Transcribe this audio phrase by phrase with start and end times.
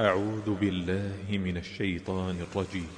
[0.00, 2.88] أعوذ بالله من الشيطان الرجيم.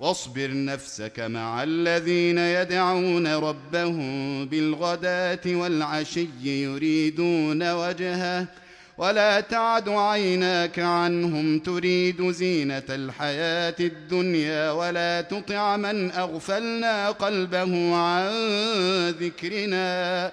[0.00, 4.08] واصبر نفسك مع الذين يدعون ربهم
[4.46, 8.46] بالغداة والعشي يريدون وجهه
[8.98, 18.30] ولا تعد عيناك عنهم تريد زينة الحياة الدنيا ولا تطع من أغفلنا قلبه عن
[19.10, 20.32] ذكرنا.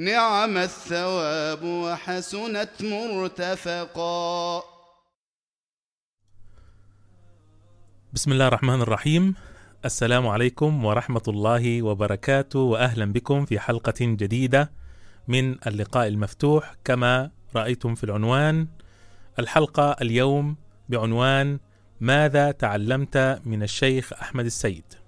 [0.00, 4.62] نعم الثواب وحسنت مرتفقا.
[8.12, 9.34] بسم الله الرحمن الرحيم.
[9.84, 14.70] السلام عليكم ورحمة الله وبركاته وأهلا بكم في حلقة جديدة
[15.28, 16.74] من اللقاء المفتوح.
[16.84, 18.68] كما رأيتم في العنوان
[19.38, 20.56] الحلقة اليوم
[20.88, 21.58] بعنوان
[22.00, 24.99] ماذا تعلمت من الشيخ أحمد السيد؟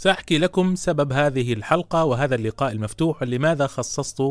[0.00, 4.22] سأحكي لكم سبب هذه الحلقة وهذا اللقاء المفتوح لماذا خصصت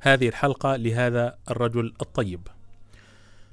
[0.00, 2.48] هذه الحلقة لهذا الرجل الطيب.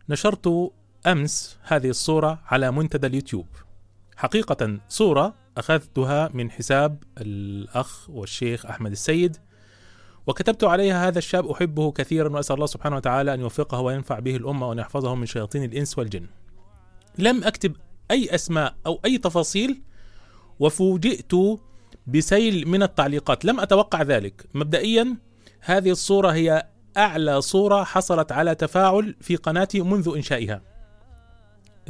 [0.10, 0.72] نشرت
[1.08, 3.46] أمس هذه الصورة على منتدى اليوتيوب.
[4.16, 9.38] حقيقة صورة أخذتها من حساب الأخ والشيخ أحمد السيد
[10.28, 14.70] وكتبت عليها هذا الشاب أحبه كثيرا وأسأل الله سبحانه وتعالى أن يوفقه وينفع به الأمة
[14.70, 16.28] وأن يحفظه من شياطين الإنس والجن.
[17.18, 17.76] لم أكتب
[18.12, 19.82] أي أسماء أو أي تفاصيل
[20.60, 21.32] وفوجئت
[22.08, 23.46] بسيل من التعليقات.
[23.46, 24.46] لم أتوقع ذلك.
[24.54, 25.18] مبدئيا
[25.62, 30.62] هذه الصورة هي أعلى صورة حصلت على تفاعل في قناتي منذ إنشائها.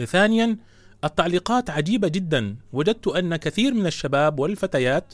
[0.06, 0.58] ثانيا
[1.04, 2.56] التعليقات عجيبة جدا.
[2.74, 5.14] وجدت أن كثير من الشباب والفتيات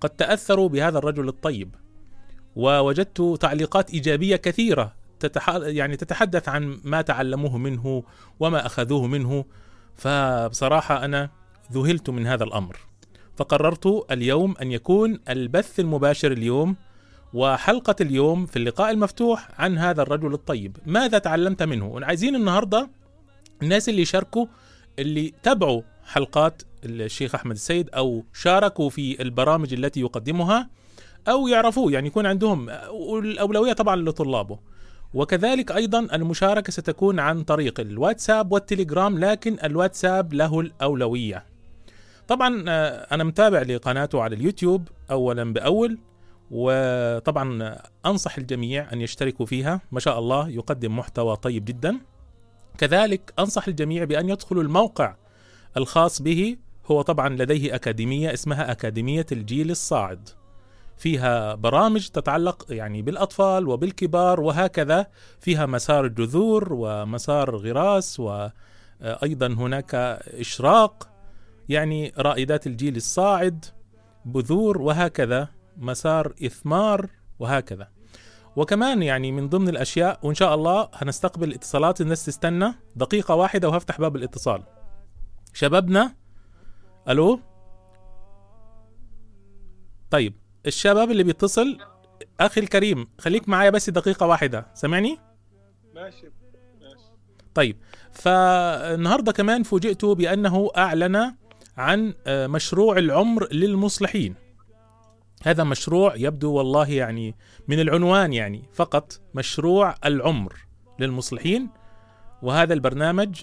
[0.00, 1.74] قد تأثروا بهذا الرجل الطيب.
[2.56, 5.48] ووجدت تعليقات إيجابية كثيرة تتح...
[5.54, 8.04] يعني تتحدث عن ما تعلموه منه
[8.40, 9.44] وما أخذوه منه.
[9.96, 11.30] فبصراحة أنا
[11.72, 12.76] ذهلت من هذا الأمر.
[13.36, 16.76] فقررت اليوم أن يكون البث المباشر اليوم
[17.34, 20.76] وحلقة اليوم في اللقاء المفتوح عن هذا الرجل الطيب.
[20.86, 22.88] ماذا تعلمت منه؟ عايزين النهاردة
[23.62, 24.46] الناس اللي يشاركوا
[24.98, 30.68] اللي تابعوا حلقات الشيخ أحمد السيد أو شاركوا في البرامج التي يقدمها
[31.28, 34.58] أو يعرفوه يعني يكون عندهم والاولويه طبعا لطلابه.
[35.14, 41.53] وكذلك أيضا المشاركة ستكون عن طريق الواتساب والتليجرام لكن الواتساب له الأولوية.
[42.28, 42.64] طبعا
[43.14, 45.98] أنا متابع لقناته على اليوتيوب اولا بأول
[46.50, 49.80] وطبعا أنصح الجميع أن يشتركوا فيها.
[49.92, 52.00] ما شاء الله يقدم محتوى طيب جدا.
[52.78, 55.16] كذلك أنصح الجميع بأن يدخلوا الموقع
[55.76, 56.56] الخاص به.
[56.86, 60.28] هو طبعا لديه أكاديمية اسمها أكاديمية الجيل الصاعد.
[60.96, 65.06] فيها برامج تتعلق يعني بالأطفال وبالكبار وهكذا.
[65.40, 69.94] فيها مسار الجذور ومسار غراس وأيضا هناك
[70.40, 71.13] إشراق.
[71.68, 73.64] يعني رائدات الجيل الصاعد
[74.24, 77.88] بذور وهكذا مسار إثمار وهكذا.
[78.56, 84.00] وكمان يعني من ضمن الأشياء وإن شاء الله هنستقبل اتصالات الناس تستنى دقيقة واحدة وهفتح
[84.00, 84.62] باب الاتصال.
[85.52, 86.14] شبابنا
[87.08, 87.40] ألو؟
[90.10, 90.34] طيب
[90.66, 91.78] الشباب اللي بيتصل
[92.40, 95.18] أخي الكريم خليك معايا بس دقيقة واحدة سامعني؟
[95.94, 96.30] ماشي
[96.80, 97.10] ماشي.
[97.54, 97.76] طيب
[98.12, 101.34] فالنهاردة كمان فوجئت بأنه أعلن
[101.76, 104.34] عن مشروع العمر للمصلحين.
[105.42, 107.34] هذا مشروع يبدو والله يعني
[107.68, 110.54] من العنوان يعني فقط مشروع العمر
[110.98, 111.70] للمصلحين
[112.42, 113.42] وهذا البرنامج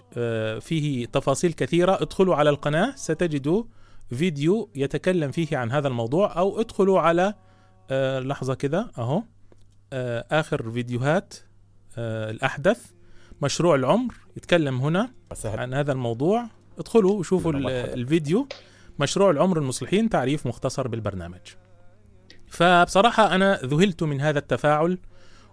[0.62, 2.02] فيه تفاصيل كثيرة.
[2.02, 3.64] ادخلوا على القناة ستجدوا
[4.10, 7.34] فيديو يتكلم فيه عن هذا الموضوع أو ادخلوا على
[7.90, 9.24] آه لحظة كده أهو
[9.94, 11.34] آه آخر فيديوهات
[11.98, 12.92] آه الأحدث.
[13.42, 15.12] مشروع العمر يتكلم هنا
[15.46, 16.46] عن هذا الموضوع.
[16.80, 18.48] ادخلوا وشوفوا ال- الفيديو.
[19.00, 21.40] مشروع العمر المصلحين تعريف مختصر بالبرنامج.
[22.48, 24.98] فبصراحة أنا ذهلت من هذا التفاعل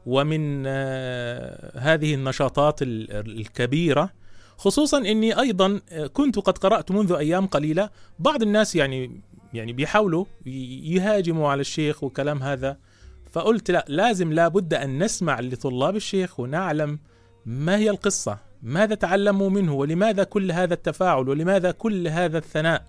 [0.06, 4.10] ومن آه، هذه النشاطات ال- الكبيرة
[4.56, 7.90] خصوصا إني أيضا آه، كنت قد قرأت منذ أيام قليلة.
[8.18, 9.20] بعض الناس يعني
[9.54, 12.78] يعني بيحاولوا يهاجموا على الشيخ وكلام هذا.
[13.32, 16.98] فقلت لا لازم لابد أن نسمع لطلاب الشيخ ونعلم
[17.46, 18.38] ما هي القصة.
[18.62, 22.84] ماذا تعلموا منه ولماذا كل هذا التفاعل ولماذا كل هذا الثناء؟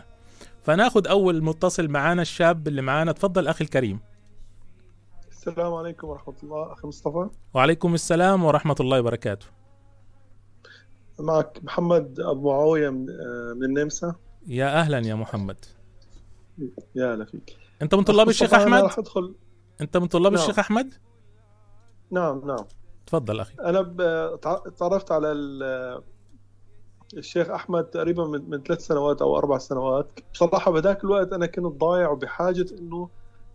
[0.63, 3.11] فناخذ أول متصل معانا الشاب اللي معانا.
[3.11, 3.99] تفضل أخي الكريم.
[5.31, 6.73] السلام عليكم ورحمة الله.
[6.73, 7.29] أخي مصطفى.
[7.53, 9.45] وعليكم السلام ورحمة الله وبركاته.
[11.19, 14.15] معك محمد أبو معاوية من, آه، النمسا
[14.47, 15.65] يا أهلا يا محمد.
[16.95, 17.57] يا هلا فيك.
[17.81, 19.35] أنت من طلاب الشيخ أحمد؟ أدخل.
[19.81, 20.41] أنت من طلاب نعم.
[20.41, 20.93] الشيخ أحمد؟
[22.11, 22.65] نعم نعم.
[23.09, 23.53] تفضل أخي.
[24.41, 26.01] تع- تعرفت على ال-
[27.17, 30.19] الشيخ أحمد تقريبا من, من ثلاث سنوات أو أربع سنوات.
[30.33, 33.09] بصراحة بذاك الوقت أنا كنت ضايع وبحاجة إنه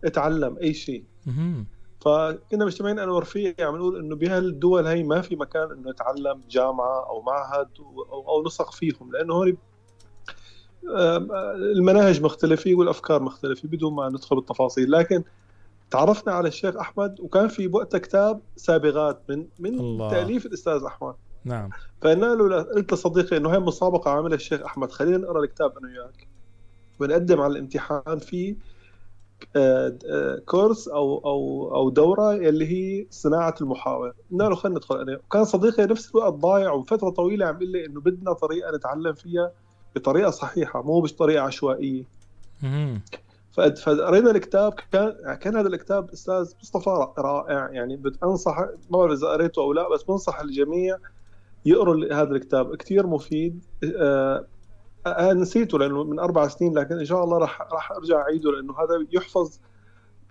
[0.05, 1.03] أتعلم أي شيء.
[2.01, 7.09] فكنا مجتمعين أنا ورفيقي عم نقول إنه بهالدول هي ما في مكان إنه يتعلم جامعة
[7.09, 9.57] أو معهد أو, أو نسق فيهم لأنه هون
[11.77, 14.91] المناهج مختلفة والأفكار مختلفة بدون ما ندخل بالتفاصيل.
[14.91, 15.23] لكن
[15.91, 20.09] تعرفنا على الشيخ أحمد وكان في وقتها كتاب سابغات من من الله.
[20.09, 21.13] تأليف الأستاذ أحمد.
[21.45, 21.69] نعم.
[22.01, 24.91] فقلنا له قلت لصديقي إنه هي مسابقة عاملها الشيخ أحمد.
[24.91, 26.27] خلينا نقرأ الكتاب أنا وياك.
[26.99, 28.55] ونقدم على الامتحان في
[29.55, 34.13] آه، آه، كورس أو أو أو دورة اللي هي صناعة المحاور.
[34.31, 34.99] قلنا له خلينا ندخل.
[34.99, 39.13] أنا وكان صديقي نفس الوقت ضايع وفترة طويلة عم يقول لي إنه بدنا طريقة نتعلم
[39.13, 39.51] فيها
[39.95, 42.03] بطريقة صحيحة مو بطريقة عشوائية.
[43.55, 49.61] فقرينا الكتاب كان كان هذا الكتاب أستاذ مصطفى رائع يعني بنصح ما بعرف إذا قريته
[49.61, 50.97] أو لا بس بنصح الجميع
[51.65, 53.63] يقروا هذا الكتاب كثير مفيد
[53.99, 54.47] آه،
[55.07, 58.73] أنا نسيته لأنه من أربع سنين لكن إن شاء الله راح راح أرجع أعيده لأنه
[58.73, 59.59] هذا يحفظ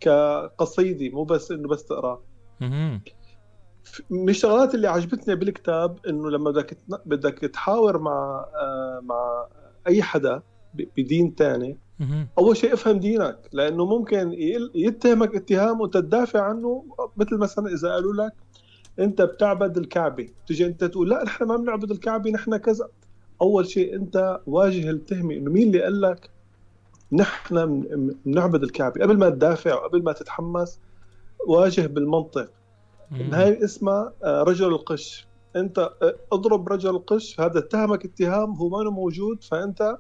[0.01, 2.23] كقصيده مو بس إنه بس تقرأه
[2.61, 3.01] مهم.
[4.11, 9.47] من الشغلات اللي عجبتني بالكتاب إنه لما بدك بدك تحاور مع آه، مع
[9.87, 10.43] أي حدا
[10.75, 11.79] بدين مهم.
[12.39, 14.33] أول شيء افهم دينك لأنه ممكن
[14.75, 16.85] يتهمك اتهام وأنت تدافع عنه
[17.17, 18.33] مثل مثلا إذا قالوا لك
[18.99, 20.29] أنت بتعبد الكعبة.
[20.47, 22.89] تجي أنت تقول لا نحن ما بنعبد الكعبة نحن كذا.
[23.43, 26.31] أول شيء أنت واجه التهمة إنه مين اللي قال لك
[27.13, 27.83] نحن
[28.27, 30.79] بنعبد الكعبة؟ قبل ما تدافع وقبل ما تتحمس
[31.47, 32.51] واجه بالمنطق.
[33.11, 35.27] هاي اسمها آه، رجل القش.
[35.57, 39.97] أنت آه، اضرب رجل القش هذا اتهمك اتهام هو ما موجود فأنت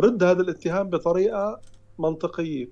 [0.00, 1.60] رد هذا الاتهام بطريقة
[1.98, 2.70] منطقية.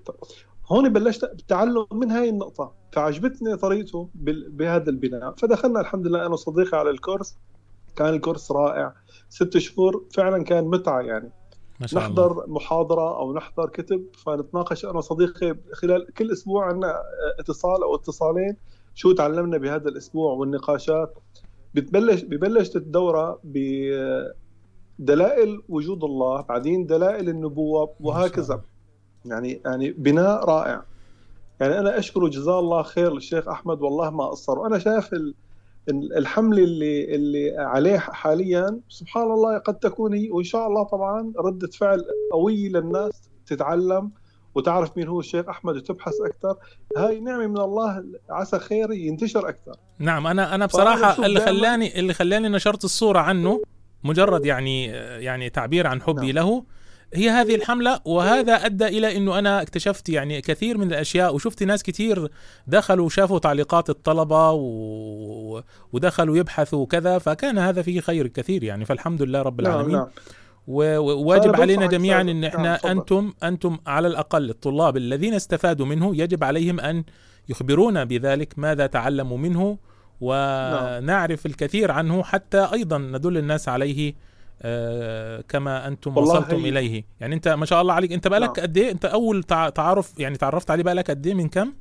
[0.66, 2.72] هون بلشت التعلم من هاي النقطة.
[2.92, 4.08] فعجبتني طريقته
[4.48, 5.34] بهذا البناء.
[5.34, 7.38] فدخلنا الحمد لله أنا وصديقي على الكورس.
[7.96, 8.94] كان الكورس رائع.
[9.28, 11.32] ست شهور فعلا كان متعة يعني.
[11.80, 12.26] ما شاء الله.
[12.26, 14.06] نحضر محاضرة أو نحضر كتب.
[14.24, 17.02] فنتناقش أنا وصديقي خلال كل أسبوع عندنا
[17.38, 18.56] اتصال أو اتصالين
[18.94, 21.18] شو تعلمنا بهذا الأسبوع والنقاشات.
[21.74, 23.40] بتبلش ببلش الدورة
[24.98, 28.60] بدلائل وجود الله بعدين دلائل النبوة وهكذا.
[29.24, 30.82] يعني يعني بناء رائع.
[31.60, 35.34] يعني أنا أشكره جزاه الله خير للشيخ أحمد والله ما قصر وأنا شايف ال-
[36.16, 41.68] الحمل اللي اللي عليه حاليا سبحان الله قد تكون هي وإن شاء الله طبعا ردة
[41.68, 44.10] فعل قويه للناس تتعلم
[44.54, 46.56] وتعرف مين هو الشيخ أحمد وتبحث أكثر.
[46.96, 49.76] هاي نعمة من الله عسى خير ينتشر أكثر.
[49.98, 53.60] نعم أنا أنا بصراحة اللي خلاني اللي خلاني نشرت الصورة عنه
[54.06, 54.86] مجرد يعني
[55.24, 56.46] يعني تعبير عن حبي نعم.
[56.46, 56.64] له
[57.14, 61.82] هي هذه الحملة وهذا أدى إلى أنه أنا اكتشفت يعني كثير من الأشياء وشفت ناس
[61.82, 62.28] كثير
[62.66, 65.62] دخلوا وشافوا تعليقات الطلبة و...
[65.92, 70.06] ودخلوا يبحثوا وكذا فكان هذا فيه خير كثير يعني فالحمد لله رب نعم العالمين نعم
[70.66, 72.20] و- وواجب علينا جميعا.
[72.20, 72.92] إن نعم، إحنا.
[72.92, 77.04] أنتم أنتم على الأقل الطلاب الذين استفادوا منه يجب عليهم أن
[77.48, 79.78] يخبرونا بذلك ماذا تعلموا منه
[80.20, 84.14] ونعرف الكثير عنه حتى أيضا ندل الناس عليه
[84.62, 87.04] آه، كما أنتم وصلتم هي- إليه.
[87.20, 88.12] يعني أنت ما شاء الله عليك.
[88.12, 88.66] أنت بقالك نعم.
[88.66, 91.72] قد إيه؟ أنت أول تع- تعارف يعني تعرفت عليه بقالك قد إيه؟ من كم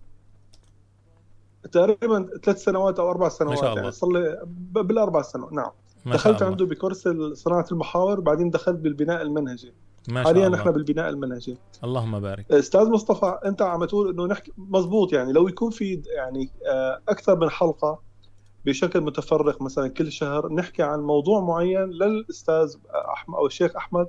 [1.72, 3.80] تقريبا ثلاث سنوات أو أربع سنوات شاء الله.
[3.82, 4.42] يعني صار لي
[4.84, 5.54] بالأربع سنوات.
[5.54, 5.72] نعم.
[6.06, 6.52] ما شاء دخلت الله.
[6.52, 9.74] عنده بكورس صناعة المحاور بعدين دخلت بالبناء المنهجي.
[10.08, 10.58] ما شاء حاليا الله.
[10.58, 11.58] نحن بالبناء المنهجي.
[11.84, 12.52] اللهم بارك.
[12.52, 15.34] أستاذ مصطفى أنت عم تقول إنه نحكي مزبوط يعني.
[15.34, 18.00] لو يكون في يعني آه، أكثر من حلقة
[18.66, 22.76] بشكل متفرق مثلا كل شهر نحكي عن موضوع معين للأستاذ
[23.14, 24.08] أحمد أو الشيخ أحمد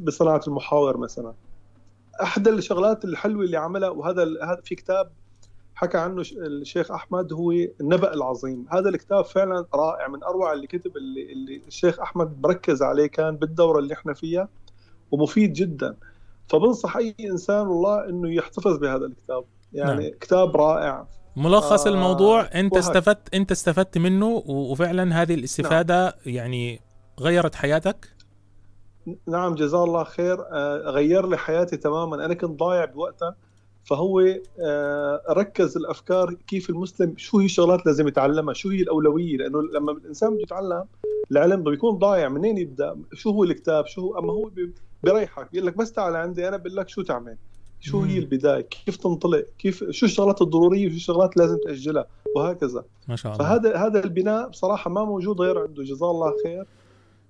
[0.00, 1.34] بصناعة المحاور مثلا.
[2.22, 5.10] أحد الشغلات الحلوة اللي عملها وهذا هذا في كتاب
[5.74, 8.66] حكى عنه الشيخ أحمد هو النبأ العظيم.
[8.70, 13.36] هذا الكتاب فعلا رائع من أروع اللي كتب اللي, اللي الشيخ أحمد مركز عليه كان
[13.36, 14.48] بالدورة اللي إحنا فيها
[15.10, 15.96] ومفيد جدا.
[16.48, 19.44] فبنصح أي إنسان والله إنه يحتفظ بهذا الكتاب.
[19.72, 20.18] يعني نعم.
[20.20, 21.06] كتاب رائع.
[21.40, 22.80] ملخص آه الموضوع أنت وهي.
[22.80, 26.34] استفدت أنت استفدت منه وفعلا هذه الاستفادة نعم.
[26.34, 26.80] يعني
[27.20, 28.08] غيرت حياتك؟
[29.26, 30.40] نعم جزاه الله خير.
[30.40, 32.24] آه غير لي حياتي تماما.
[32.24, 33.36] أنا كنت ضايع بوقتها
[33.84, 34.20] فهو
[34.60, 39.92] آه ركز الأفكار كيف المسلم شو هي الشغلات لازم يتعلمها شو هي الأولوية؟ لأنه لما
[39.92, 40.84] الإنسان بده يتعلم
[41.30, 44.50] العلم بيكون ضايع منين يبدأ؟ شو هو الكتاب؟ شو هو أما هو
[45.02, 47.36] بيريحك بيقول لك بس تعال عندي أنا بقول لك شو تعمل.
[47.80, 52.06] شو هي البداية؟ كيف تنطلق؟ كيف شو الشغلات الضرورية؟ وشو الشغلات لازم تأجلها؟
[52.36, 52.84] وهكذا.
[53.08, 53.44] ما شاء الله.
[53.44, 55.82] فهذا هذا البناء بصراحة ما موجود غير عنده.
[55.82, 56.66] جزاه الله خير.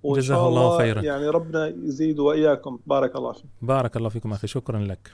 [0.05, 1.01] جزاه الله خيرا.
[1.01, 2.79] يعني ربنا يزيد وإياكم.
[2.87, 3.45] بارك الله فيك.
[3.61, 4.47] بارك الله فيكم أخي.
[4.47, 5.11] شكرا لك.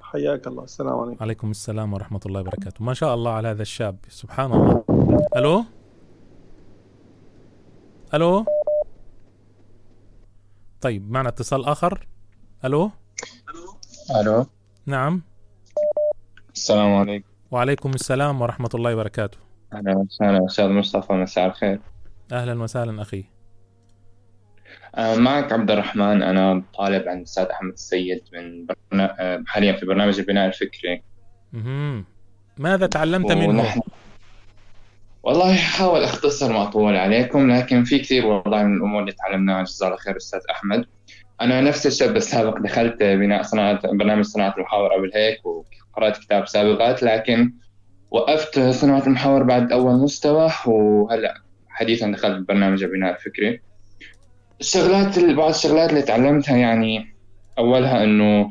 [0.00, 0.64] حياك الله.
[0.64, 1.22] السلام عليكم.
[1.22, 2.84] عليكم السلام ورحمة الله وبركاته.
[2.84, 3.96] ما شاء الله على هذا الشاب.
[4.08, 4.84] سبحان الله.
[5.36, 5.64] ألو؟
[8.14, 8.44] ألو؟
[10.80, 12.08] طيب معنا اتصال آخر.
[12.64, 12.90] ألو؟
[14.20, 14.46] ألو؟
[14.88, 15.22] نعم.
[16.54, 17.28] السلام عليكم.
[17.50, 19.38] وعليكم السلام ورحمة الله وبركاته.
[19.72, 20.46] أهلا وسهلا.
[20.46, 21.80] أستاذ مصطفى مساء الخير.
[22.32, 23.24] أهلا وسهلا أخي.
[24.94, 26.22] آه، معك عبد الرحمن.
[26.22, 29.16] أنا طالب عند الأستاذ أحمد السيد من برنا...
[29.20, 31.02] آه، حاليا في برنامج البناء الفكري.
[31.52, 32.04] مهم.
[32.58, 33.80] ماذا تعلمت منه؟ ونحن...
[35.22, 39.64] والله حاول أختصر ما أطول عليكم لكن في كثير والله من الأمور اللي تعلمناها.
[39.64, 40.86] جزاه الله خير أستاذ أحمد.
[41.40, 47.02] أنا نفس الشاب السابق دخلت بناء صناعة برنامج صناعة المحاور قبل هيك وقرأت كتاب سابقات
[47.02, 47.52] لكن
[48.10, 51.34] وقفت صناعة المحاور بعد أول مستوى وهلأ
[51.68, 53.60] حديثا دخلت برنامج البناء الفكري
[54.60, 57.14] الشغلات بعض الشغلات اللي تعلمتها يعني
[57.58, 58.50] أولها إنه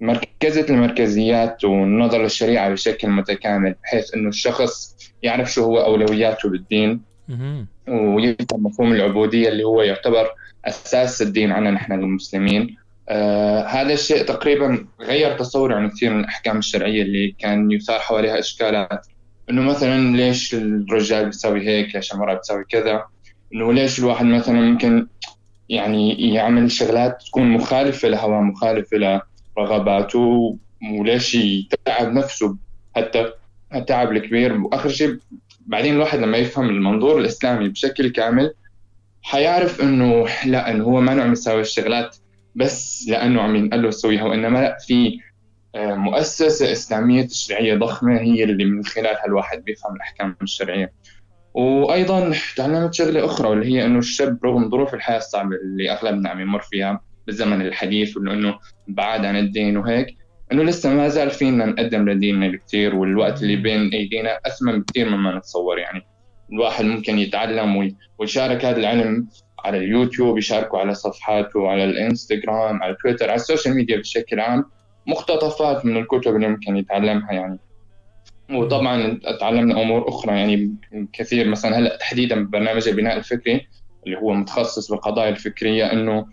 [0.00, 7.02] مركزة المركزيات والنظر للشريعة بشكل متكامل بحيث إنه الشخص يعرف شو هو أولوياته بالدين.
[7.88, 10.30] ويفهم مفهوم العبودية اللي هو يعتبر
[10.64, 12.76] أساس الدين عنا نحن المسلمين.
[13.08, 18.38] آه هذا الشيء تقريبا غير تصوري عن كثير من الأحكام الشرعية اللي كان يثار حواليها
[18.38, 19.06] إشكالات.
[19.50, 23.04] إنه مثلا ليش الرجال بيسوي هيك ليش المرأة بتسوي كذا؟
[23.54, 25.06] إنه ليش الواحد مثلا ممكن
[25.68, 29.20] يعني يعمل شغلات تكون مخالفة لهواه مخالفة
[29.56, 30.56] لرغباته
[30.92, 32.56] وليش يتعب نفسه
[32.96, 33.32] حتى
[33.74, 34.60] التعب الكبير.
[34.60, 35.18] وآخر شيء
[35.66, 38.54] بعدين الواحد لما يفهم المنظور الإسلامي بشكل كامل
[39.22, 42.16] حيعرف إنه لا إنه هو ما عم يساوي الشغلات
[42.54, 45.18] بس لأنه عم ينقل له يسويها وإنما لا في
[45.74, 50.92] آه، مؤسسة إسلامية تشريعية ضخمة هي اللي من خلالها الواحد بيفهم الأحكام الشرعية.
[51.54, 56.40] وأيضا تعلمت شغلة أخرى واللي هي إنه الشاب رغم ظروف الحياة الصعبة اللي أغلبنا عم
[56.40, 58.58] يمر فيها بالزمن الحديث وإنه
[58.88, 60.16] بعاد عن الدين وهيك
[60.52, 65.38] إنه لسه ما زال فينا نقدم لديننا الكثير والوقت اللي بين أيدينا أثمن بكثير مما
[65.38, 65.78] نتصور.
[65.78, 66.06] يعني.
[66.52, 69.28] الواحد ممكن يتعلم ويشارك هذا العلم
[69.64, 74.64] على اليوتيوب يشاركه على صفحاته على الإنستغرام على تويتر على ال social media بشكل عام.
[75.06, 77.58] مقتطفات من الكتب اللي ممكن يتعلمها يعني.
[78.50, 80.74] وطبعا تعلمنا أمور أخرى يعني
[81.12, 81.48] كثير.
[81.48, 83.68] مثلا هلأ تحديدا ببرنامج البناء الفكري
[84.06, 86.26] اللي هو متخصص بالقضايا الفكرية إنه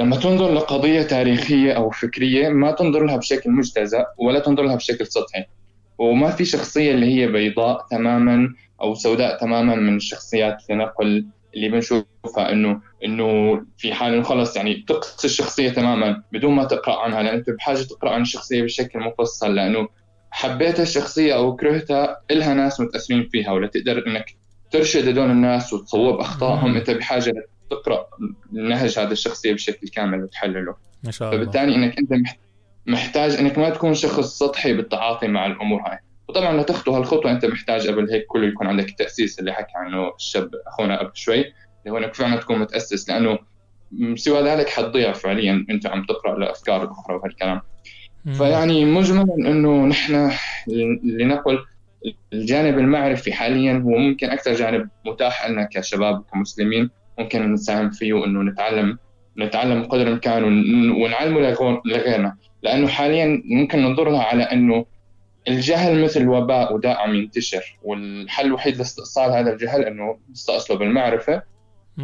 [0.00, 5.06] لما تنظر لقضية تاريخية أو فكرية ما تنظر لها بشكل مجتزأ ولا تنظر لها بشكل
[5.06, 5.44] سطحي.
[5.98, 12.52] وما في شخصية اللي هي بيضاء تماما أو سوداء تماما من الشخصيات لنقل اللي بنشوفها
[12.52, 17.34] انه إنه في حال إنه خلص يعني تقصي الشخصية تماما بدون ما تقرأ عنها لأن
[17.34, 19.88] أنت بحاجة تقرأ عن الشخصية بشكل مفصل لأنه
[20.30, 24.24] حبيت الشخصية أو كرهتها إلها ناس متأثرين فيها ولا تقدر إنك
[24.70, 26.76] ترشد هدول الناس وتصوب أخطائهم.
[26.76, 27.32] أنت بحاجة
[27.70, 28.06] تقرأ
[28.52, 30.74] نهج هذه الشخصية بشكل كامل وتحلله.
[31.04, 31.42] ما شاء الله.
[31.42, 32.28] فبالتالي إنك أنت
[32.86, 35.98] محتاج إنك ما تكون شخص سطحي بالتعاطي مع الأمور هاي.
[36.28, 40.50] وطبعا لتخطو هالخطوة أنت محتاج قبل هيك كله يكون عندك التاسيس اللي حكى عنه الشاب
[40.66, 43.38] أخونا قبل شوي اللي هو إنك فعلا تكون متأسس لأنه
[44.14, 47.60] سوى ذلك حتضيع فعليا أنت عم تقرأ لأفكار أخرى وهالكلام.
[48.32, 50.30] فيعني مجملا إنه نحن
[51.04, 51.58] لنقل
[52.32, 58.42] الجانب المعرفي حاليا هو ممكن أكثر جانب متاح لنا كشباب كمسلمين ممكن نساهم فيه انه
[58.42, 58.98] نتعلم
[59.38, 60.44] نتعلم قدر الإمكان
[61.02, 61.40] ونعلمه
[61.86, 62.36] لغيرنا.
[62.62, 64.86] لأنه حاليا ممكن ننظر لها على إنه
[65.48, 71.42] الجهل مثل وباء وداء عم ينتشر والحل الوحيد لاستئصال هذا الجهل إنه نستأصله بالمعرفة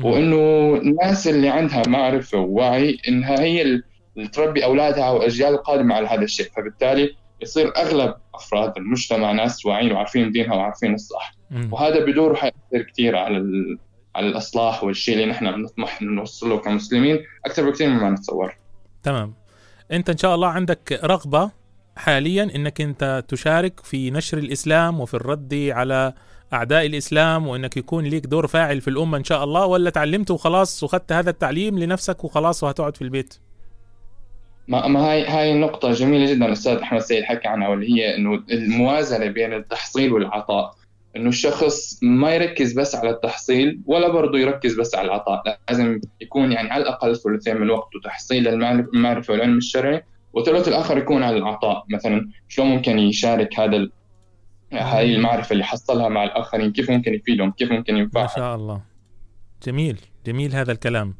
[0.02, 6.22] وإنه الناس اللي عندها معرفة ووعي إنها هي اللي تربي أولادها واجيال القادمة على هذا
[6.22, 6.46] الشيء.
[6.56, 11.34] فبالتالي يصير أغلب أفراد المجتمع ناس واعيين وعارفين دينها وعارفين الصح.
[11.72, 13.78] وهذا بدوره حيأثر كثير على ال...
[14.16, 18.56] على الإصلاح والشيء اللي نحن بنطمح نوصله كمسلمين أكثر بكثير مما نتصور.
[19.02, 19.34] تمام.
[19.92, 21.50] أنت إن شاء الله عندك رغبة
[21.96, 26.12] حاليا إنك أنت تشارك في نشر الإسلام وفي الرد على
[26.52, 30.82] أعداء الإسلام وإنك يكون ليك دور فاعل في الأمة إن شاء الله ولا تعلمت وخلاص
[30.82, 33.34] وخدت هذا التعليم لنفسك وخلاص وهتقعد في البيت؟
[34.68, 38.42] ما ما هاي هاي النقطة جميلة جدا الأستاذ أحمد سيد حكى عنها واللي هي إنه
[38.50, 40.74] الموازنة بين التحصيل والعطاء.
[41.16, 45.58] إنه الشخص ما يركز بس على التحصيل ولا برضه يركز بس على العطاء.
[45.68, 51.22] لازم يكون يعني على الأقل ثلثين من وقته تحصيل المعرفة والعلم الشرعي والثلث الآخر يكون
[51.22, 51.84] على العطاء.
[51.90, 53.88] مثلا شلون ممكن يشارك هذا.
[54.72, 58.80] هاي المعرفة اللي حصلها مع الآخرين؟ كيف ممكن يفيدهم؟ كيف ممكن ما ينفعهم شاء الله.
[59.66, 60.00] جميل.
[60.26, 61.14] جميل هذا الكلام.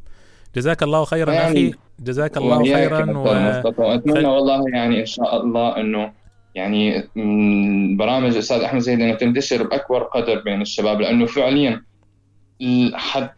[0.56, 3.24] جزاك الله خيرا يعني أخي جزاك الله خيرا و...
[3.24, 6.12] خل- والله يعني إن شاء الله إنه
[6.56, 7.08] يعني
[7.96, 11.82] برامج الاستاذ أحمد زيد انه تنتشر بأكبر قدر بين الشباب لأنه فعليا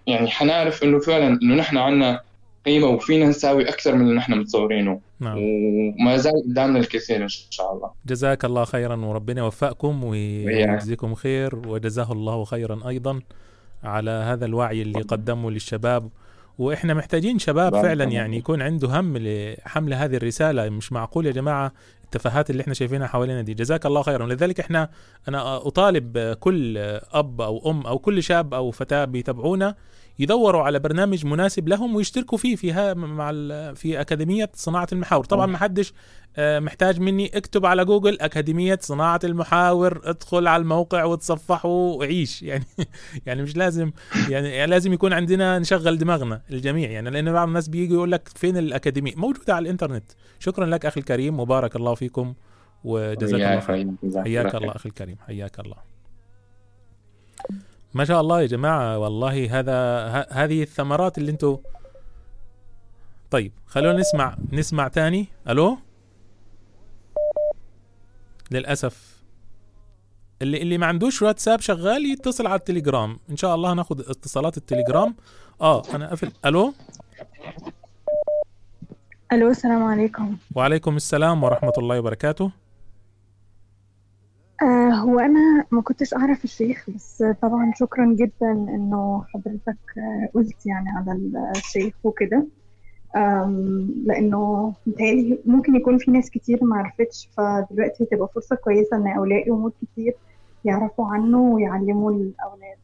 [0.06, 2.20] يعني حنعرف إنه فعلا إنه نحن عنا
[2.66, 5.00] قيمة وفينا نساوي أكثر من اللي نحن متصورينه.
[5.20, 5.36] نعم.
[5.38, 7.90] وما زال قدامنا الكثير إن شاء الله.
[8.06, 13.20] جزاك الله خيرا وربنا يوفقكم ويجزيكم خير وجزاه الله خيرا أيضا
[13.84, 16.08] على هذا الوعي اللي قدمه للشباب.
[16.58, 20.68] وإحنا محتاجين شباب فعلا يعني يكون عنده هم لحمل هذه الرسالة.
[20.68, 21.72] مش معقول يا جماعة
[22.04, 23.54] التفاهات اللي إحنا شايفينها حوالينا دي.
[23.54, 24.24] جزاك الله خيرا.
[24.24, 24.90] ولذلك إحنا
[25.28, 26.78] أنا أطالب كل
[27.12, 29.74] أب أو أم أو كل شاب أو فتاة بيتابعونا
[30.18, 33.32] يدوروا على برنامج مناسب لهم ويشتركوا فيه فيها مع
[33.74, 35.24] في أكاديمية صناعة المحاور.
[35.24, 35.92] طبعا ما حدش
[36.36, 42.42] آه، محتاج مني اكتب على جوجل أكاديمية صناعة المحاور ادخل على الموقع وتصفحه وعيش.
[42.48, 42.64] يعني
[43.26, 43.92] يعني مش لازم
[44.28, 46.90] يعني, يعني لازم يكون عندنا نشغل دماغنا الجميع.
[46.90, 50.12] يعني لأن بعض الناس بيجي يقول لك فين الأكاديمية؟ موجودة على الإنترنت.
[50.38, 52.34] شكرا لك أخي الكريم وبارك الله فيكم
[52.84, 53.94] وجزاك الله خير
[54.24, 54.54] حياك.
[54.54, 55.97] الله أخي الكريم حياك الله.
[57.94, 59.76] ما شاء الله يا جماعة والله هذا
[60.30, 61.58] هذه الثمرات اللي أنتم
[63.30, 65.26] طيب خلونا نسمع نسمع تاني.
[65.48, 65.78] ألو؟
[68.50, 69.22] للأسف.
[70.42, 73.18] اللي اللي ما عندوش واتساب شغال يتصل على التليجرام.
[73.30, 75.14] إن شاء الله هناخد اتصالات التليجرام.
[75.60, 76.32] آه أنا قافل.
[76.46, 76.74] ألو؟
[79.32, 80.36] ألو السلام عليكم.
[80.54, 82.50] وعليكم السلام ورحمة الله وبركاته.
[84.62, 90.66] آه هو أنا ما كنتش أعرف الشيخ بس طبعا شكرا جدا إنه حضرتك آه قلت
[90.66, 91.20] يعني على
[91.56, 92.46] الشيخ وكده.
[93.16, 99.06] آم، لأنه متهيألي ممكن يكون في ناس كتير ما عرفتش فدلوقتي هتبقى فرصة كويسة إن
[99.06, 100.14] أولياء امور كتير
[100.64, 102.76] يعرفوا عنه ويعلموا الأولاد.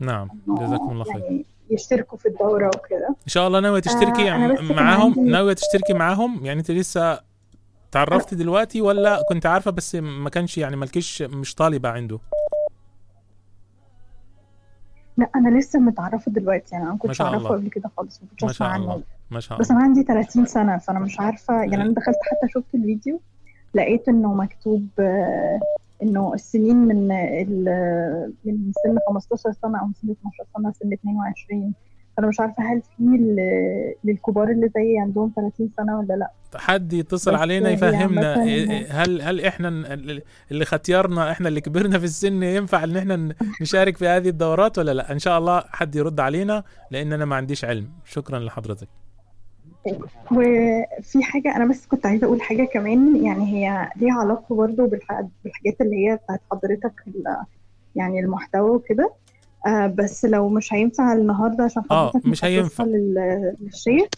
[0.00, 1.16] نعم إنه جزاكم الله خير.
[1.22, 3.08] يعني يشتركوا في الدورة وكده.
[3.08, 6.70] إن شاء الله ناوية تشتركي آه، أنا كان معاهم؟ عندي- ناوية تشتركي معاهم؟ يعني أنت
[6.70, 7.20] لسه
[7.92, 12.18] تعرفتي دلوقتي ولا كنت عارفة بس ما كانش يعني مالكيش مش طالبة عنده؟
[15.16, 17.48] لا أنا لسه متعرفة دلوقتي يعني أنا ما كنتش أعرفه.
[17.48, 19.02] قبل كده خالص ما كنتش أسمع عنه.
[19.30, 19.80] ما شاء بس الله.
[19.80, 23.20] أنا عندي 30 سنة فأنا مش عارفة يعني أنا دخلت حتى شفت الفيديو
[23.74, 25.60] لقيت إنه مكتوب آه،
[26.02, 27.08] إنه السنين من
[28.44, 31.74] من سن 15 سنة أو من سن 12 سنة سن 22
[32.16, 33.02] فانا مش عارفة هل في
[34.04, 36.30] للكبار اللي زيي عندهم 30 سنة ولا لأ.
[36.54, 39.68] حد يتصل علينا هي يفهمنا إيه- إيه- هل هل إحنا
[40.50, 44.94] اللي ختيارنا إحنا اللي كبرنا في السن ينفع إن إحنا نشارك في هذه الدورات ولا
[44.94, 47.88] لأ؟ إن شاء الله حد يرد علينا لأن أنا ما عنديش علم.
[48.04, 48.88] شكرا لحضرتك.
[50.32, 55.24] وفي حاجة أنا بس كنت عايزة أقول حاجة كمان يعني هي ليها علاقة برضه بالح-
[55.44, 56.92] بالحاجات اللي هي بتاعت حضرتك
[57.96, 59.12] يعني المحتوى وكده.
[59.66, 62.84] آه بس لو مش هينفع النهاردة عشان حضرتك مش هينفع.
[62.84, 64.08] للشيخ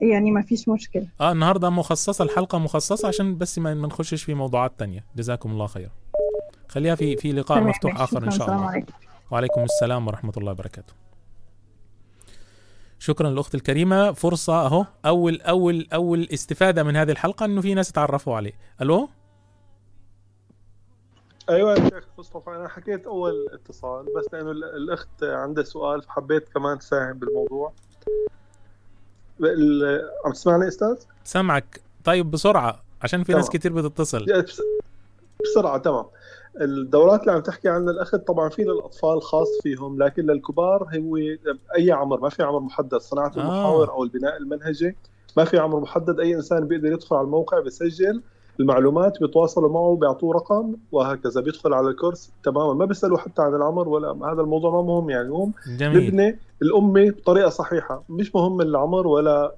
[0.00, 4.72] يعني ما فيش مشكلة آه النهارده مخصصة الحلقة مخصصة عشان بس ما نخشش في موضوعات
[4.78, 5.90] تانية جزاكم الله خير
[6.68, 8.00] خليها في في لقاء مفتوح.
[8.00, 8.30] آخر إن.
[8.30, 8.92] شاء الله عليكم.
[9.30, 10.92] وعليكم السلام ورحمة الله وبركاته
[12.98, 17.92] شكرا للأخت الكريمة فرصة أهو أول أول أول استفادة من هذه الحلقة إنه في ناس
[17.92, 18.52] تعرفوا عليه
[18.82, 19.08] ألو
[21.50, 26.48] أيوه يا شيخ مصطفى أنا حكيت أول اتصال بس لأنه ال- الأخت عندها سؤال فحبيت
[26.48, 27.72] كمان تساهم بالموضوع
[29.40, 33.58] ال- عم تسمعني أستاذ؟ سمعك طيب بسرعة عشان في ناس تمام.
[33.58, 34.62] كتير بتتصل بس-
[35.44, 36.04] بسرعة تمام
[36.60, 41.16] الدورات اللي عم تحكي عنها الأخت طبعا في للأطفال خاص فيهم لكن للكبار هو
[41.76, 43.40] أي عمر ما في عمر محدد صناعة آه.
[43.40, 44.96] المحاور أو البناء المنهجي
[45.36, 48.22] ما في عمر محدد أي إنسان بيقدر يدخل على الموقع بيسجل
[48.60, 51.40] المعلومات بيتواصلوا معه بيعطوه رقم وهكذا.
[51.40, 52.74] بيدخل على الكورس تماما.
[52.74, 55.28] ما بيسألوا حتى عن العمر ولا هذا الموضوع ما مهم يعني.
[55.28, 56.06] هم جميل.
[56.06, 58.02] نبني الأمة بطريقة صحيحة.
[58.08, 59.54] مش مهم العمر ولا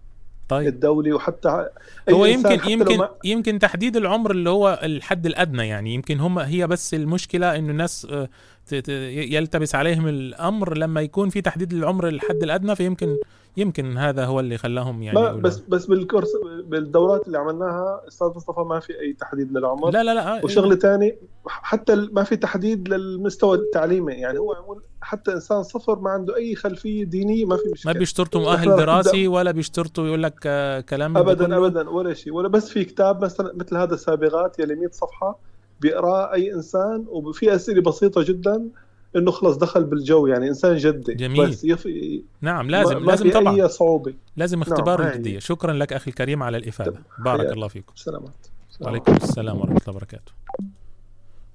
[0.49, 0.67] طيب.
[0.69, 1.67] الدولي وحتى
[2.09, 5.95] أي هو يمكن يمكن ما- يمكن تحديد العمر اللي هو الحد الأدنى يعني.
[5.95, 8.29] يمكن هم هي بس المشكلة إنه الناس آه،
[8.73, 13.17] يلتبس عليهم الأمر لما يكون في تحديد للعمر الحد الأدنى فيمكن
[13.57, 16.29] يمكن هذا هو اللي خلاهم يعني ما بس بس بالكورس
[16.65, 19.91] بالدورات اللي عملناها أستاذ مصطفى ما في أي تحديد للعمر.
[19.91, 24.13] لا لا لا وشغلة ثاني حتى ال- ما في تحديد للمستوى التعليمي.
[24.13, 24.57] يعني هو
[25.01, 29.29] حتى إنسان صفر ما عنده أي خلفية دينية ما في ما مشكله بيشترطوا مؤهل دراسي
[29.29, 31.57] ولا بيشترطوا يقول لك آه، كلام ابدا.
[31.59, 32.33] ابدا ولا شيء.
[32.35, 35.39] ولا بس في كتاب مثلا مثل هذا السابغات يلي 100 صفحة
[35.83, 38.69] بيقراه أي إنسان وفي أسئلة بسيطة جدا
[39.17, 41.15] إنه خلص دخل بالجو يعني إنسان جدي.
[41.15, 41.49] جميل.
[41.49, 41.89] بس يف...
[42.41, 44.15] نعم لازم ما لازم طبعا أي صعوبة.
[44.37, 45.09] لازم اختبار هاي.
[45.09, 47.03] الجديه شكرا لك أخي الكريم على الإفادة.
[47.19, 47.53] بارك حياك.
[47.53, 47.93] الله فيكم.
[47.95, 48.47] سلامات.
[48.81, 50.33] وعليكم السلام ورحمة الله وبركاته.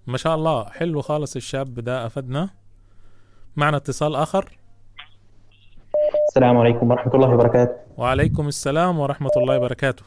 [0.08, 2.50] ما شاء الله حلو خالص الشاب ده أفدنا.
[3.56, 4.58] معنا اتصال آخر.
[6.30, 7.76] السلام عليكم ورحمة الله وبركاته.
[7.98, 10.04] وعليكم السلام ورحمة الله وبركاته.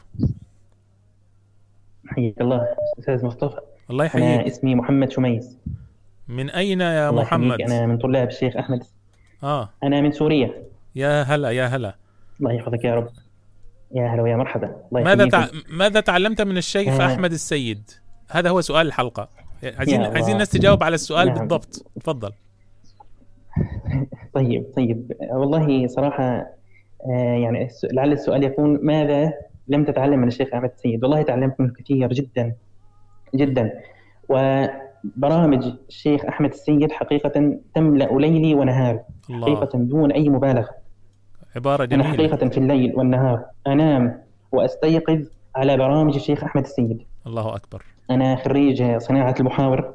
[2.07, 2.67] حياك الله
[2.99, 3.59] أستاذ مصطفى.
[3.91, 4.47] الله أنا يحييك.
[4.47, 5.57] اسمي محمد شميس.
[6.27, 7.41] من أين يا الله يحييك.
[7.41, 8.83] محمد؟ أنا من طلاب الشيخ أحمد.
[9.43, 9.69] آه.
[9.83, 10.53] أنا من سوريا.
[10.95, 11.95] يا هلا يا هلا.
[12.39, 13.09] الله يحفظك يا رب.
[13.95, 14.75] يا هلا ويا مرحبا.
[14.91, 15.29] الله ماذا.
[15.29, 15.47] تع...
[15.69, 17.05] ماذا تعلمت من الشيخ آه.
[17.05, 17.89] أحمد السيد؟
[18.31, 19.29] هذا هو سؤال الحلقة.
[19.63, 20.01] عايزين.
[20.01, 21.37] عايزين الناس تجاوب على السؤال نعم.
[21.37, 21.85] بالضبط.
[22.01, 22.31] تفضل.
[24.35, 25.11] طيب طيب.
[25.31, 26.23] والله صراحة
[27.09, 29.33] آه، يعني لعل السؤال يكون ماذا
[29.67, 32.55] لم تتعلم من الشيخ أحمد السيد؟ والله تعلمت منه كثير جدا.
[33.35, 33.71] جدا.
[34.29, 38.99] وبرامج الشيخ أحمد السيد حقيقة تملأ ليلي ونهاري
[39.31, 40.69] حقيقة دون أي مبالغة.
[41.55, 42.09] عبارة أنا جميلة.
[42.09, 47.05] حقيقة في الليل والنهار أنام وأستيقظ على برامج الشيخ أحمد السيد.
[47.27, 47.85] الله أكبر.
[48.09, 49.93] أنا خريج صناعة المحاور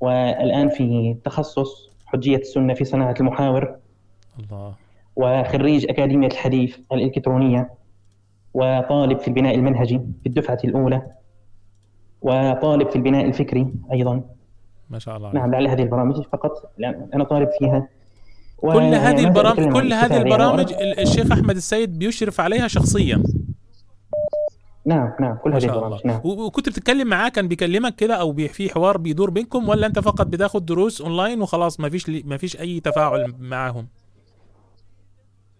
[0.00, 3.76] والآن في تخصص حجية السنة في صناعة المحاور.
[4.40, 4.74] الله.
[5.16, 7.70] وخريج أكاديمية الحديث الإلكترونية
[8.54, 11.02] وطالب في البناء المنهجي في الدفعة الأولى.
[12.24, 14.20] وطالب في البناء الفكري أيضا.
[14.90, 15.32] ما شاء الله.
[15.32, 16.72] نعم لعل هذه البرامج فقط.
[17.14, 17.88] أنا طالب فيها.
[18.56, 23.22] كل هذه زلت البرامج كل هذه يعني البرامج الشيخ أحمد السيد بيشرف عليها شخصيا.
[24.86, 26.20] نعم نعم كل هذه البرامج نعم.
[26.24, 30.66] وكنت بتتكلم معاه كان بيكلمك كده أو في حوار بيدور بينكم ولا أنت فقط بتاخد
[30.66, 33.86] دروس أونلاين وخلاص ما فيش ما فيش أي تفاعل معاهم؟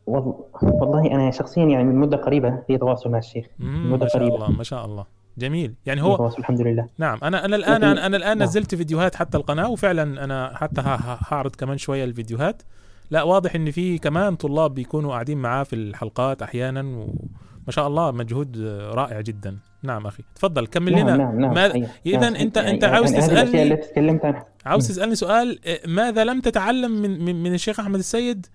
[0.07, 4.09] وال- والله أنا شخصيا يعني من مدة قريبة في تواصل مع الشيخ مم، مدة ما
[4.09, 4.35] شاء قريبة.
[4.37, 5.05] الله ما شاء الله.
[5.39, 5.75] جميل.
[5.87, 6.89] يعني هو الحمد لله.
[6.99, 8.49] نعم أنا أنا الآن أنا, أنا الآن نعم.
[8.49, 10.83] نزلت فيديوهات حتى القناة وفعلا أنا حتى
[11.31, 12.63] هعرض كمان شوية الفيديوهات.
[13.11, 18.11] لا واضح إن في كمان طلاب بيكونوا قاعدين معاه في الحلقات أحيانا وما شاء الله
[18.11, 18.59] مجهود
[18.95, 19.57] رائع جدا.
[19.83, 21.17] نعم أخي تفضل كمل نعم لنا.
[21.17, 21.91] نعم نعم ما- صحيح.
[22.07, 24.47] إذن نعم، عاوز هذه الأشياء تسألني- التي تكلمت عنها.
[24.67, 28.47] عاوز تسألني سؤال إيه، ماذا لم تتعلم من من, من الشيخ أحمد السيد؟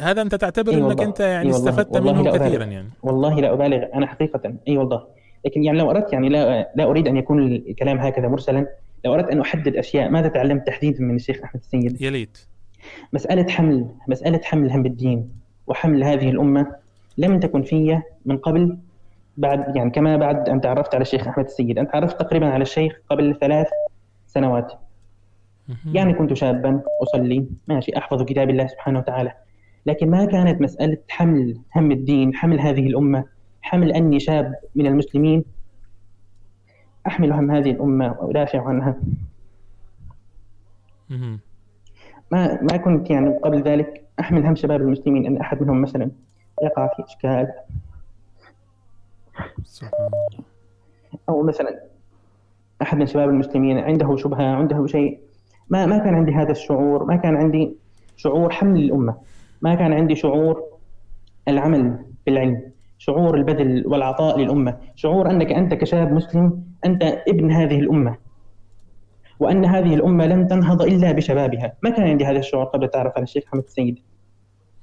[0.00, 1.00] هذا أنت تعتبر إي إنك.
[1.00, 1.70] أنت يعني والله.
[1.70, 2.30] استفدت والله منه.
[2.32, 2.88] كثيرا يعني.
[3.02, 3.84] والله لا أبالغ.
[3.94, 4.54] أنا حقيقة.
[4.68, 5.17] أي والله.
[5.44, 8.66] لكن يعني لو أردت يعني لا لا أريد أن يكون الكلام هكذا مرسلا
[9.04, 12.38] لو أردت أن أحدد أشياء ماذا تعلمت تحديدا من الشيخ أحمد السيد؟ يا ليت
[13.12, 15.30] مسألة حمل مسألة حمل هم الدين
[15.66, 16.66] وحمل هذه الأمة
[17.18, 18.78] لم تكن في من قبل
[19.36, 21.78] بعد يعني كما بعد أن تعرفت على الشيخ أحمد السيد.
[21.78, 23.66] أنت تعرفت تقريبا على الشيخ قبل ثلاث
[24.26, 24.72] سنوات.
[25.92, 29.32] يعني كنت شابا أصلي ماشي أحفظ كتاب الله سبحانه وتعالى.
[29.86, 33.24] لكن ما كانت مسألة حمل هم الدين حمل هذه الأمة
[33.62, 35.44] حمل أني شاب من المسلمين.
[37.06, 38.96] أحمل هم هذه الأمة وأدافع عنها.
[42.30, 46.10] ما ما كنت يعني قبل ذلك أحمل هم شباب المسلمين أن أحد منهم مثلا
[46.62, 47.52] يقع في إشكال.
[51.28, 51.80] أو مثلا
[52.82, 55.20] أحد من شباب المسلمين عنده شبهة عنده شيء.
[55.70, 57.76] ما ما كان عندي هذا الشعور ما كان عندي
[58.16, 59.16] شعور حمل الأمة.
[59.62, 60.64] ما كان عندي شعور
[61.48, 62.72] العمل بالعلم.
[62.98, 64.76] شعور البذل والعطاء للأمة.
[64.94, 68.16] شعور أنك أنت كشاب مسلم أنت ابن هذه الأمة.
[69.40, 71.72] وأن هذه الأمة لن تنهض إلا بشبابها.
[71.82, 73.98] ما كان عندي هذا الشعور قبل؟ التعرف على الشيخ محمد السيد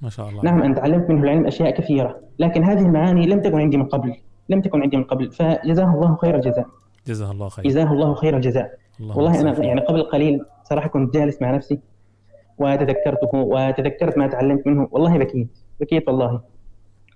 [0.01, 0.43] ما شاء الله.
[0.43, 2.19] نعم أنا تعلمت منه العلم أشياء كثيرة.
[2.39, 4.15] لكن هذه المعاني لم تكن عندي من قبل.
[4.49, 5.31] لم تكن عندي من قبل.
[5.31, 6.65] فجزاه الله خير الجزاء.
[7.07, 7.65] جزاه الله خير.
[7.65, 8.77] جزاه الله خير الجزاء.
[8.99, 9.63] اللهم والله أنا.
[9.63, 11.79] يعني قبل قليل صراحة كنت جالس مع نفسي
[12.57, 14.87] وتذكرته وتذكرت ما تعلمت منه.
[14.91, 15.57] والله بكيت.
[15.79, 16.41] بكيت والله.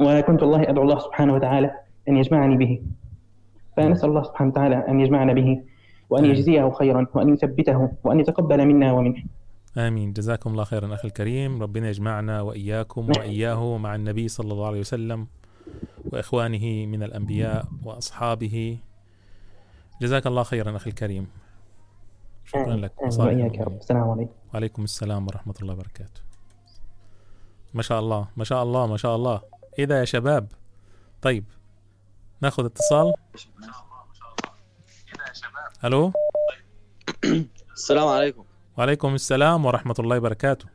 [0.01, 1.71] وكنت والله أدعو الله سبحانه وتعالى
[2.09, 2.81] أن يجمعني به.
[3.77, 5.63] فنسأل الله سبحانه وتعالى أن يجمعنا به
[6.09, 6.35] وأن آمين.
[6.35, 9.23] يجزيه خيرا وأن يثبته وأن يتقبل منا ومنه.
[9.77, 10.13] آمين.
[10.13, 11.63] جزاكم الله خيرا أخي الكريم.
[11.63, 13.19] ربنا يجمعنا وإياكم نعم.
[13.19, 15.27] وإياه مع النبي صلى الله عليه وسلم
[16.11, 18.77] وإخوانه من الأنبياء وأصحابه.
[20.01, 21.27] جزاك الله خيرا أخي الكريم.
[22.45, 22.91] شكرا لك.
[23.03, 23.21] آمين.
[23.21, 23.63] وإياك يا.
[23.63, 23.77] رب.
[23.77, 24.31] السلام عليكم.
[24.53, 26.21] وعليكم السلام ورحمة الله وبركاته.
[27.73, 29.58] ما شاء الله ما شاء الله ما شاء الله.
[29.79, 30.47] إيه ده يا شباب؟
[31.21, 31.45] طيب
[32.41, 33.13] ناخذ اتصال.
[35.85, 36.13] ألو؟
[37.73, 38.43] السلام عليكم.
[38.77, 40.65] وعليكم السلام ورحمة الله وبركاته.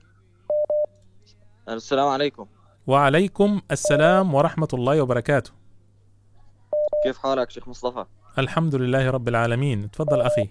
[1.69, 2.47] السلام عليكم.
[2.87, 5.53] وعليكم السلام ورحمة الله وبركاته.
[7.05, 8.05] كيف حالك شيخ مصطفى؟
[8.39, 9.91] الحمد لله رب العالمين.
[9.91, 10.49] تفضل أخي.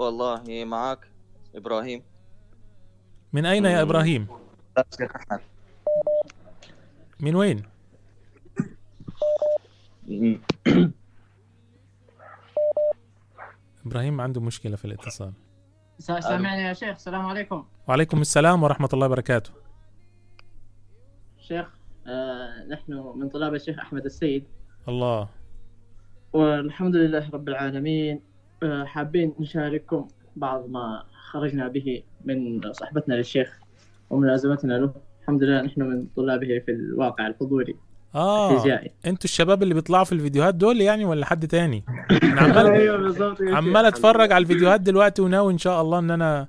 [0.00, 1.08] والله معك
[1.54, 2.02] إبراهيم.
[3.32, 4.26] من أين يا إبراهيم؟
[4.98, 5.40] شيخ أحمد
[7.20, 7.62] من وين؟
[13.86, 15.32] إبراهيم عنده مشكلة في الاتصال.
[15.98, 17.64] سامعني يا شيخ؟ السلام عليكم.
[17.88, 19.50] وعليكم السلام ورحمة الله وبركاته.
[21.38, 21.66] شيخ
[22.06, 24.44] آه نحن من طلاب الشيخ أحمد السيد.
[24.88, 25.28] الله.
[26.32, 28.20] والحمد لله رب العالمين.
[28.62, 33.63] آه حابين نشارككم بعض ما خرجنا به من صحبتنا للشيخ.
[34.14, 34.94] وملازمتنا له.
[35.22, 37.76] الحمد لله نحن من طلابه في الواقع الحضوري.
[38.14, 38.64] آه
[39.06, 41.84] أنتوا الشباب اللي بيطلعوا في الفيديوهات دول يعني ولا حد تاني؟
[42.22, 43.42] أنا عمال أيوه بالظبط.
[43.42, 46.48] عمال أتفرج على الفيديوهات دلوقتي وناوي إن شاء الله إن أنا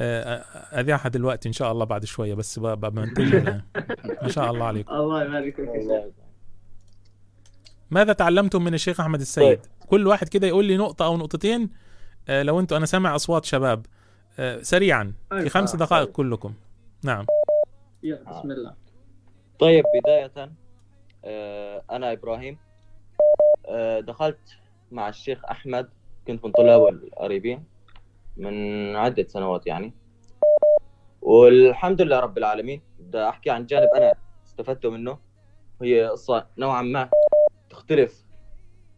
[0.00, 0.34] آه،
[0.80, 3.60] أذيعها دلوقتي إن شاء الله بعد شوية بس ب- ب- بمنتجها الآن.
[4.22, 4.94] ما شاء الله عليكم.
[4.94, 5.68] الله يبارك فيك.
[7.90, 11.68] ماذا تعلمتم من الشيخ أحمد السيد؟ كل واحد كده يقول لي نقطة أو نقطتين
[12.28, 13.86] آه، لو أنتوا أنا سامع أصوات شباب.
[14.38, 15.48] آه، سريعا في أيوة.
[15.48, 16.52] خمس دقائق كلكم.
[17.04, 17.26] نعم.
[18.02, 18.74] يلا بسم الله.
[19.58, 20.52] طيب بداية
[21.24, 22.58] آه، أنا إبراهيم.
[23.66, 24.58] آه، دخلت
[24.92, 25.90] مع الشيخ أحمد
[26.26, 27.64] كنت من طلابه القريبين
[28.36, 29.94] من عدة سنوات يعني.
[31.22, 32.82] والحمد لله رب العالمين.
[32.98, 34.14] بدي أحكي عن جانب أنا
[34.46, 35.18] استفدته منه.
[35.82, 37.10] هي قصة نوعا ما
[37.70, 38.24] تختلف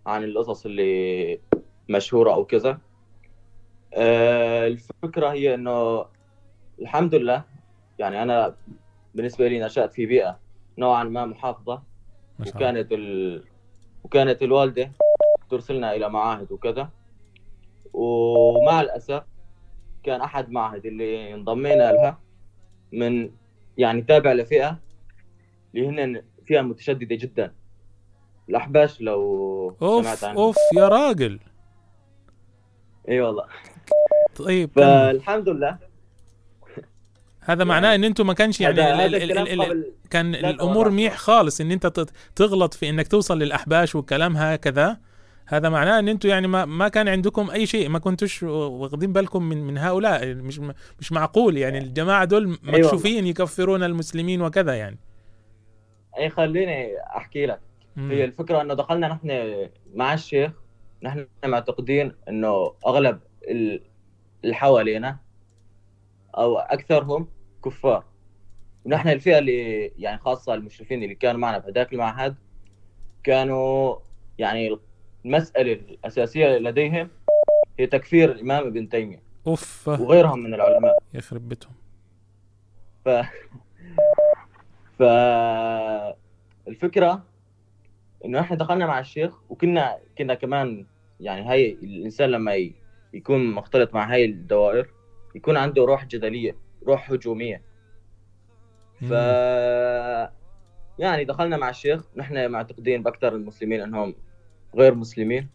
[0.07, 1.41] عن القصص اللي
[1.89, 2.79] مشهورة أو كذا.
[3.95, 6.07] آه، الفكرة هي إنه
[6.81, 7.52] الحمد لله
[8.03, 8.55] يعني أنا
[9.15, 10.39] بالنسبة لي نشأت في بيئة
[10.79, 11.83] نوعا ما محافظة
[12.39, 12.69] ما شاء الله.
[12.71, 13.45] وكانت ال...
[14.05, 14.93] وكانت الوالدة
[15.51, 16.89] ترسلنا إلى معاهد وكذا.
[17.93, 19.23] ومع الأسف
[20.03, 22.19] كان أحد معهد اللي انضمينا لها
[22.93, 23.31] من
[23.79, 24.79] يعني تابع لفئة
[25.75, 27.55] اللي هن فئة متشددة جدا.
[28.49, 31.41] الأحباش لو أوف سمعت عنها أوف يا راجل.
[33.09, 33.47] إي والله.
[34.37, 34.71] طيب.
[34.75, 35.92] فالحمد لله
[37.45, 39.61] هذا معناه إن أنتوا ما كانش يعني هذا ال- هذا ال- ال- الكلام ال- ال-
[39.63, 40.91] قبل كان لا الأمور.
[40.91, 41.87] ميح خالص إن أنت
[42.37, 44.97] تغلط في إنك توصل للأحباش والكلام هكذا.
[45.47, 49.43] هذا معناه إن أنتوا يعني ما ما كان عندكم أي شيء ما كنتوش واخدين بالكم
[49.43, 50.35] من من هؤلاء.
[50.35, 50.61] مش
[51.01, 54.99] مش معقول يعني الجماعة دول مكشوفين يكفرون المسلمين وكذا يعني.
[56.19, 57.61] أي خليني أحكي لك.
[57.97, 58.11] مم.
[58.11, 59.53] هي الفكرة إنه دخلنا نحن
[59.95, 60.51] مع الشيخ
[61.03, 63.83] نحن معتقدين إنه أغلب ال-
[64.45, 65.17] اللي حوالينا
[66.39, 67.29] أو أكثرهم
[67.65, 68.05] كفار.
[68.85, 72.35] ونحن الفئة اللي يعني خاصة المشرفين اللي كانوا معنا في هذاك المعهد
[73.25, 73.97] كانوا
[74.39, 74.79] يعني
[75.25, 77.09] المسألة الأساسية لديهم
[77.79, 79.23] هي تكفير الإمام ابن تيمية.
[79.47, 79.89] أوف.
[79.89, 80.99] وغيرهم من العلماء.
[81.15, 81.73] يخرب بيتهم
[83.05, 83.09] ف
[84.99, 85.03] ف
[86.69, 87.23] الفكرة
[88.25, 90.87] إنه إحنا دخلنا مع الشيخ وكنا كنا كمان
[91.21, 92.71] يعني هاي الإنسان لما
[93.15, 94.89] يكون مختلط مع هاي الدوائر
[95.35, 97.63] يكون عنده روح جدلية روح هجومية.
[99.01, 99.11] ف
[100.99, 104.15] يعني دخلنا مع الشيخ نحن معتقدين بأكثر المسلمين أنهم
[104.75, 105.49] غير مسلمين.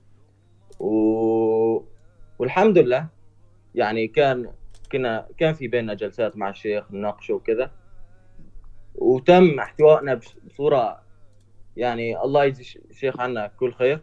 [0.79, 0.87] و...
[2.39, 3.07] والحمد لله
[3.75, 4.51] يعني كان
[4.91, 7.71] كنا كان في بيننا جلسات مع الشيخ نناقشه وكذا.
[8.95, 11.01] وتم احتوائنا بصورة
[11.77, 13.99] يعني الله يجزي الشيخ عنا كل خير.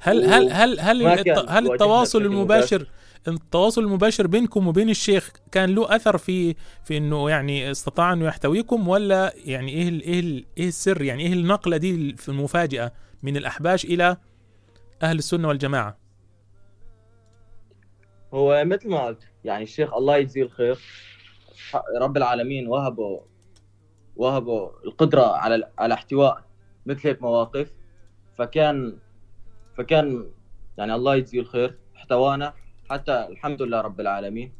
[0.00, 1.06] هل هل هل هل
[1.48, 2.86] هل التواصل المباشر
[3.28, 6.54] التواصل المباشر بينكم وبين الشيخ كان له أثر في
[6.84, 11.22] في إنه يعني استطاع إنه يحتويكم ولا يعني إيه ال إيه ال إيه السر يعني
[11.22, 14.16] إيه النقلة دي في المفاجاه من الأحباش إلى
[15.02, 15.98] أهل السنة والجماعة؟
[18.34, 20.78] هو مثل ما قلت يعني الشيخ الله يجزيه الخير
[22.00, 23.20] رب العالمين وهبه
[24.16, 26.44] وهبه القدرة على على احتواء
[26.86, 27.72] مثل هيك مواقف
[28.38, 28.98] فكان
[29.76, 30.30] فكان
[30.78, 32.54] يعني الله يجزيه الخير احتوانا
[32.92, 34.52] حتى الحمد لله رب العالمين.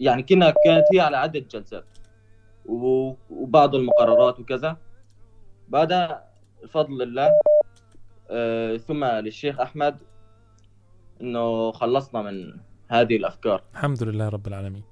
[0.00, 1.84] يعني كنا كانت هي على عدة جلسات
[2.66, 4.76] وبعض المقررات وكذا.
[5.68, 6.24] بعدها
[6.62, 7.30] بفضل الله
[8.30, 9.96] آه، ثم للشيخ أحمد
[11.20, 12.52] إنه خلصنا من
[12.88, 13.62] هذه الأفكار.
[13.72, 14.82] الحمد لله رب العالمين.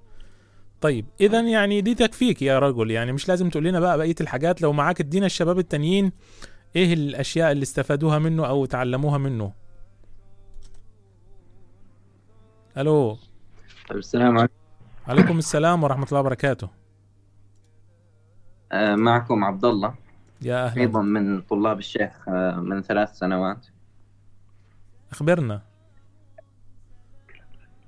[0.81, 2.91] طيب اذا يعني دي تكفيك يا رجل.
[2.91, 4.63] يعني مش لازم تقول لنا بقى بقية الحاجات.
[4.63, 6.13] لو معاك ادينا الشباب التانيين
[6.77, 9.66] إيه الأشياء اللي استفادوها منه أو تعلموها منه؟
[12.79, 13.19] ألو.
[13.89, 14.55] طيب السلام عليكم.
[15.09, 16.69] عليكم السلام ورحمة الله وبركاته.
[18.73, 19.95] آه، معكم عبد الله
[20.43, 20.83] يا أهلا.
[20.83, 23.67] أيضا من طلاب الشيخ آه، من ثلاث سنوات.
[25.13, 25.63] أخبرنا.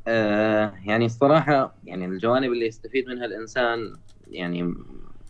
[0.07, 3.96] آه يعني الصراحة يعني الجوانب اللي يستفيد منها الإنسان
[4.29, 4.74] يعني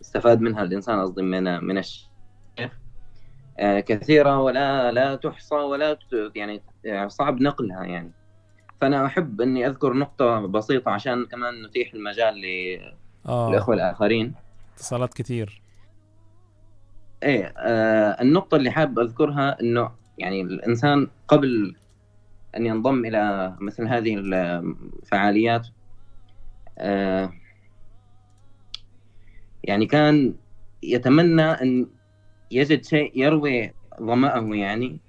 [0.01, 2.09] استفاد منها الإنسان قصدي من من الشيخ.
[3.59, 5.97] كثيرة ولا لا تحصى ولا
[6.35, 6.61] يعني
[7.07, 8.11] صعب نقلها يعني.
[8.81, 12.43] فأنا أحب إني أذكر نقطة بسيطة عشان كمان نتيح المجال
[13.25, 13.49] آه.
[13.49, 14.33] للإخوة الآخرين.
[14.75, 15.61] اتصالات كتير.
[17.23, 21.75] إيه آه النقطة اللي حابب أذكرها إنه يعني الإنسان قبل
[22.57, 25.67] أن ينضم إلى مثل هذه الفعاليات
[26.77, 27.33] آه
[29.63, 30.33] يعني كان
[30.83, 31.87] يتمنى أن
[32.51, 34.99] يجد شيء يروي ظمأه يعني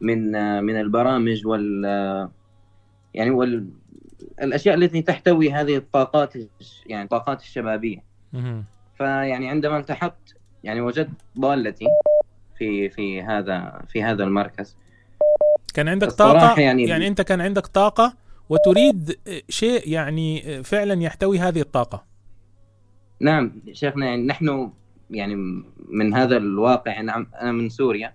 [0.00, 2.30] من آه من البرامج وال آه،
[3.14, 3.68] يعني وال
[4.42, 6.34] الأشياء التي تحتوي هذه الطاقات
[6.86, 8.04] يعني الطاقات الشبابية.
[8.98, 11.86] فيعني عندما التحقت يعني وجدت ضالتي
[12.58, 14.76] في في هذا في هذا المركز.
[15.74, 18.14] كان عندك طاقة؟ يعني, يعني- أنت كان عندك طاقة
[18.48, 19.18] وتريد
[19.48, 22.04] شيء يعني فعلا يحتوي هذه الطاقة؟
[23.20, 24.70] نعم شيخنا يعني نحن
[25.10, 25.34] يعني
[25.88, 28.14] من هذا الواقع أنا من سوريا.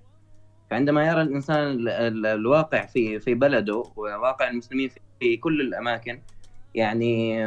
[0.73, 6.19] فعندما يرى الإنسان ال- ال- الواقع في في بلده وواقع المسلمين في- كل الأماكن
[6.75, 7.43] يعني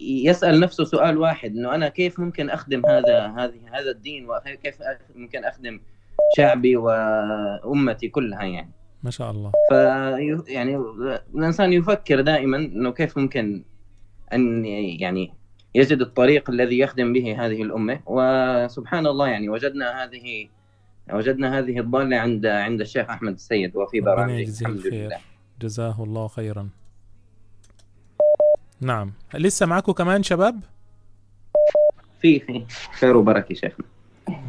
[0.00, 4.76] يسأل نفسه سؤال واحد إنه أنا كيف ممكن أخدم هذا هذه هذا الدين؟ وكيف
[5.14, 5.80] ممكن أخدم
[6.36, 8.70] شعبي وأمتي كلها يعني؟
[9.02, 9.52] ما شاء الله.
[9.70, 9.72] ف
[10.48, 10.76] يعني
[11.34, 13.64] الإنسان يفكر دائما إنه كيف ممكن
[14.32, 14.64] أن
[15.00, 15.32] يعني
[15.74, 18.00] يجد الطريق الذي يخدم به هذه الأمة.
[18.06, 20.48] وسبحان الله يعني وجدنا هذه
[21.12, 25.18] وجدنا هذه الضالة عند عند الشيخ أحمد السيد وفي يجزيه الحمد لله.
[25.60, 26.68] جزاه الله خيرا.
[28.80, 29.12] نعم.
[29.34, 30.60] لسه معكم كمان شباب؟
[32.20, 33.86] في في خير وبركة شيخنا.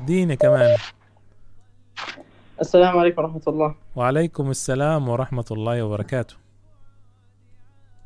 [0.05, 0.77] ديني كمان.
[2.61, 3.75] السلام عليكم ورحمة الله.
[3.95, 6.35] وعليكم السلام ورحمة الله وبركاته.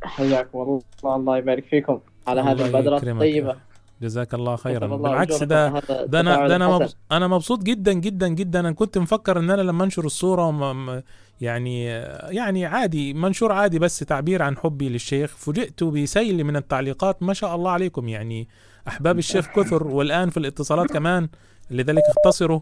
[0.04, 1.16] حياكم الله.
[1.16, 2.98] الله يبارك فيكم على هذه البدرة.
[2.98, 3.69] الطيبة.
[4.02, 4.86] جزاك الله خيرا.
[4.86, 6.68] الله بالعكس ده ده أنا ده أنا.
[6.68, 8.60] مبسوط أنا مبسوط جدا جدا جدا.
[8.60, 11.04] أنا كنت مفكر إن أنا لما أنشر الصورة
[11.42, 11.86] يعني
[12.30, 15.36] يعني عادي منشور عادي بس تعبير عن حبي للشيخ.
[15.38, 18.08] فوجئت بسيل من التعليقات ما شاء الله عليكم.
[18.08, 18.48] يعني
[18.88, 21.30] أحباب الشيخ كثر والآن في الاتصالات كمان.
[21.72, 22.60] لذلك اختصروا.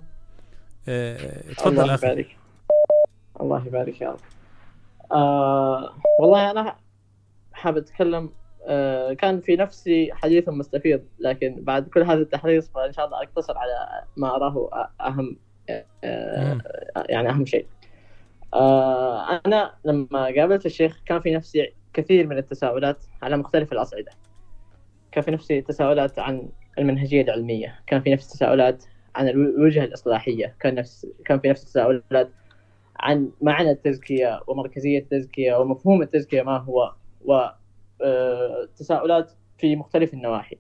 [0.89, 2.07] آه، اتفضل الله أخي.
[2.07, 2.37] يبارك.
[3.41, 4.19] الله يبارك يا رب.
[5.11, 6.75] آه والله أنا
[7.53, 8.29] حابب أتكلم آه
[9.13, 14.03] كان في نفسي حديث مستفيض لكن بعد كل هذا التحريص فإن شاء الله أقتصر على
[14.17, 15.37] ما أراه أهم
[16.03, 16.57] آه.
[17.09, 17.65] يعني أهم شيء
[18.53, 24.11] آه أنا لما قابلت الشيخ كان في نفسي كثير من التساؤلات على مختلف الأصعدة
[25.11, 26.49] كان في نفسي تساؤلات عن
[26.79, 28.83] المنهجية العلمية كان في نفسي تساؤلات
[29.15, 32.29] عن الوجهة الإصلاحية كان نفس كان في نفس التساؤلات
[32.99, 36.93] عن معنى التزكية ومركزية التزكية ومفهوم التزكية ما هو
[37.99, 40.57] وتساؤلات في مختلف النواحي.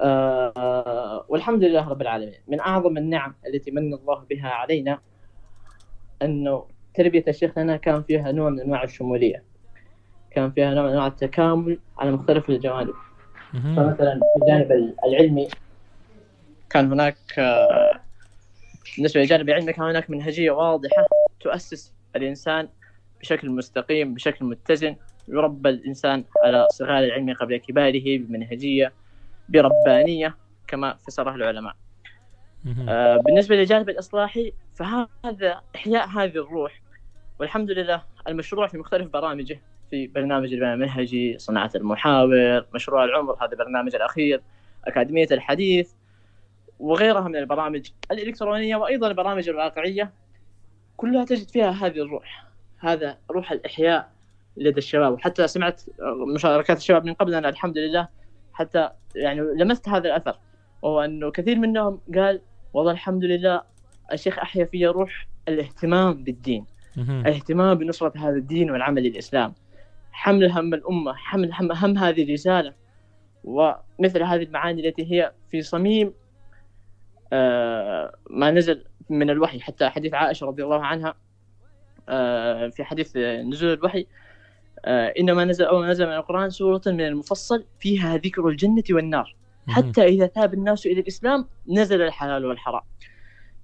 [0.00, 2.40] آه، والحمد لله رب العالمين.
[2.48, 5.00] من أعظم النعم التي من الله بها علينا
[6.22, 9.42] أنه تربية الشيخ لنا كان فيها نوع من أنواع الشمولية.
[10.30, 12.94] كان فيها نوع من أنواع التكامل على مختلف الجوانب.
[13.52, 15.48] فمثلا في الجانب العلمي
[16.70, 18.00] كان هناك آه،
[18.96, 21.06] بالنسبة للجانب العلمي كان هناك منهجية واضحة
[21.40, 22.68] تؤسس الإنسان
[23.20, 24.96] بشكل مستقيم بشكل متزن.
[25.30, 28.92] يربى الإنسان على صغار العلم قبل كباره بمنهجية
[29.48, 31.76] بربانية كما فسرها العلماء.
[32.88, 36.80] آه، بالنسبة للجانب الإصلاحي فهذا إحياء هذه الروح
[37.38, 43.52] والحمد لله المشروع في مختلف برامجه في برنامج البناء المنهجي صناعة المحاور مشروع العمر هذا
[43.52, 44.42] البرنامج الأخير
[44.84, 45.92] أكاديمية الحديث
[46.78, 50.12] وغيرها من البرامج الإلكترونية وأيضا البرامج الواقعية
[50.96, 52.44] كلها تجد فيها هذه الروح
[52.78, 54.10] هذا روح الإحياء
[54.56, 55.12] لدى الشباب.
[55.12, 55.82] وحتى سمعت
[56.34, 58.08] مشاركات الشباب من قبلنا الحمد لله
[58.52, 60.38] حتى يعني لمست هذا الأثر.
[60.82, 62.40] وهو أنه كثير منهم قال
[62.72, 63.62] والله الحمد لله
[64.12, 66.66] الشيخ أحيا في روح الاهتمام بالدين.
[67.26, 69.54] الاهتمام بنصرة هذا الدين والعمل للإسلام
[70.12, 72.74] حمل هم الأمة حمل هم, هم هذه الرسالة.
[73.44, 76.12] ومثل هذه المعاني التي هي في صميم
[77.32, 79.60] آه، ما نزل من الوحي.
[79.60, 81.14] حتى حديث عائشة رضي الله عنها
[82.08, 84.06] آه، في حديث نزول الوحي
[84.86, 89.36] إنما نزل أو نزل من القرآن سورة من المفصل فيها ذكر الجنة والنار.
[89.68, 92.82] حتى إذا تاب الناس إلى الإسلام نزل الحلال والحرام.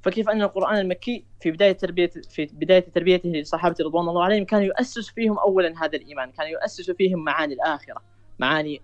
[0.02, 4.62] فكيف أن القرآن المكي في بداية تربية في بداية تربيته للصحابة رضوان الله عليهم كان
[4.62, 8.02] يؤسس فيهم أولا هذا الإيمان كان يؤسس فيهم معاني الآخرة
[8.38, 8.80] معاني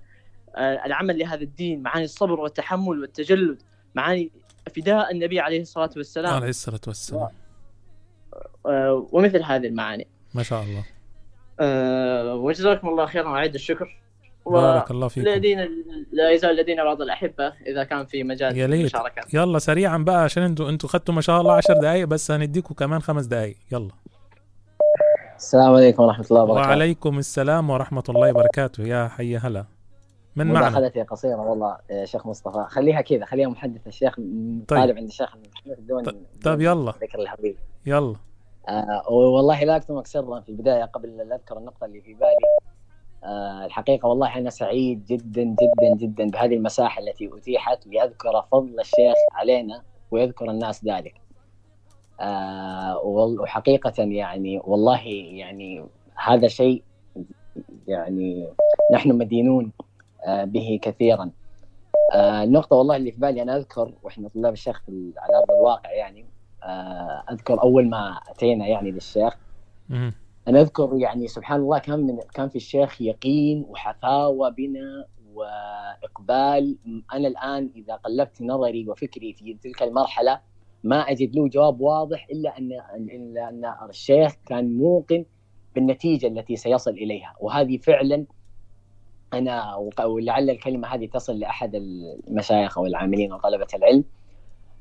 [0.57, 3.63] آه، العمل لهذا الدين معاني الصبر والتحمل والتجلد
[3.95, 4.31] معاني
[4.77, 6.35] فداء النبي عليه الصلاة والسلام.
[6.35, 7.29] عليه الصلاة والسلام.
[8.67, 10.07] آه، ومثل هذه المعاني.
[10.35, 10.85] ما شاء الله.
[11.61, 13.99] أه وجزاكم الله خيرا وأعيد الشكر.
[14.47, 15.29] بارك الله فيكم.
[15.29, 15.69] لدينا
[16.13, 18.93] لا يزال لدينا بعض الأحبة إذا كان في مجال يا ليت.
[19.35, 23.03] يلا سريعا بقى عشان أنتوا أنتوا خدتوا ما شاء الله 10 دقائق بس هنديكم كمان
[23.03, 23.91] خمس دقائق يلا.
[25.37, 26.69] السلام عليكم ورحمة الله وبركاته.
[26.69, 29.65] وعليكم السلام ورحمة الله وبركاته يا حي هلا.
[30.37, 32.67] من معنا؟ مداخلتي قصيرة والله يا شيخ مصطفى.
[32.69, 34.17] خليها كذا خليها محدث الشيخ
[34.69, 35.37] طالب عند الشيخ
[35.67, 36.03] بدون
[36.45, 36.93] طيب يلا.
[37.03, 37.57] ذكر الحبيب.
[37.87, 38.17] يلا.
[38.69, 42.37] آه والله لا أكتمك سرا في البداية قبل لا أذكر النقطة اللي في بالي.
[43.25, 49.15] آه الحقيقة والله أنا سعيد جدا جدا جدا بهذه المساحة التي أتيحت ليذكر فضل الشيخ
[49.33, 51.15] علينا ويذكر الناس ذلك.
[52.21, 55.85] آه وحقيقة يعني والله يعني
[56.15, 56.83] هذا شيء
[57.89, 58.49] يعني
[58.95, 59.73] نحن مدينون
[60.27, 61.31] آه به كثيرا.
[62.15, 64.83] آه النقطة والله اللي في بالي أنا أذكر وإحنا طلاب الشيخ
[65.17, 66.27] على أرض الواقع يعني
[66.63, 69.37] آه أذكر أول ما أتينا يعني للشيخ.
[70.49, 76.79] أنا أذكر يعني سبحان الله كان من كان في الشيخ يقين وحفاوة بنا وإقبال.
[77.13, 80.41] أنا الآن إذا قلبت نظري وفكري في تلك المرحلة
[80.85, 82.71] ما أجد له جواب واضح إلا ان
[83.11, 85.25] إلا أن الشيخ كان موقن
[85.75, 87.35] بالنتيجة التي سيصل إليها.
[87.41, 88.27] وهذه فعلا
[89.33, 94.05] أنا ولعل الكلمة هذه تصل لأحد المشايخ أو العاملين وطلبة العلم.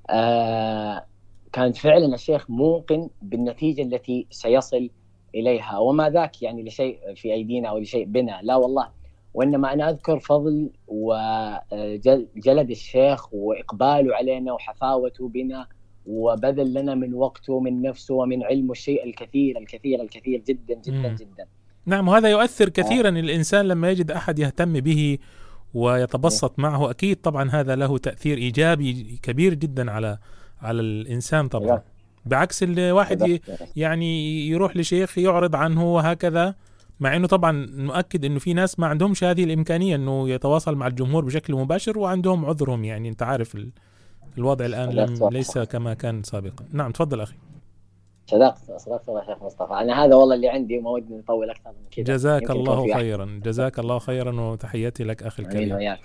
[0.10, 1.06] آه
[1.54, 4.90] كان فعلا الشيخ موقن بالنتيجة التي سيصل
[5.36, 5.78] إليها.
[5.78, 8.40] وما ذاك يعني لشيء في أيدينا أو لشيء بنا.
[8.44, 8.88] لا والله.
[9.34, 15.68] وإنما أنا أذكر فضل وجلد الشيخ وإقباله علينا وحفاوته بنا
[16.06, 21.16] وبذل لنا من وقته ومن نفسه ومن علمه الشيء الكثير الكثير الكثير جدا جدا مم.
[21.16, 21.46] جدا.
[21.86, 23.10] نعم وهذا يؤثر كثيرا.
[23.10, 25.18] الإنسان لما يجد أحد يهتم به
[25.74, 30.18] ويتبسط معه أكيد طبعا هذا له تأثير إيجابي كبير جدا على
[30.62, 31.82] على الإنسان طبعا.
[32.26, 33.40] بعكس الواحد
[33.76, 36.56] يعني يروح لشيخ يعرض عنه وهكذا
[37.00, 41.26] مع إنه طبعا نؤكد إنه في ناس ما عندهمش هذه الإمكانية إنه يتواصل مع الجمهور
[41.26, 43.10] بشكل مباشر وعندهم عذرهم يعني.
[43.10, 43.72] أنت عارف ال-
[44.38, 46.66] الوضع الآن لم ليس كما كان سابقا.
[46.72, 47.36] نعم تفضل أخي.
[48.28, 49.74] صدقت صدقت والله يا شيخ مصطفى.
[49.74, 52.16] أنا هذا والله اللي عندي وما ودي نطول أكثر من كذا.
[52.16, 52.94] جزاك الله.
[52.94, 53.40] خيرا.
[53.44, 55.76] جزاك الله خيرا وتحياتي لك أخي آمين الكريم.
[55.76, 56.00] وياك.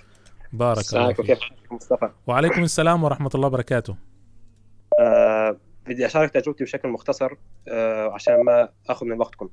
[0.53, 1.25] بارك الله فيك.
[1.25, 1.39] كيف
[1.71, 2.09] مصطفى.
[2.27, 3.95] وعليكم السلام ورحمة الله وبركاته.
[4.99, 7.33] آه بدي أشارك تجربتي بشكل مختصر
[7.67, 9.49] آه عشان ما آخذ من وقتكم.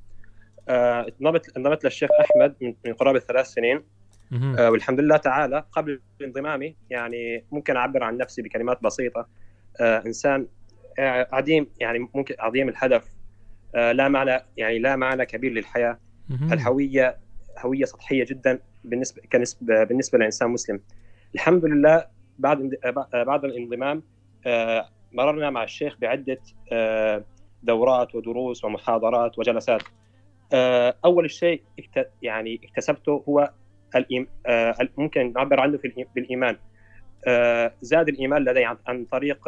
[0.69, 3.83] آه انضمت انضمت للشيخ أحمد من من قرابة ثلاث سنين.
[4.59, 9.27] آه والحمد لله تعالى قبل انضمامي يعني ممكن أعبر عن نفسي بكلمات بسيطة.
[9.81, 10.47] آه إنسان
[10.99, 13.07] آه، عديم يعني ممكن عظيم الهدف.
[13.75, 15.99] آه لا معنى يعني لا معنى كبير للحياة.
[16.51, 17.17] الهويه
[17.59, 20.79] هوية سطحية جدا بالنسبة كنسبه بالنسبة لإنسان مسلم.
[21.35, 22.05] الحمد لله
[22.39, 24.03] بعد آه، بعد الانضمام
[24.45, 26.37] آه، مررنا مع الشيخ بعدة
[26.71, 27.23] آه،
[27.63, 29.81] دورات ودروس ومحاضرات وجلسات.
[30.53, 31.63] آه، أول شيء
[32.21, 33.51] يعني اكتسبته هو.
[34.45, 35.77] آه، ممكن نعبر عنه
[37.27, 39.45] آه، زاد الإيمان لدي عن, طريق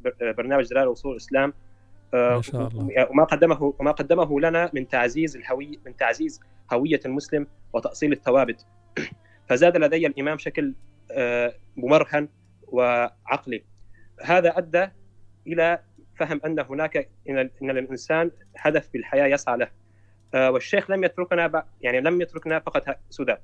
[0.00, 1.52] بر- برنامج دلال وصول الإسلام.
[2.14, 3.06] آه، ما شاء الله.
[3.10, 6.40] وما قدمه وما قدمه لنا من تعزيز الهويه من تعزيز
[6.72, 8.66] هوية المسلم وتأصيل الثوابت.
[9.48, 10.74] فزاد لدي الإيمان بشكل
[11.76, 12.28] ممرهن
[12.68, 13.64] وعقلي.
[14.24, 14.88] هذا أدى
[15.52, 15.78] إلى
[16.18, 19.68] فهم أن هناك إن إن الإنسان هدف بالحياة يسعى له.
[20.34, 23.34] آه، والشيخ لم يتركنا يعني لم يتركنا فقط سدى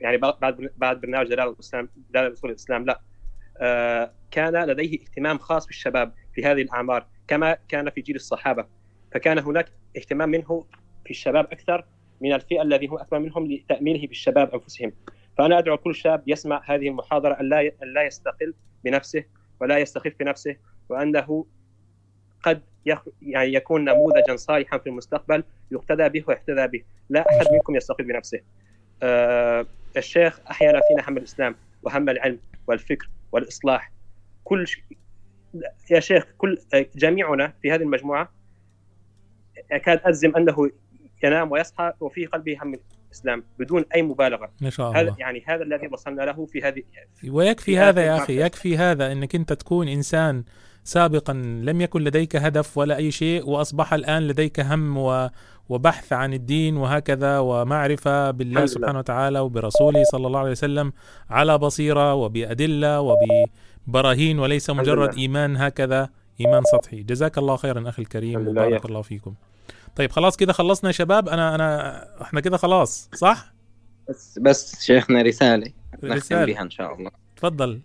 [0.00, 3.00] يعني بعد بعد برنامج دلال الإسلام دلال اصول الإسلام لا.
[3.60, 8.66] آه، كان لديه اهتمام خاص بالشباب في هذه الأعمار كما كان في جيل الصحابة.
[9.12, 10.66] فكان هناك اهتمام منه
[11.04, 11.86] في الشباب أكثر
[12.20, 14.92] من الفئة الذي هو اكبر منهم لتأمينه بالشباب أنفسهم.
[15.38, 18.54] فأنا أدعو كل شاب يسمع هذه المحاضرة أن لا أن لا يستقل
[18.84, 19.24] بنفسه
[19.60, 20.56] ولا يستخف بنفسه
[20.88, 21.46] وأنه
[22.42, 23.02] قد يخ...
[23.22, 26.82] يعني يكون نموذجا صالحا في المستقبل يقتدى به ويحتذى به.
[27.10, 28.40] لا أحد منكم يستقل بنفسه.
[29.02, 29.66] آه
[29.96, 33.92] الشيخ أحيانا فينا هم الإسلام وهم العلم والفكر والإصلاح.
[34.44, 34.80] كل ش...
[35.90, 36.58] يا شيخ كل
[36.96, 38.32] جميعنا في هذه المجموعة
[39.72, 40.70] أكاد أجزم أنه
[41.24, 42.78] ينام ويصحى وفي قلبه هم
[43.08, 44.50] الإسلام بدون أي مبالغة.
[44.60, 45.16] ما شاء هذا الله.
[45.18, 46.82] يعني هذا الذي وصلنا له في هذه
[47.28, 48.40] ويكفي في هذا يا أخي.
[48.40, 50.44] يكفي هذا إنك أنت تكون إنسان
[50.86, 51.32] سابقا
[51.62, 55.28] لم يكن لديك هدف ولا أي شيء وأصبح الآن لديك هم و
[55.68, 58.98] وبحث عن الدين وهكذا ومعرفة بالله سبحانه.
[58.98, 60.92] وتعالى وبرسوله صلى الله عليه وسلم
[61.30, 65.18] على بصيرة وبأدلة وببراهين وليس مجرد لله.
[65.18, 66.08] إيمان هكذا
[66.40, 68.84] إيمان سطحي جزاك الله خيرا أخي الكريم وبارك.
[68.86, 69.34] الله فيكم
[69.96, 73.52] طيب خلاص كده خلصنا يا شباب أنا أنا إحنا كده خلاص صح
[74.08, 75.72] بس بس شيخنا رسالة
[76.02, 76.44] نختم.
[76.44, 77.80] بها إن شاء الله تفضل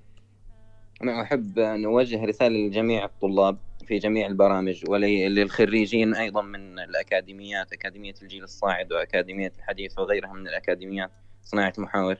[1.03, 8.13] أنا أحب أن أوجه رسالة لجميع الطلاب في جميع البرامج وللخريجين أيضا من الأكاديميات أكاديمية
[8.21, 11.11] الجيل الصاعد وأكاديمية الحديث وغيرها من الأكاديميات
[11.43, 12.17] صناعة المحاور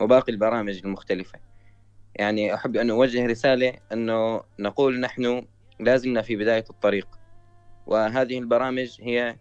[0.00, 1.38] وباقي البرامج المختلفة.
[2.16, 5.46] يعني أحب أن أوجه رسالة أنه نقول نحن
[5.80, 7.08] لازلنا في بداية الطريق
[7.86, 9.36] وهذه البرامج هي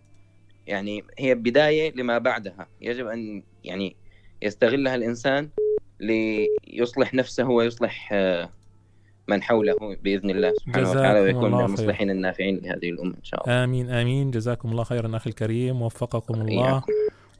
[0.67, 2.67] يعني هي بداية لما بعدها.
[2.81, 3.95] يجب أن يعني
[4.41, 5.49] يستغلها الإنسان
[5.99, 8.49] ليصلح نفسه ويصلح آه،
[9.29, 13.63] من حوله بإذن الله سبحانه وتعالى ويكون من المصلحين النافعين لهذه الأمة إن شاء الله.
[13.63, 14.31] آمين آمين.
[14.31, 15.81] جزاكم الله خيرا أخي الكريم.
[15.81, 16.83] وفقكم الله.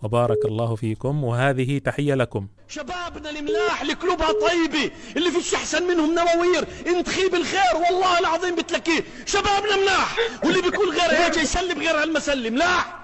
[0.04, 1.24] وبارك الله فيكم.
[1.24, 2.48] وهذه تحية لكم.
[2.68, 8.56] شبابنا الملاح اللي قلوبها طيبة اللي فيش احسن منهم نواوير انت خيب الخير والله العظيم
[8.56, 9.04] بتلكيه.
[9.26, 12.54] شبابنا ملاح واللي بيكون غير هيك يسلم غير هالمسلم.
[12.54, 13.00] ملاح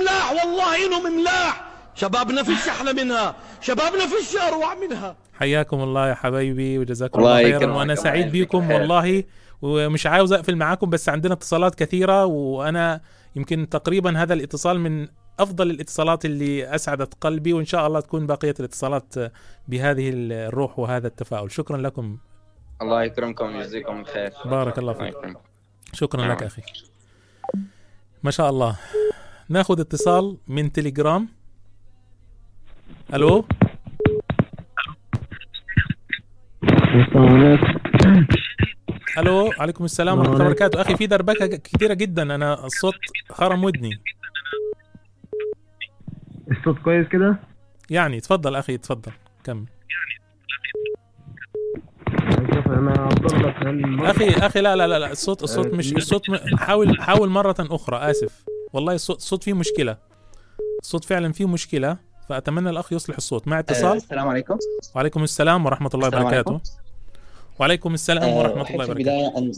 [0.00, 1.64] ملاح والله إنهم ملاح
[1.94, 3.36] شبابنا فيش أحلى منها.
[3.60, 5.16] شبابنا فيش اروع منها.
[5.40, 9.24] حياكم الله يا حبايبي وجزاكم الله خيرا وأنا سعيد بكم والله
[9.62, 13.00] ومش عاوز أقفل معاكم بس عندنا اتصالات كثيرة وأنا
[13.36, 18.54] يمكن تقريبا هذا الاتصال من أفضل الاتصالات اللي أسعدت قلبي وإن شاء الله تكون بقية
[18.60, 19.14] الاتصالات
[19.68, 21.50] بهذه الروح وهذا التفاؤل.
[21.50, 22.18] شكرا لكم.
[22.82, 24.32] الله يكرمكم ويجزيكم الخير.
[24.44, 25.14] بارك الله فيك.
[25.92, 26.62] شكرا لك أخي.
[28.22, 28.76] ما شاء الله.
[29.48, 31.28] ناخذ اتصال من تليجرام.
[33.14, 33.44] ألو؟
[39.18, 40.80] ألو عليكم السلام ورحمة الله وبركاته.
[40.80, 42.22] أخي في دربكة كثيره جدا.
[42.22, 42.94] أنا الصوت
[43.30, 43.90] خرم ودني.
[46.50, 47.36] الصوت كويس كده؟
[47.90, 49.12] يعني تفضل أخي تفضل
[49.44, 49.64] كمل.
[54.00, 55.12] أخي أخي لا لا لا, لا.
[55.12, 56.56] الصوت الصوت مش الصوت م...
[56.56, 57.96] حاول حاول مرة أخرى.
[57.96, 58.44] آسف.
[58.72, 59.96] والله الصوت الصوت فيه مشكلة.
[60.80, 62.09] الصوت فعلا فيه مشكلة.
[62.30, 63.48] فأتمنى الأخ يصلح الصوت.
[63.48, 63.96] مع اتصال.
[63.96, 64.58] السلام عليكم.
[64.94, 66.26] وعليكم السلام ورحمة الله وبركاته.
[66.26, 66.60] عليكم.
[67.60, 69.38] وعليكم السلام ورحمة الله وبركاته.
[69.38, 69.52] أن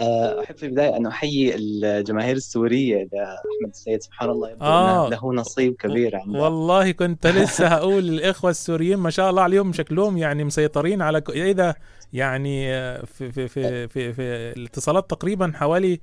[0.44, 3.08] أحب في البداية أن أحيي الجماهير السورية.
[3.12, 5.06] لأحمد السيد سبحان الله يبدو آه.
[5.06, 5.10] آه.
[5.10, 10.18] له نصيب كبير عنده والله كنت لسه هقول الاخوه السوريين ما شاء الله عليهم شكلهم
[10.18, 11.30] يعني مسيطرين على ك...
[11.30, 11.76] إيه ده؟
[12.12, 12.66] يعني
[13.06, 14.22] في في في في, في
[14.56, 16.00] الاتصالات تقريبا حوالي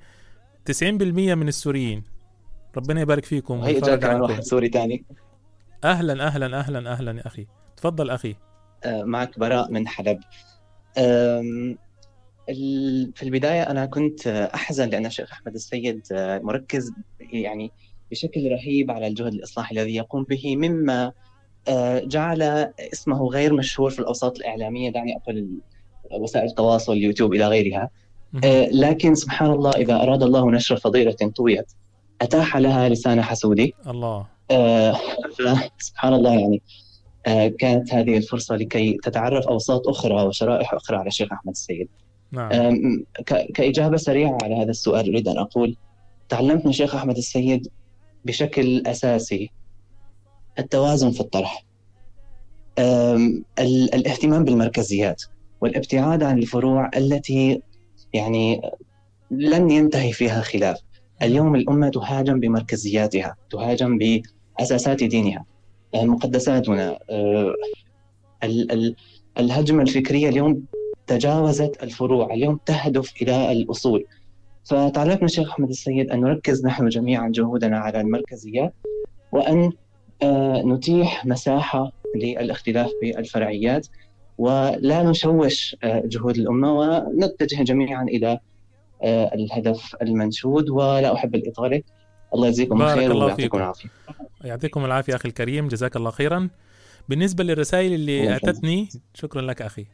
[0.70, 2.11] 90% من السوريين.
[2.76, 4.22] ربنا يبارك فيكم ويفرج كمان عنكم.
[4.30, 5.04] واحد سوري ثاني
[5.84, 7.46] أهلا أهلا أهلا أهلا يا أخي.
[7.76, 8.34] تفضل أخي.
[8.84, 10.20] آه، معك براء من حلب.
[13.14, 17.72] في البداية أنا كنت أحزن لأن الشيخ أحمد السيد آه، مركز يعني
[18.10, 21.12] بشكل رهيب على الجهد الإصلاحي الذي يقوم به مما
[21.68, 22.42] آه، جعل
[22.92, 25.48] اسمه غير مشهور في الأوساط الإعلامية دعني أقول
[26.20, 27.90] وسائل التواصل اليوتيوب إلى غيرها.
[28.72, 31.72] لكن سبحان الله إذا أراد الله نشر فضيلة طويت
[32.22, 33.74] أتاح لها لسان حسودي.
[33.86, 34.26] الله.
[34.50, 34.96] آه،
[35.78, 36.62] سبحان الله يعني.
[37.26, 41.88] آه، كانت هذه الفرصة لكي تتعرف أوساط أخرى وشرائح أخرى على الشيخ أحمد السيد.
[42.32, 42.50] نعم.
[43.26, 45.76] ك- كإجابة سريعة على هذا السؤال أريد أن أقول
[46.28, 47.68] تعلمت من الشيخ أحمد السيد
[48.24, 49.50] بشكل أساسي
[50.58, 51.64] التوازن في الطرح.
[53.58, 55.22] الاهتمام بالمركزيات
[55.60, 57.62] والابتعاد عن الفروع التي
[58.14, 58.60] يعني
[59.30, 60.80] لن ينتهي فيها خلاف.
[61.22, 65.44] اليوم الأمة تهاجم بمركزياتها تهاجم بأساسات دينها.
[65.94, 67.54] آه، مقدساتنا آه،
[68.44, 68.96] ال- ال-
[69.38, 70.64] الهجمة الفكرية اليوم
[71.06, 74.04] تجاوزت الفروع اليوم تهدف إلى الأصول
[75.20, 78.74] من الشيخ أحمد السيد أن نركز نحن جميعا جهودنا على المركزيات
[79.32, 79.72] وأن
[80.22, 83.86] آه، نتيح مساحة للاختلاف بالفرعيات
[84.38, 88.38] ولا نشوش جهود الأمة ونتجه جميعا إلى
[89.04, 91.82] الهدف المنشود ولا أحب الإطالة
[92.34, 93.58] الله يجزيكم بارك الخير الله ويعطيكم.
[93.58, 93.88] العافية.
[94.44, 95.68] يعطيكم العافية أخي الكريم.
[95.68, 96.48] جزاك الله خيرا.
[97.08, 98.36] بالنسبة للرسائل اللي.
[98.36, 99.86] أتتني شكرا لك أخي.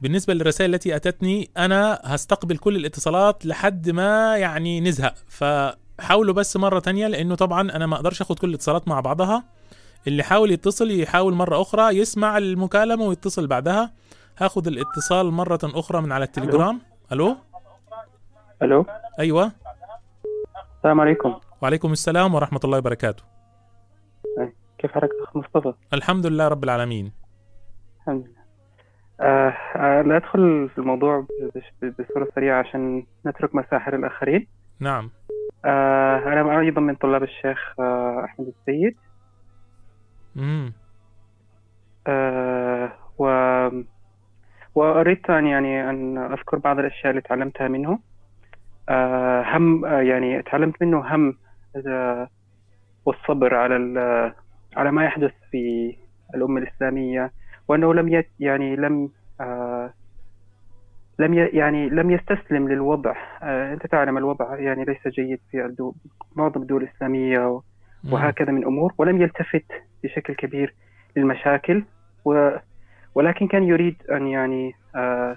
[0.00, 5.14] بالنسبة للرسائل التي أتتني أنا هستقبل كل الاتصالات لحد ما يعني نزهق.
[5.28, 9.44] فحاولوا بس مرة تانية لأنه طبعا أنا ما أقدرش اخد كل الاتصالات مع بعضها.
[10.06, 13.92] اللي حاول يتصل يحاول مرة أخرى يسمع المكالمة ويتصل بعدها.
[14.38, 16.80] هاخد الاتصال مرة أخرى من على التليجرام.
[17.12, 17.36] ألو؟
[18.62, 18.86] ألو؟
[19.18, 19.52] أيوه.
[20.76, 21.40] السلام عليكم.
[21.62, 23.22] وعليكم السلام ورحمة الله وبركاته.
[24.78, 27.12] كيف حالك أخ مصطفى؟ الحمد لله رب العالمين.
[28.00, 28.40] الحمد لله.
[29.20, 31.26] آه آه لا ادخل في الموضوع
[31.82, 34.46] بصورة سريعة عشان نترك مساحة للآخرين.
[34.80, 35.10] نعم.
[35.64, 38.96] آه أنا أيضا من طلاب الشيخ آه أحمد السيد.
[40.36, 40.72] امم
[42.06, 43.24] آه و
[44.74, 47.98] وأردت أن يعني أن أذكر بعض الأشياء اللي تعلمتها منه.
[49.54, 51.34] هم آه يعني تعلمت منه هم
[51.86, 52.28] آه
[53.06, 53.74] والصبر على
[54.76, 55.96] على ما يحدث في
[56.34, 57.32] الأمة الإسلامية
[57.68, 59.10] وأنه لم يت يعني لم
[59.40, 59.92] آه
[61.18, 61.34] لم.
[61.34, 65.94] يعني لم يستسلم للوضع آه، أنت تعلم الوضع يعني ليس جيد في الدول
[66.36, 67.60] معظم الدول الإسلامية.
[68.12, 69.64] وهكذا من أمور ولم يلتفت
[70.04, 70.74] بشكل كبير
[71.16, 71.84] للمشاكل
[72.24, 72.50] و...
[73.14, 75.36] ولكن كان يريد أن يعني آه،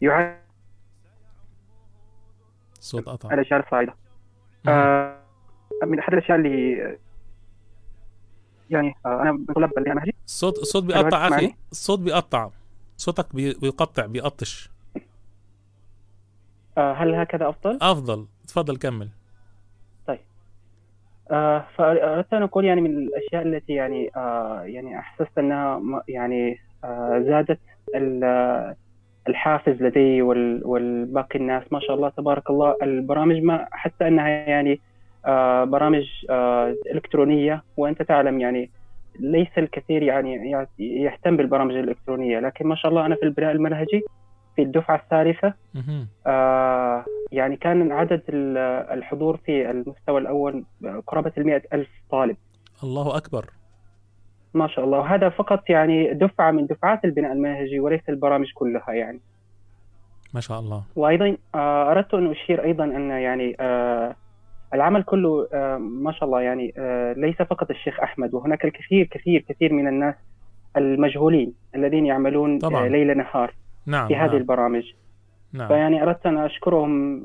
[0.00, 0.39] يعالج
[2.80, 3.34] الصوت قطع.
[3.34, 3.94] الأجيال الصاعدة
[4.68, 5.16] آه،
[5.86, 6.72] من أحد الأشياء اللي
[8.70, 11.54] يعني آه، أنا من طلاب المنهجي الصوت الصوت هل بيقطع؟ أخي.
[11.72, 12.50] الصوت بيقطع.
[12.96, 14.70] صوتك بي- بيقطع بيقطش.
[16.78, 18.26] آه، هل هكذا أفضل؟ أفضل.
[18.48, 19.08] تفضل كمل.
[21.30, 26.58] آه، فأردت أن أقول يعني من الأشياء التي يعني آه، يعني أحسست أنها م- يعني
[26.84, 27.60] آه، زادت
[29.28, 31.62] الحافز لدي وال- والباقي الناس.
[31.72, 32.76] ما شاء الله تبارك الله.
[32.82, 34.80] البرامج ما حتى أنها يعني
[35.26, 37.62] آه، برامج آه، إلكترونية.
[37.76, 38.70] وأنت تعلم يعني
[39.20, 42.40] ليس الكثير يعني يع- يهتم بالبرامج الإلكترونية.
[42.40, 44.02] لكن ما شاء الله أنا في البناء المنهجي
[44.56, 46.08] في الدفعة الثالثة مهم.
[46.26, 48.58] آه، يعني كان عدد ال-
[48.98, 50.64] الحضور في المستوى الأول
[51.06, 52.36] قرابة المئة ألف طالب.
[52.84, 53.44] الله أكبر.
[54.54, 54.98] ما شاء الله.
[54.98, 59.20] وهذا فقط يعني دفعة من دفعات البناء المنهجي وليس البرامج كلها يعني.
[60.34, 60.82] ما شاء الله.
[60.96, 64.14] وأيضا آه، أردت أن أشير أيضا أن يعني آه،
[64.74, 66.74] العمل كله آه، ما شاء الله يعني
[67.16, 70.14] ليس فقط الشيخ أحمد وهناك الكثير كثير كثير من الناس
[70.76, 72.88] المجهولين الذين يعملون طبعاً.
[72.88, 73.54] ليل نهار
[73.86, 74.36] نعم في هذه نعم.
[74.36, 74.92] البرامج.
[75.52, 75.68] نعم.
[75.68, 77.24] فيعني أردت أن أشكرهم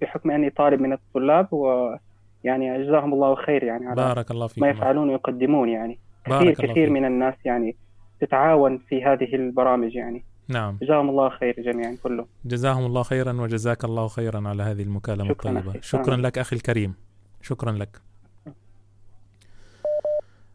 [0.00, 4.64] بحكم أني طالب من الطلاب ويعني جزاهم الله خير يعني على بارك الله ما فيكم.
[4.64, 5.98] يفعلون ويقدمون يعني.
[6.26, 6.90] كثير كثير.
[6.90, 7.76] من الناس يعني
[8.20, 10.24] تتعاون في هذه البرامج يعني.
[10.48, 10.78] نعم.
[10.82, 15.50] جزاهم الله خير جميعا كله جزاهم الله خيرا وجزاك الله خيرا على هذه المكالمة شكراً.
[15.50, 15.70] الطيبة.
[15.70, 15.82] أخي.
[15.82, 16.16] شكرا.
[16.16, 16.94] لك أخي الكريم.
[17.42, 18.00] شكرا لك.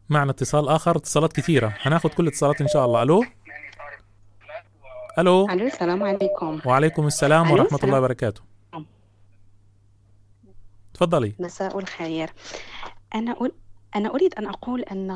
[0.08, 0.96] معنا اتصال آخر.
[0.96, 1.74] اتصالات كثيرة.
[1.82, 3.02] هناخد كل الاتصالات إن شاء الله.
[3.02, 3.24] ألو؟
[5.18, 6.60] ألو؟ ألو السلام عليكم.
[6.66, 7.84] وعليكم السلام ألو، ورحمة السلام.
[7.84, 8.42] الله وبركاته.
[10.94, 11.34] تفضلي.
[11.38, 12.30] مساء الخير.
[13.14, 13.52] أنا أقول
[13.96, 15.06] أنا أريد أن أقول أن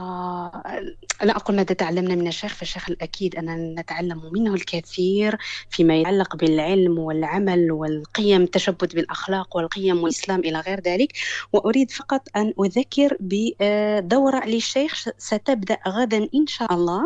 [1.22, 5.36] لا أقول ماذا تعلمنا من الشيخ فالشيخ الأكيد أننا نتعلم منه الكثير
[5.70, 11.12] فيما يتعلق بالعلم والعمل والقيم التشبث بالأخلاق والقيم والإسلام إلى غير ذلك.
[11.52, 17.02] وأريد فقط أن أذكر بدورة للشيخ ستبدأ غدا إن شاء الله.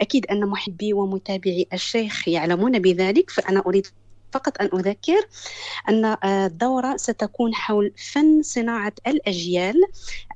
[0.00, 3.86] أكيد أن محبي ومتابعي الشيخ يعلمون بذلك فأنا أريد
[4.32, 5.28] فقط أن أذكر
[5.88, 9.74] أن آه، الدورة ستكون حول فن صناعة الأجيال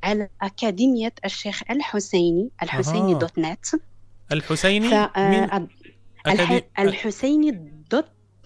[0.03, 3.19] على أكاديمية الشيخ الحسيني الحسيني أها.
[3.19, 3.67] دوت نت
[4.33, 5.69] الحسيني ف- آه، من
[6.27, 6.57] أكادي...
[6.59, 7.72] الح- الحسيني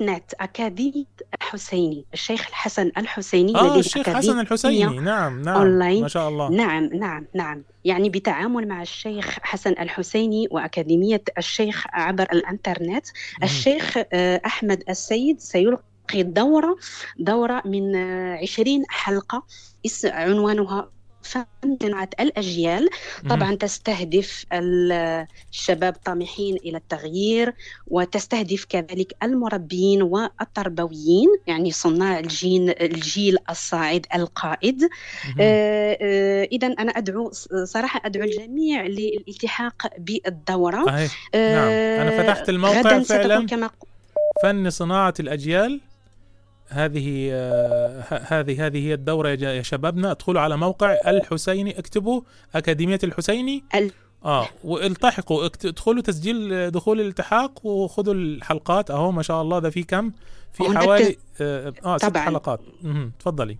[0.00, 5.00] نت أكاديمية الحسيني الشيخ الحسن الحسيني آه الشيخ حسن الحسيني.
[5.00, 6.02] نعم نعم أونلاين.
[6.02, 6.50] ما شاء الله.
[6.50, 7.62] نعم نعم نعم.
[7.84, 13.06] يعني بالتعامل مع الشيخ حسن الحسيني وأكاديمية الشيخ عبر الإنترنت.
[13.42, 16.76] الشيخ آه، أحمد السيد سيلقي دورة
[17.18, 19.42] دورة من آه، 20 حلقة
[19.88, 20.90] إس- عنوانها
[21.26, 22.88] فن صناعة الأجيال.
[23.30, 27.54] طبعا تستهدف ال- الشباب الطامحين إلى التغيير
[27.86, 34.88] وتستهدف كذلك المربيين والتربويين يعني صناع الجيل الجيل الصاعد القائد.
[36.52, 37.30] إذا أنا أدعو
[37.64, 40.90] صراحة أدعو الجميع للالتحاق بالدورة.
[40.90, 41.08] أهي.
[41.34, 41.68] نعم.
[42.06, 43.46] أنا فتحت الموقع غدا فعلا.
[43.46, 43.70] كما
[44.42, 45.80] فن صناعة الأجيال.
[46.68, 50.10] هذه آه، هذه هذه هي الدورة يا شبابنا.
[50.10, 52.20] ادخلوا على موقع الحسيني اكتبوا
[52.54, 53.64] أكاديمية الحسيني.
[54.24, 58.90] آه والتحقوا ادخلوا تسجيل دخول الالتحاق وخذوا الحلقات.
[58.90, 60.12] أهو ما شاء الله ده في كم؟
[60.52, 62.16] في حوالي آه, آه ست.
[62.16, 62.60] حلقات.
[63.18, 63.58] تفضلي.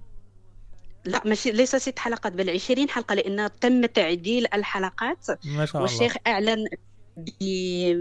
[1.04, 5.26] لا ماشي ليس ست حلقات بل 20 حلقة لأن تم تعديل الحلقات.
[5.44, 5.92] ما شاء الله.
[5.92, 6.68] والشيخ أعلن ب-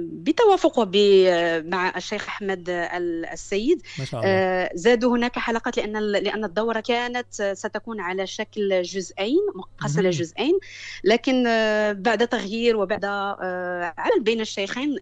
[0.04, 3.82] بتوافقه ب- مع الشيخ أحمد ال- السيد.
[4.00, 4.32] ما شاء الله.
[4.34, 10.06] آه، زادوا هناك حلقات لأن ال- لأن الدورة كانت ستكون على شكل جزئين مقسمة مهم.
[10.12, 10.60] لجزئين
[11.04, 14.96] لكن آه، بعد تغيير وبعد آه، عمل بين الشيخين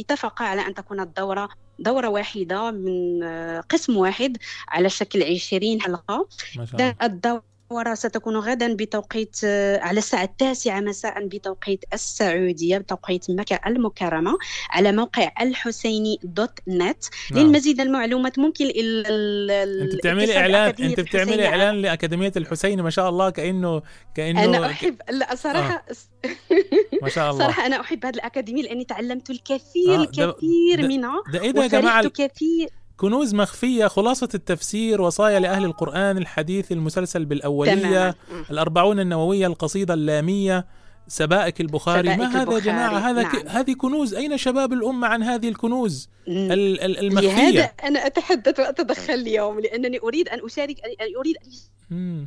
[0.00, 1.48] اتفقا على أن تكون الدورة
[1.78, 3.24] دورة واحدة من
[3.60, 4.36] قسم واحد
[4.68, 6.28] على شكل 20 حلقة.
[6.56, 6.64] ما
[7.70, 14.38] ده الدورة ستكون غدا بتوقيت آه، على الساعة التاسعة مساء بتوقيت السعودية بتوقيت مكة المكرمة
[14.70, 17.04] على موقع الحسيني دوت نت.
[17.32, 17.40] نعم.
[17.46, 19.50] للمزيد المعلومات ممكن ال ال
[19.80, 21.46] أنت بتعملي اعلان أنت بتعملي.
[21.46, 23.82] إعلان لأكاديمية الحسيني ما شاء الله كانه
[24.14, 25.84] كأنه أنا أحب لا صراحة
[27.02, 27.44] ما شاء الله.
[27.44, 31.50] صراحة أنا أحب هذه الأكاديمية لأني تعلمت الكثير آه، ده- الكثير ده- منها ده إيه
[31.50, 32.68] ده يا جماعة؟ كثير.
[33.00, 38.14] كنوز مخفية خلاصة التفسير وصايا لأهل القرآن الحديث المسلسل بالأولية تماماً.
[38.50, 40.66] الأربعون النووية القصيدة اللامية
[41.08, 42.08] سبائك البخاري.
[42.08, 43.34] ما سبائك هذا يا جماعة؟ البخاري، هذا ك...
[43.34, 43.56] نعم.
[43.56, 44.14] هذه كنوز.
[44.14, 46.08] أين شباب الأمة عن هذه الكنوز.
[46.28, 51.36] ال- ال- لهذا المخفية أنا أتحدث وأتدخل اليوم لأنني أريد أن أشارك أن أريد
[51.92, 52.26] أن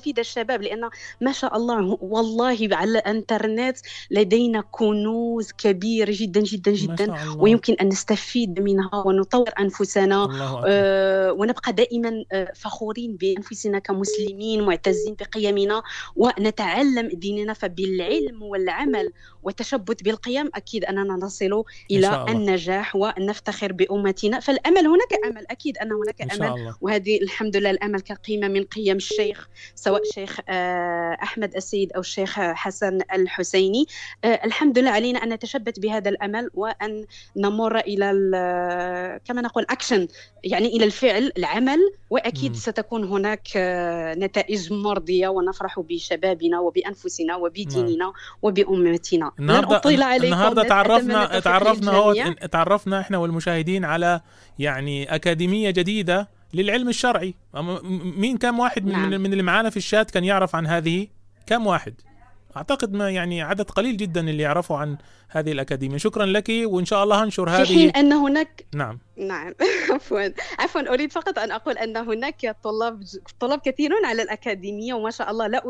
[0.00, 0.90] يستفيد الشباب لأن
[1.20, 3.76] ما شاء الله والله على الإنترنت
[4.10, 7.14] لدينا كنوز كبيرة جدا جدا جدا.
[7.38, 10.28] ويمكن أن نستفيد منها ونطور أنفسنا.
[10.66, 15.82] آه، ونبقى دائما آه، فخورين بأنفسنا كمسلمين معتزين بقيمنا
[16.16, 19.12] ونتعلم ديننا فبالعلم والعمل
[19.42, 22.26] والتشبث بالقيم أكيد أننا نصل إن إلى.
[22.28, 26.76] النجاح ونفتخر بأمتنا فالأمل هناك أمل أكيد أن هناك إن أمل الله.
[26.80, 32.40] وهذه الحمد لله الأمل كقيمة من قيم الشيخ سواء الشيخ آه، أحمد السيد أو الشيخ
[32.40, 33.86] حسن الحسيني
[34.24, 37.04] آه، الحمد لله علينا أن نتشبث بهذا الأمل وأن
[37.36, 40.08] نمر إلى ال- كما نقول أكشن
[40.44, 41.78] يعني إلى الفعل العمل
[42.10, 42.56] وأكيد مم.
[42.56, 48.12] ستكون هناك آه، نتائج مرضية ونفرح بشبابنا وبأنفسنا وبديننا
[48.42, 52.14] وبأمتنا لن النهارده أطيل عليكم النهارده تعرفنا تعرفنا هو.
[52.52, 54.20] تعرفنا إحنا والمشاهدين على
[54.58, 57.34] يعني أكاديمية جديدة للعلم الشرعي
[58.16, 59.10] مين كم واحد من نعم.
[59.10, 61.06] من من اللي معانا في الشات كان يعرف عن هذه
[61.46, 61.94] كم واحد
[62.56, 64.96] أعتقد ما يعني عدد قليل جدا اللي يعرفوا عن
[65.30, 65.98] هذه الأكاديمية.
[65.98, 68.98] شكرا لك وإن شاء الله هنشر في حين هذه أن هناك نعم.
[69.16, 69.54] نعم.
[69.94, 70.28] عفوا.
[70.58, 73.02] عفوا أريد فقط أن أقول أن هناك طلاب
[73.40, 75.46] طلاب كثيرون على الأكاديمية وما شاء الله.
[75.46, 75.62] لا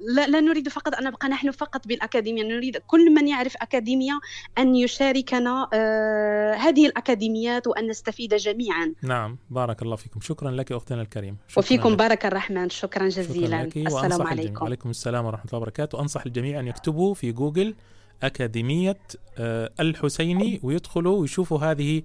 [0.00, 2.42] لا, لا نريد فقط أن نبقى نحن فقط بالأكاديمية.
[2.42, 4.20] نريد كل من يعرف أكاديمية
[4.58, 8.94] أن يشاركنا آه، هذه الأكاديميات وأن نستفيد جميعا.
[9.02, 9.38] نعم.
[9.50, 10.20] بارك الله فيكم.
[10.20, 11.98] شكرا لك أختنا الكريمه شكرا وفيكم لك.
[11.98, 12.70] بارك الرحمن.
[12.70, 14.22] شكرا شكرا جزيلا لك السلام.
[14.22, 14.62] عليكم.
[14.62, 16.01] وعليكم السلام ورحمة الله وبركاته.
[16.02, 17.74] أنصح الجميع أن يكتبوا في جوجل
[18.22, 18.98] أكاديمية
[19.38, 22.02] آه، الحسيني ويدخلوا ويشوفوا هذه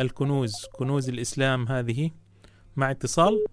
[0.00, 2.10] الكنوز كنوز الإسلام هذه.
[2.76, 3.44] مع اتصال.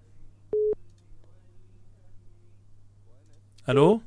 [3.70, 4.02] ألو؟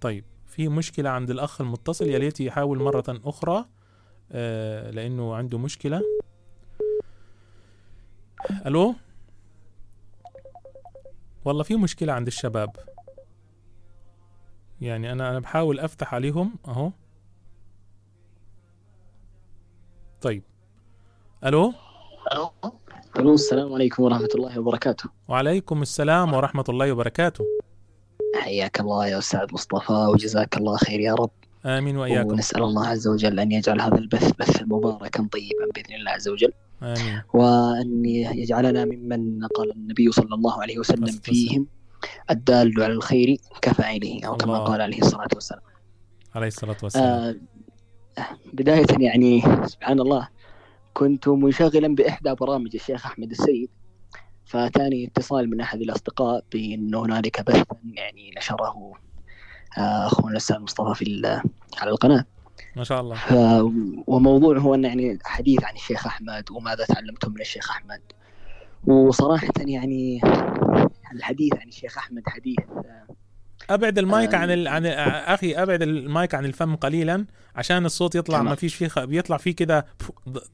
[0.00, 3.64] طيب في مشكلة عند الأخ المتصل يا ليت يحاول مرة أخرى
[4.32, 6.02] آه، لأنه عنده مشكلة.
[8.66, 8.94] ألو؟
[11.44, 12.76] والله في مشكلة عند الشباب.
[14.80, 16.90] يعني أنا أنا بحاول أفتح عليهم أهو.
[20.20, 20.42] طيب.
[21.44, 21.72] ألو؟
[23.16, 25.10] ألو؟ السلام عليكم ورحمة الله وبركاته.
[25.28, 27.44] وعليكم السلام ورحمة الله وبركاته.
[28.34, 31.30] حياك الله يا أستاذ مصطفى وجزاك الله خير يا رب.
[31.66, 32.30] آمين وإياكم.
[32.30, 36.52] ونسأل الله عز وجل أن يجعل هذا البث بثا مباركا طيبا بإذن الله عز وجل.
[36.82, 37.22] آمين.
[37.34, 41.66] وأن يجعلنا ممن قال النبي صلى الله عليه وسلم فيهم
[42.30, 44.58] الدال على الخير كفاعله أو كما.
[44.58, 45.62] قال عليه الصلاة والسلام.
[46.34, 47.06] عليه الصلاة والسلام.
[47.06, 47.36] آه
[48.52, 50.28] بداية يعني سبحان الله
[50.94, 53.70] كنت منشغلا بإحدى برامج الشيخ أحمد السيد
[54.44, 58.92] فأتاني اتصال من أحد الأصدقاء بأن هنالك بثا يعني نشره
[59.78, 61.04] آه، أخونا الأستاذ مصطفى في
[61.78, 62.24] على القناة.
[62.76, 63.32] ما شاء الله ف...
[64.06, 68.00] وموضوع هو أن يعني حديث عن الشيخ أحمد وماذا تعلمتم من الشيخ أحمد
[68.86, 70.20] وصراحة يعني
[71.12, 72.58] الحديث عن الشيخ أحمد حديث
[73.70, 74.38] أبعد المايك آه.
[74.38, 74.68] عن ال...
[74.68, 78.50] عن أخي أبعد المايك عن الفم قليلا عشان الصوت يطلع تمام.
[78.50, 78.98] ما فيش فيه خ...
[78.98, 79.86] بيطلع فيه كده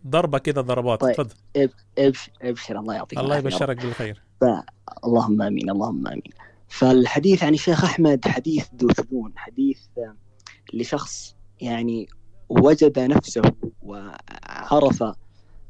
[0.06, 3.36] ضربة كده ضربات طيب تفضل إب- ابشر إبشر الله يعطيك الله.
[3.36, 4.44] يبشرك بالخير ف...
[5.04, 6.32] اللهم آمين اللهم آمين
[6.68, 10.14] فالحديث عن الشيخ أحمد حديث ذو شجون حديث آه،
[10.72, 12.09] لشخص يعني
[12.48, 13.42] وجد نفسه
[13.82, 15.02] وعرف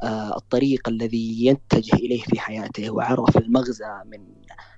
[0.02, 4.18] آه، الطريق الذي يتجه إليه في حياته وعرف المغزى من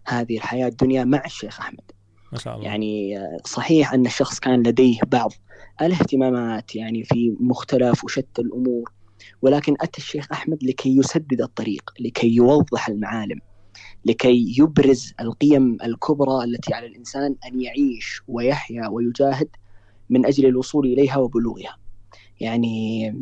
[0.07, 1.91] هذه الحياة الدنيا مع الشيخ أحمد.
[2.33, 2.67] ما شاء الله.
[2.67, 5.33] يعني آه، صحيح أن الشخص كان لديه بعض
[5.83, 8.93] الاهتمامات يعني في مختلف وشتى الأمور
[9.43, 13.41] ولكن أتى الشيخ أحمد لكي يسدد الطريق لكي يوضح المعالم
[14.05, 19.49] لكي يبرز القيم الكبرى التي على الإنسان أن يعيش ويحيا ويجاهد
[20.11, 21.77] من أجل الوصول إليها وبلوغها.
[22.41, 23.15] يعني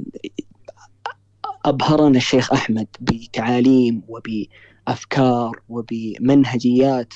[1.65, 7.15] أبهرنا الشيخ أحمد بتعاليم وبأفكار وبمنهجيات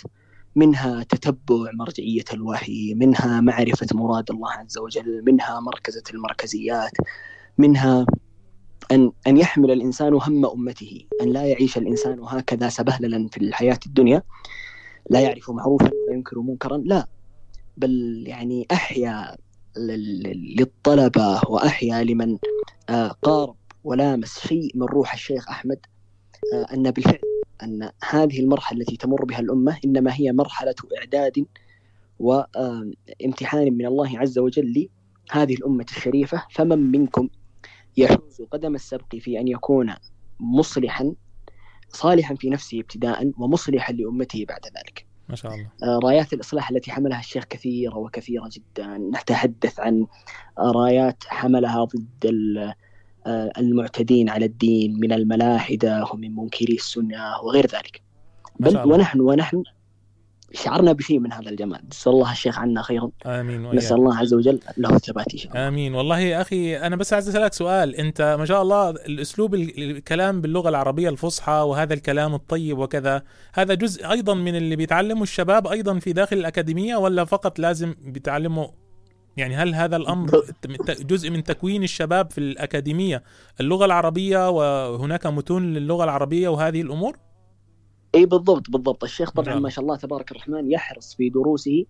[0.57, 6.93] منها تتبع مرجعية الوحي، منها معرفة مراد الله عز وجل، منها مركزة المركزيات،
[7.59, 8.07] منها
[8.93, 14.23] أن أن يحمل الإنسان هم أمته أن لا يعيش الإنسان هكذا سبهللا في الحياة الدنيا
[15.11, 17.09] لا يعرف معروفا ولا ينكر منكرا لا
[17.77, 19.37] بل يعني أحيا
[19.77, 22.39] للطلبة وأحيا لمن
[22.89, 25.87] آه، قارب ولامس شيء من روح الشيخ أحمد
[26.55, 27.18] آه، أن بالفعل
[27.62, 31.47] أن هذه المرحلة التي تمر بها الأمة إنما هي مرحلة إعداد
[32.18, 34.89] وامتحان من الله عز وجل
[35.33, 37.29] لهذه الأمة الشريفة فمن منكم
[37.97, 39.95] يحوز قدم السبق في أن يكون
[40.41, 41.14] مصلحا
[41.89, 45.68] صالحا في نفسه ابتداء ومصلحا لأمته بعد ذلك؟ ما شاء الله.
[45.83, 48.99] آه، رايات الإصلاح التي حملها الشيخ كثيرة وكثيرة جدا.
[48.99, 50.07] نتحدث عن
[50.59, 52.35] رايات حملها ضد
[53.26, 58.03] آه، المعتدين على الدين من الملاحدة ومن منكري السنة وغير ذلك.
[58.61, 58.93] بل.
[58.93, 59.62] ونحن ونحن
[60.55, 61.81] شعرنا بشيء من هذا الجمال.
[61.91, 63.93] نسأل الله الشيخ عنا خيرا آمين وإياك.
[63.93, 65.69] الله عز وجل له الثبات إن شاء الله.
[65.69, 65.95] آمين.
[65.95, 67.97] والله يا أخي أنا بس عايز أسألك سؤال.
[67.97, 73.23] أنت ما شاء الله الأسلوب ال- الكلام باللغة العربية الفصحى وهذا الكلام الطيب وكذا
[73.55, 78.67] هذا جزء أيضا من اللي بيتعلمه الشباب أيضا في داخل الأكاديمية ولا فقط لازم بيتعلموا
[79.37, 80.43] يعني هل هذا الأمر
[81.01, 83.23] جزء من تكوين الشباب في الأكاديمية؟
[83.61, 87.17] اللغة العربية وهناك متون للغة العربية وهذه الأمور؟
[88.15, 89.63] اي بالضبط بالضبط الشيخ طبعا نعم.
[89.63, 91.85] ما شاء الله تبارك الرحمن يحرص في دروسه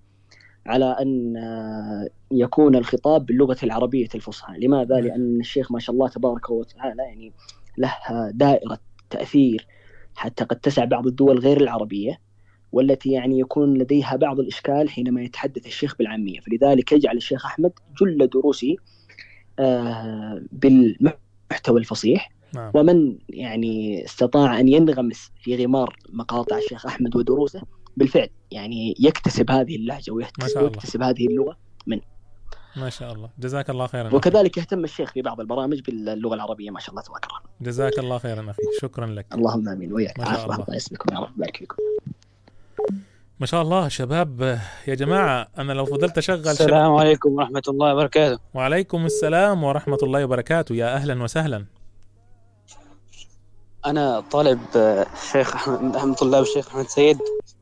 [0.66, 6.50] على أن آه، يكون الخطاب باللغة العربية الفصحى، لماذا؟ لأن الشيخ ما شاء الله تبارك
[6.50, 7.32] وتعالى يعني
[7.78, 7.94] له
[8.30, 8.78] دائرة
[9.10, 9.66] تأثير
[10.14, 12.20] حتى قد تسع بعض الدول غير العربية
[12.72, 18.26] والتي يعني يكون لديها بعض الإشكال حينما يتحدث الشيخ بالعامية، فلذلك يجعل الشيخ أحمد جل
[18.26, 18.76] دروسه
[19.58, 22.70] آه، بالمحتوى الفصيح نعم.
[22.74, 27.62] ومن يعني استطاع أن ينغمس في غمار مقاطع الشيخ أحمد ودروسه
[27.96, 30.24] بالفعل يعني يكتسب هذه اللهجة ما
[30.56, 32.00] ويكتسب, هذه اللغة منه
[32.76, 33.30] ما شاء الله.
[33.38, 37.24] جزاك الله خيرا وكذلك يهتم الشيخ في بعض البرامج باللغة العربية ما شاء الله تبارك
[37.24, 38.62] الرحمن جزاك الله خيرا أخي.
[38.80, 39.26] شكرا لك.
[39.34, 39.92] اللهم آمين.
[39.92, 40.18] وياك.
[40.18, 40.64] ما شاء عافيه الله.
[40.64, 41.30] الله يسلمكم يا رب.
[41.36, 41.76] يبارك فيكم.
[43.40, 43.88] ما شاء الله.
[43.88, 48.38] شباب يا جماعة أنا لو فضلت أشغل السلام شباب عليكم ورحمة الله وبركاته.
[48.54, 50.74] وعليكم السلام ورحمة الله وبركاته.
[50.74, 51.64] يا أهلا وسهلا.
[53.86, 57.18] أنا طالب آه، الشيخ أحمد أحمد طلاب الشيخ أحمد سيد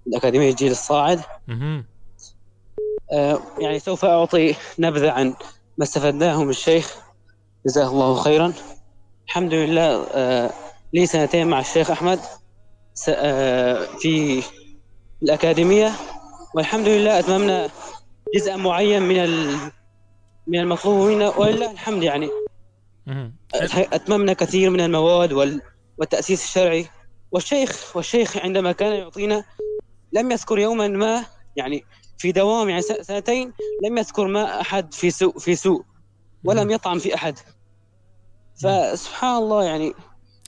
[0.06, 1.20] من أكاديمية الجيل الصاعد.
[1.48, 1.84] مهم.
[3.12, 5.34] آه، يعني سوف أعطي نبذة عن
[5.78, 6.96] ما استفدناه من الشيخ.
[7.66, 8.52] جزاه الله خيرا.
[9.26, 10.50] الحمد لله آه،
[10.92, 11.90] لي سنتين مع الشيخ
[13.08, 14.42] آه، في
[15.22, 15.92] الأكاديمية.
[16.54, 17.68] والحمد لله أتممنا
[18.36, 19.56] جزءا معين من ال-
[20.46, 22.28] من المطلوب منا ولله الحمد يعني.
[23.06, 23.34] مهم.
[23.92, 25.62] أتممنا كثير من المواد وال...
[26.00, 26.86] والتأسيس الشرعي.
[27.32, 29.44] والشيخ والشيخ عندما كان يعطينا
[30.12, 31.24] لم يذكر يوما ما
[31.56, 31.84] يعني
[32.18, 33.52] في دوام يعني سنتين
[33.84, 35.84] لم يذكر ما أحد في سوء في سوء
[36.44, 37.38] ولم يطعن في أحد.
[38.62, 39.94] فسبحان الله يعني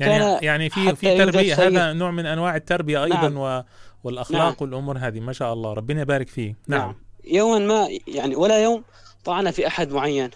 [0.00, 3.36] يعني كان يعني في في تربية هذا نوع من أنواع التربية أيضا نعم.
[3.36, 3.64] و
[4.04, 4.56] والأخلاق نعم.
[4.60, 5.72] والأمور هذه ما شاء الله.
[5.72, 6.56] ربنا يبارك فيه.
[6.68, 6.94] نعم,
[7.24, 8.84] يوما ما يعني ولا يوم
[9.24, 10.30] طعن في أحد معين.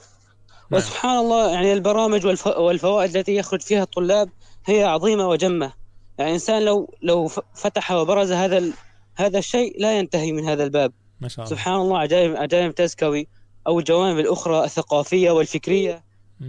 [0.70, 2.46] وسبحان الله يعني البرامج والف...
[2.46, 4.28] والفوائد التي يخرج فيها الطلاب
[4.66, 5.72] هي عظيمة وجمة.
[6.18, 8.72] يعني الإنسان لو لو فتح وبرز هذا.
[9.14, 10.92] هذا الشيء لا ينتهي من هذا الباب.
[11.20, 11.56] ما شاء الله.
[11.56, 13.28] سبحان الله عجائب عجائب تزكوي.
[13.66, 16.04] أو الجوانب الأخرى الثقافية والفكرية.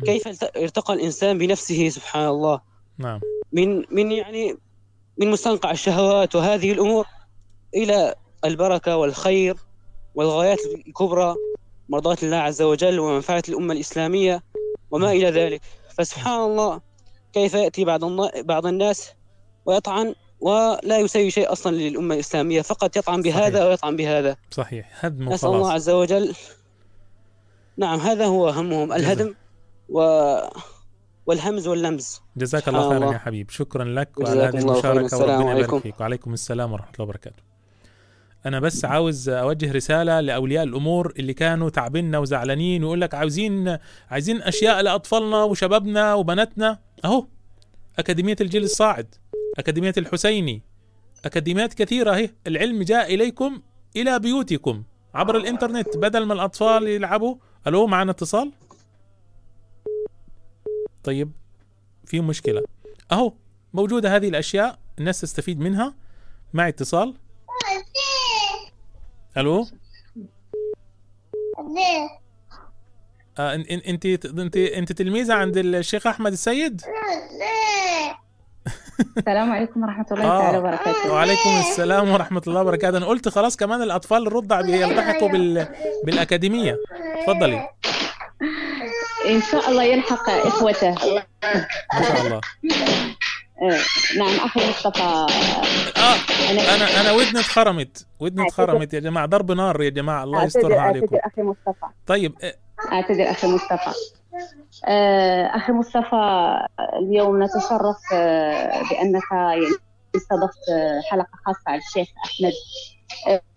[0.06, 2.62] كيف الت- ارتقى الإنسان بنفسه سبحان الله.
[2.98, 3.20] نعم.
[3.52, 4.58] من من يعني
[5.18, 7.06] من مستنقع الشهوات وهذه الأمور
[7.76, 8.16] إلى
[8.46, 9.56] البركة والخير
[10.16, 11.36] والغايات الكبرى
[11.90, 14.44] مرضاة الله عز وجل ومنفعة الأمة الإسلامية
[14.92, 15.62] وما إلى ذلك.
[15.98, 16.82] فسبحان الله
[17.38, 18.02] كيف يأتي بعض
[18.52, 19.12] بعض الناس
[19.66, 24.38] ويطعن ولا يسوي شيء أصلا للأمة الإسلامية فقط يطعن بهذا ويطعن بهذا.
[24.52, 25.06] صحيح.
[25.06, 26.36] هدم نسأل الله عز وجل.
[27.78, 29.36] نعم هذا هو همهم الهدم
[29.90, 30.00] و...
[31.26, 32.22] والهمز واللمز.
[32.38, 33.14] جزاك الله خيرا.
[33.14, 33.50] يا حبيب.
[33.50, 35.82] شكرا لك وعلى هذه السلام وربنا يبارك.
[35.82, 37.44] فيك وعليكم السلام ورحمة الله وبركاته.
[38.48, 43.78] أنا بس عاوز أوجه رسالة لأولياء الأمور اللي كانوا تعبنا وزعلانين ويقول لك عاوزين
[44.10, 46.80] عايزين أشياء لأطفالنا وشبابنا وبناتنا.
[47.06, 47.28] أهو
[48.00, 49.16] أكاديمية الجيل الصاعد
[49.58, 50.62] أكاديمية الحسيني
[51.26, 52.30] أكاديميات كثيرة أهي.
[52.48, 53.62] العلم جاء إليكم
[53.96, 54.84] إلى بيوتكم
[55.14, 57.36] عبر الإنترنت بدل ما الأطفال يلعبوا.
[57.68, 58.52] ألو معنا اتصال؟
[61.04, 61.32] طيب
[62.06, 62.64] في مشكلة.
[63.12, 63.34] أهو
[63.74, 65.96] موجودة هذه الأشياء الناس تستفيد منها.
[66.54, 67.14] مع اتصال؟
[69.38, 69.68] ألو؟
[73.40, 76.82] آه إن- إن- إنت انت إنت تلميذة عند الشيخ أحمد السيد؟
[79.18, 80.60] السلام عليكم ورحمة الله تعالى آه.
[80.60, 81.14] وبركاته.
[81.14, 82.98] وعليكم السلام ورحمة الله وبركاته.
[82.98, 85.68] أنا قلت خلاص كمان الأطفال الرضع بيلتحقوا بال
[86.06, 86.78] بالأكاديمية.
[87.26, 87.70] تفضلي.
[89.30, 90.90] إن شاء الله يلحق إخوته.
[90.92, 91.24] ما
[92.02, 92.38] شاء الله.
[92.38, 92.42] آه،
[94.18, 95.04] نعم أخي مصطفى.
[95.98, 96.16] آه
[96.76, 101.16] أنا أنا ودني اتخرمت ودني اتخرمت يا جماعة ضرب نار يا جماعة الله يسترها عليكم.
[101.16, 101.86] أعتذر أخي مصطفى.
[102.08, 102.56] طيب آه،
[102.92, 103.92] أعتذر أخي مصطفى.
[104.88, 106.52] آه، أخي مصطفى
[107.00, 109.66] اليوم نتشرف آه، بأنك يعني
[110.16, 112.54] استضفت آه، حلقة خاصة على الشيخ أحمد.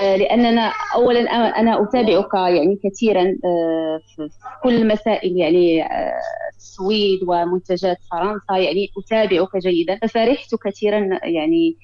[0.01, 4.28] آه، لأننا أولا أنا- أنا أتابعك يعني كثيرا آه، في
[4.62, 6.12] كل المسائل يعني آه،
[6.57, 9.98] السويد ومنتجات فرنسا يعني أتابعك جيدا.
[10.03, 11.76] ففرحت كثيرا يعني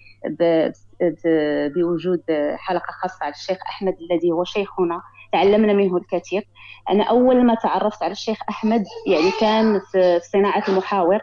[1.74, 2.22] بوجود
[2.56, 5.00] حلقة خاصة على الشيخ أحمد الذي هو شيخنا
[5.32, 6.48] تعلمنا منه الكثير.
[6.90, 11.18] أنا أول ما تعرفت على الشيخ أحمد يعني كان في صناعة المحاور.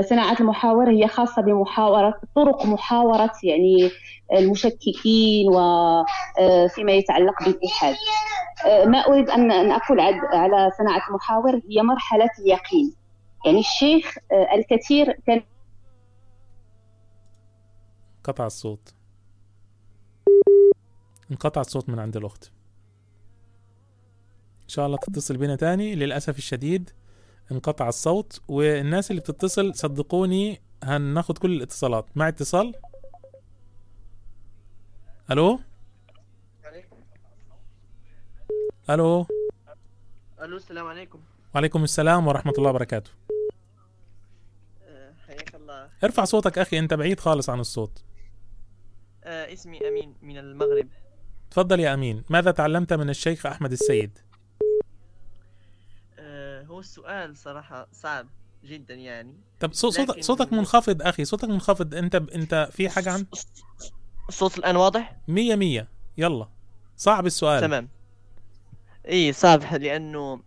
[0.00, 3.90] صناعة المحاور هي خاصة بمحاورة طرق محاورة يعني
[4.32, 7.96] المشككين وفيما يتعلق بالإلحاد
[8.64, 10.00] آه، ما أريد أن أقول
[10.32, 12.94] على صناعة المحاور هي مرحلة اليقين.
[13.46, 15.42] يعني الشيخ آه، الكثير كان
[18.24, 18.94] قطع الصوت.
[21.30, 22.50] انقطع الصوت من عند الأخت.
[24.62, 25.94] إن شاء الله تتصل بنا تاني.
[25.94, 26.90] للأسف الشديد
[27.52, 32.06] انقطع الصوت والناس اللي بتتصل صدقوني هناخد كل الاتصالات.
[32.16, 32.74] مع اتصال؟
[35.30, 35.60] ألو؟
[38.90, 39.26] ألو؟
[40.40, 41.20] ألو السلام عليكم.
[41.54, 43.10] وعليكم السلام ورحمة الله وبركاته.
[44.82, 45.88] آه، حياك الله.
[46.04, 48.04] ارفع صوتك أخي أنت بعيد خالص عن الصوت.
[49.24, 50.88] آه، اسمي أمين من المغرب.
[51.50, 52.24] تفضل يا أمين.
[52.30, 54.18] ماذا تعلمت من الشيخ أحمد السيد؟
[56.76, 58.26] هو السؤال صراحة صعب
[58.64, 59.34] جدا يعني.
[59.60, 61.24] طب صو- صوتك لكن- صوتك منخفض أخي.
[61.24, 61.94] صوتك منخفض.
[61.94, 63.26] أنت أنت في حاجة عن
[64.28, 65.88] الصوت الآن واضح؟ مية مية.
[66.18, 66.48] يلا.
[66.96, 67.60] صعب السؤال.
[67.60, 67.88] تمام.
[69.08, 70.42] إي صعب لأنه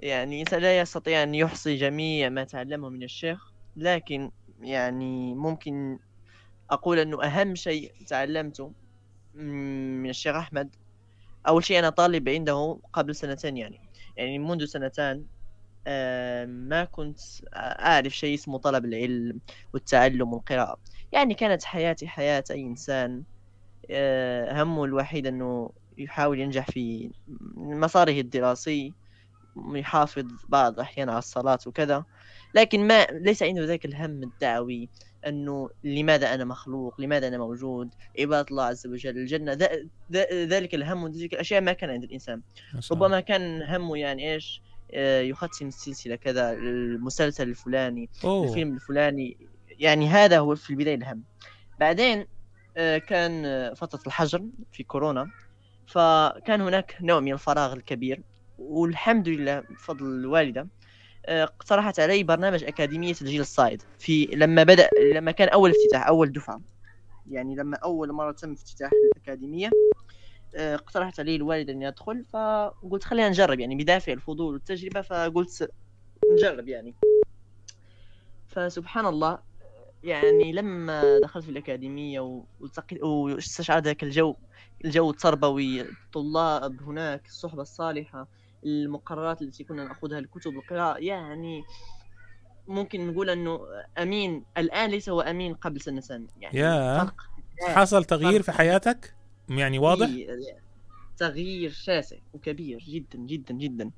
[0.00, 5.98] يعني الانسان لا يستطيع أن يحصي جميع ما تعلمه من الشيخ لكن يعني ممكن
[6.70, 8.72] أقول أنه أهم شيء تعلمته
[9.34, 10.74] من الشيخ أحمد.
[11.48, 13.80] أول شيء أنا طالب عنده قبل سنتين يعني.
[14.16, 15.24] يعني منذ سنتان
[16.46, 17.18] ما كنت
[17.56, 19.40] أعرف شيء اسمه طلب العلم
[19.74, 20.78] والتعلم والقراءة.
[21.12, 23.22] يعني كانت حياتي حياة أي إنسان.
[23.90, 27.10] آه، همه الوحيد أنه يحاول ينجح في
[27.56, 28.92] مساره الدراسي
[29.56, 32.04] يحافظ بعض الأحيان على الصلاة وكذا.
[32.54, 34.88] لكن ما ليس عنده ذاك الهم الدعوي
[35.26, 39.58] أنه لماذا أنا مخلوق لماذا أنا موجود عبادة الله عز وجل الجنة.
[40.24, 42.42] ذلك الهم وذلك الأشياء ما كان عند الإنسان.
[42.92, 48.48] ربما كان همه يعني إيش؟ آه، يختم السلسلة كذا المسلسل الفلاني أوه.
[48.48, 49.36] الفيلم الفلاني.
[49.68, 51.22] يعني هذا هو في البداية الهم
[51.80, 52.26] بعدين
[52.76, 55.30] آه، كان آه، فترة الحجر في كورونا.
[55.86, 58.22] فكان هناك نوع من الفراغ الكبير.
[58.58, 60.68] والحمد لله بفضل الوالدة
[61.26, 63.82] آه، اقترحت علي برنامج أكاديمية الجيل الصاعد.
[63.98, 66.60] في لما بدأ لما كان أول افتتاح أول دفعة.
[67.30, 69.91] يعني لما أول مرة تم افتتاح الأكاديمية آه،
[70.54, 75.70] اقترحت علي الوالدة إني أدخل فقلت خلينا نجرب يعني بدافع الفضول والتجربة فقلت
[76.32, 76.94] نجرب يعني.
[78.46, 79.38] فسبحان الله
[80.04, 84.34] يعني لما دخلت في الأكاديمية والتقيت واستشعرت ذاك الجو
[84.84, 88.28] الجو التربوي الطلاب هناك الصحبة الصالحة
[88.64, 91.64] المقررات التي كنا نأخذها الكتب القراءة يعني
[92.68, 93.60] ممكن نقول أنه
[93.98, 97.14] أمين الآن ليس هو أمين قبل سنتين يعني يا فرق
[97.74, 99.14] حصل تغيير في حياتك؟
[99.58, 100.08] يعني واضح؟
[101.16, 103.90] تغيير شاسع وكبير جدا جدا جدا.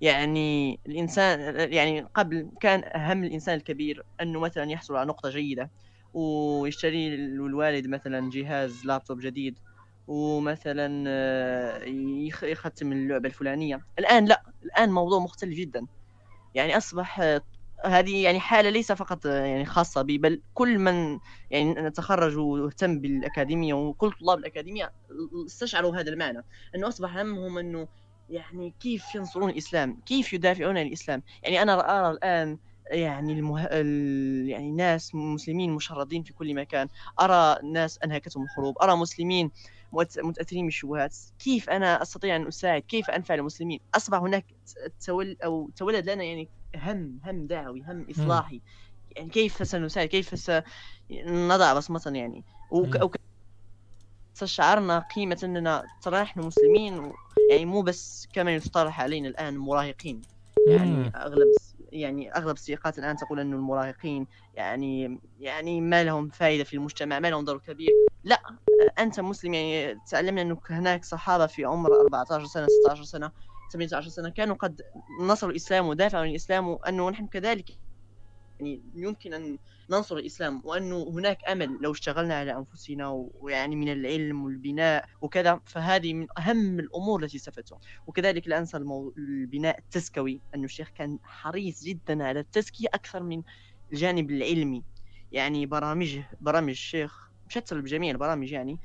[0.00, 1.40] يعني الإنسان
[1.72, 5.72] يعني قبل كان أهم الإنسان الكبير أنه مثلا يحصل على نقطة جيدة
[6.12, 9.58] ويشتري الوالد مثلا جهاز لابتوب جديد
[10.06, 11.84] ومثلا آه،
[12.26, 13.80] يخ- يختم اللعبة الفلانية.
[13.98, 15.86] الآن لا الآن موضوع مختلف جدا.
[16.54, 17.42] يعني أصبح آه،
[17.84, 21.18] هذه يعني حالة ليس فقط يعني خاصة بي بل كل من
[21.50, 24.92] يعني نتخرج واهتم بالأكاديمية وكل طلاب الأكاديمية
[25.46, 26.44] استشعروا هذا المعنى.
[26.74, 27.88] أنه أصبح همهم أنه
[28.28, 31.22] يعني كيف ينصرون الإسلام كيف يدافعون عن الإسلام.
[31.42, 32.58] يعني أنا أرى الآن
[32.90, 33.64] يعني المه...
[33.64, 34.48] ال...
[34.48, 36.88] يعني ناس مسلمين مشردين في كل مكان.
[37.20, 39.50] أرى ناس أنهكتهم الحروب أرى مسلمين
[39.92, 41.16] مؤت- متأثرين بالشبهات.
[41.38, 44.46] كيف أنا أستطيع أن أساعد؟ كيف أنفع المسلمين؟ أصبح هناك
[45.06, 45.36] تول...
[45.44, 48.60] أو تولد لنا يعني هم هم دعوي هم إصلاحي.
[49.16, 53.20] يعني كيف سنساعد؟ كيف سنضع بصمة يعني؟ وك...
[54.36, 57.12] استشعرنا قيمة أننا ترى نحن مسلمين و...
[57.50, 60.22] يعني مو بس كما يصطلح علينا الآن مراهقين.
[60.66, 61.12] يعني.
[61.16, 61.46] أغلب
[61.92, 67.30] يعني أغلب السياقات الآن تقول أن المراهقين يعني يعني ما لهم فائدة في المجتمع ما
[67.30, 67.90] لهم دور كبير.
[68.24, 68.42] لا
[68.98, 73.30] أنت مسلم يعني تعلمنا أنه هناك صحابة في عمر 14 سنة 16 سنة
[73.72, 74.82] 18 سنة كانوا قد
[75.20, 77.70] نصروا الإسلام ودافعوا عن الإسلام وأنه نحن كذلك
[78.60, 79.58] يعني يمكن أن
[79.90, 83.08] ننصر الإسلام وأنه هناك أمل لو اشتغلنا على أنفسنا
[83.40, 88.76] ويعني من العلم والبناء وكذا فهذه من أهم الأمور التي استفدتها وكذلك لا أنسى.
[89.18, 93.42] البناء التزكوي أنه الشيخ كان حريص جدا على التزكية أكثر من
[93.92, 94.84] الجانب العلمي
[95.32, 98.78] يعني برامجه برامج الشيخ شتى بجميع البرامج يعني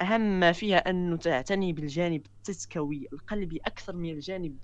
[0.00, 4.56] أهم ما فيها أنه تعتني بالجانب التزكوي القلبي أكثر من الجانب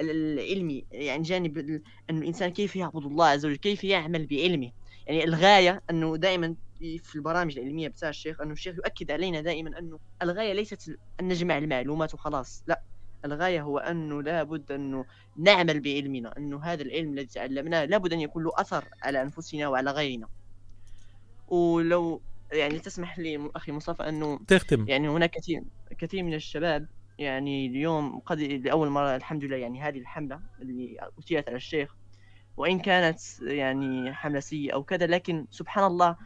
[0.00, 0.86] ال- العلمي.
[0.90, 1.80] يعني جانب أنه
[2.10, 4.70] الإنسان كيف يعبد الله عز وجل كيف يعمل بعلمه.
[5.06, 9.98] يعني الغاية أنه دائما في البرامج العلمية بتاع الشيخ أنه الشيخ يؤكد علينا دائما أنه
[10.22, 12.64] الغاية ليست أن نجمع المعلومات وخلاص.
[12.66, 12.82] لا
[13.24, 15.04] الغاية هو أنه لابد أنه
[15.36, 19.90] نعمل بعلمنا أنه هذا العلم الذي تعلمناه لابد أن يكون له أثر على أنفسنا وعلى
[19.90, 20.28] غيرنا.
[21.48, 22.22] ولو
[22.54, 24.84] يعني تسمح لي أخي مصطفى أنه تختم.
[24.88, 25.62] يعني هناك كثير
[25.98, 26.86] كثير من الشباب
[27.18, 31.94] يعني اليوم قد لأول مرة الحمد لله يعني هذه الحملة اللي أثيرت على الشيخ.
[32.56, 36.16] وإن كانت يعني حملة سيئة أو كذا لكن سبحان الله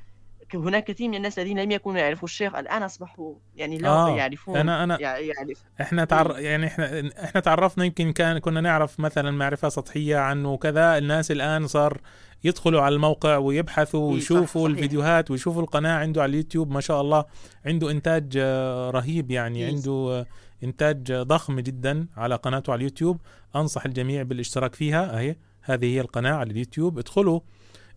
[0.55, 4.55] هناك كثير من الناس الذين لم يكونوا يعرفوا الشيخ الآن أصبحوا يعني لا آه، يعرفون
[4.55, 5.65] أنا- أنا- يع- يعرف.
[5.81, 6.39] إحنا تعر...
[6.39, 10.99] يعني إحنا إحنا تعرفنا يمكن كان كنا نعرف مثلا معرفة سطحية عنه وكذا.
[10.99, 12.01] الناس الآن صار
[12.45, 14.69] يدخلوا على الموقع ويبحثوا ويشوفوا.
[14.69, 17.25] الفيديوهات ويشوفوا القناة عنده على اليوتيوب ما شاء الله
[17.67, 19.65] عنده إنتاج آه، رهيب يعني.
[19.65, 20.27] عنده آه،
[20.65, 23.21] إنتاج آه، ضخم جدا على قناته على اليوتيوب.
[23.57, 25.19] أنصح الجميع بالاشتراك فيها.
[25.19, 26.99] أهي هذه هي القناة على اليوتيوب.
[26.99, 27.41] ادخلوا.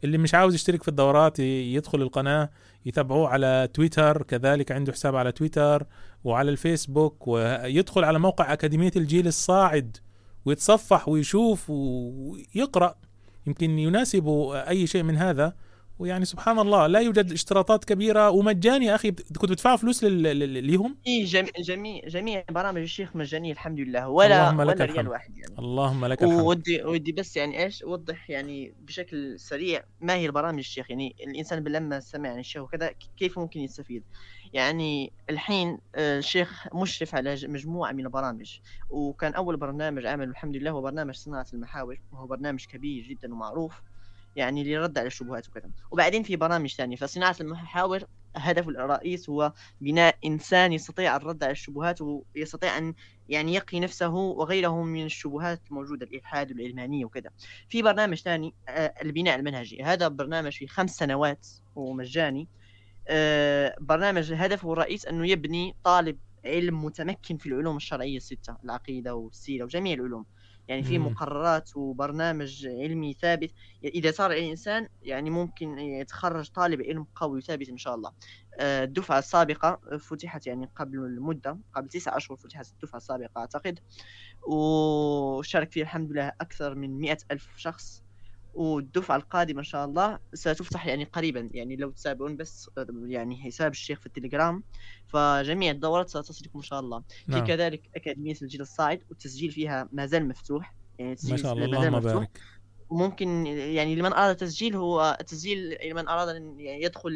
[0.03, 2.49] اللي مش عاوز يشترك في الدورات يدخل القناة
[2.85, 5.85] يتابعوه على تويتر كذلك عنده حساب على تويتر
[6.23, 9.97] وعلى الفيسبوك ويدخل على موقع أكاديمية الجيل الصاعد
[10.45, 12.95] ويتصفح ويشوف ويقرأ.
[13.47, 15.53] يمكن يناسبه أي شيء من هذا.
[15.99, 18.29] ويعني سبحان الله لا يوجد اشتراطات كبيرة.
[18.29, 24.09] ومجاني يا بت- كنت بتدفعوا فلوس ليهم؟ إيه جميع جميع برامج الشيخ مجانية الحمد لله.
[24.09, 25.59] ولا اللهم لك ولا ريال واحد يعني.
[25.59, 26.41] اللهم لك الحمد.
[26.41, 31.63] ودي ودي بس يعني إيش اوضح يعني بشكل سريع ما هي البرامج الشيخ يعني الإنسان
[31.63, 34.03] لما سمع عن الشيخ وكذا كيف ممكن يستفيد؟
[34.53, 40.71] يعني الحين آه، الشيخ مشرف على مجموعة من البرامج وكان أول برنامج عمله الحمد لله
[40.71, 43.81] هو برنامج صناعة المحاور وهو برنامج كبير جدا ومعروف
[44.35, 45.69] يعني للرد على الشبهات وكذا.
[45.91, 48.03] وبعدين في برامج ثانية فصناعة المحاور
[48.35, 52.93] هدفه الرئيس هو بناء إنسان يستطيع الرد على الشبهات ويستطيع أن
[53.29, 57.29] يعني يقي نفسه وغيره من الشبهات الموجودة الإلحاد والعلمانيه وكذا.
[57.69, 59.83] في برنامج ثاني آه، البناء المنهجي.
[59.83, 62.47] هذا برنامج في خمس سنوات ومجاني.
[63.81, 69.93] برنامج هدفه الرئيس أنه يبني طالب علم متمكن في العلوم الشرعية الستة العقيدة والسيرة وجميع
[69.93, 70.25] العلوم.
[70.67, 70.97] يعني في.
[70.97, 73.51] مقررات وبرنامج علمي ثابت.
[73.83, 78.11] إذا صار الإنسان يعني ممكن يتخرج طالب علم قوي وثابت إن شاء الله.
[78.59, 83.79] آه، الدفعة السابقة فتحت يعني قبل المدة قبل تسعة أشهر فتحت الدفعة السابقة أعتقد.
[84.47, 88.03] وشارك فيها الحمد لله أكثر من مئة ألف شخص.
[88.53, 92.69] والدفعة القادمة إن شاء الله ستفتح يعني قريبا يعني لو تتابعون بس
[93.05, 94.63] يعني حساب الشيخ في التليجرام.
[95.07, 96.99] فجميع الدورات ستصلكم إن شاء الله.
[97.25, 97.45] في نعم.
[97.45, 100.75] كذلك أكاديمية الجيل الصاعد والتسجيل فيها ما زال مفتوح.
[100.99, 101.99] يعني ما شاء الله اللهم.
[101.99, 102.39] بارك.
[102.89, 107.11] وممكن يعني لمن أراد التسجيل هو التسجيل لمن أراد أن يعني يدخل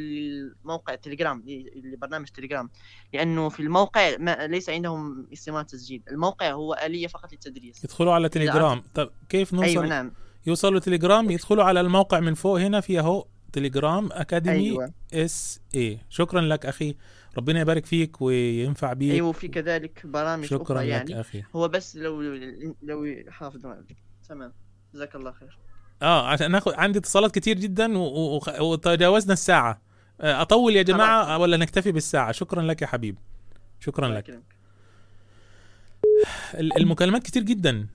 [0.64, 1.44] موقع التليجرام
[1.76, 2.70] لبرنامج تليجرام.
[3.14, 7.84] لأنه في الموقع ما ليس عندهم استمارة تسجيل الموقع هو آلية فقط للتدريس.
[7.84, 8.84] يدخلوا على تليجرام.
[8.94, 10.12] طب كيف نوصل أيوة نعم.
[10.46, 14.92] يوصلوا تليجرام يدخلوا على الموقع من فوق هنا في اهو تليجرام أكاديمي أيوة.
[15.14, 16.96] إس اي شكرا لك أخي.
[17.38, 19.12] ربنا يبارك فيك وينفع بيك.
[19.14, 21.20] أيوة وفي كذلك برامج شكراً أخرى لك يعني.
[21.22, 21.44] أخي.
[21.56, 22.22] هو بس لو
[22.84, 23.60] لو حافظ
[24.30, 24.54] تمام.
[24.94, 25.58] جزاك الله خير.
[26.02, 29.82] آه عشان ناخد عندي اتصالات كتير جدا و- و- وخ- وتجاوزنا الساعة.
[30.22, 32.32] آه، أطول يا جماعة ولا نكتفي بالساعة.
[32.32, 33.18] شكرا لك يا حبيب.
[33.80, 34.40] شكرا لك.
[36.54, 37.88] ال- المكالمات كتير جدا.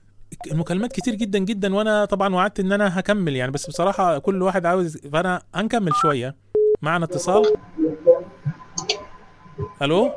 [0.51, 3.51] المكالمات كتير جدا جدا وأنا طبعا وعدت إن أنا هكمل يعني.
[3.51, 6.35] بس بصراحة كل واحد عاوز فأنا هنكمل شوية.
[6.81, 7.55] معنا اتصال.
[9.81, 10.11] ألو؟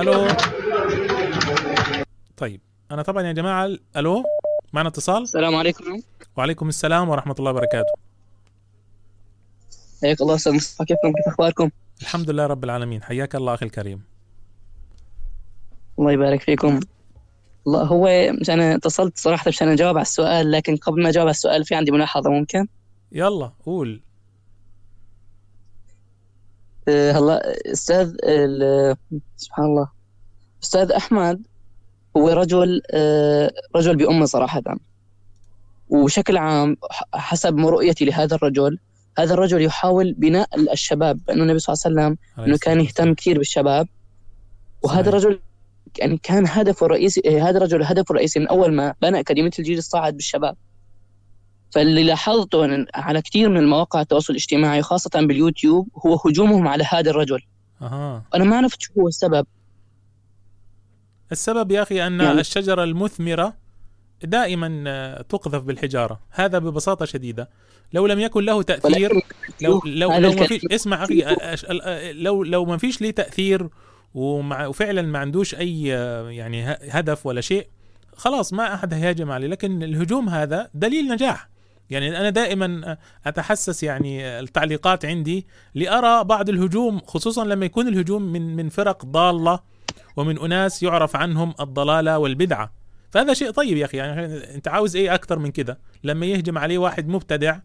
[0.00, 0.28] ألو؟
[2.36, 2.60] طيب
[2.90, 4.22] أنا طبعا يا جماعة ألو؟
[4.72, 6.02] معنا اتصال؟ السلام عليكم.
[6.36, 7.92] وعليكم السلام ورحمة الله وبركاته.
[10.02, 11.70] حياك الله أستاذ مصطفى كيفكم؟ كيف أخباركم؟
[12.02, 13.02] الحمد لله رب العالمين.
[13.02, 14.02] حياك الله أخي الكريم.
[15.98, 16.80] الله يبارك فيكم.
[17.66, 21.30] الله هو مش أنا اتصلت صراحة عشان اجاوب على السؤال لكن قبل ما أجاوب على
[21.34, 22.66] السؤال في عندي ملاحظة ممكن؟
[23.12, 24.00] يلا قول.
[26.88, 28.96] أه هلا أستاذ ال-
[29.36, 29.88] سبحان الله.
[30.62, 31.42] أستاذ أحمد
[32.16, 34.62] هو رجل أه رجل بأمة صراحة.
[35.88, 36.76] وبشكل عام
[37.14, 38.78] حسب رؤيتي لهذا الرجل
[39.18, 43.38] هذا الرجل يحاول بناء الشباب لأنه النبي صلى الله عليه وسلم إنه كان يهتم كثير
[43.38, 43.88] بالشباب.
[44.82, 45.40] وهذا الرجل
[45.98, 49.78] يعني كان هدفه الرئيسي إيه، هذا الرجل هدفه الرئيسي من أول ما بنى أكاديمية الجيل
[49.78, 50.56] الصاعد بالشباب.
[51.70, 57.40] فاللي لاحظته على كثير من مواقع التواصل الاجتماعي خاصة باليوتيوب هو هجومهم على هذا الرجل.
[57.82, 58.22] أها.
[58.34, 59.46] أنا ما عرفت شو هو السبب.
[61.32, 63.54] السبب يا أخي أن يعني- الشجرة المثمرة
[64.24, 66.20] دائما آه، تقذف بالحجارة.
[66.30, 67.48] هذا ببساطة شديدة.
[67.92, 69.12] لو لم يكن له تأثير
[69.62, 71.24] لو لو هذا لو ما فيش اسمع أخي
[72.12, 73.68] لو لو ما فيش ليه تأثير
[74.16, 75.82] ومع وفعلا ما عندوش أي
[76.36, 77.66] يعني هدف ولا شيء
[78.16, 79.46] خلاص ما أحد هيهاجم عليه.
[79.46, 81.48] لكن الهجوم هذا دليل نجاح.
[81.90, 88.56] يعني أنا دائما أتحسس يعني التعليقات عندي لأرى بعض الهجوم خصوصا لما يكون الهجوم من
[88.56, 89.60] من فرق ضالة
[90.16, 92.72] ومن أناس يعرف عنهم الضلالة والبدعة.
[93.10, 93.96] فهذا شيء طيب يا أخي.
[93.96, 97.58] يعني أنت عاوز إيه أكثر من كده؟ لما يهجم عليه واحد مبتدع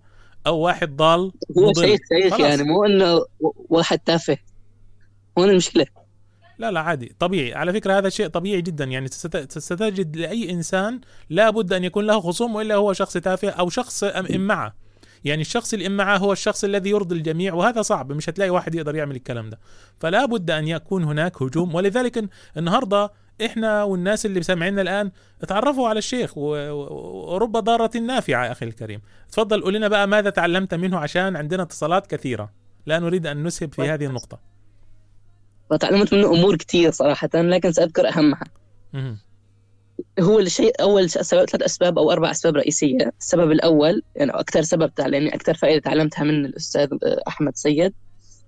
[0.47, 1.73] أو واحد ضال هو.
[1.73, 2.39] شيء شيخ.
[2.39, 3.25] يعني مو إنه
[3.69, 4.37] واحد تافه.
[5.37, 5.85] هون المشكلة
[6.61, 7.15] لا لا عادي.
[7.19, 7.53] طبيعي.
[7.53, 8.83] على فكرة هذا شيء طبيعي جدا.
[8.85, 13.69] يعني ست- ستجد لأي إنسان لابد أن يكون له خصوم وإلا هو شخص تافه أو
[13.69, 14.75] شخص إمعة
[15.23, 18.11] يعني الشخص الإمعة هو الشخص الذي يرضي الجميع وهذا صعب.
[18.11, 19.59] مش هتلاقي واحد يقدر يعمل الكلام ده.
[19.97, 21.75] فلا بد أن يكون هناك هجوم.
[21.75, 23.11] ولذلك النهاردة
[23.45, 25.11] إحنا والناس اللي سامعيننا الآن
[25.41, 29.01] اتعرفوا على الشيخ ورب ضارة نافعة أخي الكريم.
[29.31, 32.51] تفضل قول لنا بقى ماذا تعلمت منه عشان عندنا اتصالات كثيرة.
[32.85, 34.50] لا نريد أن نسهب في هذه النقطة.
[35.71, 38.43] فتعلمت منه أمور كثير صراحة لكن سأذكر أهمها.
[40.19, 43.13] هو الشيء أول سبب ثلاث أسباب أو أربع أسباب رئيسية.
[43.19, 46.89] السبب الأول يعني أكثر سبب تعلمني أكثر فائدة تعلمتها من الأستاذ
[47.27, 47.93] أحمد سيد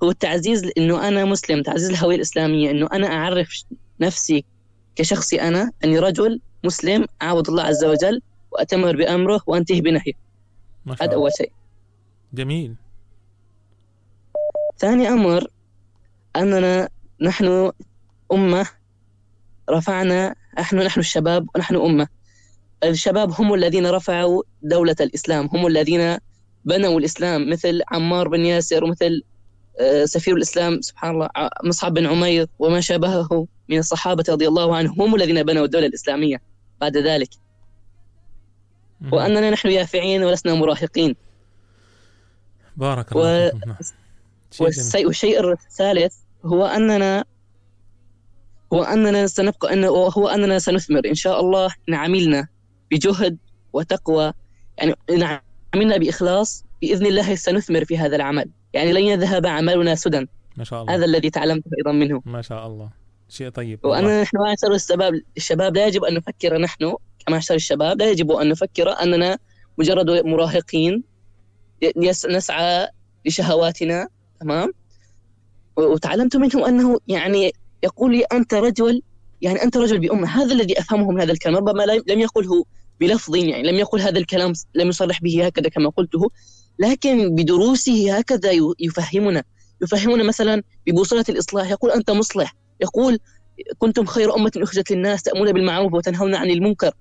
[0.04, 3.64] هو التعزيز إنه أنا مسلم تعزيز الهوية الإسلامية إنه أنا أعرف
[4.00, 4.46] نفسي
[4.96, 8.22] كشخصي أنا أني رجل مسلم أعبد الله عز وجل
[8.52, 10.14] وأتمر بأمره وأنتهي بنهيه.
[11.02, 11.52] هذا أول شيء.
[12.34, 12.76] جميل.
[14.78, 15.48] ثاني أمر
[16.36, 16.90] أننا
[17.22, 17.72] نحن
[18.34, 18.70] أمة
[19.70, 22.08] رفعنا نحن نحن الشباب ونحن أمة.
[22.84, 26.18] الشباب هم الذين رفعوا دولة الإسلام هم الذين
[26.66, 29.22] بنوا الإسلام مثل عمار بن ياسر ومثل
[29.80, 31.30] آه، سفير الإسلام سبحان الله
[31.64, 36.42] مصعب بن عمير وما شابهه من الصحابة رضي الله عنهم هم الذين بنوا الدولة الإسلامية
[36.82, 37.30] بعد ذلك.
[39.12, 41.16] وأننا نحن يافعين ولسنا مراهقين.
[42.78, 43.12] بارك.
[43.12, 43.70] الله فيكم.
[43.70, 45.06] نعم.
[45.06, 46.14] والشيء الثالث
[46.46, 47.26] هو أننا
[48.74, 51.02] هو أننا سنبقى أنه هو أننا سنثمر.
[51.06, 52.48] إن شاء الله إن عملنا
[52.92, 53.38] بجهد
[53.74, 54.34] وتقوى.
[54.78, 55.40] يعني إن
[55.74, 58.50] عملنا بإخلاص بإذن الله سنثمر في هذا العمل.
[58.74, 60.28] يعني لن يذهب عملنا سدى.
[60.58, 60.96] ما شاء الله.
[60.96, 62.22] هذا الذي تعلمته أيضا منه.
[62.26, 62.90] ما شاء الله.
[63.30, 63.80] شيء طيب.
[63.84, 66.96] وأننا نحن معشر الشباب الشباب لا يجب أن نفكر نحن
[67.28, 68.00] كمعشر الشباب.
[68.00, 69.38] لا يجب أن نفكر أننا
[69.78, 71.04] مجرد مراهقين.
[71.82, 72.88] يس- نسعى
[73.26, 74.08] لشهواتنا.
[74.40, 74.74] تمام؟
[75.78, 79.02] وتعلمت منه أنه يعني يقول لي أنت رجل
[79.42, 80.28] يعني أنت رجل بأمة.
[80.28, 81.56] هذا الذي أفهمه من هذا الكلام.
[81.56, 82.66] ربما لم يقله
[83.00, 86.32] بلفظ يعني لم يقل هذا الكلام لم يصرح به هكذا كما قلته.
[86.80, 89.44] لكن بدروسه هكذا يفهمنا.
[89.82, 91.72] يفهمنا مثلا ببوصلة الإصلاح.
[91.72, 92.56] يقول أنت مصلح.
[92.82, 93.20] يقول
[93.78, 96.92] كنتم خير أمة أخرجت للناس تأمون بالمعروف وتنهون عن المنكر.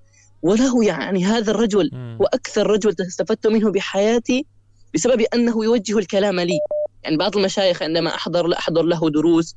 [0.41, 1.91] وله يعني هذا الرجل
[2.21, 4.45] هو أكثر رجل استفدت منه بحياتي
[4.93, 6.59] بسبب أنه يوجه الكلام لي.
[7.03, 9.55] يعني بعض المشايخ عندما أحضر أحضر له دروس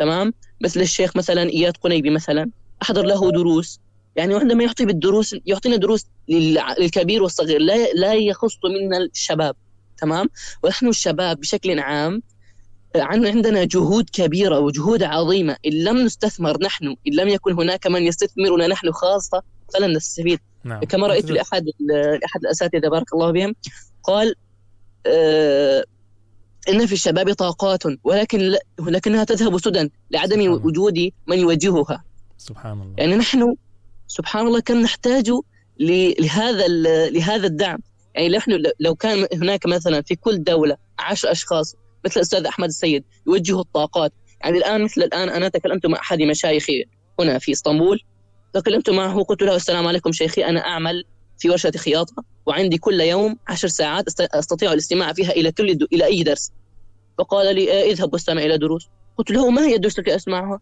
[0.00, 2.50] تمام؟ مثل الشيخ مثلا إياد قنيبي مثلا
[2.82, 3.80] أحضر له دروس.
[4.16, 9.56] يعني عندما يعطي بالدروس يعطينا دروس للكبير والصغير لا لا يخص منا الشباب
[9.98, 10.26] تمام؟
[10.62, 12.22] ونحن الشباب بشكل عام
[12.96, 15.56] عن- عندنا جهود كبيرة وجهود عظيمة.
[15.66, 19.42] إن لم نستثمر نحن إن لم يكن هناك من يستثمرنا نحن خاصة
[19.74, 20.40] فلن نستفيد.
[20.64, 20.80] نعم.
[20.80, 21.64] كما رأيت لأحد
[22.20, 23.54] لأحد الأساتذة بارك الله بهم
[24.02, 24.34] قال
[25.06, 25.84] آه
[26.68, 32.04] إن في الشباب طاقات ولكن ولكنها تذهب سدى لعدم وجود من يوجهها.
[32.38, 32.94] سبحان الله.
[32.98, 33.54] يعني نحن
[34.06, 35.30] سبحان الله كم نحتاج
[35.80, 36.68] لهذا
[37.08, 37.78] لهذا الدعم.
[38.14, 43.04] يعني نحن لو كان هناك مثلا في كل دولة عشر أشخاص مثل الأستاذ أحمد السيد
[43.26, 44.12] يوجهوا الطاقات.
[44.40, 46.84] يعني الآن مثل الآن أنا تكلمت مع أحد مشايخي
[47.20, 48.00] هنا في إسطنبول.
[48.52, 51.04] تكلمت معه قلت له السلام عليكم شيخي أنا أعمل
[51.44, 56.04] في ورشة خياطة وعندي كل يوم عشر ساعات أست- أستطيع الاستماع فيها إلى كل إلى
[56.04, 56.52] أي درس.
[57.18, 58.88] فقال لي آه، اذهب واستمع إلى دروس.
[59.18, 60.60] قلت له ما هي الدروس التي أسمعها؟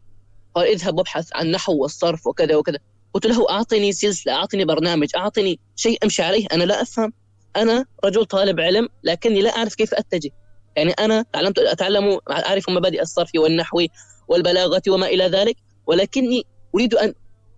[0.55, 2.79] قال اذهب وابحث عن نحو والصرف وكذا وكذا.
[3.15, 7.13] قلت له أعطني سلسلة أعطني برنامج أعطني شيء أمشي عليه أنا لا أفهم.
[7.57, 10.31] أنا رجل طالب علم لكني لا أعرف كيف أتجه.
[10.77, 13.83] يعني أنا تعلمت أتعلم أعرف مبادئ الصرف والنحو
[14.29, 15.57] والبلاغة وما إلى ذلك
[15.87, 16.43] ولكني
[16.75, 17.15] أريد أن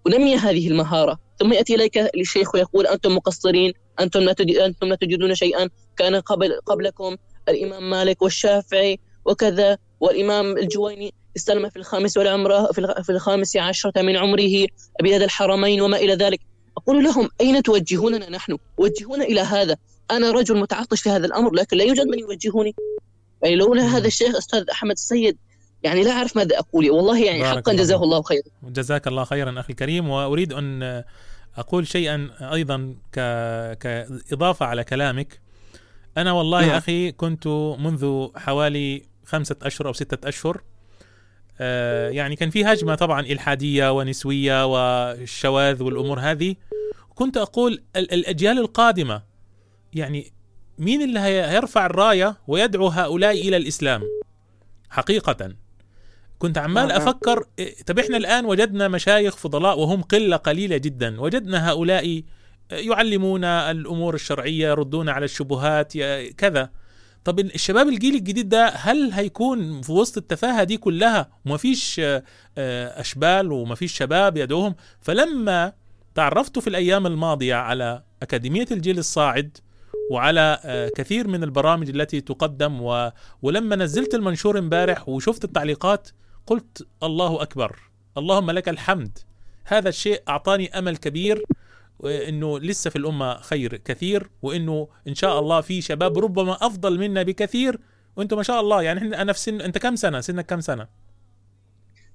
[0.07, 1.24] أنمي هذه المهارة.
[1.41, 4.35] ثم يأتي إليك الشيخ ويقول أنتم مقصرين أنتم لا
[4.67, 5.69] أنتم لا تجدون شيئا.
[5.97, 7.17] كان قبل قبلكم
[7.49, 14.03] الإمام مالك والشافعي وكذا والإمام الجويني استلم في الخامس والعمرة في الخ- في الخامس عشرة
[14.03, 14.67] من عمره
[15.01, 16.41] أبيات الحرمين وما إلى ذلك.
[16.77, 19.77] أقول لهم أين توجهوننا نحن؟ وجهونا إلى هذا.
[20.11, 22.75] أنا رجل متعطش لهذا الأمر لكن لا يوجد من يوجهني
[23.43, 25.37] يعني لولا هذا الشيخ أستاذ أحمد السيد
[25.85, 26.91] يعني لا أعرف ماذا أقول.
[26.91, 28.03] والله يعني حقا الله جزاه.
[28.03, 28.43] الله خيرا.
[28.63, 30.09] جزاك الله خيرا أخي الكريم.
[30.09, 31.03] وأريد أن
[31.57, 33.19] أقول شيئا أيضا ك...
[33.79, 35.41] كإضافة على كلامك.
[36.19, 36.71] أنا والله نعم.
[36.77, 37.47] أخي كنت
[37.79, 40.61] منذ حوالي خمسة أشهر أو ستة أشهر
[41.61, 46.55] آه، يعني كان في هجمة طبعا إلحادية ونسوية والشواذ والأمور هذه.
[47.15, 49.23] كنت أقول ال- الأجيال القادمة
[49.93, 50.33] يعني
[50.79, 54.03] مين اللي هي- هيرفع الراية ويدعو هؤلاء إلى الإسلام؟
[54.91, 55.55] حقيقة.
[56.47, 56.93] كنت عمال.
[56.93, 62.23] أفكر إيه، طب إحنا الآن وجدنا مشايخ فضلاء وهم قلة قليلة جدا وجدنا هؤلاء
[62.71, 65.93] يعلمون الأمور الشرعية يردون على الشبهات
[66.37, 66.71] كذا
[67.25, 72.23] طب الشباب الجيل الجديد ده هل هيكون في وسط التفاهة دي كلها ومفيش آه،
[72.59, 75.73] آه، أشبال ومفيش شباب يدعوهم فلما
[76.15, 79.59] تعرفت في الأيام الماضية على أكاديمية الجيل الصاعد
[80.11, 83.11] وعلى آه، كثير من البرامج التي تقدم و...
[83.43, 86.09] ولما نزلت المنشور امبارح وشفت التعليقات
[86.47, 87.81] قلت الله أكبر.
[88.19, 89.19] اللهم لك الحمد.
[89.65, 91.45] هذا الشيء أعطاني أمل كبير
[92.05, 97.23] انه لسه في الأمة خير كثير وإنه إن شاء الله في شباب ربما أفضل منا
[97.23, 97.81] بكثير.
[98.17, 100.89] وأنتم ما شاء الله يعني إحنا أنا في سن أنت كم سنة؟ سنك كم سنة؟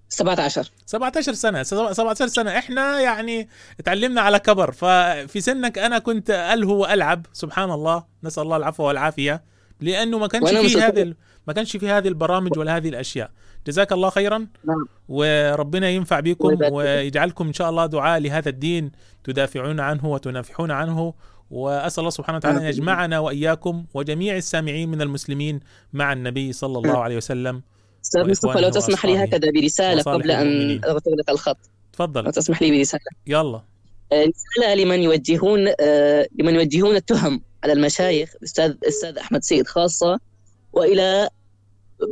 [0.09, 1.63] 17 17 سنة.
[1.63, 2.57] 17 سنة.
[2.57, 3.49] إحنا يعني
[3.85, 4.71] تعلمنا على كبر.
[4.71, 7.25] ففي سنك أنا كنت ألهو وألعب.
[7.33, 8.05] سبحان الله.
[8.23, 9.43] نسأل الله العفو والعافية.
[9.81, 10.81] لأنه ما كانش في.
[10.81, 11.13] هذه
[11.47, 13.31] ما كانش في هذه البرامج ولا هذه الأشياء.
[13.67, 14.85] جزاك الله خيرا نعم.
[15.09, 16.57] وربنا ينفع بكم.
[16.73, 18.91] ويجعلكم إن شاء الله دعاء لهذا الدين
[19.23, 21.13] تدافعون عنه وتنافحون عنه
[21.51, 22.73] وأسأل الله سبحانه وتعالى أن آمين.
[22.73, 25.59] يجمعنا وإياكم وجميع السامعين من المسلمين
[25.93, 27.61] مع النبي صلى الله عليه وسلم
[28.05, 29.23] أستاذ مصطفى لو تسمح لي.
[29.23, 30.85] هكذا برسالة قبل أن المؤمنين.
[30.85, 31.57] اغلق الخط
[31.93, 33.61] تفضل لو تسمح لي برسالة يلا
[34.11, 40.19] آه، رسالة لمن يوجهون آه، لمن يوجهون التهم على المشايخ الاستاذ الاستاذ أحمد سيد خاصة
[40.73, 41.29] وإلى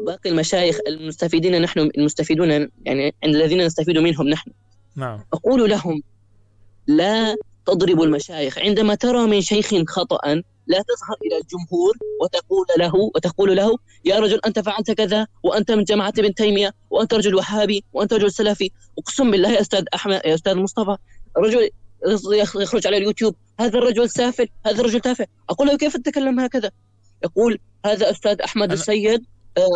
[0.06, 4.52] باقي المشايخ المستفيدين نحن المستفيدون يعني الذين نستفيد منهم نحن.
[4.96, 5.24] نعم.
[5.34, 6.02] أقول لهم
[6.88, 7.36] لا
[7.66, 8.58] تضربوا المشايخ.
[8.58, 14.40] عندما ترى من شيخ خطأ لا تظهر إلى الجمهور وتقول له وتقول له يا رجل
[14.46, 18.72] أنت فعلت كذا وأنت من جماعة ابن تيمية وأنت رجل وهابي وأنت رجل سلفي.
[19.00, 20.98] أقسم بالله يا أستاذ أحمد يا أستاذ مصطفى
[21.38, 21.70] رجل
[22.56, 25.28] يخرج على اليوتيوب هذا الرجل سافل هذا الرجل تافه.
[25.50, 26.72] أقول له كيف تتكلم هكذا؟
[27.24, 29.26] يقول هذا أستاذ أحمد السيد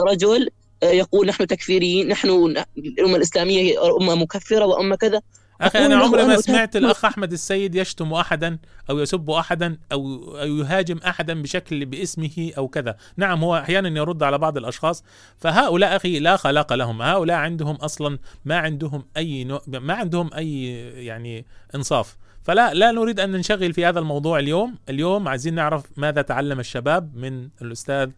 [0.08, 0.50] رجل
[0.84, 2.30] آه، يقول نحن تكفيريين نحن
[2.78, 5.22] الأمة الإسلامية هي أمة مكفرة وأمة كذا.
[5.62, 8.58] أخي أنا عمري ما سمعت الأخ أحمد السيد يشتم احدا
[8.90, 12.96] أو يسب احدا أو أو يهاجم احدا بشكل باسمه أو كذا.
[13.18, 15.04] نعم هو أحيانا يرد على بعض الأشخاص.
[15.38, 17.02] فهؤلاء أخي لا خلاق لهم.
[17.02, 20.72] هؤلاء عندهم أصلا ما عندهم أي نوع ما عندهم أي
[21.06, 21.46] يعني
[21.76, 22.18] إنصاف.
[22.42, 24.76] فلا لا نريد أن ننشغل في هذا الموضوع اليوم.
[24.90, 28.10] اليوم عايزين نعرف ماذا تعلم الشباب من الأستاذ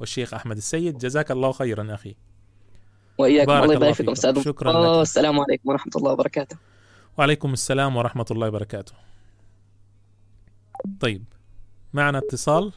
[0.00, 0.98] والشيخ أحمد السيد.
[0.98, 2.14] جزاك الله خيرا أخي.
[3.18, 3.46] وإياكم.
[3.46, 4.12] بارك الله يبارك فيكم.
[4.12, 4.42] أستاذ.
[4.42, 4.70] شكراً.
[4.72, 4.76] لك.
[4.76, 6.56] والسلام عليكم ورحمة الله وبركاته.
[7.18, 8.92] وعليكم السلام ورحمة الله وبركاته.
[11.00, 11.24] طيب
[11.94, 12.72] معنا اتصال.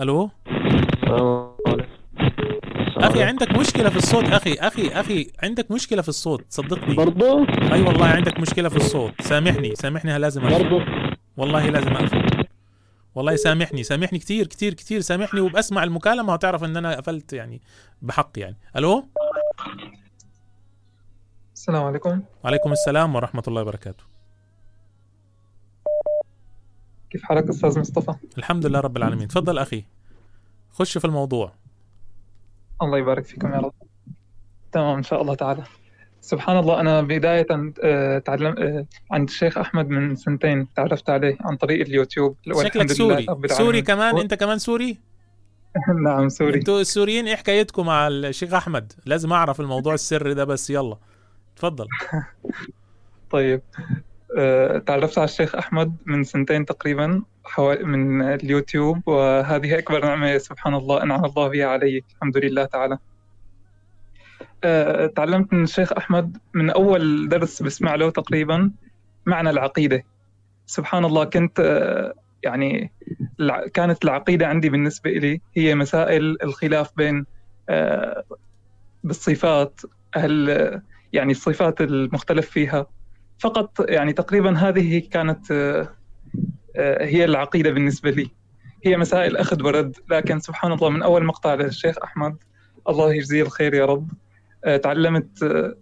[0.00, 0.30] ألو؟
[2.96, 6.44] أخي عندك مشكلة في الصوت أخي أخي أخي عندك مشكلة في الصوت.
[6.48, 6.94] صدقني.
[6.94, 9.22] برضو؟ أي والله عندك مشكلة في الصوت.
[9.22, 10.84] سامحني سامحني لازم اقفل برضو؟
[11.36, 12.23] والله لازم اقفل
[13.14, 17.62] والله سامحني سامحني كتير كتير كتير سامحني وبسمع المكالمة وتعرف إن أنا قفلت يعني
[18.02, 18.56] بحق يعني.
[18.76, 19.08] ألو؟
[21.54, 22.22] السلام عليكم.
[22.44, 24.04] وعليكم السلام ورحمة الله وبركاته.
[27.10, 29.28] كيف حالك أستاذ مصطفى؟ الحمد لله رب العالمين.
[29.28, 29.84] تفضل أخي.
[30.70, 31.52] خش في الموضوع.
[32.82, 33.72] الله يبارك فيكم يا رب.
[34.72, 35.64] تمام إن شاء الله تعالى.
[36.24, 37.46] سبحان الله أنا بداية
[37.82, 42.36] آه، تعلم آه، عند الشيخ أحمد من سنتين تعرفت عليه عن طريق اليوتيوب.
[42.52, 43.26] شكلك سوري.
[43.46, 43.82] سوري.
[43.82, 44.18] كمان.
[44.18, 44.98] أنت كمان سوري؟
[46.04, 46.54] نعم سوري.
[46.54, 50.96] أنتوا السوريين إيه حكايتكم مع الشيخ أحمد؟ لازم أعرف الموضوع السري ده بس يلا.
[51.56, 51.86] تفضل.
[53.30, 53.62] طيب
[54.38, 60.74] آه، تعرفت على الشيخ أحمد من سنتين تقريبا حوالي من اليوتيوب وهذه أكبر نعمة سبحان
[60.74, 62.98] الله أنعم الله بها علي الحمد لله تعالى.
[65.16, 68.70] تعلمت من الشيخ أحمد من أول درس بسمع له تقريبا
[69.26, 70.02] معنى العقيدة.
[70.66, 72.92] سبحان الله كنت آه، يعني
[73.74, 77.26] كانت العقيدة عندي بالنسبة إلي هي مسائل الخلاف بين
[77.68, 78.24] آه،
[79.04, 79.80] بالصفات
[80.14, 80.48] هل
[81.12, 82.86] يعني الصفات المختلف فيها.
[83.38, 85.88] فقط يعني تقريبا هذه كانت آه،
[86.76, 88.30] آه، هي العقيدة بالنسبة لي.
[88.86, 92.36] هي مسائل أخذ ورد لكن سبحان الله من أول مقطع للشيخ أحمد
[92.88, 94.08] الله يجزيه الخير يا رب.
[94.10, 94.23] آه،
[94.76, 95.74] تعلمت آه،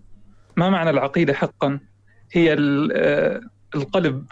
[0.56, 1.80] ما معنى العقيدة حقا
[2.32, 2.56] هي
[2.94, 3.40] آه،
[3.74, 4.24] القلب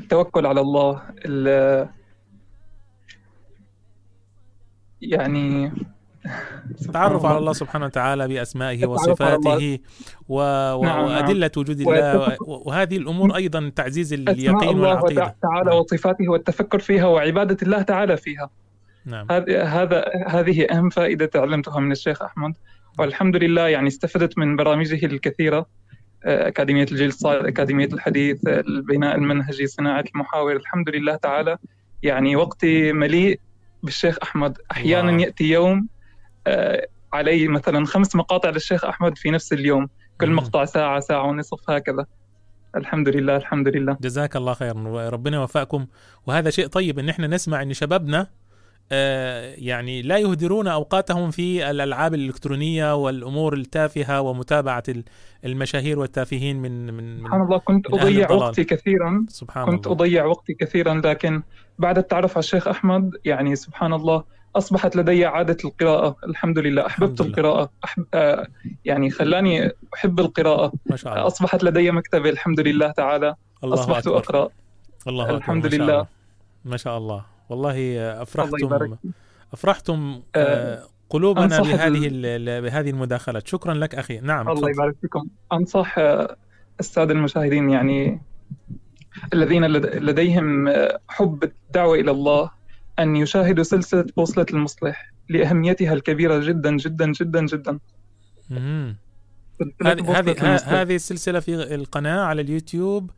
[0.00, 1.88] التوكل على الله ال-
[5.02, 5.72] يعني
[6.80, 8.26] التعرف على الله سبحانه وتعالى
[8.84, 8.92] الله.
[8.92, 9.78] وصفاته
[10.28, 10.42] و...
[10.84, 11.04] نعم، نعم.
[11.04, 12.36] وأدلة وجود الله.
[12.40, 18.50] وهذه الأمور أيضا تعزيز اليقين الله والعقيدة تعالى وصفاته والتفكر فيها وعبادة الله تعالى فيها
[19.04, 22.54] نعم هذا هذه أهم فائدة تعلمتها من الشيخ أحمد
[22.98, 25.66] والحمد لله يعني استفدت من برامجه الكثيرة
[26.24, 31.58] آه، أكاديمية الجيل الصالح أكاديمية الحديث البناء المنهجي صناعة المحاور الحمد لله تعالى.
[32.02, 33.40] يعني وقتي مليء
[33.82, 34.58] بالشيخ أحمد.
[34.70, 35.22] أحيانا الله.
[35.22, 35.88] يأتي يوم
[36.46, 39.88] آه، علي مثلا خمس مقاطع للشيخ أحمد في نفس اليوم.
[40.20, 42.06] كل مقطع ساعة ساعة ونصف هكذا.
[42.76, 43.96] الحمد لله الحمد لله.
[44.00, 44.76] جزاك الله خير
[45.12, 45.86] ربنا يوفقكم.
[46.26, 48.26] وهذا شيء طيب إن إحنا نسمع إن شبابنا
[48.90, 55.04] يعني لا يهدرون أوقاتهم في الألعاب الإلكترونية والأمور التافهة ومتابعة ال-
[55.44, 58.32] المشاهير والتافهين من من سبحان الله كنت الضلال.
[58.32, 59.24] وقتي كثيرا.
[59.28, 59.96] سبحان كنت الله.
[59.96, 61.42] أضيع وقتي كثيرا لكن
[61.78, 64.24] بعد التعرف على الشيخ أحمد يعني سبحان الله
[64.56, 66.16] أصبحت لدي عادة القراءة.
[66.24, 66.86] الحمد لله.
[66.86, 67.70] أحببت الحمد القراءة.
[67.84, 68.46] أحب آه
[68.84, 70.72] يعني خلاني أحب القراءة.
[70.86, 71.26] ما شاء الله.
[71.26, 73.34] أصبحت لدي مكتبة الحمد لله تعالى.
[73.64, 74.18] الله أصبحت أكبر.
[74.18, 74.48] أقرأ.
[75.08, 75.36] الله أكبر.
[75.36, 76.06] الحمد شاء لله.
[76.64, 77.35] ما شاء الله.
[77.48, 78.96] والله آه، افرحتم
[79.52, 82.08] أفرحتم آه، قلوبنا أنصح بهذه
[82.60, 84.20] بهذه المداخلات شكرا لك أخي.
[84.20, 84.70] نعم الله.
[84.70, 85.28] يبارك فيكم.
[85.52, 86.36] أنصح آه،
[86.80, 88.20] السادة المشاهدين يعني
[89.34, 92.50] الذين لد- لديهم آه، حب الدعوة إلى الله
[92.98, 97.78] أن يشاهدوا سلسلة بوصلة المصلح لأهميتها الكبيرة جدا جدا جدا جدا.
[99.84, 103.10] هذه هذه السلسلة في القناة على اليوتيوب.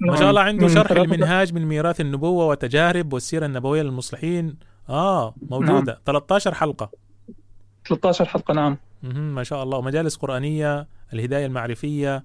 [0.00, 0.16] ما نعم.
[0.16, 4.56] شاء الله عنده من شرح المنهاج من ميراث النبوة وتجارب والسيرة النبوية للمصلحين.
[4.88, 5.92] آه موجودة.
[5.92, 6.02] نعم.
[6.06, 6.90] 13 حلقة.
[7.88, 8.76] 13 حلقة نعم.
[9.34, 9.78] ما شاء الله.
[9.78, 12.24] ومجالس قرآنية الهداية المعرفية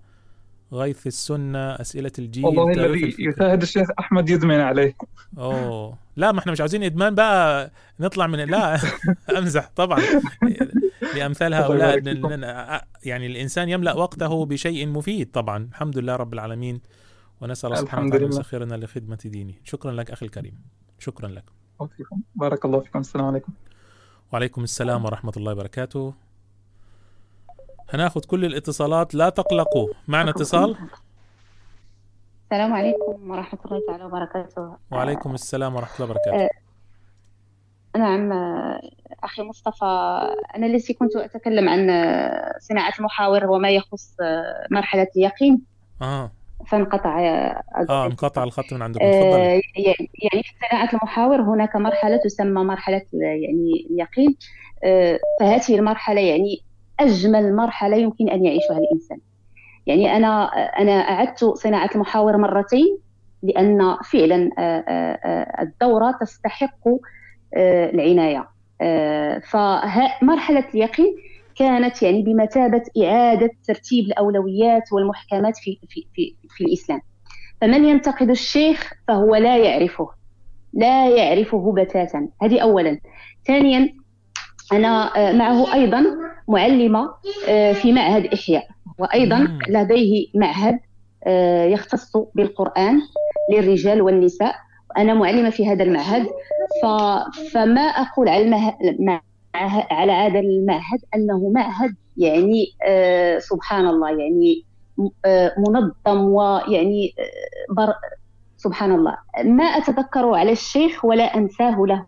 [0.74, 3.16] غيث السنة أسئلة الجيل والله الذي.
[3.20, 4.96] يشاهد الشيخ أحمد يدمن عليه.
[5.38, 5.98] أوه.
[6.16, 7.72] لا ما إحنا مش عاوزين إدمان بقى.
[8.00, 8.80] نطلع من لا
[9.38, 9.70] أمزح.
[9.76, 10.00] طبعا.
[11.16, 11.98] لأمثال هؤلاء
[13.04, 15.32] يعني الإنسان يملأ وقته بشيء مفيد.
[15.32, 15.68] طبعا.
[15.72, 16.82] الحمد لله رب العالمين.
[17.42, 18.40] ونسأل الله سبحانه وتعالى لله.
[18.40, 19.54] يسخرنا لخدمة دينه.
[19.64, 20.62] شكرا لك أخي الكريم.
[21.00, 21.44] شكرا لك.
[21.80, 22.22] وفيكم.
[22.36, 23.00] بارك الله فيكم.
[23.00, 23.54] السلام عليكم.
[24.34, 26.14] وعليكم السلام ورحمة الله وبركاته.
[27.90, 29.16] هناخذ كل الاتصالات.
[29.16, 29.88] لا تقلقوا.
[30.08, 30.78] معنا اتصال؟
[32.44, 34.78] السلام عليكم ورحمة الله تعالى وبركاته.
[34.92, 36.44] وعليكم السلام ورحمة الله وبركاته.
[36.44, 36.50] آه،
[37.98, 38.82] نعم آه،
[39.24, 39.86] أخي مصطفى.
[40.56, 45.62] أنا التي كنت أتكلم عن آه، صناعة المحاور وما يخص آه، مرحلة اليقين.
[46.02, 46.32] آه.
[46.68, 49.12] فانقطع آه، آه انقطع الخط من عندكم.
[49.12, 49.56] تفضلي.
[49.56, 54.36] آه، يعني في صناعة المحاور هناك مرحلة تسمى مرحلة يعني اليقين.
[54.84, 56.62] آه، فهذه المرحلة يعني
[57.00, 59.18] أجمل مرحلة يمكن أن يعيشها الإنسان.
[59.86, 60.46] يعني أنا
[60.80, 62.98] أنا أعدت صناعة المحاور مرتين
[63.44, 66.88] لأن فعلا آه، آه، الدورة تستحق
[67.58, 68.48] العناية.
[69.52, 71.16] فمرحلة اليقين
[71.56, 77.02] كانت يعني بمثابة إعادة ترتيب الأولويات والمحكمات في في في, في الإسلام.
[77.62, 80.10] فمن ينتقد الشيخ فهو لا يعرفه
[80.74, 82.28] لا يعرفه بتاتا.
[82.42, 83.00] هذه أولا.
[83.48, 83.94] ثانيا
[84.74, 86.06] أنا آه، معه أيضا
[86.48, 87.10] معلمة
[87.50, 88.68] آه، في معهد إحياء.
[89.00, 90.80] وأيضا لديه معهد
[91.24, 93.02] آه، يختص بالقرآن
[93.52, 94.56] للرجال والنساء.
[94.98, 96.28] أنا معلمة في هذا المعهد
[96.84, 96.86] ف...
[97.54, 99.22] فما أقول على المه...
[99.92, 104.66] على هذا المعهد أنه معهد يعني آه سبحان الله يعني
[105.26, 107.94] آه منظم ويعني آه بر...
[108.58, 109.18] سبحان الله.
[109.44, 112.06] ما أتذكر على الشيخ ولا أنساه له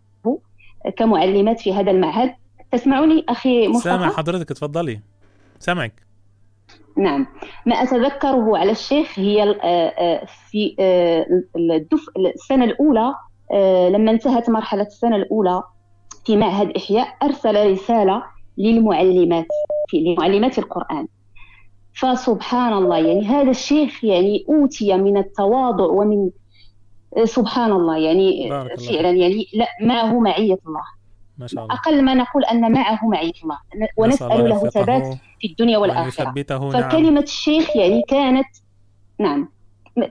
[0.98, 2.36] كمعلمات في هذا المعهد.
[2.72, 5.00] تسمعني أخي مصطفى؟ سامع حضرتك اتفضلي.
[5.60, 6.06] سامعك.
[6.98, 7.28] نعم.
[7.66, 9.56] ما أتذكره على الشيخ هي
[10.50, 10.76] في
[12.52, 13.16] الأولى
[13.52, 15.64] آه، لما انتهت مرحلة السنة الأولى
[16.26, 18.24] في معهد إحياء أرسل رسالة
[18.58, 19.48] للمعلمات
[19.90, 21.08] في لمعلمات القرآن.
[21.94, 26.30] فسبحان الله يعني هذا الشيخ يعني أوتي من التواضع ومن
[27.24, 30.84] سبحان الله يعني فعلا يعني لا معه معية الله.
[31.38, 31.76] ما شاء الله.
[31.76, 33.58] أقل ما نقول أن معه معية الله.
[33.76, 36.34] نسأل ونسأل له ثبات في الدنيا والآخرة.
[36.50, 36.70] نعم.
[36.72, 38.48] فكلمة الشيخ يعني كانت
[39.20, 39.50] نعم.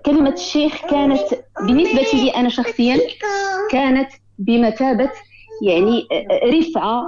[0.06, 1.22] كلمة الشيخ كانت
[1.66, 2.98] بالنسبة لي أنا شخصيا
[3.70, 5.10] كانت بمثابة
[5.62, 6.08] يعني
[6.44, 7.04] رفعة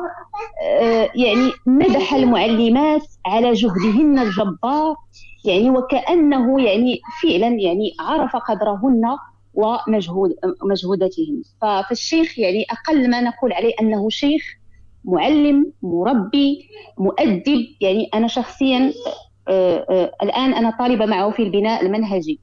[1.14, 4.96] يعني مدح المعلمات على جهدهن الجبار
[5.44, 9.16] يعني وكأنه يعني فعلا يعني عرف قدرهن
[9.54, 11.42] ومجهود مجهوداتهن.
[11.62, 14.42] فالشيخ يعني أقل ما نقول عليه أنه شيخ
[15.04, 16.68] معلم مربي
[16.98, 17.66] مؤدب.
[17.80, 18.92] يعني أنا شخصيا
[19.48, 22.40] آه، آه، الآن أنا طالبة معه في البناء المنهجي.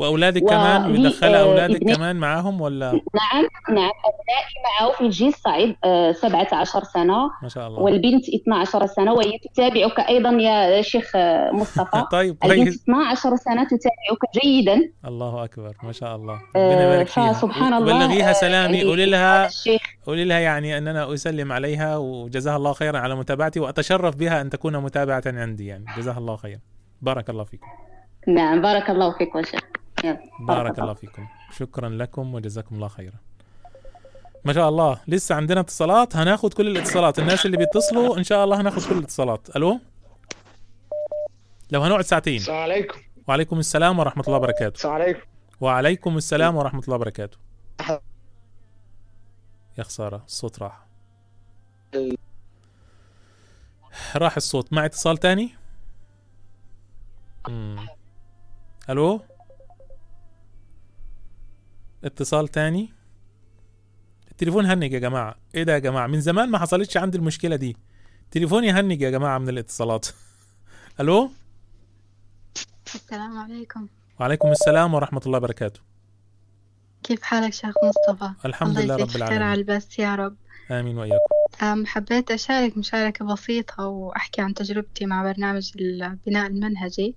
[0.00, 3.90] وأولادك و- كمان؟ يدخل آه، أولادك كمان معاهم ولا؟ نعم نعم.
[4.04, 7.30] أبنائي معه في الجيل الصعيد آه، 17 سنة.
[7.42, 7.80] ما شاء الله.
[7.80, 12.04] والبنت 12 سنة وهي تتابعك أيضا يا شيخ آه، مصطفى.
[12.12, 14.90] طيب البنت كويس 12 سنة تتابعك جيدا.
[15.06, 16.34] الله أكبر ما شاء الله.
[16.56, 17.32] ربنا آه، يبارك فيها.
[17.32, 19.80] فسبحان الله، بلغيها آه، سلامي قولي لها الشيخ.
[20.06, 24.50] قولي لها يعني ان أنا أسلم عليها وجزاها الله خيرا على متابعتي وأتشرف بها أن
[24.50, 25.84] تكون متابعة عندي يعني.
[25.96, 26.58] جزاها الله خيرا.
[27.02, 27.66] بارك الله فيكم.
[28.28, 29.60] نعم بارك الله فيك يا شيخ.
[30.40, 31.28] بارك الله فيكم.
[31.56, 33.16] شكرا لكم وجزاكم الله خيرا.
[34.44, 35.00] ما شاء الله.
[35.08, 36.16] لسه عندنا اتصالات.
[36.16, 37.18] هناخد كل الاتصالات.
[37.18, 39.56] الناس اللي بيتصلوا إن شاء الله هناخد كل الاتصالات.
[39.56, 39.80] ألو؟
[41.70, 42.36] لو هنقعد ساعتين.
[42.36, 43.00] السلام عليكم.
[43.28, 44.76] وعليكم السلام ورحمة الله وبركاته.
[44.76, 45.20] السلام عليكم.
[45.60, 47.38] وعليكم السلام ورحمة الله وبركاته.
[49.78, 50.86] يا خسارة الصوت راح.
[54.16, 54.72] راح الصوت.
[54.72, 55.50] مع اتصال تاني؟
[57.48, 57.86] مم.
[58.90, 59.20] ألو؟
[62.04, 62.92] اتصال تاني.
[64.30, 65.34] التليفون هنج يا جماعة.
[65.54, 67.76] إيه ده يا جماعة؟ من زمان ما حصلتش عندي المشكلة دي.
[68.30, 70.06] تليفوني هنج يا جماعة من الاتصالات.
[71.00, 71.30] ألو؟
[72.94, 73.86] السلام عليكم.
[74.20, 75.80] وعليكم السلام ورحمة الله وبركاته.
[77.02, 79.42] كيف حالك شيخ مصطفى؟ الحمد لله رب خير العالمين.
[79.42, 80.36] على البث يا رب.
[80.70, 81.86] آمين وإياكم.
[81.86, 87.14] حبيت أشارك مشاركة بسيطة وأحكي عن تجربتي مع برنامج البناء المنهجي.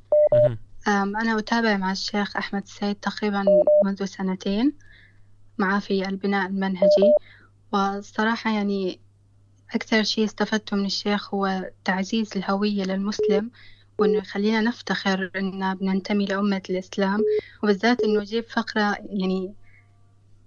[0.87, 3.45] أنا أتابع مع الشيخ أحمد السيد تقريبا
[3.85, 4.73] منذ سنتين
[5.57, 7.13] معاه في البناء المنهجي.
[7.71, 8.99] والصراحة يعني
[9.75, 13.51] أكثر شيء استفدته من الشيخ هو تعزيز الهوية للمسلم
[13.97, 17.19] وإنه يخلينا نفتخر إننا بننتمي لأمة الإسلام.
[17.63, 19.53] وبالذات إنه يجيب فقرة يعني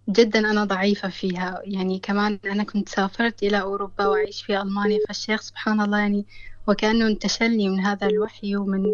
[0.08, 1.60] جدا أنا ضعيفة فيها.
[1.64, 6.26] يعني كمان أنا كنت سافرت إلى أوروبا وأعيش في ألمانيا فالشيخ سبحان الله يعني
[6.68, 8.84] وكأنه انتشلني من هذا الوحي ومن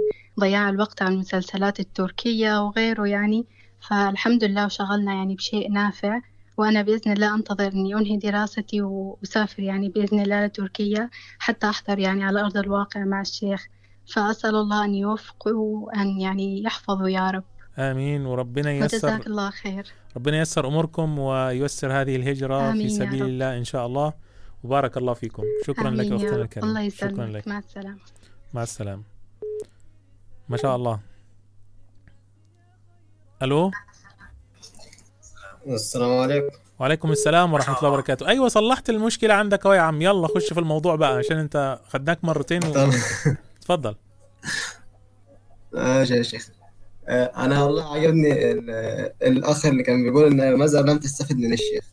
[0.41, 3.47] ضياع الوقت على المسلسلات التركية وغيره يعني.
[3.89, 6.21] فالحمد لله وشغلنا يعني بشيء نافع
[6.57, 12.25] وأنا بإذن الله أنتظر إني أنهي دراستي وأسافر يعني بإذن الله لتركيا حتى أحضر يعني
[12.25, 13.67] على أرض الواقع مع الشيخ.
[14.15, 17.45] فأسأل الله أن يوفقه وأن يعني يحفظه يا رب.
[17.79, 18.27] آمين.
[18.27, 19.87] وربنا ييسر الله خير.
[20.17, 23.23] ربنا ييسر أموركم وييسر هذه الهجرة آمين في سبيل.
[23.23, 24.13] الله إن شاء الله.
[24.65, 25.43] وبارك الله فيكم.
[25.67, 26.21] شكرا لك رب.
[26.41, 27.37] الكريمة الله شكرا يسلمك.
[27.37, 27.49] لك.
[27.49, 27.99] مع السلامة.
[28.55, 29.03] مع السلامة.
[30.49, 31.01] ما شاء الله.
[33.43, 33.71] ألو؟
[35.67, 36.57] السلام عليكم.
[36.79, 38.29] وعليكم السلام ورحمة الله وبركاته.
[38.29, 42.25] أيوة صلحت المشكلة عندك أهو يا عم يلا خش في الموضوع بقى عشان أنت خدناك
[42.25, 42.91] مرتين و...
[43.61, 43.97] تفضل.
[45.73, 46.49] ماشي يا شيخ.
[47.09, 48.71] آه، أنا والله عجبني ال-
[49.23, 51.85] الأخ اللي كان بيقول إن ماذا لم تستفد من الشيخ.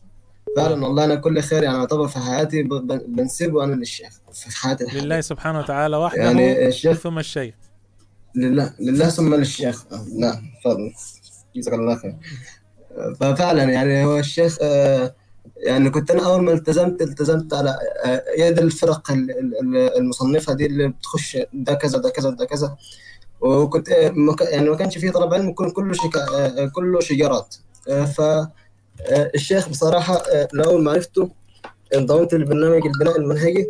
[0.56, 2.62] فعلا والله أنا كل خير يعني اعتبر في حياتي
[3.06, 5.02] بنسيبه أنا للشيخ في حياتي الحالية.
[5.04, 7.54] لله سبحانه وتعالى وحده يعني الشيخ ثم الشيخ.
[8.36, 9.84] لله لله ثم للشيخ.
[9.92, 10.92] آه، نعم تفضل.
[11.56, 12.16] جزاك الله خير.
[12.96, 15.14] آه، ففعلا يعني هو الشيخ آه،
[15.56, 20.66] يعني كنت أنا أول ما التزمت التزمت على آه، يد الفرق ال- ال- المصنفة دي
[20.66, 22.76] اللي بتخش ده كذا ده كذا ده كذا.
[23.40, 27.54] وكنت آه، يعني ما كانش فيه طلب علم كله كله آه، شجارات.
[27.86, 28.52] ف آه،
[29.08, 31.30] الشيخ بصراحة آه، لاول ما عرفته
[31.94, 33.66] انضممت للبرنامج البناء المنهجي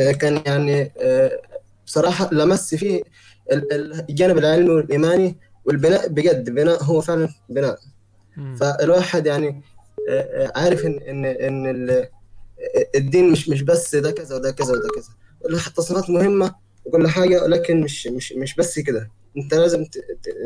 [0.00, 1.40] آه، كان يعني آه،
[1.86, 3.02] بصراحة لمس فيه
[3.52, 7.78] ال- ال- الجانب العلمي والإيماني والبناء بجد بناء هو فعلا بناء.
[8.60, 9.62] فالواحد يعني
[10.08, 12.08] آه، آه، عارف ان ان إن ال-
[12.94, 15.08] الدين مش مش بس ده كذا وده كذا وده كذا.
[15.66, 16.54] التصنيفات مهمة
[16.84, 19.10] وكل حاجة ولكن مش مش مش بس كده.
[19.36, 19.84] أنت لازم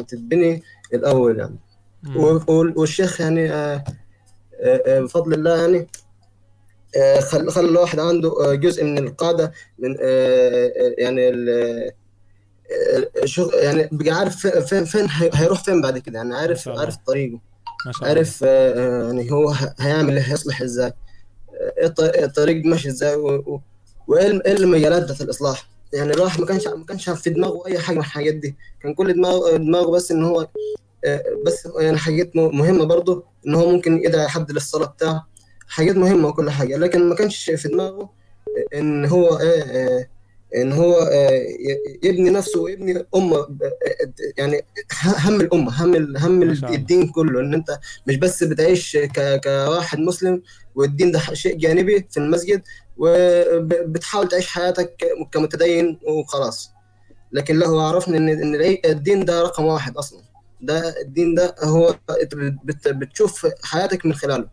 [0.08, 0.62] تتبني
[0.94, 1.56] الأول يعني.
[2.48, 3.84] والشيخ يعني آه،
[4.60, 5.86] آه، آه، بفضل الله يعني
[6.96, 9.96] آه، خل خلى الواحد عنده جزء من القاعده من
[10.98, 11.22] يعني
[13.62, 17.40] يعني بقى عارف فين فين هي- هيروح فين بعد كده؟ يعني عارف عارف طريقه.
[17.86, 18.08] ما شاء الله.
[18.08, 18.42] عارف
[19.12, 20.92] يعني هو هيعمل إيه؟ هيصلح إزاي؟
[21.82, 23.14] الط- إيه الطريق ماشي إزاي؟
[24.08, 27.78] وإيه الم- إيه المجالات بتاعت الإصلاح؟ يعني الواحد ما كانش ما كانش في دماغه أي
[27.78, 28.56] حاجة من الحاجات دي.
[28.82, 30.48] كان كل دماغه دماغه بس إن هو
[31.46, 35.26] بس يعني حاجات مهمة برضه إن هو ممكن يدعي حد للصلاة بتاعه.
[35.68, 38.10] حاجات مهمة وكل حاجة لكن ما كانش في دماغه
[38.74, 40.06] إن هو إيه آه،
[40.56, 41.42] إن هو آه،
[42.02, 43.48] يبني نفسه ويبني أمة آه،
[44.38, 44.62] يعني
[45.02, 46.42] هم الأمة هم هم.
[46.74, 47.40] الدين كله.
[47.40, 50.42] إن أنت مش بس بتعيش ك- كواحد مسلم
[50.74, 52.62] والدين ده شيء جانبي في المسجد
[52.96, 54.96] وبتحاول تعيش حياتك
[55.32, 56.70] كمتدين وخلاص.
[57.32, 58.54] لكن لا هو عرفنا إن
[58.84, 60.20] الدين ده رقم واحد أصلا.
[60.60, 61.94] ده الدين ده هو
[62.64, 64.48] بت- بتشوف حياتك من خلاله.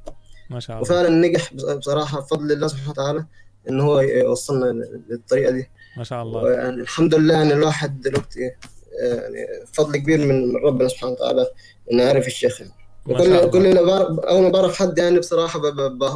[0.50, 0.82] ما شاء الله.
[0.90, 3.26] وفعلا نجح بصراحة بفضل الله سبحانه وتعالى
[3.70, 4.66] إن هو يوصلنا
[5.10, 5.70] للطريقة دي.
[5.98, 6.44] ما شاء الله.
[6.44, 11.48] ويعني الحمد لله يعني الواحد دلوقتي يعني فضل كبير من ربنا سبحانه وتعالى
[11.92, 12.62] اني اعرف الشيخ.
[12.62, 12.74] يعني.
[13.06, 13.50] وكل.
[13.50, 15.60] كل بعرف أول ما بعرف حد يعني بصراحة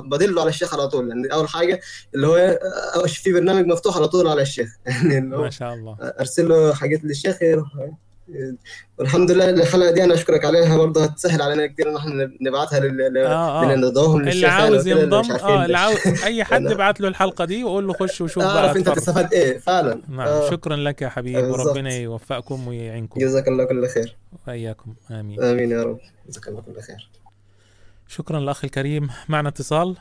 [0.10, 1.10] بدله على الشيخ على طول.
[1.10, 1.80] يعني أول حاجة
[2.16, 2.58] اللي هو
[3.06, 4.70] شيء في برنامج مفتوح على طول على الشيخ.
[4.88, 5.98] يعني ما شاء الله.
[6.02, 7.68] أرسل له حاجات للشيخ يروح.
[8.98, 9.50] والحمد لله.
[9.50, 11.04] الحلقة دي أنا أشكرك عليها برضه.
[11.04, 15.66] هتسهل علينا كتير إن إحنا نبعتها لل ندوهم للشيخ اللي يعني عاوز مش ينضم آه
[15.66, 15.78] اللي.
[15.78, 19.04] عاوز أي حد ابعت له الحلقة دي وقول له خش وشوف بقى اعرف أنت اتفرج.
[19.04, 19.58] تستفاد إيه.
[19.58, 20.02] فعلا.
[20.10, 20.20] نعم.
[20.20, 20.50] آه.
[20.50, 21.52] شكرا لك يا حبيبي آه،.
[21.52, 23.20] وربنا يوفقكم ويعينكم.
[23.20, 24.16] جزاك الله كل خير.
[24.48, 24.94] وإياكم.
[25.12, 25.44] آمين.
[25.44, 26.00] آمين يا رب.
[26.30, 27.10] جزاك الله كل خير.
[28.08, 29.10] شكرا الاخ الكريم.
[29.30, 29.96] معنا اتصال.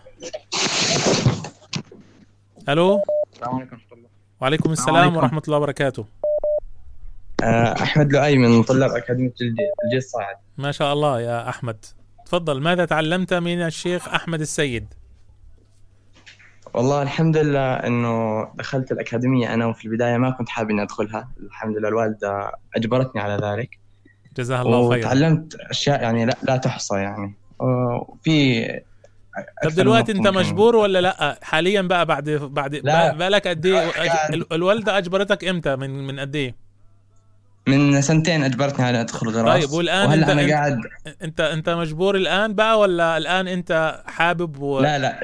[2.68, 3.76] ألو؟ السلام عليكم
[4.40, 5.16] وعليكم السلام عليكم.
[5.16, 6.04] ورحمة الله وبركاته.
[7.42, 9.48] آه، أحمد لؤي من طلاب أكاديمية الجيل
[9.84, 11.84] الجيل الصاعد ما شاء الله يا أحمد.
[12.26, 14.94] تفضل ماذا تعلمت من الشيخ أحمد السيد؟
[16.74, 21.28] والله الحمد لله إنه دخلت الأكاديمية أنا وفي البداية ما كنت حابب إني أدخلها.
[21.40, 23.78] الحمد لله الوالدة أجبرتني على ذلك.
[24.36, 24.98] جزاه الله خيرا.
[25.06, 27.34] وتعلمت أشياء يعني لا, لا تحصى يعني.
[27.58, 28.64] وفي
[29.64, 32.76] طب دلوقتي أنت مجبور ولا لا؟ حاليا بقى بعد بعد.
[33.16, 36.65] بقى لك قد إيه؟ أج- ال- الوالدة أجبرتك إمتى؟ من من قد إيه؟
[37.68, 39.64] من سنتين أجبرتني على أدخل غراس.
[39.64, 40.78] طيب والآن وهلا أنت, قاعد
[41.22, 44.80] أنت أنت مجبور الآن بقى ولا الآن أنت حابب و...
[44.80, 45.20] لا لا.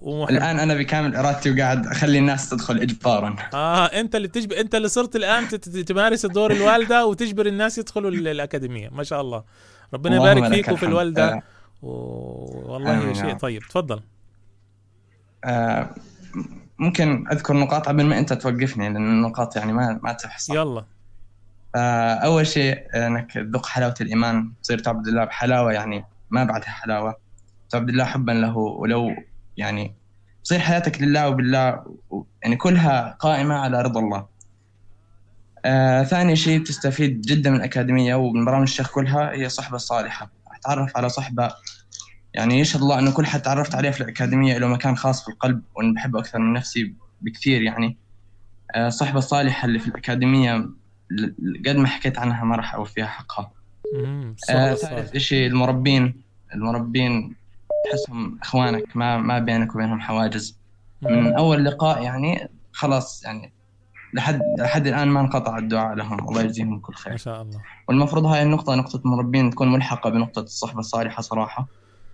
[0.00, 3.36] ومحب؟ الآن أنا بكامل إرادتي وقاعد أخلي الناس تدخل إجبارا.
[3.54, 4.52] آه أنت اللي تجب...
[4.52, 5.48] أنت اللي صرت الآن
[5.86, 8.88] تمارس دور الوالدة وتجبر الناس يدخلوا ال- الأكاديمية.
[8.88, 9.44] ما شاء الله.
[9.94, 10.86] ربنا يبارك فيك وفي.
[10.86, 11.32] الوالدة.
[11.32, 11.42] آه.
[11.82, 11.88] و...
[12.72, 13.34] والله يا شيء.
[13.34, 13.62] طيب.
[13.62, 14.00] تفضل.
[15.44, 15.90] آه،
[16.78, 20.84] ممكن أذكر نقاط قبل ما أنت توقفني لأن النقاط يعني ما ما تحصى يلا.
[21.76, 27.16] آه، اول شيء إنك تذوق حلاوة الإيمان تصير تعبد الله بحلاوة يعني ما بعدها حلاوة.
[27.70, 29.14] تعبد الله حبا له ولو
[29.56, 29.94] يعني
[30.44, 31.84] تصير حياتك لله وبالله
[32.42, 34.26] يعني كلها قائمة على رضا الله.
[35.64, 40.96] آه، ثاني شيء تستفيد جدا من الأكاديمية ومن برامج الشيخ كلها هي صحبة صالحة أتعرف
[40.96, 41.50] على صحبة
[42.34, 45.62] يعني يشهد الله أنه كل حد تعرفت عليه في الأكاديمية له مكان خاص في القلب
[45.74, 47.96] وأنا بحبه أكثر من نفسي بكثير يعني.
[48.74, 50.68] آه، الصحبة الصالحة اللي في الأكاديمية
[51.66, 53.50] قد ما حكيت عنها ما راح أوفيها حقها.
[54.50, 55.16] آه، ثالث.
[55.16, 56.22] شيء المربين.
[56.54, 57.34] المربين
[57.90, 60.58] تحسهم إخوانك ما ما بينك وبينهم حواجز.
[61.02, 61.34] من.
[61.34, 63.52] أول لقاء يعني خلاص يعني
[64.14, 66.28] لحد لحد الآن ما انقطع الدعاء لهم.
[66.28, 67.12] الله يجزيهم كل خير.
[67.12, 67.60] ما شاء الله.
[67.88, 71.66] والمفروض هاي النقطة نقطة المربين تكون ملحقة بنقطة الصحبة الصالحة صراحة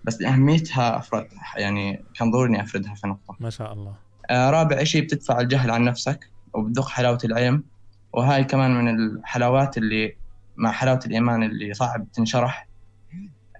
[0.03, 3.35] بس لأهميتها أفرد يعني كان ضروري أفردها في نقطة.
[3.39, 3.95] ما شاء الله.
[4.29, 7.63] آه رابع شيء بتدفع الجهل عن نفسك وبتذوق حلاوة العلم
[8.13, 10.15] وهاي كمان من الحلاوات اللي
[10.57, 12.67] مع حلاوة الإيمان اللي صعب تنشرح.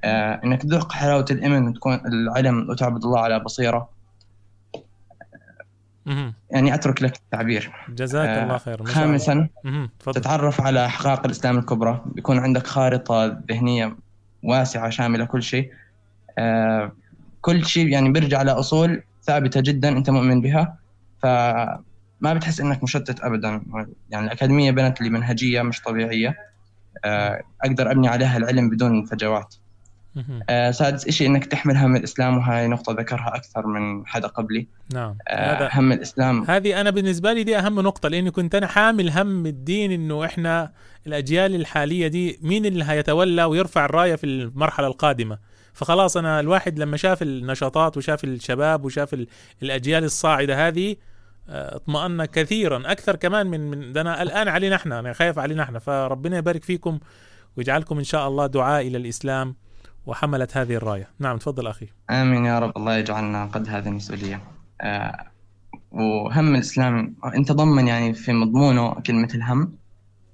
[0.03, 3.89] آه إنك تذوق حلاوة الإيمان وتكون العلم وتعبد الله على بصيرة.
[6.51, 7.71] يعني أترك لك التعبير.
[7.89, 8.79] جزاك آه، الله خير.
[8.79, 8.91] الله.
[8.91, 9.47] خامسا
[9.99, 12.01] تتعرف على حقائق الإسلام الكبرى.
[12.05, 13.95] بيكون عندك خارطة ذهنية
[14.43, 15.71] واسعة شاملة كل شيء.
[16.37, 16.91] آه،
[17.41, 20.77] كل شيء يعني بيرجع لأصول ثابتة جدا أنت مؤمن بها.
[22.21, 23.61] فما بتحس إنك مشتت أبدا.
[24.09, 26.37] يعني الأكاديمية بنت لي منهجية مش طبيعية.
[27.05, 29.55] آه، أقدر أبني عليها العلم بدون فجوات.
[30.49, 34.67] آه، سادس إشي إنك تحمل هم الإسلام وهاي نقطة ذكرها أكثر من حدا قبلي.
[34.93, 35.15] نعم.
[35.27, 36.43] آه، هذا هم الإسلام.
[36.43, 40.71] هذه أنا بالنسبة لي دي أهم نقطة لأني كنت أنا حامل هم الدين إنه إحنا
[41.07, 45.37] الأجيال الحالية دي مين اللي هيتولى ويرفع الراية في المرحلة القادمة.
[45.73, 49.27] فخلاص أنا الواحد لما شاف النشاطات وشاف الشباب وشاف ال-
[49.63, 50.95] الأجيال الصاعدة هذه
[51.49, 55.79] اطمأن كثيرا أكثر كمان من من ده أنا الآن علينا إحنا أنا خايف علينا إحنا.
[55.79, 56.99] فربنا يبارك فيكم
[57.57, 59.55] ويجعلكم إن شاء الله دعاء إلى الإسلام
[60.05, 61.09] وحمله هذه الراية.
[61.19, 61.87] نعم تفضل أخي.
[62.09, 62.77] آمين يا رب.
[62.77, 64.41] الله يجعلنا قد هذه المسؤولية.
[64.81, 65.27] آه
[65.91, 69.73] وهم الإسلام أنت ضمن يعني في مضمونه كلمة الهم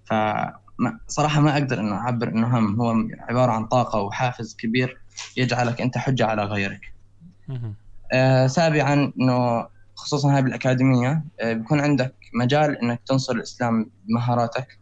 [0.06, 2.81] فصراحة ما أقدر أنه أعبر أنه هم.
[2.81, 4.98] هو عبارة عن طاقة وحافز كبير
[5.38, 6.94] يجعلك أنت حجة على غيرك.
[8.11, 9.68] آه سابعا أنه
[10.04, 14.80] خصوصا هاي بالأكاديمية آه بيكون عندك مجال أنك تنصر الإسلام بمهاراتك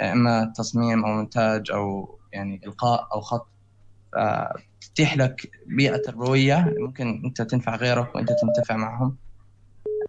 [0.00, 3.48] آه إما تصميم أو مونتاج أو يعني إلقاء أو خط.
[4.80, 9.16] تتيح لك بيئة تربوية ممكن أنت تنفع غيرك وأنت تنتفع معهم.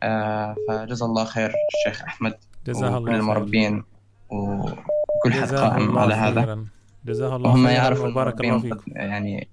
[0.04, 2.34] آه فجزا الله خير الشيخ أحمد
[2.68, 3.20] جزاه الله وكل خير.
[3.20, 3.84] المربين
[4.30, 6.66] وكل حد قائم على هذا.
[7.06, 9.50] جزاه الله خيرا يعرفوا وبارك الله فيكم قد- يعني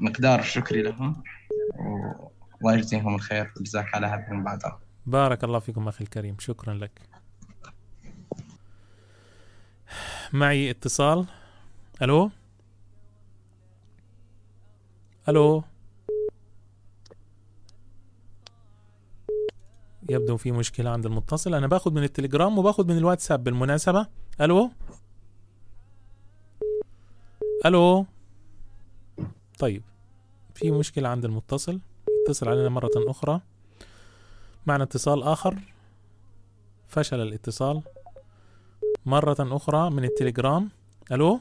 [0.00, 1.22] مقدار شكري لهم.
[2.60, 7.00] والله يجزيهم الخير وجزاك على من بعدها بارك الله فيكم أخي الكريم شكرا لك.
[10.32, 11.26] معي اتصال.
[12.02, 12.30] ألو؟
[15.28, 15.62] ألو؟
[20.10, 21.54] يبدو في مشكلة عند المتصل.
[21.54, 24.06] أنا باخد من التليجرام وباخد من الواتساب بالمناسبة.
[24.40, 24.70] ألو؟
[27.66, 28.06] ألو؟
[29.58, 29.82] طيب
[30.54, 31.80] في مشكلة عند المتصل.
[32.20, 33.40] يتصل علينا مرة أخرى.
[34.66, 35.58] معنا اتصال آخر.
[36.88, 37.82] فشل الاتصال.
[39.06, 40.70] مرة أخرى من التليجرام.
[41.12, 41.40] ألو؟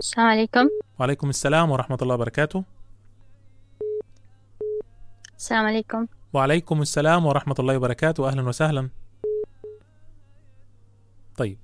[0.00, 0.68] السلام عليكم.
[0.98, 2.64] وعليكم السلام ورحمة الله وبركاته.
[5.36, 6.06] السلام عليكم.
[6.32, 8.28] وعليكم السلام ورحمة الله وبركاته.
[8.28, 8.88] أهلا وسهلا.
[11.36, 11.58] طيب.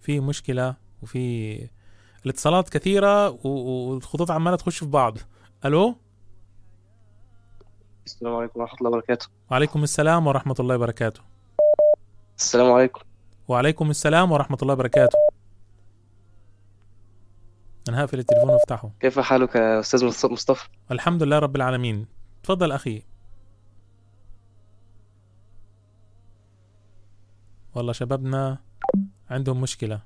[0.00, 1.68] في مشكلة وفي
[2.24, 5.18] الاتصالات كثيرة والخطوط عمالة تخش في بعض.
[5.64, 5.94] ألو؟
[8.08, 9.26] السلام عليكم ورحمة الله وبركاته.
[9.50, 11.20] وعليكم السلام ورحمة الله وبركاته.
[12.38, 13.00] السلام عليكم.
[13.48, 15.18] وعليكم السلام ورحمة الله وبركاته.
[17.88, 18.90] أنا هقفل التليفون وأفتحه.
[19.00, 22.06] كيف حالك يا أستاذ مص- مصطفى؟ الحمد لله رب العالمين.
[22.42, 23.02] تفضل أخي.
[27.74, 28.58] والله شبابنا
[29.30, 30.00] عندهم مشكلة.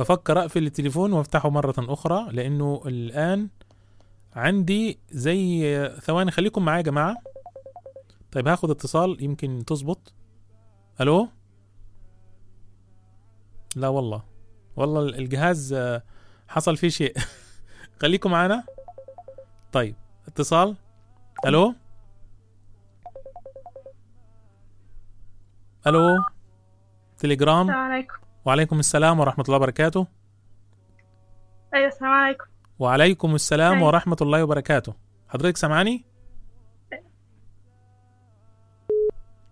[0.00, 3.48] بفكر أقفل التليفون وأفتحه مرة أخرى لأنه الآن
[4.38, 7.16] عندي زي ثواني خليكم معايا يا جماعة.
[8.32, 10.14] طيب هاخد اتصال يمكن تظبط.
[11.00, 11.28] ألو؟
[13.76, 14.22] لا والله.
[14.76, 16.02] والله الجهاز آه،
[16.48, 17.16] حصل فيه شيء.
[18.02, 18.64] خليكم معانا.
[19.72, 19.94] طيب
[20.28, 20.76] اتصال.
[21.46, 21.74] ألو؟
[25.86, 26.16] ألو؟
[27.18, 28.14] تليجرام؟ السلام عليكم.
[28.44, 30.06] وعليكم السلام ورحمة الله وبركاته.
[31.74, 32.44] أيوه السلام عليكم.
[32.78, 33.86] وعليكم السلام أيوة.
[33.86, 34.94] ورحمة الله وبركاته.
[35.28, 36.04] حضرتك سامعاني؟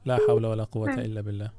[0.05, 1.01] لا حول ولا قوة أيوة.
[1.01, 1.51] إلا بالله.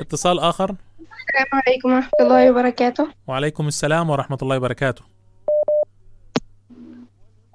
[0.00, 0.74] اتصال آخر.
[1.00, 3.08] السلام عليكم ورحمة الله وبركاته.
[3.26, 5.02] وعليكم السلام ورحمة الله وبركاته.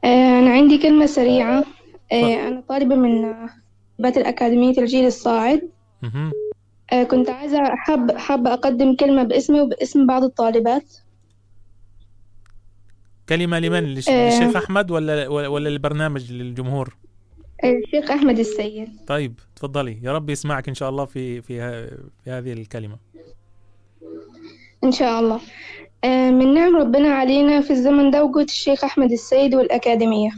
[0.03, 1.63] آه، أنا عندي كلمة سريعة.
[2.11, 3.33] آه، أنا طالبة من
[3.97, 5.69] طالبات الأكاديمية الجيل الصاعد.
[6.93, 10.93] آه، كنت عايزة حاب حابة أقدم كلمة باسمي وباسم بعض الطالبات.
[13.29, 13.79] كلمة لمن؟ آه.
[13.79, 16.95] للشيخ أحمد ولا ولا للبرنامج للجمهور؟
[17.63, 21.87] آه، الشيخ أحمد السيد طيب تفضلي يا رب يسمعك إن شاء الله في في
[22.23, 22.97] في هذه الكلمة
[24.83, 25.39] إن شاء الله
[26.03, 30.29] آه، من نعم ربنا علينا في الزمن ده وجود الشيخ أحمد السيد والأكاديمية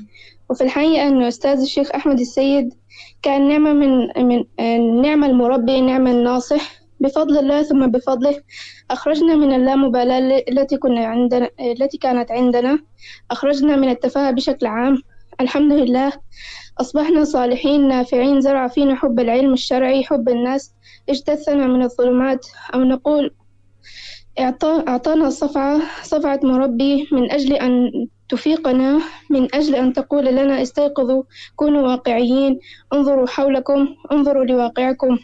[0.49, 2.73] وفي الحقيقة أنه أستاذ الشيخ أحمد السيد
[3.21, 8.41] كان نعمة من من آه، نعمة المربي نعمة الناصح بفضل الله ثم بفضله.
[8.91, 12.79] أخرجنا من اللامبالاة التي كنا عندنا التي كانت عندنا.
[13.31, 14.97] أخرجنا من التفاهة بشكل عام.
[15.41, 16.11] الحمد لله.
[16.81, 20.73] أصبحنا صالحين نافعين زرع فينا حب العلم الشرعي حب الناس.
[21.09, 22.45] اجتثنا من الظلمات.
[22.73, 23.33] أو نقول
[24.87, 27.91] أعطانا صفعة صفعة مربي من أجل أن
[28.29, 31.23] تفيقنا من أجل أن تقول لنا استيقظوا
[31.55, 32.59] كونوا واقعيين.
[32.93, 35.17] انظروا حولكم انظروا لواقعكم.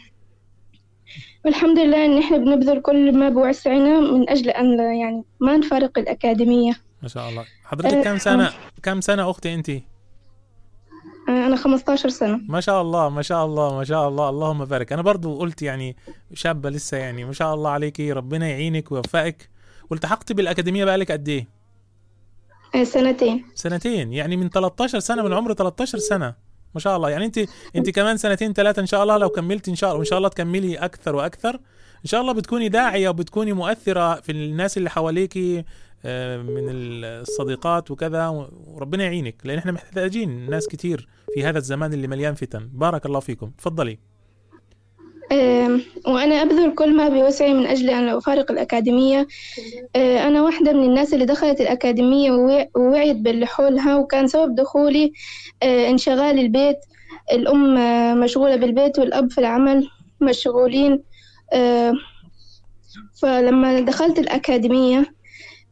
[1.44, 6.72] والحمد لله إن إحنا بنبذل كل ما بوسعنا من أجل أن يعني ما نفارق الأكاديمية.
[7.02, 7.44] ما شاء الله.
[7.64, 8.52] حضرتك كم سنة
[8.82, 12.40] كم سنة أختي أنت؟ آه، أنا 15 سنة.
[12.48, 14.28] ما شاء الله ما شاء الله ما شاء الله.
[14.28, 14.92] اللهم بارك.
[14.92, 15.96] أنا برضو قلت يعني
[16.34, 19.48] شابة لسه يعني ما شاء الله عليكي ربنا يعينك ويوفقك.
[19.90, 21.48] والتحقت بالأكاديمية بقالك قد إيه؟
[22.74, 23.44] آه، سنتين.
[23.54, 24.12] سنتين.
[24.12, 26.34] يعني من 13 سنة من عمر 13 سنة.
[26.74, 27.10] ما شاء الله.
[27.10, 27.38] يعني انت
[27.76, 30.28] انت كمان سنتين ثلاثة إن شاء الله لو كملت إن شاء الله وإن شاء الله
[30.28, 31.54] تكملي أكثر وأكثر.
[32.04, 35.64] إن شاء الله بتكوني داعية وبتكوني مؤثرة في الناس اللي حواليكي
[36.06, 38.28] آه، من الصديقات وكذا
[38.66, 39.36] وربنا يعينك.
[39.44, 42.68] لأن إحنا محتاجين ناس كتير في هذا الزمان اللي مليان فتن.
[42.72, 43.50] بارك الله فيكم.
[43.58, 43.98] تفضلي.
[46.06, 49.26] وأنا أبذل كل ما بوسعي من أجل أن أفارق الأكاديمية.
[49.96, 55.12] آه، أنا واحدة من الناس اللي دخلت الأكاديمية ووع- ووعيت باللي حولها وكان سبب دخولي
[55.62, 56.76] آه، انشغال البيت.
[57.32, 59.88] الأم آه، مشغولة بالبيت والأب في العمل
[60.20, 61.02] مشغولين.
[63.22, 65.14] فلما دخلت الأكاديمية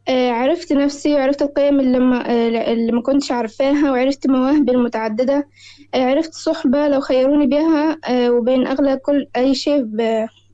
[0.09, 2.31] عرفت نفسي وعرفت القيم اللي ما,
[2.71, 5.47] اللي ما كنتش عارفاها وعرفت مواهبي المتعددة.
[5.93, 9.87] عرفت صحبة لو خيروني بها آه، وبين أغلى كل أي شيء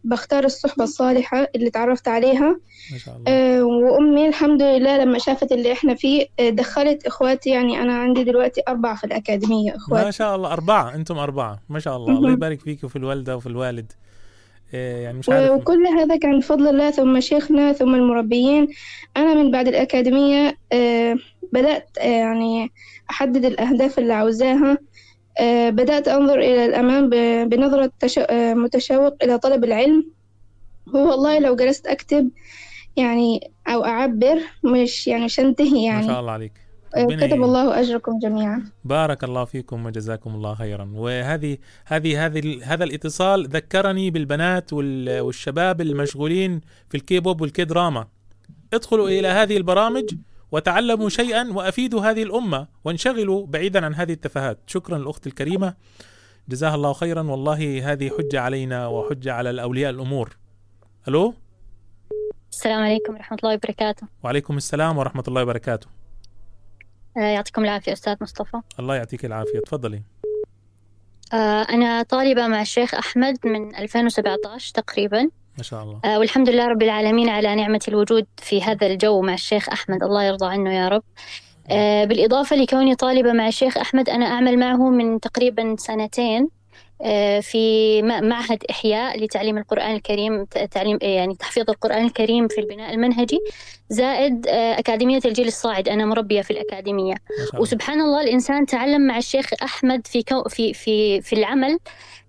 [0.04, 2.60] بختار الصحبة الصالحة اللي تعرفت عليها.
[2.92, 3.32] ما شاء الله.
[3.32, 8.24] آه، وأمي الحمد لله لما شافت اللي إحنا فيه آه، دخلت إخواتي يعني أنا عندي
[8.24, 11.60] دلوقتي أربعة في الأكاديمية ما إخواتي شاء الله أربعة أنتم أربعة.
[11.70, 12.18] ما شاء الله.
[12.18, 12.32] الله.
[12.32, 13.92] يبارك فيك وفي الوالدة وفي الوالد.
[14.74, 15.52] يعني مش عارف.
[15.52, 18.68] وكل هذا كان بفضل الله ثم شيخنا ثم المربيين.
[19.18, 20.58] أنا من بعد الأكاديمية
[21.54, 22.72] بدأت يعني
[23.10, 24.72] أحدد الأهداف اللي عاوزاها.
[24.72, 24.78] آه،
[25.70, 27.10] بدأت أنظر إلى الأمام
[27.50, 27.92] بنظرة
[28.30, 30.06] آه، متشوق إلى طلب العلم.
[30.96, 32.30] هو والله لو جلست أكتب
[32.98, 36.08] يعني أو أعبر مش يعني مش أنتهي ما يعني.
[36.08, 36.52] شاء الله عليك.
[36.98, 38.64] ربنا كتب الله أجركم جميعا.
[38.86, 40.90] بارك الله فيكم وجزاكم الله خيرا.
[40.96, 48.08] وهذه هذه هذه هذا الاتصال ذكرني بالبنات وال- والشباب المشغولين في الكيبوب والكي دراما
[48.74, 50.04] ادخلوا إلى هذه البرامج
[50.52, 54.60] وتعلموا شيئا وأفيدوا هذه الأمة وانشغلوا بعيدا عن هذه التفاهات.
[54.68, 55.74] شكرا الاخت الكريمة.
[56.50, 57.22] جزاها الله خيرا.
[57.22, 60.38] والله هذه حجة علينا وحجة على الأولياء الأمور.
[61.08, 61.34] ألو؟
[62.52, 64.08] السلام عليكم ورحمة الله وبركاته.
[64.24, 65.88] وعليكم السلام ورحمة الله وبركاته.
[67.18, 68.62] آه، يعطيكم العافية أستاذ مصطفى.
[68.80, 69.60] الله يعطيك العافية.
[69.60, 70.02] تفضلي.
[71.34, 75.30] آه، أنا طالبة مع الشيخ أحمد من 2017 تقريبا.
[75.58, 76.00] ما شاء الله.
[76.06, 80.04] آه، والحمد لله رب العالمين على نعمة الوجود في هذا الجو مع الشيخ أحمد.
[80.04, 81.04] الله يرضى عنه يا رب.
[81.72, 86.50] آه، بالإضافة لكوني طالبة مع الشيخ أحمد أنا أعمل معه من تقريبا سنتين
[87.02, 93.40] آه، في معهد إحياء لتعليم القرآن الكريم تعليم يعني تحفيظ القرآن الكريم في البناء المنهجي
[93.90, 95.90] زائد آه، أكاديمية الجيل الصاعد.
[95.90, 97.16] أنا مربية في الأكاديمية.
[97.60, 101.80] وسبحان الله الإنسان تعلم مع الشيخ أحمد في كو في في في العمل آه،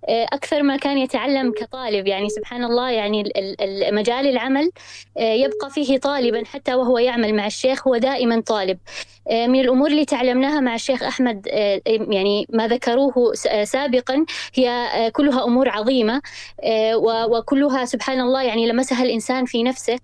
[0.08, 2.06] أكثر ما كان يتعلم كطالب.
[2.06, 4.70] يعني سبحان الله يعني ال- ال- ال- مجال العمل
[5.18, 8.78] آه، يبقى فيه طالبا حتى وهو يعمل مع الشيخ هو دائما طالب.
[9.19, 14.24] آه، من الأمور اللي تعلمناها مع الشيخ أحمد آه، يعني ما ذكروه آه، سابقا
[14.54, 16.22] هي آه، كلها أمور عظيمة
[16.64, 19.98] آه، و- وكلها سبحان الله يعني لمسها الإنسان في نفسه.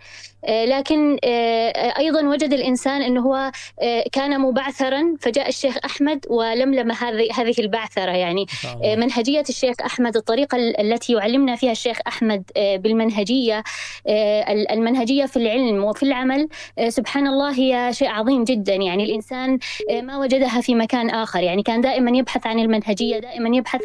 [0.44, 3.50] آه، لكن آه، آه، أيضا وجد الإنسان أنه هو
[3.82, 8.46] آه، كان مبعثرا فجاء الشيخ أحمد ولملم هذه هذه البعثرة يعني.
[8.84, 13.62] آه، منهجية الشيخ أحمد الطريقة ال- التي يعلمنا فيها الشيخ أحمد آه، بالمنهجية
[14.06, 16.48] آه، ال- المنهجية في العلم وفي العمل
[16.78, 19.15] آه، سبحان الله هي شيء عظيم جدا يعني.
[19.20, 19.58] الإنسان
[19.90, 21.40] آه، ما وجدها في مكان آخر.
[21.42, 23.80] يعني كان دائما يبحث عن المنهجية دائما يبحث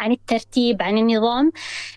[0.00, 1.52] عن الترتيب عن النظام.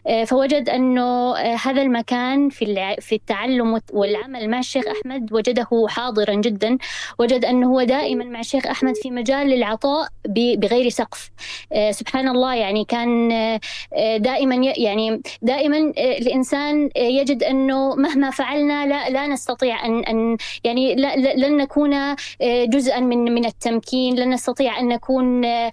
[0.07, 6.33] آه، فوجد أنه آه، هذا المكان في في التعلم والعمل مع الشيخ أحمد وجده حاضرا
[6.33, 6.77] جدا.
[7.19, 11.31] وجد أنه هو دائما مع الشيخ أحمد في مجال للعطاء ب- بغير سقف.
[11.91, 13.29] سبحان الله يعني كان
[14.17, 20.95] دائما يعني دائما الإنسان يجد أنه مهما فعلنا لا لا نستطيع أن أن يعني
[21.35, 22.15] لن نكون
[22.65, 25.71] جزءا من من التمكين لن نستطيع أن نكون آه،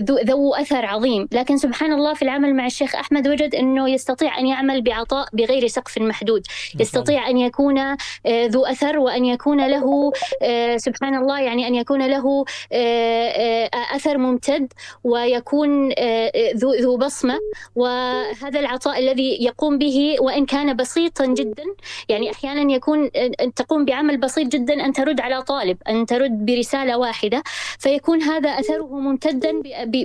[0.00, 1.28] ذو أثر عظيم.
[1.32, 5.66] لكن سبحان الله في العمل مع الشيخ أحمد وجد أنه يستطيع أن يعمل بعطاء بغير
[5.66, 6.46] سقف محدود.
[6.80, 7.96] يستطيع أن يكون آه،
[8.26, 12.44] ذو أثر وأن يكون له آه، سبحان الله يعني أن يكون له
[13.94, 14.72] أثر ممتد
[15.04, 15.88] ويكون
[16.56, 17.38] ذو ذو بصمة.
[17.76, 21.64] وهذا العطاء الذي يقوم به وإن كان بسيطا جدا
[22.08, 23.10] يعني أحيانا يكون
[23.56, 27.42] تقوم بعمل بسيط جدا أن ترد على طالب أن ترد برسالة واحدة
[27.78, 29.52] فيكون هذا أثره ممتدا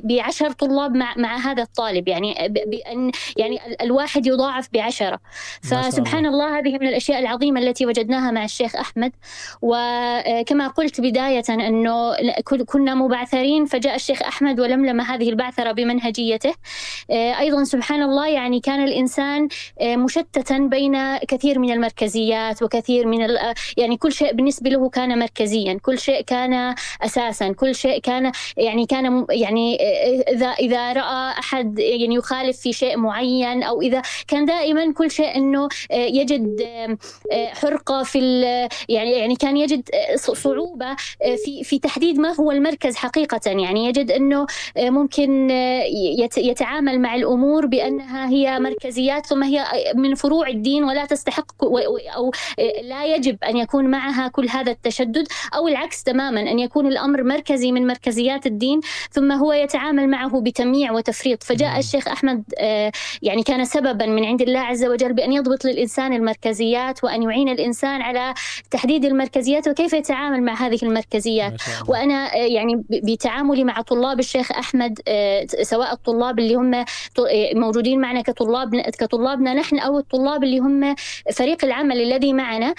[0.03, 5.19] بعشر طلاب مع مع هذا الطالب يعني بأن يعني ال- الواحد يضاعف بعشرة.
[5.63, 9.11] فسبحان الله هذه من الأشياء العظيمة التي وجدناها مع الشيخ أحمد.
[9.61, 12.13] وكما قلت بداية أنه
[12.43, 16.53] كن- كنا مبعثرين فجاء الشيخ أحمد ولملم هذه البعثرة بمنهجيته.
[17.11, 19.47] آه، أيضا سبحان الله يعني كان الإنسان
[19.81, 25.19] آه، مشتتا بين كثير من المركزيات وكثير من آه، يعني كل شيء بالنسبة له كان
[25.19, 25.79] مركزيا.
[25.81, 29.77] كل شيء كان أساسا كل شيء كان يعني كان يعني
[30.29, 35.29] إذا إذا رأى أحد يعني يخالف في شيء معين أو إذا كان دائما كل شيء
[35.29, 36.61] آه، يجد
[37.53, 38.19] حرقة في
[38.89, 43.39] يعني يعني كان يجد ص- صعوبة آه، في في تحديد ما هو المركز حقيقة.
[43.45, 44.11] يعني يجد
[44.77, 45.49] آه، ممكن
[46.19, 49.65] يت- يتعامل مع الأمور بأنها هي مركزيات ثم هي
[49.95, 54.49] من فروع الدين ولا تستحق و- و- أو آه، لا يجب أن يكون معها كل
[54.49, 55.88] هذا التشدد أو العكس.
[55.95, 58.79] تماما أن يكون الأمر مركزي من مركزيات الدين
[59.11, 61.43] ثم هو يتعامل معه بتمييع وتفريط.
[61.43, 62.91] فجاء الشيخ أحمد آه،
[63.21, 68.01] يعني كان سببا من عند الله عز وجل بأن يضبط للإنسان المركزيات وأن يعين الإنسان
[68.01, 68.33] على
[68.71, 71.53] تحديد المركزيات وكيف يتعامل مع هذه المركزيات.
[71.87, 76.85] وأنا آه، يعني بتعاملي مع طلاب الشيخ أحمد آه، سواء الطلاب اللي هم
[77.53, 80.95] موجودين معنا كطلاب كطلابنا نحن أو الطلاب اللي هم
[81.33, 82.73] فريق العمل الذي معنا.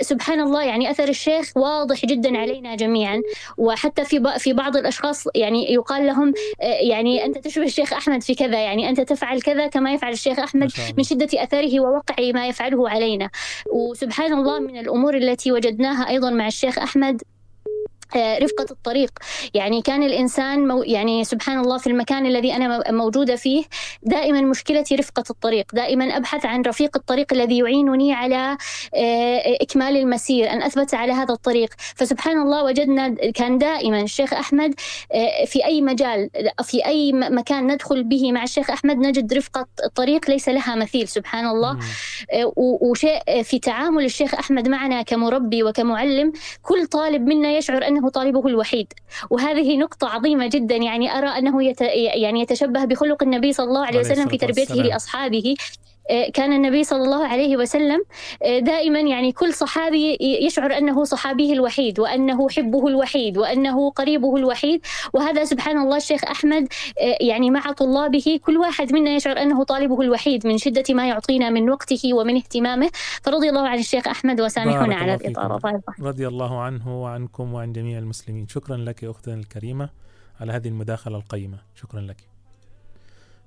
[0.00, 3.22] سبحان الله يعني أثر الشيخ واضح جدا علينا جميعا.
[3.58, 8.34] وحتى في في بعض الأشخاص يعني يقال لهم آه، يعني أنت تشبه الشيخ أحمد في
[8.34, 12.88] كذا يعني أنت تفعل كذا كما يفعل الشيخ أحمد من شدة أثره ووقع ما يفعله
[12.88, 13.30] علينا.
[13.72, 17.39] وسبحان الله من الأمور التي وجدناها أيضا مع الشيخ أحمد آه،
[18.16, 19.10] رفقة الطريق.
[19.54, 23.64] يعني كان الإنسان مو يعني سبحان الله في المكان الذي أنا موجودة فيه
[24.02, 25.74] دائما مشكلتي رفقة الطريق.
[25.74, 28.56] دائما أبحث عن رفيق الطريق الذي يعينني على
[28.94, 31.74] آه، إكمال المسير أن أثبت على هذا الطريق.
[31.96, 34.74] فسبحان الله وجدنا كان دائما الشيخ أحمد
[35.12, 36.30] آه، في أي مجال
[36.62, 41.46] في أي مكان ندخل به مع الشيخ أحمد نجد رفقة الطريق ليس لها مثيل سبحان
[41.46, 41.78] الله.
[42.32, 46.32] آه، وشيء في تعامل الشيخ أحمد معنا كمربي وكمعلم
[46.62, 48.92] كل طالب منا يشعر أنه أنه طالبه الوحيد
[49.30, 54.00] وهذه نقطة عظيمة جدا يعني أرى أنه يت يعني يتشبه بخلق النبي صلى الله عليه
[54.00, 54.74] وسلم في تربيته.
[54.74, 55.54] لأصحابه
[56.34, 58.02] كان النبي صلى الله عليه وسلم
[58.42, 64.80] آه، دائما يعني كل صحابي يشعر أنه صحابيه الوحيد وأنه حبه الوحيد وأنه قريبه الوحيد.
[65.12, 66.68] وهذا سبحان الله الشيخ أحمد
[67.00, 71.50] آه، يعني مع طلابه كل واحد منا يشعر أنه طالبه الوحيد من شدة ما يعطينا
[71.50, 72.90] من وقته ومن اهتمامه.
[73.22, 77.98] فرضي الله عن الشيخ أحمد وسامحونا بارك على يرضى رضي الله عنه وعنكم وعن جميع
[77.98, 78.48] المسلمين.
[78.48, 79.88] شكرا لك يا أختنا الكريمة
[80.40, 81.58] على هذه المداخلة القيمة.
[81.74, 82.29] شكرا لك.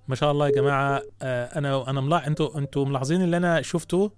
[0.08, 1.02] ما شاء الله يا جماعة.
[1.22, 4.12] آه، أنا أنا ملاحظ أنتوا أنتوا ملاحظين اللي أنا شفته؟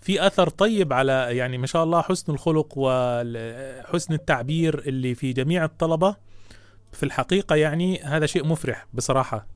[0.00, 5.64] في أثر طيب على يعني ما شاء الله حسن الخلق وحسن التعبير اللي في جميع
[5.64, 6.16] الطلبة.
[6.92, 9.46] في الحقيقة يعني هذا شيء مفرح بصراحة.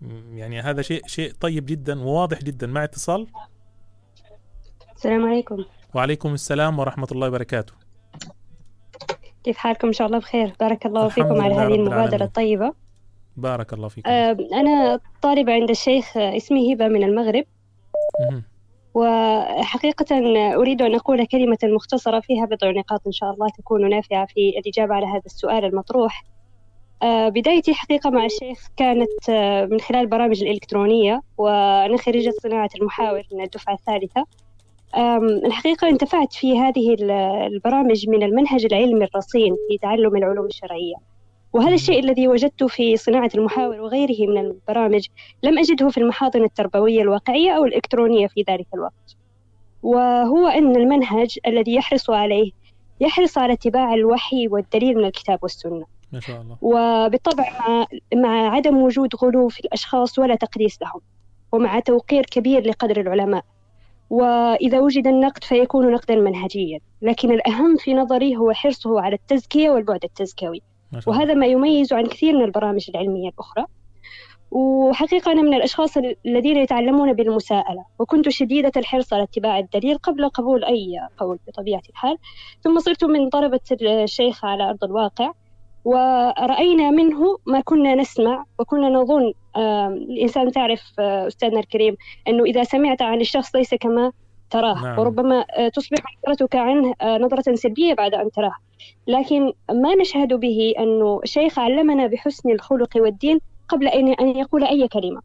[0.00, 2.66] م- يعني هذا شيء شيء طيب جدا وواضح جدا.
[2.66, 3.26] مع اتصال؟
[4.96, 5.64] السلام عليكم.
[5.94, 7.72] وعليكم السلام ورحمة الله وبركاته.
[9.44, 10.52] كيف حالكم؟ إن شاء الله بخير.
[10.60, 12.22] بارك الله فيكم على هذه العالمين.
[12.22, 12.74] الطيبة.
[13.36, 14.10] بارك الله فيكم.
[14.10, 17.44] آه، أنا طالبة عند الشيخ اسمي هبة من المغرب.
[18.94, 20.16] وحقيقة
[20.54, 24.94] أريد أن أقول كلمة مختصرة فيها بضع نقاط إن شاء الله تكون نافعة في الإجابة
[24.94, 26.24] على هذا السؤال المطروح.
[27.02, 33.22] آه، بدايتي حقيقة مع الشيخ كانت آه، من خلال البرامج الإلكترونية وأنا خريجة صناعة المحاور
[33.32, 34.24] من الدفعة الثالثة.
[35.46, 37.10] الحقيقة انتفعت في هذه ال-
[37.54, 40.94] البرامج من المنهج العلمي الرصين في تعلم العلوم الشرعية.
[41.56, 45.06] وهذا الشيء الذي وجدته في صناعة المحاور وغيره من البرامج
[45.42, 49.16] لم أجده في المحاضن التربوية الواقعية أو الإلكترونية في ذلك الوقت.
[49.82, 52.50] وهو أن المنهج الذي يحرص عليه
[53.00, 55.84] يحرص على اتباع الوحي والدليل من الكتاب والسنة.
[56.12, 56.56] ما شاء الله.
[56.60, 61.00] وبالطبع مع, مع عدم وجود غلو في الأشخاص ولا تقديس لهم
[61.52, 63.44] ومع توقير كبير لقدر العلماء.
[64.10, 70.04] وإذا وجد النقد فيكون نقدا منهجيا لكن الأهم في نظري هو حرصه على التزكية والبعد
[70.04, 70.62] التزكوي.
[71.06, 73.64] وهذا ما يميز عن كثير من البرامج العلمية الأخرى.
[74.50, 75.96] وحقيقة أنا من الأشخاص
[76.26, 82.18] الذين يتعلمون بالمساءلة وكنت شديدة الحرص على اتباع الدليل قبل قبول أي قول بطبيعة الحال.
[82.60, 85.32] ثم صرت من طلبة الشيخ على أرض الواقع
[85.86, 89.32] ورأينا منه ما كنا نسمع وكنا نظن
[90.10, 91.96] الإنسان تعرف آه، أستاذنا الكريم
[92.28, 94.12] أنه إذا سمعت عن الشخص ليس كما
[94.50, 94.98] تراه نعم.
[94.98, 95.98] وربما آه، تصبح
[96.28, 98.54] نظرتك عنه آه، نظرة سلبية بعد أن تراه.
[99.06, 104.88] لكن ما نشهد به أنه شيخ علمنا بحسن الخلق والدين قبل أن أن يقول أي
[104.88, 105.20] كلمة.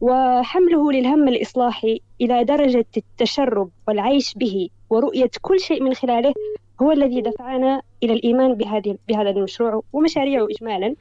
[0.00, 6.34] وحمله للهم الإصلاحي إلى درجة التشرب والعيش به ورؤية كل شيء من خلاله
[6.82, 10.94] هو الذي دفعنا إلى الإيمان بهذه بهذا المشروع ومشاريعه إجمالا.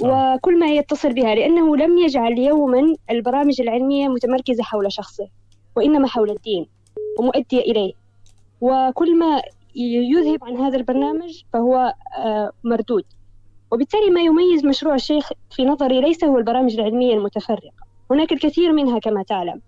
[0.00, 5.28] وكل ما يتصل بها لأنه لم يجعل يوما البرامج العلمية متمركزة حول شخصه
[5.76, 6.66] وإنما حول الدين.
[7.20, 7.92] ومؤدية إليه.
[8.60, 9.42] وكل ما
[9.76, 13.04] يذهب عن هذا البرنامج فهو آه، مردود.
[13.72, 17.70] وبالتالي ما يميز مشروع الشيخ في نظري ليس هو البرامج العلمية المتفرقة.
[18.10, 19.60] هناك الكثير منها كما تعلم.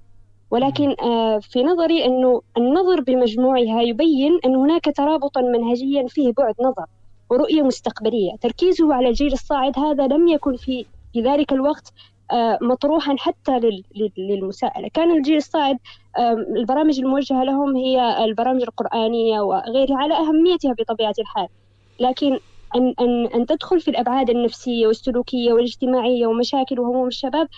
[0.50, 6.86] ولكن آه، في نظري أنه النظر بمجموعها يبين أن هناك ترابطا منهجيا فيه بعد نظر
[7.30, 8.36] ورؤية مستقبلية.
[8.40, 11.92] تركيزه على الجيل الصاعد هذا لم يكن في في ذلك الوقت
[12.62, 14.88] مطروحا حتى لل- لل- للمساءلة.
[14.94, 15.78] كان الجيل الصاعد
[16.56, 21.48] البرامج الموجهة لهم هي البرامج القرآنية وغيرها على أهميتها بطبيعة الحال.
[22.00, 22.38] لكن
[22.76, 27.48] أن, أن, أن تدخل في الأبعاد النفسية والسلوكية والاجتماعية ومشاكل وهموم الشباب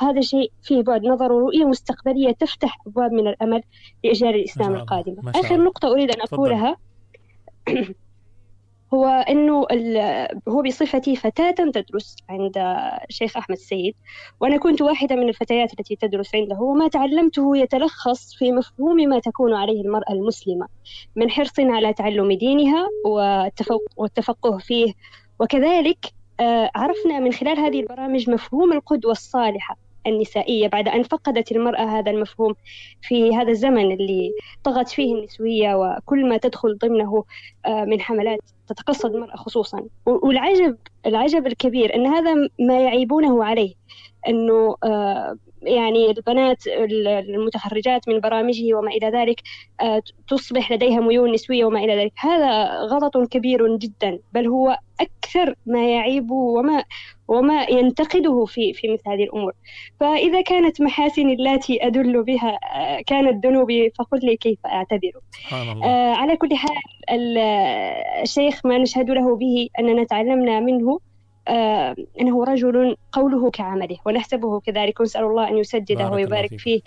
[0.00, 3.62] هذا شيء فيه بعد نظر ورؤية مستقبلية تفتح أبواب من الأمل
[4.04, 5.30] لإجيال الإسلام القادمة.
[5.30, 5.64] آخر.
[5.64, 6.20] نقطة أريد أن.
[6.20, 6.76] أقولها.
[8.94, 9.26] هو
[9.70, 12.52] ال- هو بصفتي فتاة تدرس عند
[13.10, 13.94] الشيخ أحمد السيد
[14.40, 19.54] وأنا كنت واحدة من الفتيات التي تدرس عنده وما تعلمته يتلخص في مفهوم ما تكون
[19.54, 20.66] عليه المرأة المسلمة
[21.16, 22.86] من حرص على تعلم دينها
[23.96, 24.92] والتفقه فيه.
[25.40, 25.98] وكذلك
[26.40, 29.76] آه، عرفنا من خلال هذه البرامج مفهوم القدوة الصالحة.
[30.06, 32.54] النسائية بعد أن فقدت المرأة هذا المفهوم
[33.02, 34.32] في هذا الزمن اللي
[34.64, 37.24] طغت فيه النسوية وكل ما تدخل ضمنه
[37.66, 39.82] آه، من حملات تتقصد المرأة خصوصا.
[40.06, 40.76] والعجب
[41.06, 43.74] العجب الكبير أن هذا ما يعيبونه عليه
[44.28, 45.36] أنه آه،
[45.66, 49.40] يعني البنات ال- المتخرجات من برامجه وما إلى ذلك
[49.80, 52.12] آه، تصبح لديها ميول نسوية وما إلى ذلك.
[52.18, 56.84] هذا غلط كبير جدا بل هو أكثر ما يعيبه وما
[57.28, 59.52] وما ينتقده في في مثل هذه الأمور.
[60.00, 65.12] فإذا كانت محاسن التي أدل بها آه، كانت ذنوبي فقل لي كيف أعتذر
[65.84, 66.76] آه، على كل حال
[67.10, 67.38] ال-
[68.22, 70.98] الشيخ ما نشهد له به أننا تعلمنا منه.
[71.48, 75.00] آه، أنه رجل قوله كعمله ونحسبه كذلك.
[75.00, 76.80] ونسأل الله أن يسدده ويبارك فيه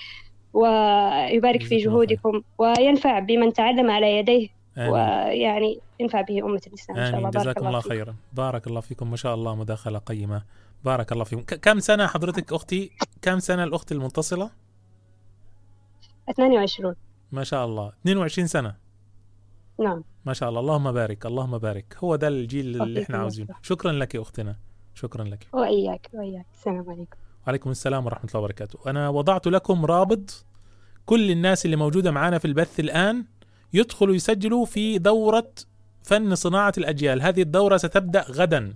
[0.53, 4.47] ويبارك في جهودكم وينفع بمن تعلم على يديه
[4.77, 4.89] آمين.
[4.91, 7.29] ويعني ينفع به أمة الإسلام إن شاء الله.
[7.29, 8.15] آمين جزاكم الله الله خيرا.
[8.33, 9.09] بارك الله فيكم.
[9.11, 10.41] ما شاء الله مداخلة قيمة.
[10.85, 11.41] بارك الله فيكم.
[11.41, 14.49] كم سنة حضرتك أختي؟ كم سنة الأخت المتصلة؟
[16.29, 16.95] 22
[17.31, 17.91] ما شاء الله.
[18.01, 18.86] 22 سنة.
[19.79, 20.03] نعم.
[20.25, 20.59] ما شاء الله.
[20.59, 21.97] اللهم بارك اللهم بارك.
[22.03, 23.55] هو ده الجيل اللي إحنا عاوزينه.
[23.61, 24.55] شكرا لك يا أختنا.
[24.95, 25.47] شكرا لك.
[25.53, 26.45] وإياك وإياك.
[26.53, 27.17] السلام عليكم.
[27.47, 28.89] وعليكم السلام ورحمة الله وبركاته.
[28.89, 30.45] أنا وضعت لكم رابط.
[31.05, 33.25] كل الناس اللي موجودة معانا في البث الآن
[33.73, 35.51] يدخلوا يسجلوا في دورة
[36.03, 37.21] فن صناعة الأجيال.
[37.21, 38.73] هذه الدورة ستبدأ غدا.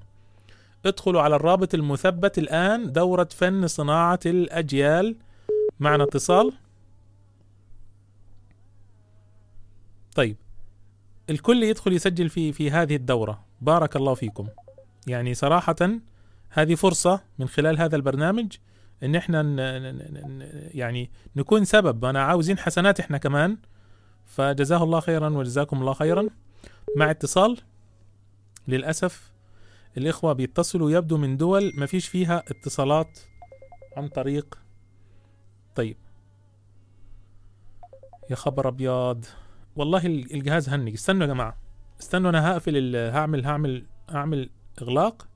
[0.85, 5.15] ادخلوا على الرابط المثبت الآن دورة فن صناعة الأجيال.
[5.79, 6.53] معنا اتصال.
[10.15, 10.37] طيب.
[11.31, 13.45] الكل يدخل يسجل في في هذه الدورة.
[13.61, 14.47] بارك الله فيكم.
[15.07, 15.75] يعني صراحة
[16.49, 18.57] هذه فرصة من خلال هذا البرنامج
[19.03, 19.59] إن إحنا ن
[20.73, 22.05] يعني نكون سبب.
[22.05, 23.57] أنا عاوزين حسنات إحنا كمان.
[24.25, 26.29] فجزاه الله خيرا وجزاكم الله خيرا.
[26.97, 27.57] مع اتصال
[28.67, 29.31] للأسف
[29.97, 33.19] الإخوة بيتصلوا يبدو من دول ما فيش فيها اتصالات
[33.97, 34.59] عن طريق.
[35.75, 35.97] طيب.
[38.29, 39.25] يا خبر أبيض.
[39.75, 40.93] والله الجهاز هنج.
[40.93, 41.57] استنوا يا جماعة.
[41.99, 44.49] استنوا أنا هقفل هعمل هعمل هعمل
[44.81, 45.27] إغلاق.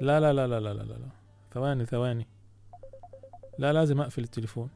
[0.00, 1.08] لا لا لا لا لا لا لا
[1.52, 2.26] ثواني ثواني.
[3.58, 4.70] لا لازم أقفل التليفون.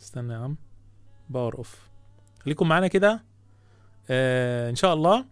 [0.00, 0.56] استنى يا عم.
[1.28, 1.88] باور أوف.
[2.44, 3.24] خليكم معانا كده.
[4.10, 5.24] آه إن شاء الله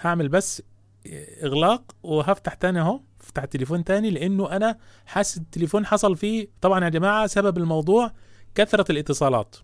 [0.00, 0.62] هعمل بس
[1.06, 3.00] آه، إغلاق وهفتح تاني أهو.
[3.20, 6.48] افتح التليفون تاني لأنه أنا حاسس التليفون حصل فيه.
[6.60, 8.12] طبعا يا جماعة سبب الموضوع
[8.54, 9.56] كثرة الاتصالات.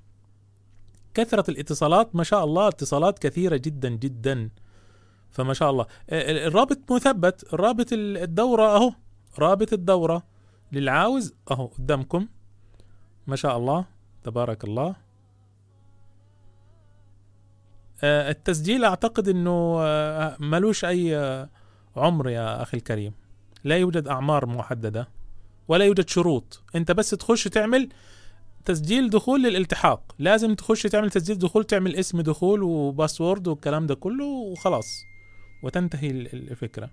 [1.17, 4.51] كثرة الاتصالات ما شاء الله اتصالات كثيرة جدا جدا.
[5.31, 5.87] فما شاء الله.
[6.11, 7.55] آه، ال- الرابط مثبت.
[7.55, 8.93] الرابط ال- الدورة أهو.
[9.39, 10.23] رابط الدورة.
[10.73, 12.29] للعاوز أهو قدامكم.
[13.27, 13.85] ما شاء الله.
[14.25, 14.97] تبارك الله.
[18.03, 21.17] آه، التسجيل أعتقد إنه آه، ملوش أي
[21.97, 23.13] عمر يا أخي الكريم.
[23.65, 25.09] لا يوجد أعمار محددة
[25.69, 26.63] ولا يوجد شروط.
[26.75, 27.89] أنت بس تخش تعمل
[28.67, 30.15] تسجيل دخول للالتحاق.
[30.19, 34.87] لازم تخش تعمل تسجيل دخول تعمل اسم دخول وباسورد والكلام ده كله وخلاص
[35.63, 36.91] وتنتهي ال- ال- الفكرة.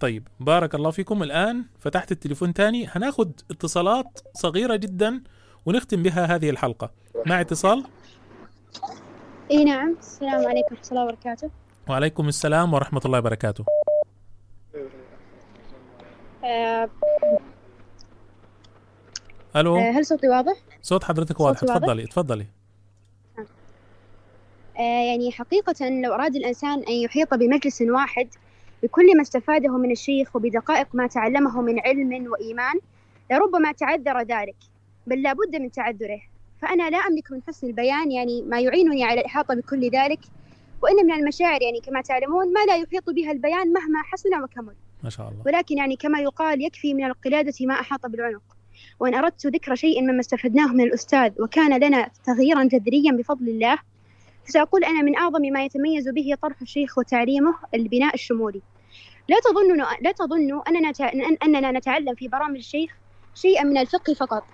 [0.00, 1.22] طيب بارك الله فيكم.
[1.22, 2.86] الآن فتحت التليفون تاني.
[2.86, 5.22] هناخد اتصالات صغيرة جدا
[5.66, 6.90] ونختم بها هذه الحلقة.
[7.26, 7.84] مع اتصال؟
[9.50, 9.96] إي نعم.
[9.98, 10.74] السلام عليكم.
[10.74, 11.50] ورحمة الله وبركاته.
[11.88, 13.64] وعليكم السلام ورحمة الله وبركاته.
[19.56, 22.46] ألو؟ آه، هل صوتي واضح؟ صوت حضرتك واضح؟ تفضلي تفضلي.
[24.78, 28.28] آه يعني حقيقة لو أراد الإنسان أن يحيط بمجلس واحد
[28.82, 32.74] بكل ما استفاده من الشيخ وبدقائق ما تعلمه من علم وإيمان
[33.30, 34.56] لربما تعذر ذلك
[35.06, 36.20] بل لا بد من تعذره.
[36.62, 40.20] فأنا لا أملك من حسن البيان يعني ما يعينني على الإحاطة بكل ذلك
[40.82, 44.74] وإن من المشاعر يعني كما تعلمون ما لا يحيط بها البيان مهما حسن وكمل.
[45.02, 45.42] ما شاء الله.
[45.46, 48.55] ولكن يعني كما يقال يكفي من القلادة ما أحاط بالعنق.
[49.00, 53.78] وإن أردت ذكر شيء مما استفدناه من الأستاذ وكان لنا تغييرا جذريا بفضل الله
[54.44, 58.62] فسأقول أنا من أعظم ما يتميز به طرح الشيخ وتعليمه البناء الشمولي
[59.28, 60.92] لا تظنوا لا تظنوا أننا
[61.44, 62.96] أننا نتعلم في برامج الشيخ
[63.34, 64.44] شيئا من الفقه فقط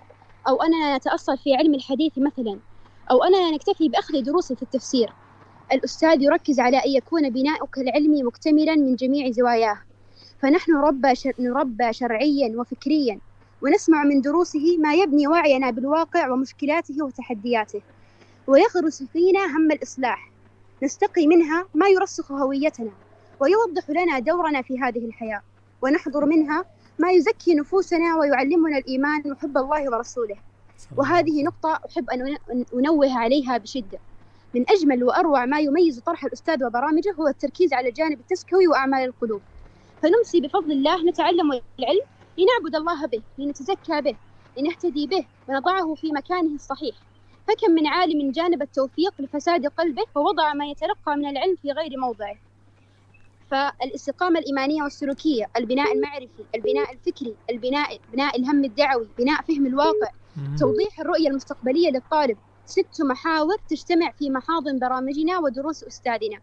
[0.49, 2.59] أو أننا نتأصل في علم الحديث مثلا
[3.11, 5.13] أو أننا نكتفي بأخذ دروس في التفسير
[5.73, 9.79] الأستاذ يركز على أن يكون بناؤك العلمي مكتملا من جميع زواياه
[10.41, 10.73] فنحن.
[11.39, 13.19] نربى شرعيا وفكريا
[13.63, 17.83] ونسمع من دروسه ما يبني وعينا بالواقع ومشكلاته وتحدياته.
[18.47, 20.31] ويغرس فينا هم الإصلاح.
[20.83, 22.91] نستقي منها ما يرسخ هويتنا
[23.41, 25.43] ويوضح لنا دورنا في هذه الحياة.
[25.83, 26.65] ونحضر منها
[26.99, 30.37] ما يزكي نفوسنا ويعلمنا الإيمان وحب الله ورسوله.
[30.97, 33.99] وهذه نقطة أحب أن أن أنوه عليها بشدة.
[34.55, 39.41] من أجمل وأروع ما يميز طرح الأستاذ وبرامجه هو التركيز على الجانب التزكوي وأعمال القلوب.
[40.03, 42.07] فنمسي بفضل الله نتعلم العلم
[42.39, 44.17] لنعبد الله به لنتزكى به
[44.59, 46.97] لنهتدي به ونضعه في مكانه الصحيح.
[47.49, 52.37] فكم من عالم جانب التوفيق لفساد قلبه ووضع ما يتلقى من العلم في غير موضعه
[53.51, 60.11] فالاستقامة الإيمانية والسلوكية البناء المعرفي البناء الفكري البناء بناء الهم الدعوي بناء فهم الواقع.
[60.59, 62.39] توضيح الرؤية المستقبلية للطالب.
[62.67, 66.39] ست محاور تجتمع في محاضن برامجنا ودروس أستاذنا.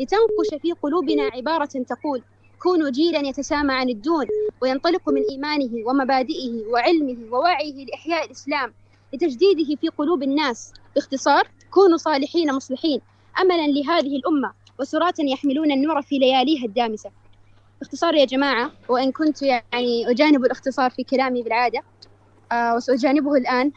[0.00, 2.22] لتنقش في قلوبنا عبارة تقول
[2.64, 4.26] كونوا جيلا يتسامى عن الدون
[4.62, 8.72] وينطلق من إيمانه ومبادئه وعلمه ووعيه لإحياء الإسلام
[9.12, 10.72] لتجديده في قلوب الناس.
[10.94, 13.00] باختصار كونوا صالحين مصلحين
[13.40, 17.10] أملا لهذه الأمة وسراة يحملون النور في لياليها الدامسة.
[17.80, 21.80] باختصار يا جماعة وإن كنت يعني أجانب الاختصار في كلامي بالعادة
[22.52, 23.72] آه وسأجانبه الآن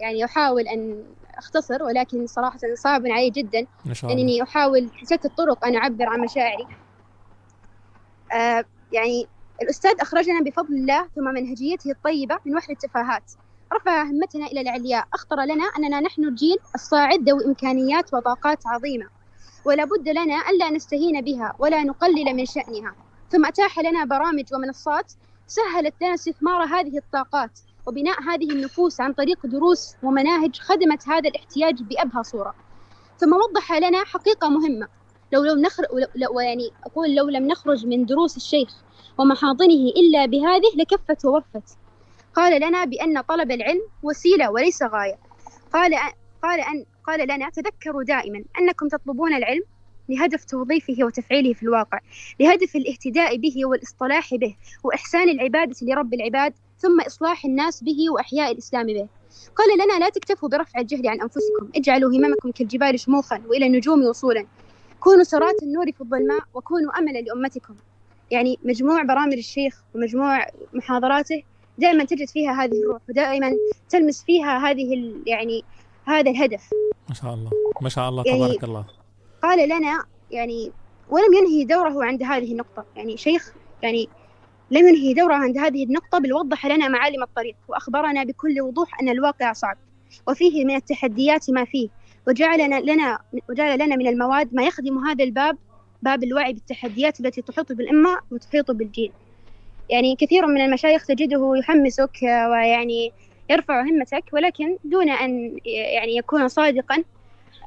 [0.00, 1.02] يعني أحاول أن
[1.38, 4.16] أختصر ولكن صراحة صعب علي جدا شاء الله.
[4.16, 6.66] لأنني أحاول بشتى الطرق أن أعبر عن مشاعري.
[8.92, 9.26] يعني
[9.62, 13.32] الأستاذ أخرجنا بفضل الله ثم منهجيته الطيبة من وحل التفاهات.
[13.72, 19.06] رفع همتنا إلى العلياء أخطر لنا أننا نحن الجيل الصاعد ذوي إمكانيات وطاقات عظيمة.
[19.64, 22.94] ولا بد لنا ألا نستهين بها ولا نقلل من شأنها.
[23.30, 25.12] ثم أتاح لنا برامج ومنصات
[25.46, 31.82] سهلت لنا استثمار هذه الطاقات وبناء هذه النفوس عن طريق دروس ومناهج خدمت هذا الاحتياج
[31.82, 32.54] بأبهى صورة.
[33.18, 34.88] ثم وضح لنا حقيقة مهمة.
[35.32, 38.68] لو لم نخرج لو يعني أقول لو لم نخرج من دروس الشيخ
[39.18, 41.78] ومحاضنه إلا بهذه لكفت ووفت.
[42.34, 45.18] قال لنا بأن طلب العلم وسيلة وليس غاية.
[45.72, 45.94] قال
[46.42, 49.62] قال أن قال لنا تذكروا دائما أنكم تطلبون العلم
[50.08, 51.98] لهدف توظيفه وتفعيله في الواقع
[52.40, 58.86] لهدف الاهتداء به والاصطلاح به وإحسان العبادة لرب العباد ثم إصلاح الناس به وإحياء الإسلام
[58.86, 59.08] به.
[59.56, 64.46] قال لنا لا تكتفوا برفع الجهل عن أنفسكم اجعلوا هممكم كالجبال شموخا وإلى النجوم وصولا.
[65.00, 67.74] كونوا سرات النور في الظلماء وكونوا أملا لأمتكم.
[68.30, 71.42] يعني مجموع برامج الشيخ ومجموع محاضراته
[71.78, 73.52] دائما تجد فيها هذه الروح ودائما
[73.88, 75.64] تلمس فيها هذه يعني
[76.04, 76.70] هذا الهدف.
[77.08, 77.50] ما شاء الله.
[77.82, 78.84] ما شاء الله يعني تبارك الله.
[79.42, 80.72] قال لنا يعني
[81.10, 82.84] ولم ينهي دوره عند هذه النقطة.
[82.96, 83.52] يعني شيخ
[83.82, 84.08] يعني
[84.70, 89.08] لم ينهي دوره عند هذه النقطة بل وضح لنا معالم الطريق وأخبرنا بكل وضوح أن
[89.08, 89.76] الواقع صعب.
[90.28, 91.88] وفيه من التحديات ما فيه.
[92.28, 93.18] وجعل لنا
[93.50, 95.56] وجعل لنا من المواد ما يخدم هذا الباب
[96.02, 99.12] باب الوعي بالتحديات التي تحيط بالأمة وتحيط بالجيل
[99.90, 103.12] يعني كثير من المشايخ تجده يحمسك ويعني
[103.50, 107.04] يرفع همتك ولكن دون أن يعني يكون صادقا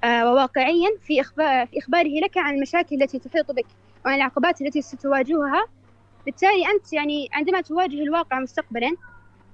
[0.04, 1.24] وواقعيا في
[1.66, 3.66] في إخباره لك عن المشاكل التي تحيط بك
[4.06, 5.66] وعن العقبات التي ستواجهها.
[6.26, 8.92] بالتالي أنت يعني عندما تواجه الواقع مستقبلا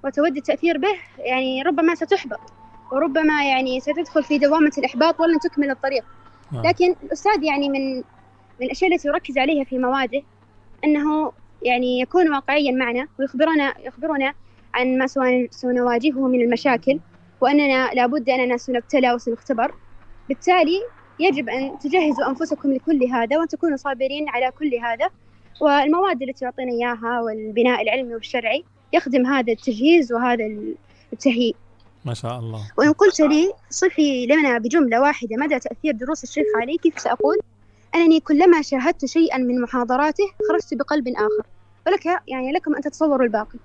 [0.04, 2.40] وتود التأثير به يعني ربما ستحبط.
[2.92, 6.04] وربما يعني ستدخل في دوامة الإحباط ولن تكمل الطريق.
[6.66, 7.96] لكن الأستاذ يعني من
[8.60, 10.22] من الأشياء التي يركز عليها في مواده
[10.84, 11.32] أنه
[11.62, 14.34] يعني يكون واقعيا معنا ويخبرنا يخبرنا
[14.74, 15.08] عن ما
[15.50, 17.00] سنواجهه من المشاكل
[17.42, 19.74] وأننا لابد أننا سنبتلى وسنختبر.
[20.30, 20.82] بالتالي
[21.20, 25.10] يجب أن تجهزوا أنفسكم لكل هذا وأن تكونوا صابرين على كل هذا.
[25.62, 30.46] والمواد التي يعطينا إياها والبناء العلمي والشرعي يخدم هذا التجهيز وهذا
[31.14, 31.56] التهيئ.
[32.08, 32.72] ما شاء الله.
[32.78, 37.38] وإن قلت لي صفي لنا بجملة واحدة مدى تأثير دروس الشيخ عليك؟ فسأقول
[37.96, 41.50] أنني كلما شاهدت شيئا من محاضراته خرجت بقلب آخر.
[41.88, 43.60] ولك يعني لكم أن تتصوروا الباقي.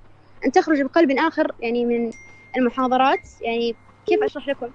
[0.47, 2.10] أن تخرج بقلب آخر يعني من
[2.56, 3.74] المحاضرات يعني
[4.06, 4.69] كيف أشرح لكم؟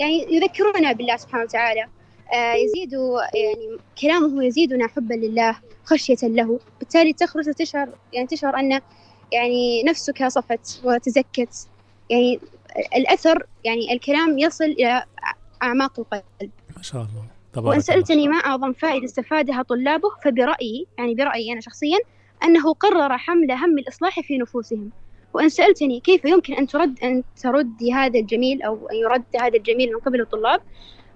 [0.00, 1.86] يعني يذكرنا بالله سبحانه وتعالى.
[2.32, 2.92] آه يزيد
[3.34, 6.60] يعني كلامه يزيدنا حبا لله خشية له.
[6.78, 8.80] بالتالي تخرج وتشعر يعني تشعر أن
[9.32, 11.68] يعني نفسك صفت وتزكت.
[12.10, 12.40] يعني
[12.96, 15.04] الأثر يعني الكلام يصل إلى
[15.62, 16.50] أعماق القلب.
[16.76, 17.24] ما شاء الله.
[17.52, 21.98] تبارك وإن سألتني ما أعظم فائدة استفادها طلابه فبرأيي يعني برأيي أنا شخصيا
[22.44, 24.90] أنه قرر حمل هم الإصلاح في نفوسهم.
[25.34, 29.92] وإن سألتني كيف يمكن أن ترد أن تردي هذا الجميل أو أن يرد هذا الجميل
[29.92, 30.60] من قبل الطلاب؟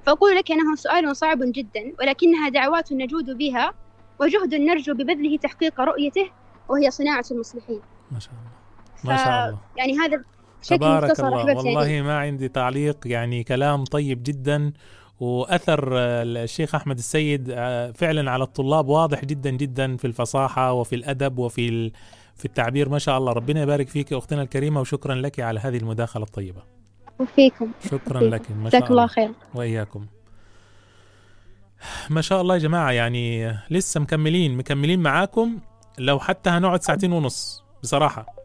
[0.06, 3.74] فأقول لك أنه سؤال صعب جدا ولكنها دعوات نجود بها
[4.20, 6.31] وجهد نرجو ببذله تحقيق رؤيته
[6.69, 7.81] وهي صناعة المصلحين.
[8.10, 8.52] ما شاء الله.
[9.05, 9.59] ما شاء الله.
[9.77, 10.24] يعني هذا
[10.62, 11.56] تبارك الله.
[11.56, 14.72] والله ما عندي تعليق يعني كلام طيب جدا
[15.20, 17.52] وأثر الشيخ أحمد السيد
[17.94, 21.93] فعلا على الطلاب واضح جدا جدا في الفصاحة وفي الأدب وفي
[22.36, 22.89] في التعبير.
[22.89, 26.62] ما شاء الله ربنا يبارك فيك أختنا الكريمة وشكرا لك على هذه المداخلة الطيبة.
[27.18, 27.72] وفيكم.
[27.84, 28.34] شكرا وفيكم.
[28.34, 28.51] لك.
[28.51, 30.06] ما شاء جزاك الله خير وإياكم.
[32.10, 35.59] ما شاء الله يا جماعة يعني لسه مكملين مكملين معاكم
[35.98, 38.41] لو حتى هنقعد ساعتين ونص بصراحة.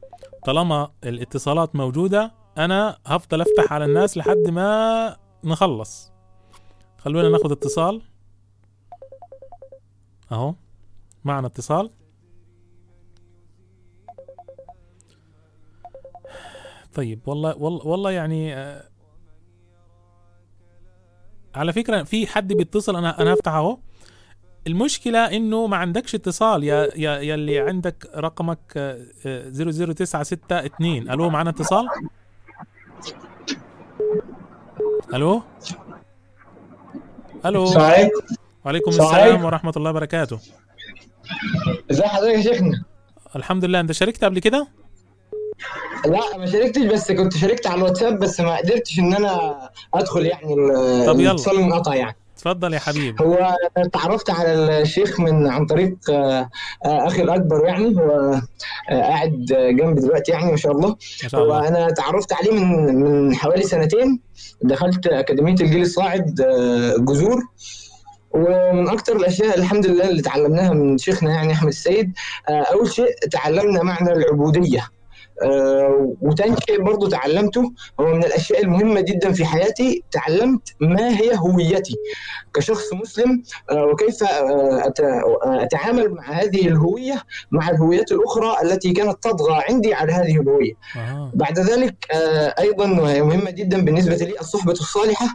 [0.47, 6.11] طالما الاتصالات موجودة أنا هفضل أفتح على الناس لحد ما نخلص.
[6.97, 8.01] خلونا ناخد اتصال.
[10.31, 10.55] أهو
[11.23, 11.91] معنا اتصال.
[16.93, 18.89] طيب والله والله والله يعني آه
[21.55, 23.77] على فكرة في حد بيتصل أنا أنا هفتح أهو.
[24.67, 26.63] المشكلة إنه ما عندكش اتصال.
[26.63, 31.87] يا يا يا اللي عندك رقمك آه 00962 ألو معنا اتصال؟
[35.13, 35.41] ألو؟
[37.45, 38.11] ألو؟ السلام عليكم
[38.65, 39.45] وعليكم السلام السلام.
[39.45, 40.39] ورحمة الله وبركاته.
[41.91, 42.83] ازي حضرتك يا شيخنا؟
[43.35, 43.79] الحمد لله.
[43.79, 44.67] أنت شاركت قبل كده؟
[46.05, 49.59] لا ما شاركتش بس كنت شاركت على الواتساب بس ما قدرتش إن أنا
[49.93, 51.31] أدخل يعني ال- طب يلا.
[51.31, 52.15] الاتصال انقطع يعني.
[52.37, 53.55] تفضل يا حبيبي هو
[53.93, 56.49] تعرفت على الشيخ من عن طريق آه،
[56.85, 58.11] آه، أخي الأكبر يعني هو
[58.89, 60.89] آه، قاعد جنبي دلوقتي يعني ما شاء الله.
[61.23, 61.55] ما شاء الله.
[61.55, 64.19] هو أنا تعرفت عليه من من حوالي سنتين.
[64.61, 66.35] دخلت أكاديمية الجيل الصاعد
[66.99, 67.43] جذور.
[68.31, 72.13] ومن أكثر الأشياء الحمد لله اللي تعلمناها من شيخنا يعني أحمد السيد
[72.49, 74.89] أول شيء تعلمنا معنى العبودية.
[76.21, 81.95] وتاني شيء برضو تعلمته هو من الأشياء المهمة جدا في حياتي تعلمت ما هي هويتي
[82.53, 84.27] كشخص مسلم آه، وكيف آه،
[84.99, 90.73] آه، أتعامل مع هذه الهوية مع الهويات الأخرى التي كانت تطغى عندي على هذه الهوية.
[91.33, 95.27] بعد ذلك آه، أيضا وهي مهمة جدا بالنسبة لي الصحبة الصالحة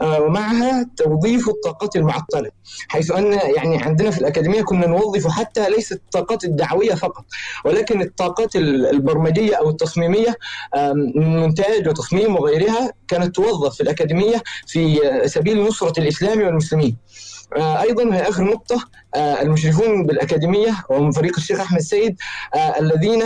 [0.00, 2.50] آه، ومعها توظيف الطاقات المعطلة
[2.88, 7.24] حيث أن يعني عندنا في الأكاديمية كنا نوظف حتى ليست الطاقات الدعوية فقط
[7.64, 10.34] ولكن الطاقات ال- البرمجية التصميمية
[10.76, 16.96] آم، من مونتاج وتصميم وغيرها كانت توظف في الأكاديمية في آه، سبيل نصرة الإسلام والمسلمين.
[17.56, 22.16] آه، أيضا هي آخر نقطة آه، المشرفون بالأكاديمية ومن فريق الشيخ أحمد السيد
[22.80, 23.22] الذين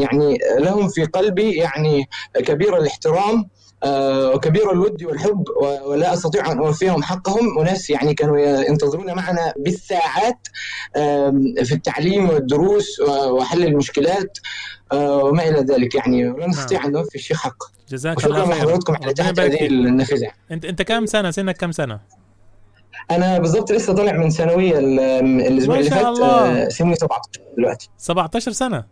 [0.00, 2.04] يعني لهم في قلبي يعني
[2.34, 3.48] كبير الاحترام
[4.34, 5.44] وكبير الود والحب
[5.86, 10.38] ولا أستطيع أن أوفيهم حقهم وناس يعني كانوا ينتظرون معنا بالساعات
[11.64, 13.00] في التعليم والدروس
[13.30, 14.38] وحل المشكلات
[14.94, 16.28] وما إلى ذلك يعني.
[16.28, 18.54] ولا نستطيع أن نوفي الشيخ حقه جزاك الله خير.
[18.54, 19.66] لحضراتكم على هذه.
[19.66, 20.30] النافذة.
[20.50, 22.00] انت أنت كم سنة؟ سنك كم سنة؟
[23.10, 25.00] أنا بالضبط لسه طالع من ثانوية ال-
[25.40, 26.62] الأسبوع ما اللي شاء فات الله.
[26.66, 27.88] آه، سني 17 دلوقتي.
[27.98, 28.84] 17 سنة؟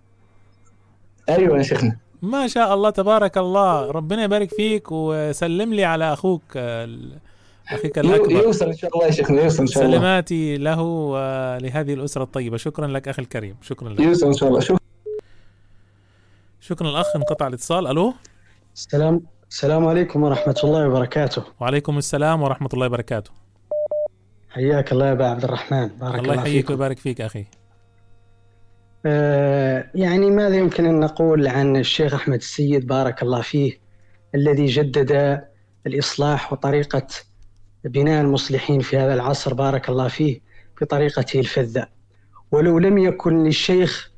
[1.28, 1.96] أيوه يا شيخنا.
[2.22, 3.90] ما شاء الله تبارك الله.
[3.90, 6.88] ربنا يبارك فيك وسلم لي على أخوك آه،
[7.72, 8.30] أخيك الأكبر.
[8.32, 9.98] يوصل إن شاء الله يا شيخنا يوصل إن شاء الله.
[9.98, 12.56] سلاماتي له ولهذه الأسرة الطيبة.
[12.56, 13.56] شكرا لك أخي الكريم.
[13.62, 14.00] شكرا لك.
[14.00, 14.60] يوصل إن شاء الله.
[14.60, 14.78] شوف
[16.60, 17.86] شكرا الاخ انقطع الاتصال.
[17.86, 18.14] ألو؟
[18.74, 21.42] السلام السلام عليكم ورحمة الله وبركاته.
[21.60, 23.30] وعليكم السلام ورحمة الله وبركاته.
[24.50, 25.88] حياك الله يا أبا عبد الرحمن.
[25.88, 27.44] بارك الله الله, يحييك ويبارك فيك أخي.
[29.06, 33.78] آه يعني ماذا يمكن أن نقول عن الشيخ أحمد السيد؟ بارك الله فيه
[34.34, 35.42] الذي جدد
[35.86, 37.06] الإصلاح وطريقة
[37.84, 39.54] بناء المصلحين في هذا العصر.
[39.54, 40.40] بارك الله فيه
[40.80, 41.86] بطريقته الفذة.
[42.52, 44.10] ولو لم يكن للشيخ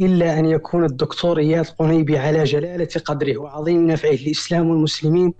[0.00, 3.36] إلا أن يكون الدكتور إياد قنيبي على جلالة قدره.
[3.38, 5.34] وعظيم نفعه للإسلام والمسلمين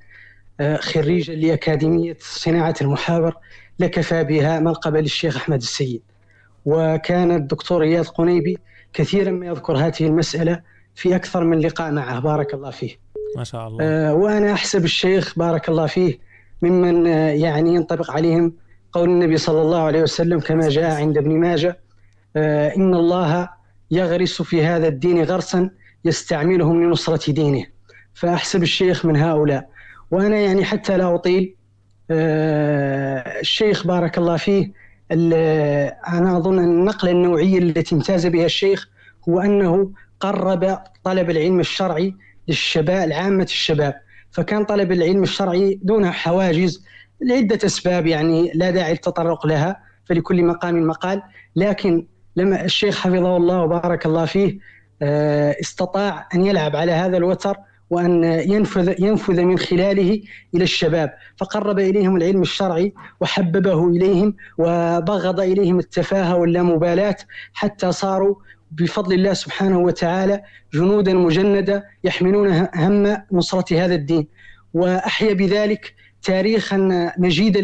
[0.60, 3.34] آه، خريجا لأكاديمية صناعة المحاور
[3.78, 6.02] لكفى بها منقبة للشيخ أحمد السيد.
[6.66, 8.58] وكان الدكتور إياد قنيبي
[8.92, 10.60] كثيرا ما يذكر هذه المسألة
[10.94, 12.20] في أكثر من لقاء معه.
[12.20, 12.96] بارك الله فيه.
[13.36, 13.78] ما شاء الله.
[13.84, 16.18] آه، وأنا أحسب الشيخ بارك الله فيه
[16.62, 18.52] ممن آه، يعني ينطبق عليهم
[18.92, 21.78] قول النبي صلى الله عليه وسلم كما جاء عند ابن ماجه
[22.76, 23.48] إن الله
[23.90, 25.70] يغرس في هذا الدين غرسا
[26.04, 27.66] يستعملهم لنصرة دينه.
[28.14, 29.68] فأحسب الشيخ من هؤلاء.
[30.10, 31.54] وأنا يعني حتى لا أطيل
[32.10, 34.72] آه، الشيخ بارك الله فيه
[36.08, 38.88] أنا أظن أن النقلة النوعية التي امتاز بها الشيخ
[39.28, 42.14] هو أنه قرب طلب العلم الشرعي
[42.48, 43.94] للشباب لعامة الشباب.
[44.30, 46.84] فكان طلب العلم الشرعي دون حواجز
[47.20, 51.22] لعدة أسباب يعني لا داعي للتطرق لها فلكل مقام مقال.
[51.56, 52.06] لكن
[52.38, 54.58] لما الشيخ حفظه الله وبارك الله فيه
[55.02, 57.56] آه، استطاع أن يلعب على هذا الوتر
[57.90, 60.22] وأن ينفذ ينفذ من خلاله
[60.54, 61.14] إلى الشباب.
[61.36, 67.16] فقرب إليهم العلم الشرعي وحببه إليهم وبغض إليهم التفاهة واللامبالاة
[67.52, 68.34] حتى صاروا
[68.70, 70.42] بفضل الله سبحانه وتعالى
[70.74, 74.26] جنودا مجندة يحملون هم نصرة هذا الدين.
[74.74, 76.76] وأحيا بذلك تاريخا
[77.18, 77.60] مجيدا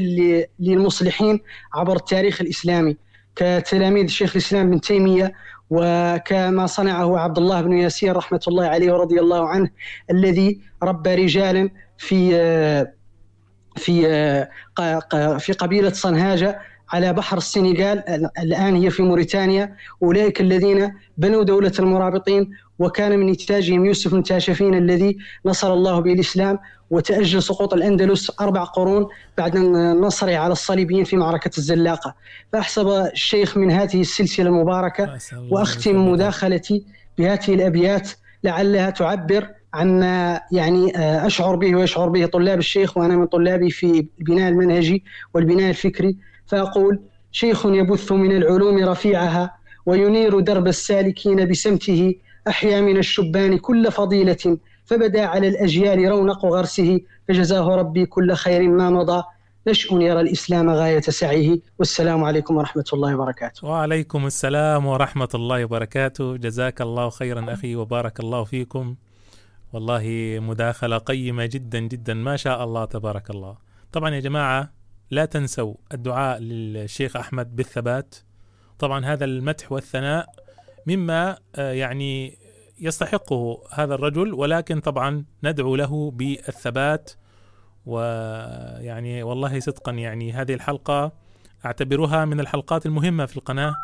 [0.59, 1.41] للمصلحين
[1.75, 2.97] عبر التاريخ الإسلامي.
[3.37, 5.33] كتلاميذ شيخ الإسلام ابن تيمية
[5.71, 9.71] وكما صنعه عبد الله بن ياسين رحمة الله عليه ورضي الله عنه
[10.11, 12.31] الذي ربى رجالا في
[13.77, 14.03] في
[15.39, 16.61] في قبيلة صنهاجة
[16.93, 17.99] على بحر السنغال
[18.39, 25.19] الآن هي في موريتانيا أولئك الذين بنوا دولة المرابطين وكان من إنتاجهم يوسف التاشفين الذي
[25.47, 26.59] نصر الله به الإسلام
[26.95, 29.07] وتأجل سقوط الأندلس أربع قرون
[29.39, 29.57] بعد
[30.07, 32.15] نصره على الصليبيين في معركة الزلاقة.
[32.53, 35.19] فأحسب الشيخ من هذه السلسلة المباركة
[35.51, 36.85] وأختم مداخلتي
[37.19, 38.11] بهذه الأبيات
[38.45, 44.07] لعلها تعبر عما يعني آه، أشعر به ويشعر به طلاب الشيخ وأنا من طلابي في
[44.21, 45.05] البناء المنهجي
[45.35, 46.17] والبناء الفكري.
[46.47, 47.01] فأقول
[47.33, 49.55] شيخ يبث من العلوم رفيعها
[49.87, 52.15] وينير درب السالكين بسمته
[52.49, 58.91] أحيا من الشبان كل فضيلة فبدا على الأجيال رونق غرسه فجزاه ربي كل خير ما
[58.91, 59.23] مضى.
[59.67, 61.59] نشء يرى الإسلام غاية سعيه.
[61.79, 63.67] والسلام عليكم ورحمة الله وبركاته.
[63.69, 66.37] وعليكم السلام ورحمة الله وبركاته.
[66.37, 68.95] جزاك الله خيرا أخي وبارك الله فيكم.
[69.73, 73.57] والله مداخلة قيمة جدا جدا ما شاء الله تبارك الله.
[73.93, 74.73] طبعا يا جماعة
[75.11, 78.15] لا تنسوا الدعاء للشيخ أحمد بالثبات.
[78.79, 80.27] طبعا هذا المدح والثناء
[80.87, 82.39] مما آه، يعني
[82.81, 87.11] يستحقه هذا الرجل ولكن طبعا ندعو له بالثبات.
[87.87, 91.13] ويعني والله صدقا يعني هذه الحلقة
[91.65, 93.75] أعتبرها من الحلقات المهمة في القناة.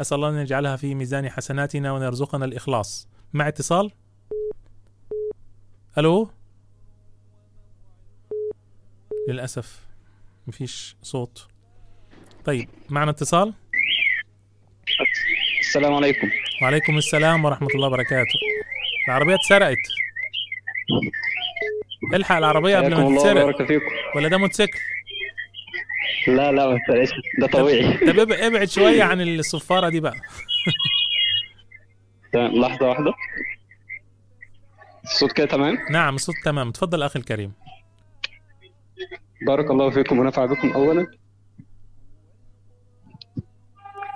[0.00, 3.08] أسأل الله أن يجعلها في ميزان حسناتنا وأن يرزقنا الإخلاص.
[3.32, 3.90] مع اتصال.
[5.98, 6.30] ألو؟
[9.28, 9.88] للأسف
[10.46, 11.46] مفيش صوت.
[12.44, 13.54] طيب معنا اتصال؟
[15.70, 16.30] السلام عليكم.
[16.62, 18.38] وعليكم السلام ورحمة الله وبركاته.
[19.08, 19.76] العربية اتسرقت.
[22.14, 23.56] الحق العربية قبل ما تتسرق.
[24.16, 24.78] ولا ده موتوسيكل؟
[26.26, 27.10] لا لا ما تسألش
[27.40, 27.96] ده طبيعي.
[28.12, 30.14] طب اب- ابعد شوية عن الصفارة دي بقى.
[32.34, 33.14] لحظة واحدة.
[35.04, 36.70] الصوت كده تمام؟ نعم الصوت تمام.
[36.70, 37.52] تفضل أخي الكريم.
[39.46, 41.06] بارك الله فيكم ونفع بكم أولا.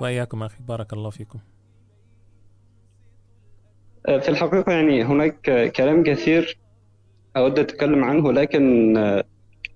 [0.01, 1.39] وإياكم أخي بارك الله فيكم
[4.07, 6.59] آه، في الحقيقة يعني هناك كلام كثير
[7.37, 9.25] أود أتكلم عنه لكن آه،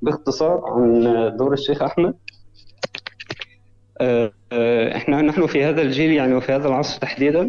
[0.03, 2.15] باختصار عن آه، دور الشيخ أحمد
[4.01, 4.32] آه،
[4.97, 7.49] إحنا نحن في هذا الجيل يعني وفي هذا العصر تحديدا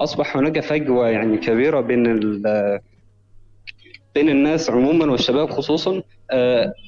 [0.00, 2.02] أصبح هناك فجوة يعني كبيرة بين
[4.14, 6.02] بين الناس عموما والشباب خصوصا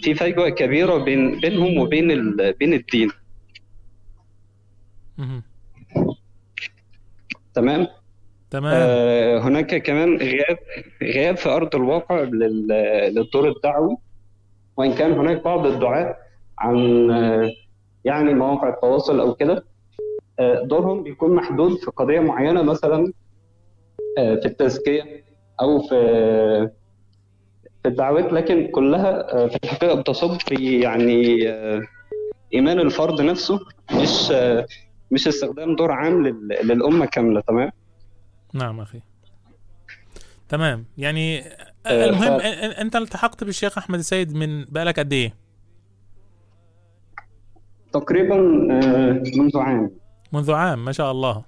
[0.02, 3.10] في فجوة كبيرة بين بينهم وبين بين الدين.
[7.55, 7.86] تمام؟
[8.51, 8.73] تمام.
[8.74, 10.59] آه، هناك كمان غياب
[11.03, 12.69] غياب في أرض الواقع لل-
[13.15, 13.97] للدور الدعوي.
[14.77, 16.16] وإن كان هناك بعض الدعاة
[16.59, 17.51] عن آه،
[18.05, 19.65] يعني مواقع التواصل أو كده
[20.39, 23.12] آه، دورهم بيكون محدود في قضية معينة مثلا
[24.19, 25.24] آه، في التزكية
[25.61, 26.69] أو في
[27.82, 31.43] في الدعوات لكن كلها في الحقيقة بتصب في يعني
[32.55, 33.61] إيمان الفرد نفسه
[33.94, 34.32] مش
[35.12, 37.70] مش استخدام دور عام لل- للأمة كاملة تمام؟
[38.55, 39.01] نعم أخي.
[40.48, 40.84] تمام.
[40.98, 41.40] يعني
[41.86, 42.43] آه، المهم ف-
[42.80, 45.34] أنت التحقت بالشيخ أحمد السيد من بقالك قد إيه؟
[47.93, 48.36] تقريبا
[48.70, 49.90] آه، منذ عام.
[50.32, 51.44] منذ عام ما شاء الله.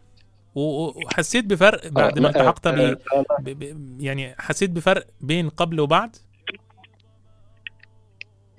[0.55, 2.99] وحسيت بفرق بعد آه، ما لا، التحقت آه، ب...
[3.15, 3.45] آه، ب...
[3.51, 4.01] ب...
[4.01, 6.16] يعني حسيت بفرق بين قبل وبعد؟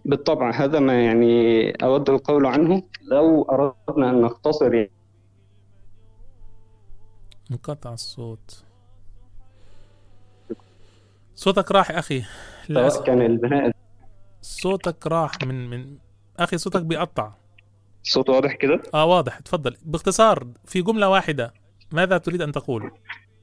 [0.05, 2.83] بالطبع هذا ما يعني أود القول عنه.
[3.11, 4.87] لو أردنا أن نختصر
[7.51, 8.63] انقطع الصوت.
[11.35, 12.23] صوتك راح سواء
[12.69, 13.71] للأسف كان البناء
[14.41, 15.97] صوتك راح من من
[16.39, 17.33] أخي صوتك بيقطع.
[18.03, 19.39] الصوت واضح كده؟ آه واضح.
[19.39, 19.77] تفضل.
[19.85, 21.53] باختصار في جملة واحدة
[21.91, 22.91] ماذا تريد أن تقول؟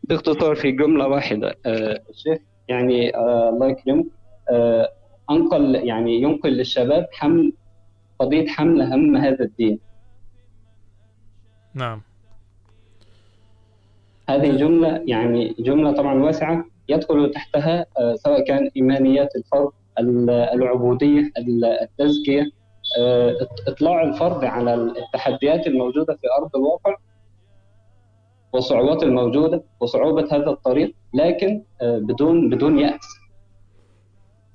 [0.02, 1.58] باختصار في جملة واحدة.
[1.66, 2.38] آه، الشيخ
[2.68, 4.04] يعني آه، الله يكرمه.
[4.50, 4.92] آه،
[5.30, 7.52] أنقل يعني ينقل للشباب حمل
[8.18, 9.78] قضية حمل هم هذا الدين.
[11.74, 12.02] نعم.
[14.34, 21.20] هذه جملة يعني جملة طبعا واسعة يدخل تحتها آه، سواء كان إيمانيات الفرد ال- العبودية
[21.38, 22.42] ال- التزكية
[22.98, 26.96] آه، إط- إطلاع الفرد على التحديات الموجودة في أرض الواقع
[28.52, 33.00] والصعوبات الموجودة وصعوبة هذا الطريق لكن آه، بدون بدون يأس.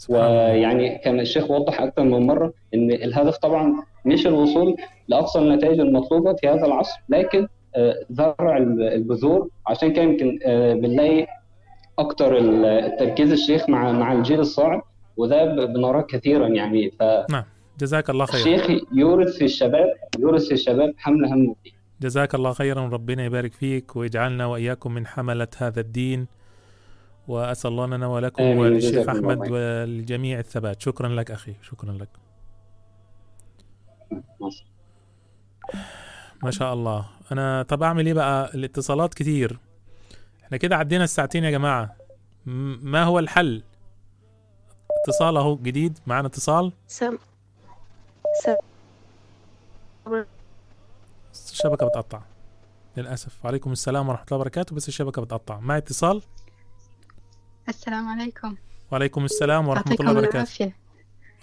[0.09, 3.73] ويعني كان الشيخ وضح أكثر من مرة إن الهدف طبعا
[4.05, 4.75] مش الوصول
[5.07, 7.47] لأقصى النتائج المطلوبة في هذا العصر لكن
[8.09, 9.49] زرع البذور.
[9.67, 11.27] عشان كده يمكن آه، بنلاقي
[11.99, 14.81] أكتر ال- التركيز الشيخ مع مع الجيل الصاعد
[15.17, 16.91] وده بنراه كثيرا يعني.
[17.29, 17.43] نعم.
[17.79, 18.57] جزاك الله خيرا.
[18.57, 21.73] فالشيخ يورث في الشباب يورث في الشباب حمل هم الدين.
[22.01, 22.87] جزاك الله خيرا.
[22.89, 26.27] ربنا يبارك فيك ويجعلنا وإياكم من حملة هذا الدين.
[27.27, 28.43] وأسأل الله لنا ولكم.
[28.43, 29.51] وللشيخ جزاكم الله.
[29.51, 30.81] وللجميع الثبات.
[30.81, 31.53] شكرا لك أخي.
[31.61, 32.09] شكرا لك.
[36.43, 37.09] ما شاء الله.
[37.31, 39.59] أنا طب أعمل إيه بقى؟ الاتصالات كتير.
[40.43, 41.95] إحنا كده عدينا الساعتين يا جماعة.
[42.45, 43.63] م- ما هو الحل؟
[45.03, 46.73] اتصال أهو جديد معنا اتصال.
[46.87, 47.17] سم
[48.43, 48.55] سم
[51.51, 52.21] الشبكة بتقطع.
[52.97, 53.45] للأسف.
[53.45, 55.59] وعليكم السلام ورحمة الله وبركاته بس الشبكة بتقطع.
[55.59, 56.21] معي اتصال؟
[57.69, 58.55] السلام عليكم.
[58.91, 60.35] وعليكم السلام ورحمة يعطيكم الله وبركاته.
[60.35, 60.75] العافية.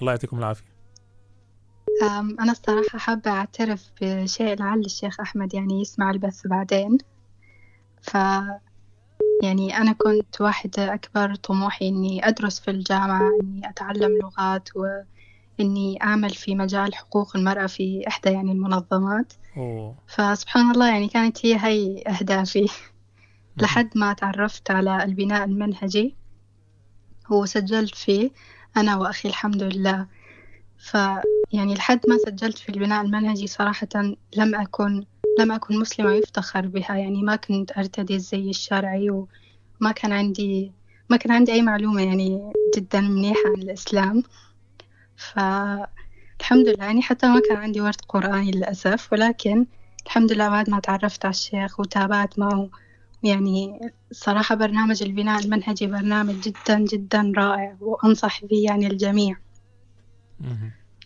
[0.01, 0.65] الله يعطيكم العافية.
[0.65, 0.74] أم،
[2.40, 6.98] أنا الصراحة حابة أعترف بشيء لعل الشيخ أحمد يعني يسمع البث بعدين.
[8.02, 8.15] ف
[9.43, 16.31] يعني أنا كنت واحدة أكبر طموحي إني أدرس في الجامعة إني أتعلم لغات وإني أعمل
[16.31, 19.32] في مجال حقوق المرأة في إحدى يعني المنظمات.
[19.56, 19.94] أوه.
[20.06, 22.69] فسبحان الله يعني كانت هي هي أهدافي.
[23.56, 26.15] لحد ما تعرفت على البناء المنهجي
[27.31, 28.31] وسجلت فيه
[28.77, 30.06] أنا وأخي الحمد لله.
[30.85, 30.94] ف
[31.52, 33.89] يعني لحد ما سجلت في البناء المنهجي صراحة
[34.36, 35.05] لم أكن
[35.39, 36.97] لم أكن مسلمة يفتخر بها.
[36.97, 40.73] يعني ما كنت أرتدي الزي الشرعي وما كان عندي
[41.11, 44.23] ما كان عندي أي معلومة يعني جدا منيحة عن الإسلام.
[45.16, 49.12] فالحمد لله يعني حتى ما كان عندي ورد قرآني للأسف.
[49.12, 49.66] ولكن
[50.06, 52.69] الحمد لله بعد ما تعرفت على الشيخ وتابعت معه
[53.23, 53.81] يعني
[54.12, 57.77] صراحة برنامج البناء المنهجي برنامج جدا جدا رائع.
[57.81, 59.44] وأنصح به يعني الجميع.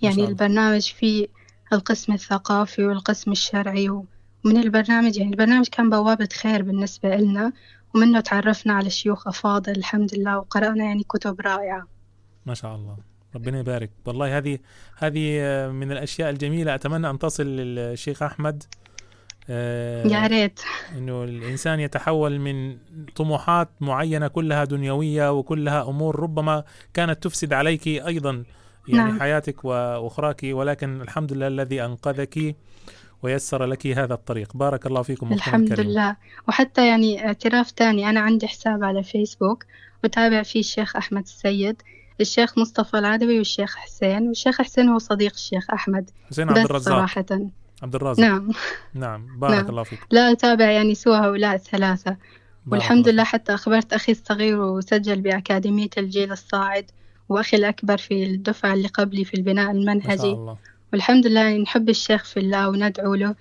[0.02, 1.26] يعني البرنامج فيه
[1.72, 7.52] القسم الثقافي والقسم الشرعي ومن البرنامج يعني البرنامج كان بوابة خير بالنسبة لنا
[7.94, 11.86] ومنه تعرفنا على شيوخ أفاضل الحمد لله وقرأنا يعني كتب رائعة.
[12.46, 12.96] ما شاء الله.
[13.34, 13.90] ربنا يبارك.
[14.04, 14.58] والله هذه
[14.96, 15.40] هذه
[15.72, 16.74] من الأشياء الجميلة.
[16.74, 18.62] أتمنى أن تصل للشيخ أحمد.
[19.50, 20.60] آه، يا ريت.
[20.98, 22.78] إنه الإنسان يتحول من
[23.16, 26.64] طموحات معينة كلها دنيوية وكلها أمور ربما
[26.94, 28.44] كانت تفسد عليك أيضا.
[28.88, 29.20] يعني نعم.
[29.20, 32.56] حياتك وأخراك ولكن الحمد لله الذي أنقذك
[33.22, 34.56] ويسر لك هذا الطريق.
[34.56, 35.90] بارك الله فيكم الحمد الكريم.
[35.90, 36.16] لله.
[36.48, 39.64] وحتى يعني اعتراف تاني أنا عندي حساب على فيسبوك
[40.04, 41.82] وتابع فيه الشيخ أحمد السيد
[42.20, 46.94] الشيخ مصطفى العدوي والشيخ حسين والشيخ حسين هو صديق الشيخ أحمد حسين عبد الرزاق.
[46.94, 47.24] صراحة.
[47.82, 48.50] عبد الرازق نعم.
[48.94, 49.38] نعم.
[49.38, 49.68] بارك نعم.
[49.68, 50.06] الله فيكم.
[50.10, 52.16] لا أتابع يعني سوى هؤلاء الثلاثة.
[52.66, 56.90] والحمد الله لله حتى أخبرت أخي الصغير وسجل بأكاديمية الجيل الصاعد.
[57.28, 60.32] وأخي الأكبر في الدفعة اللي قبلي في البناء المنهجي.
[60.32, 60.56] الله.
[60.92, 63.34] والحمد لله نحب الشيخ في الله وندعو له.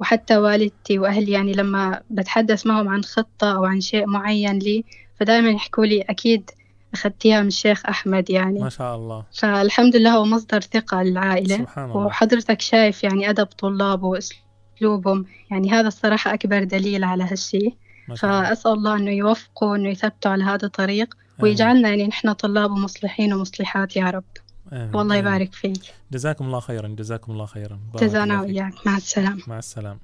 [0.00, 4.84] وحتى والدتي وأهلي يعني لما بتحدث معهم عن خطة أو عن شيء معين لي
[5.20, 6.50] فدائما يحكوا لي أكيد
[6.94, 8.60] أخذتيها من الشيخ أحمد يعني.
[8.60, 9.24] ما شاء الله.
[9.40, 11.96] فالحمد لله هو مصدر ثقة للعائلة سبحان الله.
[11.96, 15.26] وحضرتك شايف يعني أدب طلابه وأسلوبهم.
[15.50, 17.76] يعني هذا الصراحة أكبر دليل على هالشي
[18.08, 18.48] ما شاء الله.
[18.48, 21.14] فأسأل الله إنه يوفقه وإنه يثبته على هذا الطريق.
[21.40, 24.24] ويجعلنا يعني نحن طلاب ومصلحين ومصلحات يا رب.
[24.72, 24.96] آمين.
[24.96, 25.16] والله.
[25.16, 25.94] يبارك فيك.
[26.12, 27.80] جزاكم الله خيرا جزاكم الله خيرا.
[27.94, 28.40] جزانا.
[28.40, 28.86] وإياك.
[28.86, 29.42] مع السلامة.
[29.46, 30.00] مع السلامة.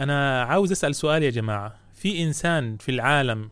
[0.00, 1.74] أنا عاوز أسأل سؤال يا جماعة.
[1.94, 3.50] في إنسان في العالم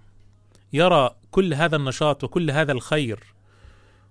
[0.72, 3.34] يرى كل هذا النشاط وكل هذا الخير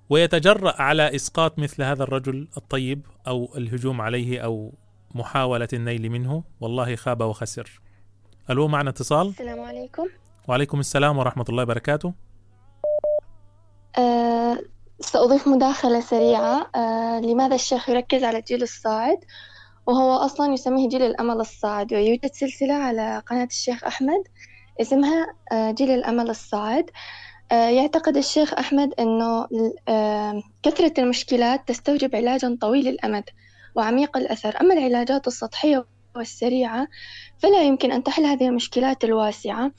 [0.09, 4.73] ويتجرأ على إسقاط مثل هذا الرجل الطيب أو الهجوم عليه أو
[5.15, 7.81] محاولة النيل منه؟ والله خاب وخسر.
[8.49, 10.07] ألو معنا اتصال؟ السلام عليكم.
[10.47, 12.13] وعليكم السلام ورحمة الله وبركاته.
[13.97, 14.57] أه
[14.99, 16.69] سأضيف مداخلة سريعة.
[16.75, 19.17] أه لماذا الشيخ يركز على الجيل الصاعد؟
[19.87, 24.23] وهو أصلا يسميه جيل الأمل الصاعد ويوجد سلسلة على قناة الشيخ أحمد
[24.81, 26.89] اسمها أه جيل الأمل الصاعد.
[27.51, 29.47] يعتقد الشيخ أحمد أنه
[30.63, 33.23] كثرة المشكلات تستوجب علاجا طويل الأمد
[33.75, 34.61] وعميق الأثر.
[34.61, 35.85] أما العلاجات السطحية
[36.15, 36.87] والسريعة
[37.39, 39.71] فلا يمكن أن تحل هذه المشكلات الواسعة.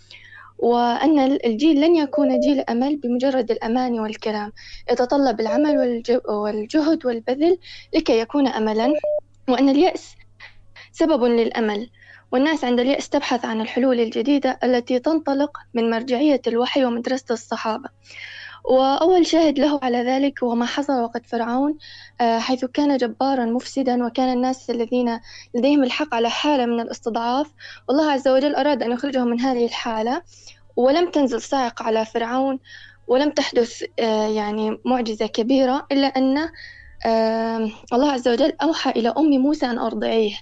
[0.59, 4.53] وأن الجيل لن يكون جيل أمل بمجرد الأماني والكلام.
[4.93, 7.59] يتطلب العمل والج- والجهد والبذل
[7.95, 8.93] لكي يكون أملا
[9.49, 10.15] وأن اليأس
[10.93, 11.91] سبب للأمل.
[12.33, 17.89] والناس عند اليأس تبحث عن الحلول الجديدة التي تنطلق من مرجعية الوحي ومدرسة الصحابة.
[18.67, 21.79] وأول شاهد له على ذلك هو ما حصل وقت فرعون
[22.21, 25.21] آه، حيث كان جبارا مفسدا وكان الناس الذين
[25.55, 27.53] لديهم الحق على حالة من الاستضعاف.
[27.89, 30.23] والله عز وجل أراد أن يخرجهم من هذه الحالة
[30.77, 32.59] ولم تنزل صاعقة على فرعون
[33.07, 36.49] ولم تحدث آه، يعني معجزة كبيرة إلا أن
[37.93, 40.35] الله عز وجل أوحى إلى أم موسى أن أرضعيه.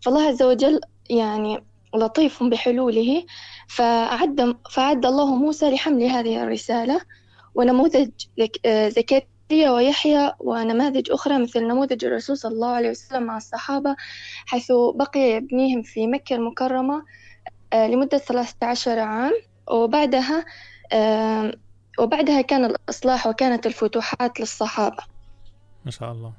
[0.00, 0.80] فالله عز وجل
[1.10, 3.24] يعني لطيف بحلوله
[3.68, 7.00] فأعد فأعد الله موسى لحمل هذه الرسالة.
[7.54, 8.10] ونموذج
[8.64, 13.96] آه، زكريا ويحيى ونماذج أخرى مثل نموذج الرسول صلى الله عليه وسلم مع الصحابة
[14.46, 17.04] حيث بقي يبنيهم في مكة المكرمة
[17.72, 19.32] آه، لمدة 13 عام.
[19.70, 20.44] وبعدها
[21.98, 25.02] وبعدها كان الإصلاح وكانت الفتوحات للصحابة.
[25.84, 26.32] ما شاء الله.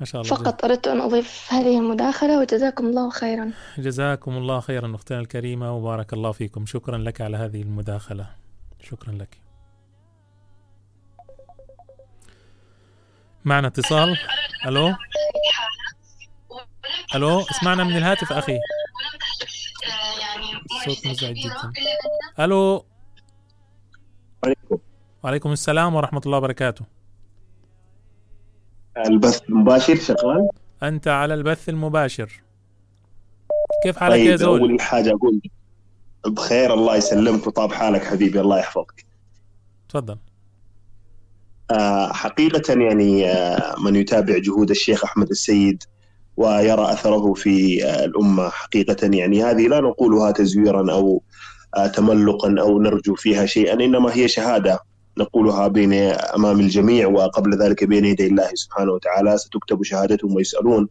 [0.00, 3.52] ما شاء الله فقط أردت أن أضيف هذه المداخلة وجزاكم الله خيرا.
[3.78, 6.66] جزاكم الله خيرا أختنا الكريمة وبارك الله فيكم.
[6.66, 8.26] شكرا لك على هذه المداخلة.
[8.82, 9.45] شكرا لك.
[13.46, 14.18] معنا اتصال؟
[14.66, 14.94] ألو؟
[17.14, 18.58] ألو؟ اسمعنا من الهاتف أخي.
[20.84, 21.72] صوت مزعج جدا.
[22.40, 22.84] ألو؟
[24.44, 24.78] عليكم.
[25.22, 26.84] وعليكم السلام ورحمة الله وبركاته.
[29.06, 30.48] البث مباشر شغال؟
[30.82, 32.42] أنت على البث المباشر.
[33.82, 35.40] كيف حالك يا طيب زول؟ أول حاجة أقول
[36.26, 39.06] بخير الله يسلمك وطاب حالك حبيبي الله يحفظك.
[39.88, 40.12] تفضل.
[40.14, 40.35] آه،
[42.12, 45.82] حقيقة يعني آه، من يتابع جهود الشيخ أحمد السيد
[46.36, 49.44] ويرى أثره في آه، الأمة حقيقة يعني.
[49.44, 51.22] هذه لا نقولها تزويرا أو
[51.76, 54.80] آه، تملقا أو نرجو فيها شيئا إنما هي شهادة
[55.18, 59.38] نقولها بين أمام الجميع وقبل ذلك بين يدي الله سبحانه وتعالى.
[59.38, 60.88] ستكتب شهادتهم ويسألون.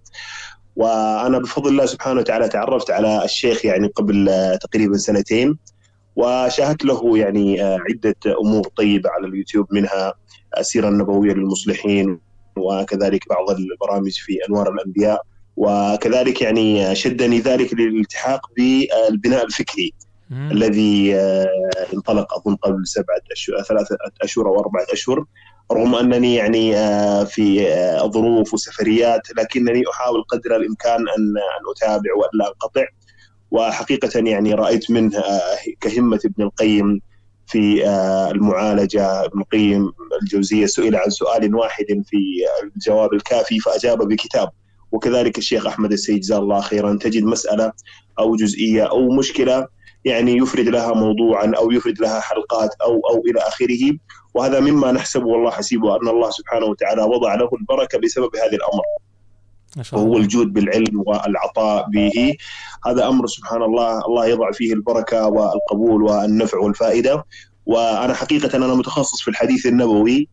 [0.76, 5.58] وأنا بفضل الله سبحانه وتعالى تعرفت على الشيخ يعني قبل آه، تقريبا سنتين
[6.16, 10.14] وشاهدت له يعني آه، عدة أمور طيبة على اليوتيوب منها
[10.60, 12.20] السيره النبويه للمصلحين
[12.58, 15.22] وكذلك بعض البرامج في أنوار الأنبياء
[15.58, 19.94] وكذلك يعني شدني ذلك للالتحاق بالبناء الفكري
[20.32, 21.48] الذي آه،
[21.94, 25.26] انطلق أظن قبل سبعة أشهر ثلاثة أشهر أو أربعة أشهر
[25.72, 32.10] رغم أنني يعني آه، في آه، ظروف وسفريات لكنني أحاول قدر الإمكان أن أن أتابع
[32.16, 32.86] والا أنقطع.
[33.52, 35.24] وحقيقة يعني رأيت منه
[35.82, 37.02] كهمة ابن القيم
[37.48, 39.92] في آه، المعالجة ابن القيم
[40.22, 42.18] الجوزية سئل عن سؤال واحد في
[42.76, 44.50] الجواب الكافي فأجاب بكتاب.
[44.92, 47.72] وكذلك الشيخ أحمد السيد جزاه الله خيرا تجد مسألة
[48.20, 49.68] أو جزئية أو مشكلة
[50.06, 53.98] يعني يفرد لها موضوعا أو يفرد لها حلقات أو أو إلى آخره.
[54.34, 59.05] وهذا مما نحسب والله حسيبه أن الله سبحانه وتعالى وضع له البركة بسبب هذا شاء
[59.94, 62.36] وهو الجود بالعلم والعطاء به.
[62.86, 67.26] هذا أمر سبحان الله الله يضع فيه البركة والقبول والنفع والفائدة.
[67.66, 70.30] وأنا حقيقة أنا متخصص في الحديث النبوي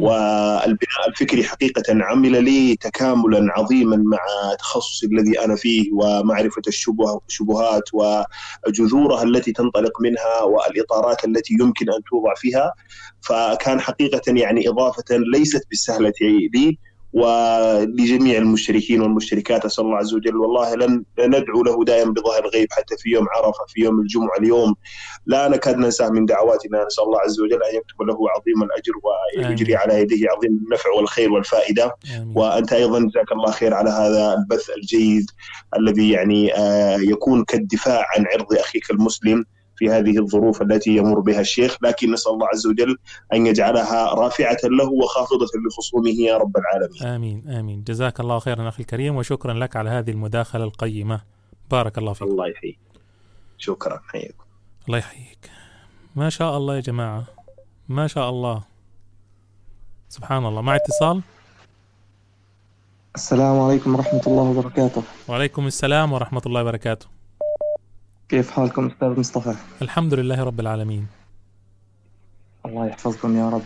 [0.00, 4.18] والبناء الفكري حقيقة عمل لي تكاملا عظيما مع
[4.58, 12.02] تخصصي الذي أنا فيه ومعرفة الشبه الشبهات وجذورها التي تنطلق منها والإطارات التي يمكن أن
[12.10, 12.72] توضع فيها.
[13.20, 16.12] فكان حقيقة يعني إضافة ليست بالسهلة
[16.54, 16.78] لي.
[17.12, 20.36] ولجميع المشتركين والمشتركات أسأل الله عز وجل.
[20.36, 24.74] والله لن ندعو له دائما بظهر الغيب حتى في يوم عرفة في يوم الجمعة اليوم.
[25.26, 29.76] لا نكاد ننساه من دعواتنا نسأل الله عز وجل أن يكتب له عظيم الأجر ويجري
[29.76, 31.96] على يديه عظيم النفع والخير والفائدة.
[32.34, 35.26] وأنت أيضا جزاك الله خير على هذا البث الجيد
[35.78, 39.44] الذي يعني آه، يكون كالدفاع عن عرض أخيك المسلم.
[39.82, 42.98] في هذه الظروف التي يمر بها الشيخ لكن نسأل الله عز وجل
[43.34, 47.02] أن يجعلها رافعة له وخافضة لخصومه يا رب العالمين.
[47.02, 47.84] آمين آمين.
[47.84, 51.20] جزاك الله خيرا أخي الكريم وشكرا لك على هذه المداخلة القيمة.
[51.70, 52.28] بارك الله فيك.
[52.28, 52.78] الله يحييك.
[53.58, 54.44] شكرا حياكم
[54.86, 55.50] الله يحييك.
[56.16, 57.24] ما شاء الله يا جماعة.
[57.88, 58.62] ما شاء الله.
[60.08, 60.62] سبحان الله.
[60.62, 61.22] مع اتصال؟
[63.14, 65.02] السلام عليكم ورحمة الله وبركاته.
[65.28, 67.11] وعليكم السلام ورحمة الله وبركاته.
[68.32, 71.06] كيف حالكم أستاذ مصطفى؟ الحمد لله رب العالمين
[72.66, 73.62] الله يحفظكم يا رب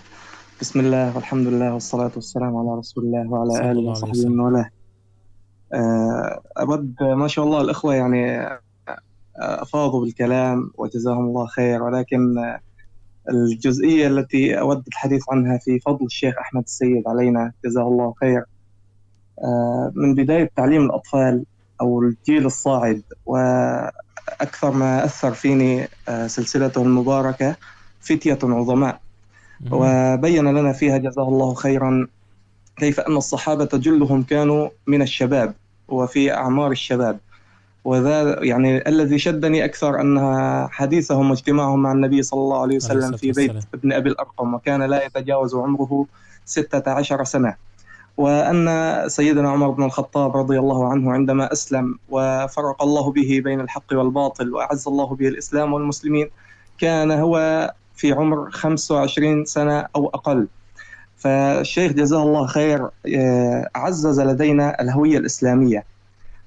[0.60, 4.26] بسم الله والحمد لله والصلاة والسلام على رسول الله وعلى آله وصحبه.
[4.26, 4.70] ومن والاه
[5.72, 8.59] آه، أود ما شاء الله الأخوة يعني آه،
[9.38, 12.60] أفاضوا بالكلام وجزاهم الله خير ولكن آه،
[13.30, 18.44] الجزئية التي أود الحديث عنها في فضل الشيخ أحمد السيد علينا جزاه الله خير
[19.94, 21.44] من بداية تعليم الأطفال
[21.80, 23.02] أو الجيل الصاعد
[24.40, 27.56] وأكثر ما أثر فيني آه، سلسلته المباركة
[28.00, 29.00] فتية عظماء.
[29.70, 32.06] وبين لنا فيها جزاه الله خيرا
[32.76, 35.54] كيف أن الصحابة جلهم كانوا من الشباب
[35.88, 37.18] وفي أعمار الشباب.
[37.84, 40.18] وذا يعني الذي شدني أكثر أن
[40.70, 43.50] حديثهم واجتماعهم مع النبي صلى الله عليه وسلم في بيت.
[43.74, 46.06] ابن أبي الأرقم وكان لا يتجاوز عمره
[46.44, 47.55] ستة عشر سنة.
[48.16, 48.68] وأن
[49.08, 54.54] سيدنا عمر بن الخطاب رضي الله عنه عندما أسلم وفرق الله به بين الحق والباطل
[54.54, 56.30] وأعز الله به الإسلام والمسلمين
[56.78, 60.48] كان هو في عمر 25 سنة أو أقل.
[61.16, 65.84] فالشيخ جزاه الله خير آه، عزز لدينا الهوية الإسلامية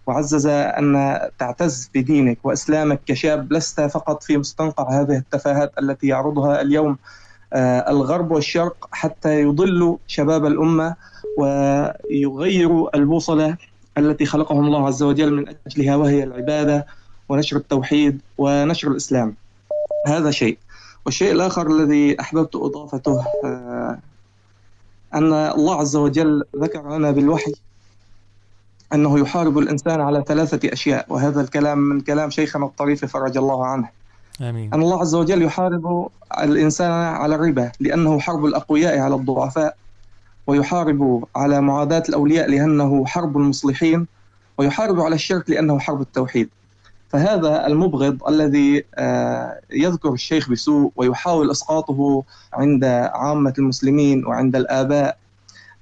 [0.08, 6.98] وعزز أن تعتز بدينك وإسلامك كشاب لست فقط في مستنقع هذه التفاهات التي يعرضها اليوم
[7.54, 10.96] آه، الغرب والشرق حتى يضلوا شباب الأمة
[11.40, 13.58] ويغيروا البوصلة
[13.98, 16.86] التي خلقهم الله عز وجل من أجلها وهي العبادة
[17.30, 19.36] ونشر التوحيد ونشر الإسلام.
[20.08, 20.58] هذا شيء.
[21.06, 24.00] والشيء الآخر الذي أحببت إضافته آه،
[25.14, 27.54] أن الله عز وجل ذكر لنا بالوحي
[28.94, 33.90] أنه يحارب الإنسان على ثلاثة أشياء وهذا الكلام من كلام شيخنا الطريف فرج الله عنه.
[34.42, 34.74] آمين.
[34.74, 36.10] أن الله عز وجل يحارب
[36.42, 39.78] الإنسان على الربا لأنه حرب الأقوياء على الضعفاء.
[40.50, 44.08] ويحارب على معاداة الأولياء لأنه حرب المصلحين
[44.58, 46.50] ويحارب على الشرك لأنه حرب التوحيد.
[47.10, 55.18] فهذا المبغض الذي آه، يذكر الشيخ بسوء ويحاول إسقاطه عند عامة المسلمين وعند الآباء.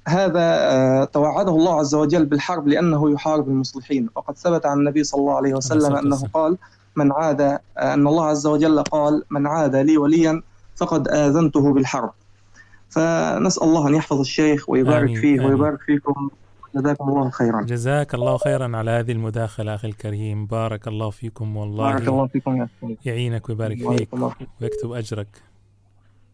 [0.07, 4.09] هذا آه، توعده الله عز وجل بالحرب لأنه يحارب المصلحين.
[4.15, 6.31] وقد ثبت عن النبي صلى الله عليه وسلم والسلام.
[6.33, 6.57] قال
[6.95, 10.41] من عاد آه، أن الله عز وجل قال من عاد لي وليا
[10.75, 12.11] فقد آذنته بالحرب.
[12.89, 15.45] فنسأل الله أن يحفظ الشيخ ويبارك آمين، فيه آمين.
[15.45, 16.29] ويبارك فيكم.
[16.75, 17.61] جزاكم الله خيرا.
[17.61, 20.45] جزاك الله خيرا على هذه المداخلة أخي الكريم.
[20.45, 24.09] بارك الله فيكم والله بارك الله فيكم يا أستاذ يعينك ويبارك بارك فيك.
[24.61, 25.27] ويكتب أجرك.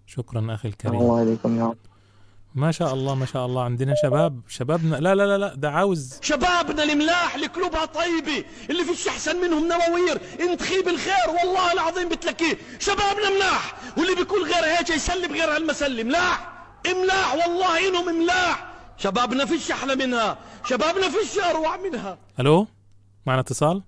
[0.05, 1.01] شكرا أخي الكريم.
[1.01, 1.77] الله عليكم يا رب.
[2.55, 3.63] ما شاء الله ما شاء الله.
[3.63, 8.83] عندنا شباب شبابنا لا لا لا لا ده عاوز شبابنا الملاح اللي قلوبها طيبة اللي
[8.83, 10.21] فيش أحسن منهم نواوير.
[10.39, 12.57] انتخي بالخير والله العظيم بتلكيه.
[12.79, 16.53] شبابنا ملاح واللي بيكون غير هيك يسلي بغير هالمسلي ملاح
[16.87, 22.17] ملاح والله إنهم ملاح شبابنا فيش أحلى منها شبابنا فيش أروع منها.
[22.39, 22.67] ألو؟
[23.25, 23.83] معنا اتصال؟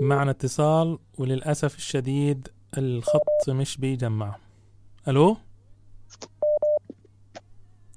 [0.00, 4.36] معنا اتصال وللأسف الشديد الخط مش بيجمع.
[5.08, 5.36] ألو؟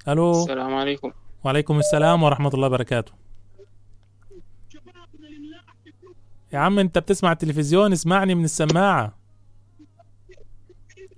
[0.08, 0.32] ألو.
[0.32, 1.12] السلام عليكم.
[1.44, 3.12] وعليكم السلام ورحمة الله وبركاته.
[6.54, 9.14] يا عم انت بتسمع التلفزيون اسمعني من السماعة.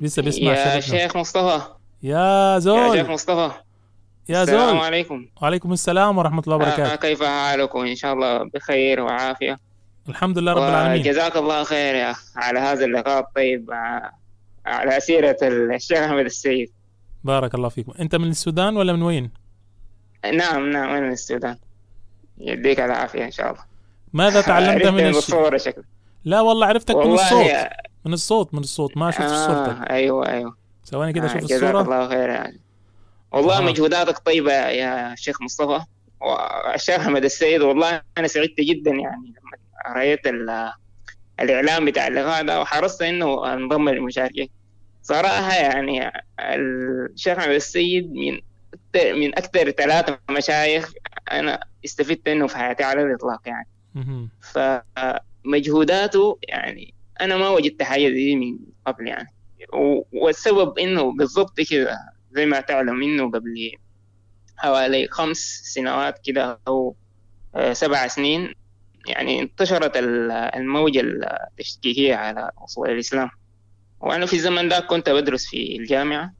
[0.02, 0.80] لسه بيسمع يا.
[0.80, 1.62] شيخ مصطفى.
[2.04, 2.98] يا زول.
[2.98, 3.52] يا شيخ مصطفى.
[4.30, 5.26] يا السلام زول عليكم.
[5.42, 9.60] وعليكم السلام ورحمة الله آه وبركاته كيف حالكم؟ إن شاء الله بخير وعافية.
[10.10, 11.04] الحمد لله رب العالمين.
[11.04, 14.12] جزاك الله خير يا على هذا اللقاء الطيب مع-
[14.66, 16.72] على سيرة الشيخ أحمد السيد.
[17.24, 17.92] بارك الله فيكم.
[18.00, 19.32] أنت من السودان ولا من وين؟
[20.34, 21.58] نعم نعم أنا من السودان.
[22.38, 23.64] يديك العافية إن شاء الله.
[24.14, 25.82] ماذا تعلمت من الشيء بالصورة شكل
[26.26, 27.46] لا والله عرفتك من والله الصوت.
[27.46, 27.70] يا-
[28.06, 28.98] من الصوت من الصوت.
[28.98, 30.56] ما شفت آه صورتك أيوة أيوة.
[30.86, 31.82] ثواني كده آه أشوف جزاك الصورة.
[31.82, 32.60] الله خير يعني
[33.32, 33.62] والله آه.
[33.62, 35.80] مجهوداتك طيبة يا شيخ مصطفى.
[36.22, 40.72] والشيخ أحمد السيد والله أنا سعدت جدا يعني لما رأيت ال-
[41.40, 44.48] الإعلان بتاع اللقاء ده وحرصت إنه أنضم للمشاركة
[45.10, 48.40] صراحة يعني الشيخ أحمد السيد من
[48.96, 50.92] من أكثر ثلاثة مشايخ
[51.32, 53.68] أنا استفدت منه في حياتي على الإطلاق يعني.
[55.46, 59.28] فمجهوداته يعني أنا ما وجدت حاجة دي من قبل يعني.
[60.14, 61.98] والسبب إنه بالضبط كده
[62.32, 63.72] زي ما تعلم إنه قبل
[64.58, 66.96] حوالي خمس سنوات كده أو
[67.56, 68.54] آه، سبع سنين
[69.08, 73.30] يعني انتشرت ال- الموجة التشكيكية على أصول الإسلام.
[74.02, 76.34] وأنا في الزمن ده كنت بدرس في الجامعة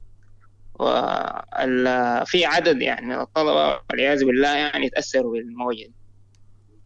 [0.74, 5.94] وفي عدد يعني من الطلبة والعياذ بالله يعني تأثروا بالموجة دي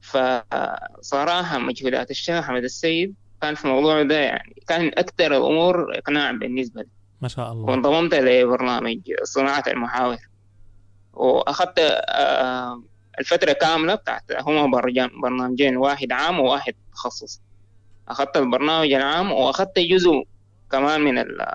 [0.01, 6.83] فصراحة مجهودات الشيخ أحمد السيد كان في الموضوع ده يعني كان أكثر الأمور إقناع بالنسبة
[6.83, 6.89] لي.
[7.21, 7.65] ما شاء الله.
[7.71, 10.17] وانضممت لبرنامج صناعة المحاور.
[11.13, 12.83] وأخذت آه،
[13.19, 14.81] الفترة كاملة بتاعت هما
[15.23, 17.41] برنامجين واحد عام وواحد تخصص
[18.09, 20.23] أخذت البرنامج العام وأخذت جزء
[20.73, 21.47] كمان من ال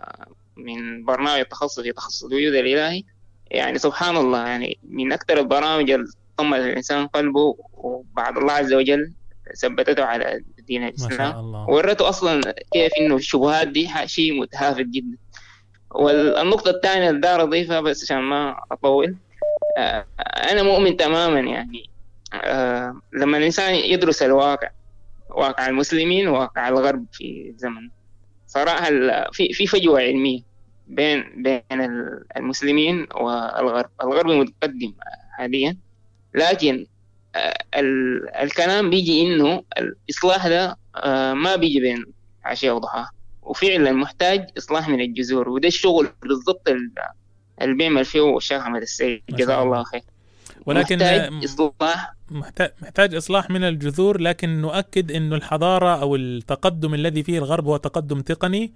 [0.58, 3.04] من برنامج التخصصي تخصص الوجود الإلهي.
[3.52, 6.08] يعني سبحان الله يعني من أكثر البرامج اللي
[6.38, 9.14] طمت الإنسان قلبه وبعد الله عز وجل
[9.62, 11.46] ثبتته على دين الإسلام.
[11.70, 12.42] ورته أصلا
[12.74, 15.18] كيف إنه الشبهات دي شيء متهافت جدا.
[15.92, 19.16] والنقطة الثانية اللي دار أضيفها بس عشان ما أطول
[19.78, 20.06] آه،
[20.52, 21.90] أنا مؤمن تماما يعني
[22.34, 24.70] آه، لما الإنسان يدرس الواقع
[25.30, 27.90] واقع المسلمين وواقع الغرب في الزمن
[28.50, 30.42] صراحة ال- في في فجوة علمية
[30.88, 33.90] بين بين ال- المسلمين والغرب.
[34.03, 34.94] الغرب متقدم
[35.38, 35.78] حاليا
[36.36, 36.86] لكن
[37.36, 42.06] آه، ال- الكلام بيجي إنه الإصلاح ده آه، ما بيجي بين
[42.45, 43.11] عشية وضحاها.
[43.42, 46.92] وفعلا محتاج إصلاح من الجذور وده الشغل بالضبط ال-
[47.61, 49.22] اللي بيعمل فيه الشيخ أحمد السيد.
[49.30, 49.84] جزاه الله.
[49.84, 50.02] خير.
[50.66, 57.38] ولكن محتاج إصلاح محتاج, إصلاح من الجذور لكن نؤكد أنه الحضارة أو التقدم الذي فيه
[57.38, 58.74] الغرب هو تقدم تقني.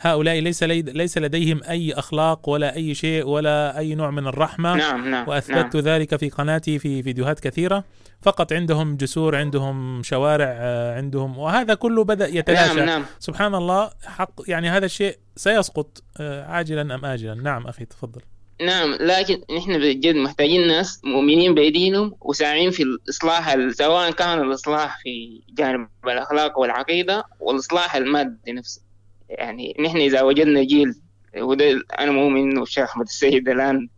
[0.00, 4.74] هؤلاء ليس لي ليس لديهم أي أخلاق ولا أي شيء ولا أي نوع من الرحمة.
[4.74, 7.84] نعم نعم وأثبتت ذلك في قناتي في فيديوهات كثيرة.
[8.22, 12.74] فقط عندهم جسور عندهم شوارع آه، عندهم وهذا كله بدأ يتلاشى.
[12.74, 13.04] نعم، نعم.
[13.18, 17.34] سبحان الله حق يعني هذا الشيء سيسقط آه، عاجلا أم آجلا.
[17.34, 18.20] نعم أخي تفضل.
[18.60, 25.00] نعم لكن نحن بجد محتاجين ناس مؤمنين بأيديهم وساعين في الإصلاح ال- سواء كان الإصلاح
[25.02, 28.82] في جانب الأخلاق والعقيدة والإصلاح المادي نفسه.
[29.28, 30.94] يعني نحن إذا وجدنا جيل
[31.38, 33.88] وده أنا مؤمن إنه الشيخ أحمد السيد الآن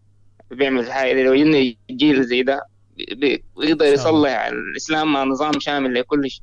[0.51, 2.63] بيعمل الحاجة لو وجدنا جيل زي ده
[2.97, 6.43] بي- بيقدر يصلح الإسلام مع نظام شامل لكل شيء.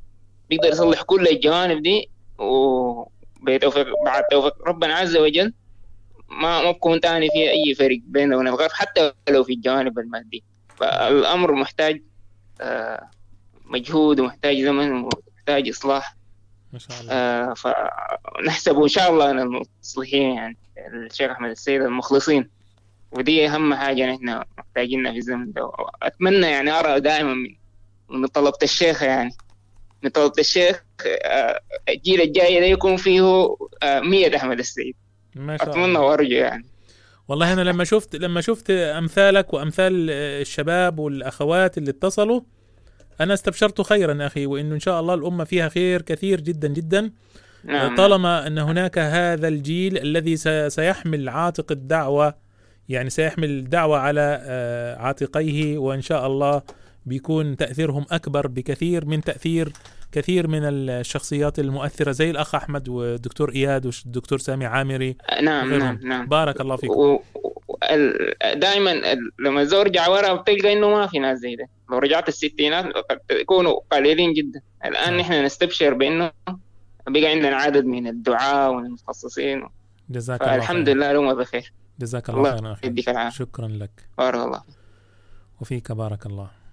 [0.50, 5.52] بيقدر يصلح كل الجوانب دي وبتوفيق بعد توفيق ربنا عز وجل
[6.42, 10.40] ما ما بكون تاني في أي فرق بينه وبين الغرب حتى لو في الجوانب المادية.
[10.76, 12.02] فالأمر محتاج
[12.60, 13.10] آه،
[13.64, 16.16] مجهود ومحتاج زمن ومحتاج إصلاح.
[16.72, 17.12] ما شاء الله.
[17.12, 22.50] آه، فنحسب إن شاء الله أن المصلحين يعني الشيخ أحمد السيد المخلصين.
[23.12, 25.70] ودي أهم حاجة نحن محتاجينها في الزمن ده.
[26.02, 27.54] أتمنى يعني أرى دائما من
[28.08, 29.30] من طلبة الشيخ يعني.
[30.02, 34.96] من طلبة الشيخ آه، الجيل الجاي ده يكون فيه مية أحمد السيد.
[35.36, 36.00] ما شاء أتمنى الله.
[36.00, 36.64] وارجو يعني.
[37.28, 42.40] والله أنا لما شفت لما شفت أمثالك وأمثال الشباب والأخوات اللي اتصلوا
[43.20, 47.12] أنا استبشرت خيرا أخي وإنه إن شاء الله الأمة فيها خير كثير جدا جدا.
[47.64, 47.96] نعم.
[47.96, 50.36] طالما أن هناك هذا الجيل الذي
[50.70, 52.34] سيحمل عاتق الدعوة
[52.88, 56.62] يعني سيحمل الدعوة على آه، عاتقيه وإن شاء الله
[57.06, 59.72] بيكون تأثيرهم أكبر بكثير من تأثير
[60.14, 65.84] كثير من الشخصيات المؤثرة زي الأخ أحمد والدكتور إياد والدكتور سامي عامري نعم وغيرهم.
[65.86, 66.26] نعم نعم.
[66.26, 66.94] بارك الله فيكم.
[67.00, 67.22] و...
[68.54, 69.02] دائما
[69.38, 71.68] لما يرجع ورا بتلقى إنه ما في ناس زي ده.
[71.90, 72.84] لو رجعت الستينات
[73.30, 74.60] يكونوا قليلين جدا.
[74.84, 76.30] الآن نحن نستبشر بإنه
[77.08, 79.68] بقى عندنا عدد من الدعاة والمتخصصين
[80.10, 80.96] جزاك الله فالحمد خير.
[80.96, 81.72] لله لهم بخير.
[82.00, 83.90] جزاك الله خيرا شكرا لك.
[84.18, 84.62] بارك الله
[85.60, 86.63] وفيك بارك الله.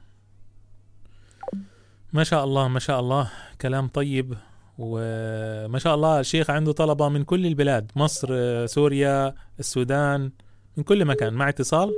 [2.14, 3.32] ما شاء الله ما شاء الله.
[3.62, 4.38] كلام طيب.
[4.78, 7.92] وما شاء الله الشيخ عنده طلبة من كل البلاد.
[7.96, 8.28] مصر
[8.66, 10.32] سوريا السودان
[10.78, 11.34] من كل مكان.
[11.34, 11.92] مع اتصال.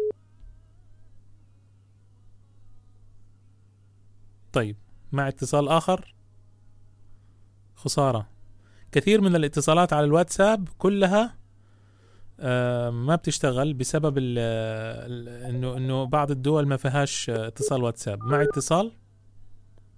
[4.53, 4.75] طيب
[5.11, 6.15] مع اتصال آخر.
[7.75, 8.27] خسارة.
[8.91, 11.35] كثير من الاتصالات على الواتساب كلها
[12.39, 18.23] آه، ما بتشتغل بسبب إنه إنه بعض الدول ما فيهاش اتصال واتساب.
[18.23, 18.91] مع اتصال.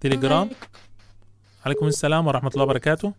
[0.00, 0.50] تليجرام.
[1.66, 3.12] عليكم السلام ورحمة الله وبركاته.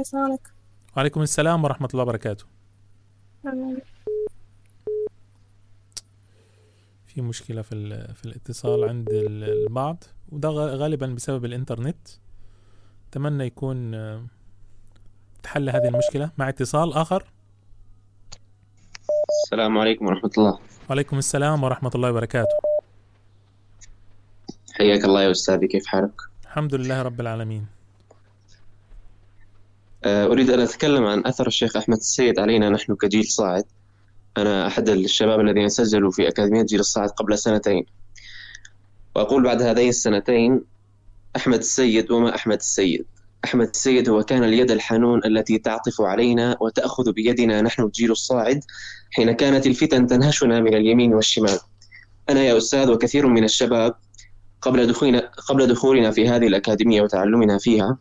[0.00, 0.50] السلام عليكم.
[0.96, 2.44] وعليكم السلام ورحمة الله وبركاته.
[7.06, 12.08] في مشكلة في ال- في الاتصال عند ال- البعض وده غالبا بسبب الإنترنت.
[13.10, 13.92] أتمنى يكون
[15.42, 17.24] تحل هذه المشكلة مع اتصال آخر.
[19.44, 20.58] السلام عليكم ورحمة الله.
[20.88, 22.65] وعليكم السلام ورحمة الله وبركاته.
[24.78, 26.12] حياك الله يا أستاذي كيف حالك؟
[26.44, 27.66] الحمد لله رب العالمين.
[30.04, 33.64] آه، أريد أن أتكلم عن أثر الشيخ أحمد السيد علينا نحن كجيل صاعد.
[34.36, 37.86] أنا أحد الشباب الذين سجلوا في أكاديمية جيل الصاعد قبل سنتين.
[39.14, 40.64] وأقول بعد هذين السنتين
[41.36, 43.04] أحمد السيد وما أحمد السيد.
[43.44, 48.60] أحمد السيد هو كان اليد الحنون التي تعطف علينا وتأخذ بيدنا نحن الجيل الصاعد
[49.10, 51.58] حين كانت الفتن تنهشنا من اليمين والشمال.
[52.28, 53.94] أنا يا أستاذ وكثير من الشباب
[54.66, 57.98] قبل دخولنا قبل دخولنا في هذه الأكاديمية وتعلمنا فيها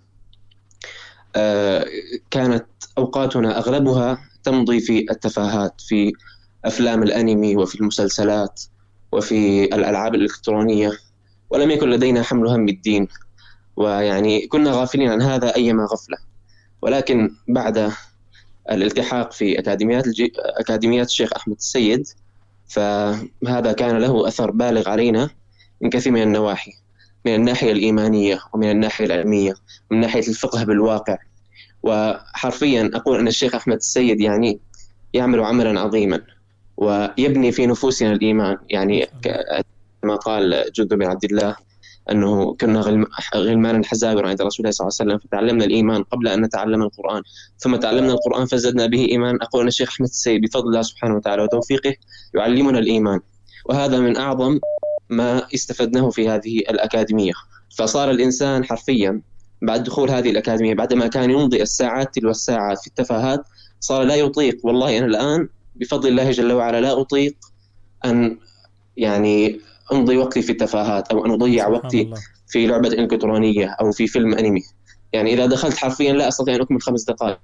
[1.36, 1.86] آه،
[2.32, 2.66] كانت
[2.98, 6.14] أوقاتنا أغلبها تمضي في التفاهات في
[6.66, 8.62] أفلام الأنمي وفي المسلسلات
[9.12, 10.92] وفي الألعاب الإلكترونية
[11.50, 13.08] ولم يكن لدينا حمل هم الدين
[13.76, 16.18] ويعني كنا غافلين عن هذا أيما غفلة.
[16.82, 17.92] ولكن بعد
[18.72, 20.34] الالتحاق في أكاديميات الجي...
[20.38, 22.08] أكاديميات الشيخ أحمد السيد
[22.68, 25.30] فهذا كان له أثر بالغ علينا.
[25.82, 26.72] من كثير من النواحي
[27.26, 29.54] من الناحية الإيمانية ومن الناحية العلمية
[29.92, 31.18] ومن ناحية الفقه بالواقع.
[31.84, 34.60] وحرفيا أقول أن الشيخ أحمد السيد يعني
[35.14, 36.22] يعمل عملا عظيما
[36.78, 38.58] ويبني في نفوسنا الإيمان.
[38.70, 39.08] يعني
[40.02, 41.56] كما قال جند بن عبد الله
[42.12, 46.28] أنه كنا غلم- غلمانا حزابرا عند رسول الله صلى الله عليه وسلم فتعلمنا الإيمان قبل
[46.28, 47.22] أن نتعلم القرآن.
[47.58, 49.38] ثم تعلمنا القرآن فزدنا به إيمان.
[49.42, 51.96] أقول أن الشيخ أحمد السيد بفضل الله سبحانه وتعالى وتوفيقه
[52.36, 53.20] يعلمنا الإيمان.
[53.66, 54.60] وهذا من أعظم
[55.10, 57.34] ما استفدناه في هذه الأكاديمية.
[57.78, 59.22] فصار الإنسان حرفيا
[59.62, 63.44] بعد دخول هذه الأكاديمية بعدما كان يمضي الساعات تلو الساعات في التفاهات
[63.80, 67.36] صار لا يطيق والله أنا الآن بفضل الله جل وعلا لا أطيق
[68.06, 68.38] أن
[68.98, 69.60] يعني
[69.92, 72.14] أمضي وقتي في التفاهات أو أن أضيع وقتي
[72.48, 74.62] في لعبة إلكترونية أو في فيلم أنمي.
[75.14, 77.40] يعني إذا دخلت حرفيا لا أستطيع أن أكمل خمس دقائق.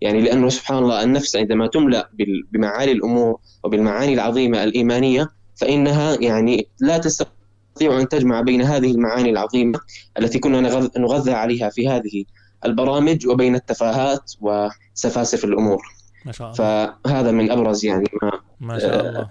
[0.00, 2.10] يعني لأنه سبحان الله النفس عندما تملأ
[2.52, 5.28] بمعالي الأمور وبالمعاني العظيمة الإيمانية
[5.60, 9.80] فإنها يعني لا تستطيع أن تجمع بين هذه المعاني العظيمة
[10.18, 12.24] التي كنا نغذ- نغذى عليها في هذه
[12.64, 15.82] البرامج وبين التفاهات وسفاسف الأمور.
[16.24, 16.56] ما شاء الله.
[17.04, 19.28] فهذا من أبرز يعني ما ما شاء الله.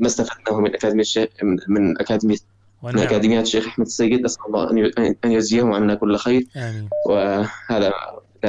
[0.00, 1.28] ما استفدناه من أكاديمية الشيخ
[1.68, 2.36] من أكاديمية
[2.82, 3.02] من ونعم.
[3.06, 4.24] أكاديميات الشيخ أحمد السيد.
[4.24, 6.46] أسأل الله أن ي- أن يجزيهم عنا كل خير.
[6.56, 6.88] آمين.
[7.08, 7.92] وهذا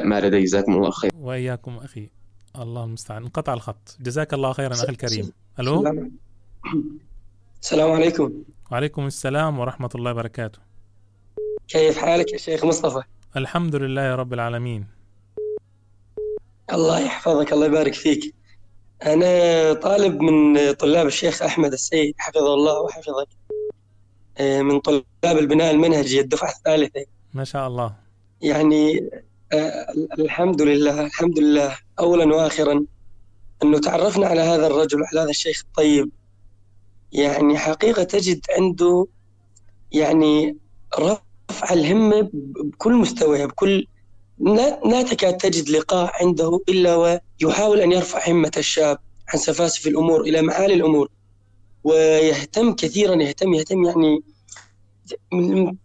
[0.04, 0.44] ما لدي.
[0.44, 1.12] جزاكم الله خير.
[1.16, 2.10] وإياكم أخي.
[2.60, 3.24] الله المستعان.
[3.24, 3.98] انقطع الخط.
[4.02, 5.32] جزاك الله خيرا أخي الكريم.
[5.60, 6.10] ألو؟
[7.62, 8.44] السلام عليكم.
[8.72, 10.60] وعليكم السلام ورحمة الله وبركاته.
[11.68, 13.02] كيف حالك يا شيخ مصطفى؟
[13.38, 14.88] الحمد لله يا رب العالمين.
[16.74, 18.36] الله يحفظك الله يبارك فيك.
[19.06, 23.28] أنا طالب من طلاب الشيخ أحمد السيد حفظه الله وحفظك.
[24.38, 27.06] آه، من طلاب البناء المنهجي الدفعة الثالثة.
[27.34, 27.96] ما شاء الله.
[28.42, 29.10] يعني
[29.54, 29.86] آه،
[30.20, 31.78] الحمد لله الحمد لله.
[32.00, 32.86] أولا وآخرا
[33.64, 36.10] أنه تعرفنا على هذا الرجل وعلى هذا الشيخ الطيب.
[37.12, 39.08] يعني حقيقة تجد عنده
[39.92, 40.58] يعني
[41.00, 43.88] رفع الهمة بكل مستوى بكل
[44.40, 48.98] لا, لا تكاد تجد لقاء عنده إلا ويحاول أن يرفع همة الشاب
[49.34, 51.10] عن سفاسف الأمور إلى معالي الأمور.
[51.84, 54.24] ويهتم كثيرا يهتم يهتم يعني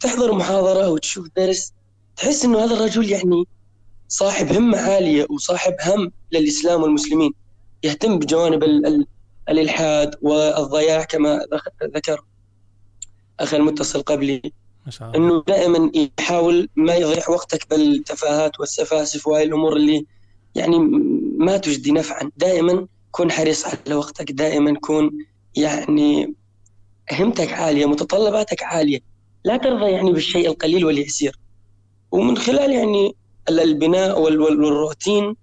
[0.00, 1.72] تحضر محاضرة أو تشوف درس
[2.16, 3.44] تحس إنه هذا الرجل يعني
[4.08, 7.32] صاحب همة عالية وصاحب هم للإسلام والمسلمين.
[7.82, 9.06] يهتم بجوانب ال- ال-
[9.48, 12.24] الإلحاد والضياع كما ذك- ذكر
[13.40, 14.42] أخي المتصل قبلي.
[14.86, 15.18] ما شاء الله.
[15.28, 20.06] أنه دائما يحاول ما يضيع وقتك بالتفاهات والسفاسف وهاي الأمور اللي
[20.55, 20.78] يعني
[21.39, 22.31] ما تجدي نفعا.
[22.36, 24.32] دائما كن حريص على وقتك.
[24.32, 25.10] دائما كن
[25.56, 26.34] يعني
[27.12, 29.00] همتك عالية متطلباتك عالية.
[29.44, 31.39] لا ترضى يعني بالشيء القليل واليسير.
[32.10, 33.16] ومن خلال يعني
[33.48, 35.36] ال- البناء وال- وال- والروتين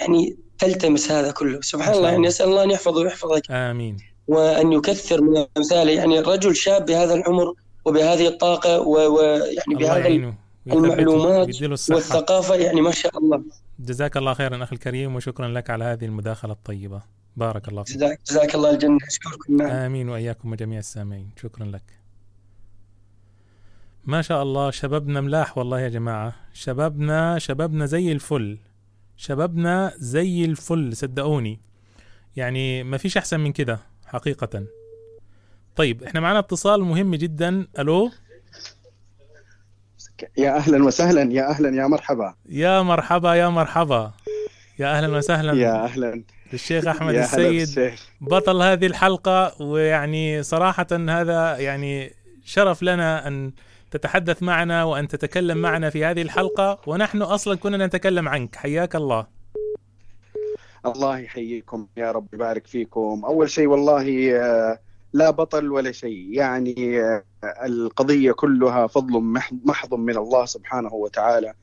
[0.00, 1.60] يعني تلتمس هذا كله.
[1.60, 3.50] سبحان الله يعني أسأل الله أن يحفظه ويحفظك.
[3.50, 3.96] آمين.
[4.28, 10.32] وأن يكثر من امثاله يعني رجل شاب بهذا العمر وبهذه الطاقة ويعني بهذا
[10.66, 11.62] المعلومات.
[11.90, 13.42] والثقافة يعني ما شاء الله.
[13.78, 17.02] جزاك الله خيرا أخي الكريم وشكرا لك على هذه المداخلة الطيبة.
[17.36, 17.96] بارك الله فيك.
[17.96, 18.98] جزاك جزاك الله الجنة.
[19.08, 19.56] أشكركم.
[19.56, 19.70] نعم.
[19.70, 21.30] آمين وإياكم وجميع السامعين.
[21.42, 21.82] شكرا لك.
[24.04, 26.34] ما شاء الله شبابنا ملاح والله يا جماعة.
[26.52, 28.58] شبابنا شبابنا زي الفل.
[29.16, 31.60] شبابنا زي الفل صدقوني.
[32.36, 34.64] يعني ما فيش أحسن من كده حقيقة.
[35.76, 37.66] طيب إحنا معنا اتصال مهم جدا.
[37.78, 38.10] ألو؟
[40.38, 42.34] يا أهلا وسهلا يا أهلا يا مرحبا.
[42.48, 44.12] يا مرحبا يا مرحبا.
[44.78, 45.52] يا أهلا وسهلا.
[45.52, 46.24] يا أهلا.
[46.54, 48.08] الشيخ أحمد السيد بالشيخ.
[48.20, 53.52] بطل هذه الحلقة ويعني صراحة هذا يعني شرف لنا أن
[53.92, 58.56] تتحدث معنا وأن تتكلم معنا في هذه الحلقة ونحن أصلا كنا نتكلم عنك.
[58.56, 59.26] حياك الله.
[60.86, 63.22] الله يحييكم يا رب يبارك فيكم.
[63.24, 64.78] أول شيء والله آه،
[65.12, 66.28] لا بطل ولا شيء.
[66.32, 67.22] يعني آه،
[67.64, 71.54] القضية كلها فضل مح- محض من الله سبحانه وتعالى.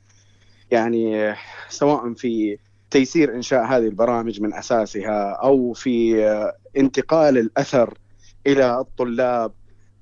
[0.72, 1.38] يعني آه،
[1.69, 2.58] سواء في
[2.91, 6.25] تيسير إنشاء هذه البرامج من أساسها أو في
[6.77, 7.93] انتقال الأثر
[8.48, 9.51] إلى الطلاب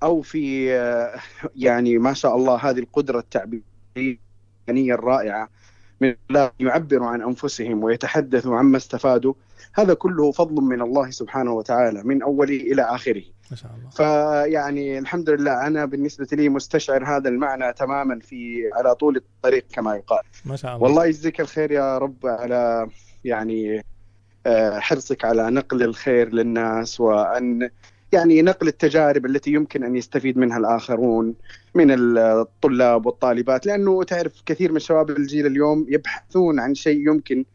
[0.03, 1.19] أو في آه،
[1.55, 4.17] يعني ما شاء الله هذه القدرة التعبيرية
[4.69, 5.49] الرائعة
[6.01, 9.33] من لا يعبروا عن أنفسهم ويتحدثوا عما استفادوا.
[9.73, 13.23] هذا كله فضل من الله سبحانه وتعالى من أوله إلى آخره.
[13.51, 13.89] ما شاء الله.
[13.89, 19.95] فيعني الحمد لله أنا بالنسبة لي مستشعر هذا المعنى تماما في على طول الطريق كما
[19.95, 20.21] يقال.
[20.45, 20.83] ما شاء الله.
[20.83, 22.89] والله يجزيك الخير يا رب على
[23.23, 23.83] يعني
[24.45, 27.69] آه، حرصك على نقل الخير للناس وأن
[28.11, 31.33] يعني نقل التجارب التي يمكن أن يستفيد منها الآخرون
[31.75, 37.45] من الطلاب والطالبات لأنه تعرف كثير من شباب الجيل اليوم يبحثون عن شيء يمكن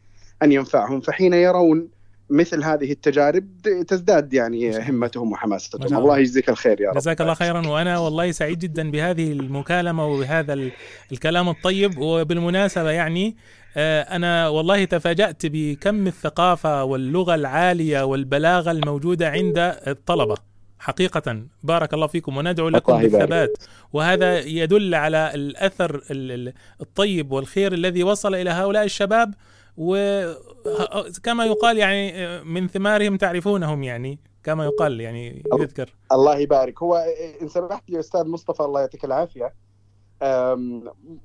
[0.43, 1.87] أن ينفعهم فحين يرون
[2.33, 3.47] مثل هذه التجارب
[3.87, 6.17] تزداد يعني همتهم ما وحماستهم الله.
[6.17, 6.95] يجزيك الخير يا رب.
[6.97, 7.67] جزاك الله خيرا.
[7.67, 10.71] وأنا والله سعيد جدا بهذه المكالمة وبهذا ال-
[11.11, 11.97] الكلام الطيب.
[11.97, 13.35] وبالمناسبة يعني
[13.77, 20.35] آه، أنا والله تفاجأت بكم الثقافة واللغة العالية والبلاغة الموجودة عند الطلبة.
[20.79, 23.01] حقيقة بارك الله فيكم وندعو لكم.
[23.01, 23.57] بالثبات.
[23.93, 29.33] وهذا يدل على الأثر ال- ال- الطيب والخير الذي وصل إلى هؤلاء الشباب.
[29.77, 35.93] وكما يقال يعني من ثمارهم تعرفونهم يعني كما يقال يعني يذكر.
[36.11, 36.83] الله يبارك.
[36.83, 37.05] هو
[37.41, 39.53] إن سمحت لي أستاذ مصطفى الله يعطيك العافية.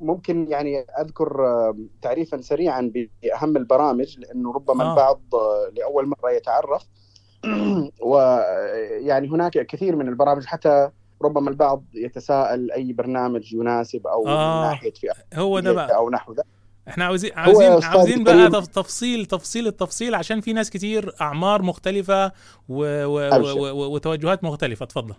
[0.00, 1.46] ممكن يعني أذكر
[2.02, 4.90] تعريفا سريعا بأهم البرامج لأنه ربما آه.
[4.90, 5.20] البعض
[5.72, 6.82] لأول مرة يتعرف.
[8.10, 10.90] ويعني هناك كثير من البرامج حتى
[11.22, 14.56] ربما البعض يتساءل أي برنامج يناسب أو آه.
[14.62, 15.96] من ناحية فئة هو ده بقى.
[15.96, 16.57] أو نحو ذلك
[16.88, 22.26] إحنا عاوزين عاوزين عاوزين بقى تف- تفصيل تفصيل التفصيل عشان في ناس كتير أعمار مختلفة
[22.68, 23.30] و و.
[23.70, 24.84] و وتوجهات مختلفة.
[24.84, 25.14] اتفضل.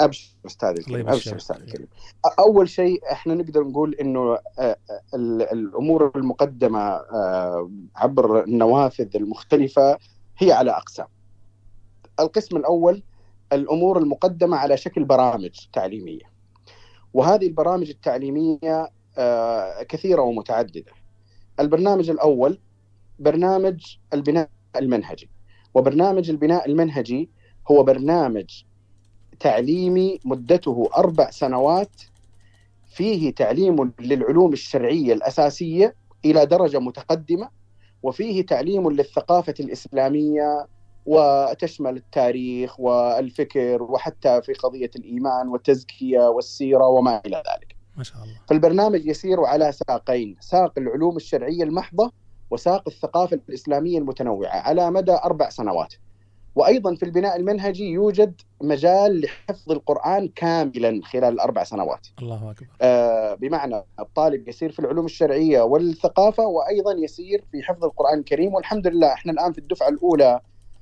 [0.00, 1.08] أبشر أستاذ الكريم.
[1.08, 1.88] أبشر أستاذ الكريم.
[2.38, 4.76] أول شيء إحنا نقدر نقول إنه آه،
[5.14, 9.98] ال- الأمور المقدمة آه، عبر النوافذ المختلفة
[10.38, 11.06] هي على أقسام.
[12.20, 13.02] القسم الأول
[13.52, 16.32] الأمور المقدمة على شكل برامج تعليمية.
[17.14, 18.88] وهذه البرامج التعليمية
[19.88, 20.92] كثيرة ومتعددة.
[21.60, 22.58] البرنامج الأول
[23.18, 25.30] برنامج البناء المنهجي.
[25.74, 27.30] وبرنامج البناء المنهجي
[27.70, 28.62] هو برنامج
[29.40, 32.02] تعليمي مدته أربع سنوات.
[32.88, 37.48] فيه تعليم للعلوم الشرعية الأساسية إلى درجة متقدمة
[38.02, 40.66] وفيه تعليم للثقافة الإسلامية
[41.06, 47.71] وتشمل التاريخ والفكر وحتى في قضية الإيمان والتزكية والسيرة وما إلى ذلك.
[47.96, 48.36] ما شاء الله.
[48.48, 52.12] فالبرنامج يسير على ساقين ساق العلوم الشرعية المحضة
[52.50, 55.94] وساق الثقافة الإسلامية المتنوعة على مدى أربع سنوات.
[56.54, 62.06] وأيضا في البناء المنهجي يوجد مجال لحفظ القرآن كاملا خلال الأربع سنوات.
[62.22, 62.66] الله أكبر.
[62.82, 68.54] آه، بمعنى الطالب يسير في العلوم الشرعية والثقافة وأيضا يسير في حفظ القرآن الكريم.
[68.54, 70.40] والحمد لله إحنا الآن في الدفعة الأولى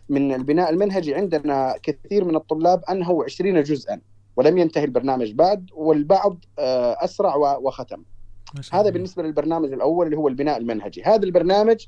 [0.09, 4.01] من البناء المنهجي عندنا كثير من الطلاب أنهوا 20 جزءا.
[4.41, 8.03] ولم ينتهي البرنامج بعد والبعض آه، أسرع و- وختم.
[8.73, 11.03] هذا بالنسبة للبرنامج الأول اللي هو البناء المنهجي.
[11.03, 11.87] هذا البرنامج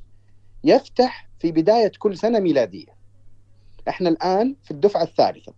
[0.64, 2.86] يفتح في بداية كل سنة ميلادية.
[3.88, 5.52] إحنا الآن في الدفعة الثالثة.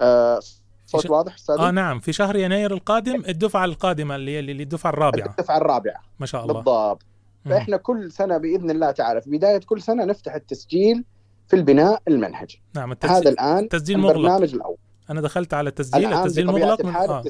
[0.00, 0.40] آه
[0.86, 2.00] صوت واضح أستاذ آه نعم.
[2.00, 5.26] في شهر يناير القادم الدفعة القادمة اللي اللي الدفعة الرابعة.
[5.26, 6.00] الدفعة الرابعة.
[6.20, 6.54] ما شاء الله.
[6.54, 7.02] بالضبط.
[7.44, 11.04] فإحنا كل سنة بإذن الله تعالى في بداية كل سنة نفتح التسجيل
[11.48, 12.62] في البناء المنهجي.
[12.74, 14.16] نعم التسجيل هذا الآن التسجيل مغلق.
[14.16, 14.76] البرنامج الأول.
[15.10, 17.22] أنا دخلت على التسجيل التسجيل مغلق من آه.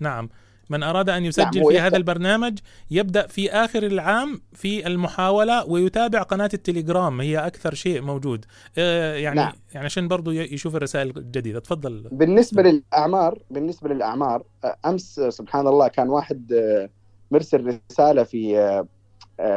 [0.00, 0.28] نعم.
[0.70, 2.58] من أراد أن يسجل نعم، في ويفتح- هذا البرنامج
[2.90, 8.44] يبدأ في آخر العام في المحاولة ويتابع قناة التليجرام هي أكثر شيء موجود.
[8.78, 9.52] آه يعني نعم.
[9.74, 11.60] يعني عشان برضو يشوف الرسائل الجديدة.
[11.60, 12.08] تفضل.
[12.12, 16.90] بالنسبة للأعمار بالنسبة للأعمار آه، أمس آه، سبحان الله كان واحد آه،
[17.30, 18.84] مرسل رسالة في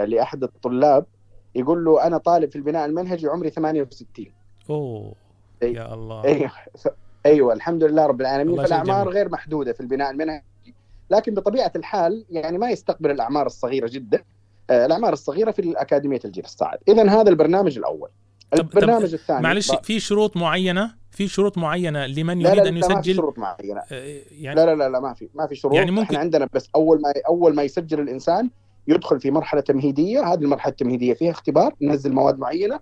[0.07, 1.05] لأحد الطلاب
[1.55, 4.31] يقول له أنا طالب في البناء المنهجي عمري 68
[4.69, 5.13] أوه
[5.63, 6.23] أي- يا الله.
[6.23, 6.51] أيوه
[7.25, 8.57] أيوه الحمد لله رب العالمين.
[8.61, 9.09] فالأعمار.
[9.09, 10.43] غير محدودة في البناء المنهجي
[11.09, 14.23] لكن بطبيعة الحال يعني ما يستقبل الأعمار الصغيرة جدا.
[14.69, 16.77] آه، الأعمار الصغيرة في الأكاديمية الجيل الصاعد.
[16.87, 18.09] اذا هذا البرنامج الأول.
[18.53, 22.93] البرنامج الثاني معلش في شروط معينة؟ في شروط معينة لمن يريد لا لا ما في
[22.93, 23.81] يسجل؟ شروط معينة.
[24.31, 25.73] يعني لا لا لا لا ما في ما في شروط.
[25.73, 28.49] يعني ممكن- إحنا عندنا بس أول ما أول ما يسجل الإنسان
[28.87, 30.33] يدخل في مرحلة تمهيدية.
[30.33, 32.79] هذه المرحلة التمهيدية فيها اختبار ننزل مواد معينة.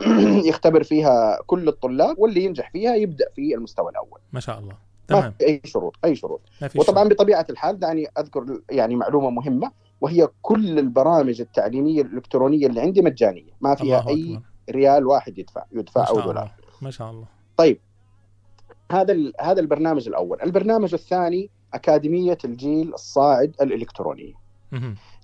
[0.50, 4.20] يختبر فيها كل الطلاب واللي ينجح فيها يبدأ في المستوى الأول.
[4.32, 4.74] ما شاء الله.
[5.10, 5.34] ما تمام.
[5.42, 6.40] أي شروط أي شروط.
[6.76, 7.12] وطبعا شروط.
[7.12, 9.70] بطبيعة الحال دعني أذكر يعني معلومة مهمة
[10.00, 13.52] وهي كل البرامج التعليمية الإلكترونية اللي عندي مجانية.
[13.60, 14.46] ما فيها الله أي أكبر.
[14.70, 16.50] ريال واحد يدفع يدفع أو دولار.
[16.82, 17.26] ما شاء الله.
[17.56, 17.80] طيب.
[18.92, 20.42] هذا هذا البرنامج الأول.
[20.42, 24.34] البرنامج الثاني أكاديمية الجيل الصاعد الإلكترونية.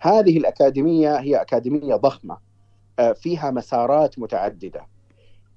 [0.00, 2.45] هذه الأكاديمية هي أكاديمية ضخمة.
[3.14, 4.86] فيها مسارات متعددة.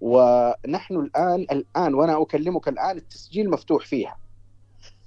[0.02, 4.18] ونحن الان الآن وأنا أكلمك الآن التسجيل مفتوح فيها.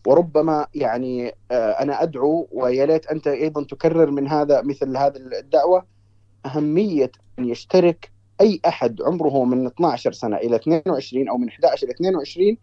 [0.06, 5.86] وربما يعني آه، أنا أدعو ويا ليت أنت أيضا تكرر من هذا مثل هذه الدعوة
[6.46, 11.92] أهمية أن يشترك أي أحد عمره من 12 سنة إلى 22 أو من 11 إلى
[11.92, 12.56] 22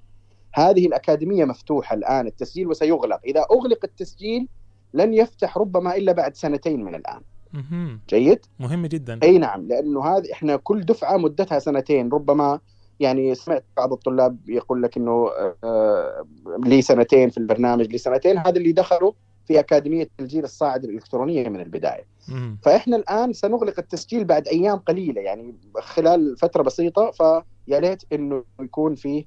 [0.53, 3.19] هذه الأكاديمية مفتوحة الآن التسجيل وسيغلق.
[3.25, 4.47] إذا أغلق التسجيل
[4.93, 7.21] لن يفتح ربما إلا بعد سنتين من الآن.
[8.09, 9.19] جيد؟ مهم جدا.
[9.23, 12.59] أي نعم لأنه هذه إحنا كل دفعة مدتها سنتين ربما
[12.99, 15.29] يعني سمعت بعض الطلاب يقول لك إنه
[15.63, 16.25] آه،
[16.65, 19.11] لي سنتين في البرنامج لي سنتين هذا اللي دخلوا
[19.45, 22.05] في أكاديمية الجيل الصاعد الإلكترونية من البداية.
[22.63, 28.95] فإحنا الآن سنغلق التسجيل بعد أيام قليلة يعني خلال فترة بسيطة فيا ليت إنه يكون
[28.95, 29.25] في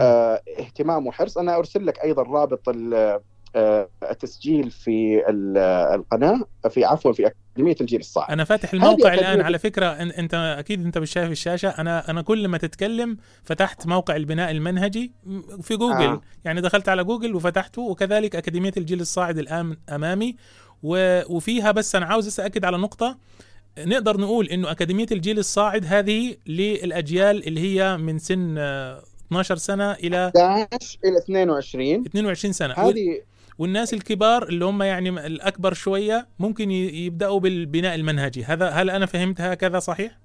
[0.00, 1.38] آه اهتمام وحرص.
[1.38, 3.20] أنا أرسل لك أيضا رابط ال-
[3.56, 5.58] آه التسجيل في ال-
[5.94, 8.30] القناة في عفوا في اكاديميه الجيل الصاعد.
[8.30, 12.48] أنا فاتح الموقع الآن على فكرة أنت أكيد أنت مش شايف الشاشه أنا أنا كل
[12.48, 15.12] ما تتكلم فتحت موقع البناء المنهجي
[15.62, 16.02] في جوجل.
[16.06, 16.20] آه.
[16.44, 20.36] يعني دخلت على جوجل وفتحته وكذلك أكاديمية الجيل الصاعد الان أمامي.
[20.82, 23.18] و- وفيها بس أنا عاوز بس اكد على نقطة.
[23.78, 29.92] نقدر نقول إنه أكاديمية الجيل الصاعد هذه للأجيال اللي هي من سن آه، 12 سنة
[29.92, 32.74] إلى 11 إلى 22 22 سنة.
[32.74, 33.20] هذه
[33.58, 39.40] والناس الكبار اللي هم يعني الأكبر شوية ممكن يبدأوا بالبناء المنهجي هذا هل أنا فهمت
[39.40, 40.18] هكذا صحيح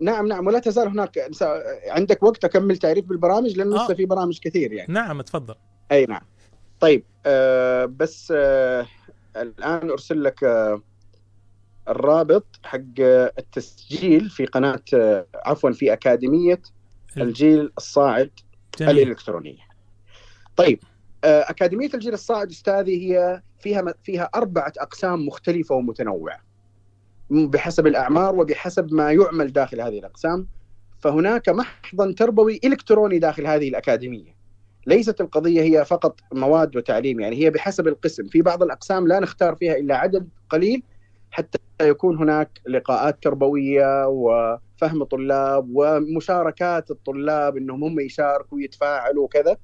[0.00, 1.30] نعم نعم ولا تزال هناك
[1.86, 3.84] عندك وقت أكمل تعريف بالبرامج لأنه آه.
[3.84, 5.54] لسه في برامج كثير يعني نعم تفضل
[5.92, 6.22] أي نعم
[6.80, 8.86] طيب آه بس آه
[9.36, 10.82] الآن أرسل لك آه
[11.88, 16.62] الرابط حق آه، التسجيل في قناة آه عفوا في أكاديمية
[17.16, 18.30] الجيل الصاعد
[18.78, 18.98] جميل.
[18.98, 19.62] الإلكترونية.
[20.56, 20.78] طيب
[21.24, 26.40] أكاديمية الجيل الصاعد أستاذي هي فيها فيها أربعة أقسام مختلفة ومتنوعة.
[27.30, 30.46] بحسب الأعمار وبحسب ما يعمل داخل هذه الأقسام.
[30.98, 34.34] فهناك محضن تربوي إلكتروني داخل هذه الأكاديمية.
[34.86, 38.26] ليست القضية هي فقط مواد وتعليم يعني هي بحسب القسم.
[38.26, 40.82] في بعض الأقسام لا نختار فيها إلا عدد قليل
[41.30, 49.56] حتى يكون هناك لقاءات تربوية وفهم طلاب ومشاركات الطلاب إنهم هم يشاركوا ويتفاعلوا وكذا.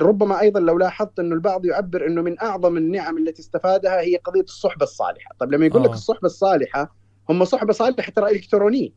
[0.00, 4.40] ربما أيضا لو لاحظت إنه البعض يعبر إنه من أعظم النعم التي استفادها هي قضية
[4.40, 5.94] الصحبة الصالحة، طيب لما يقول لك آه.
[5.94, 6.94] الصحبة الصالحة
[7.28, 8.90] هم صحبة صالحة ترى إلكترونية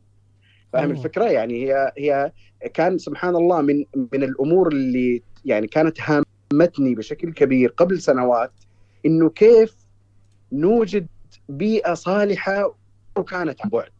[0.72, 0.92] فاهم آه.
[0.92, 2.32] الفكرة يعني هي هي
[2.74, 8.52] كان سبحان الله من من الأمور اللي يعني كانت هامتني بشكل كبير قبل سنوات
[9.06, 9.76] إنه كيف
[10.52, 11.06] نوجد
[11.48, 12.74] بيئة صالحة
[13.16, 13.90] وكانت عن بعد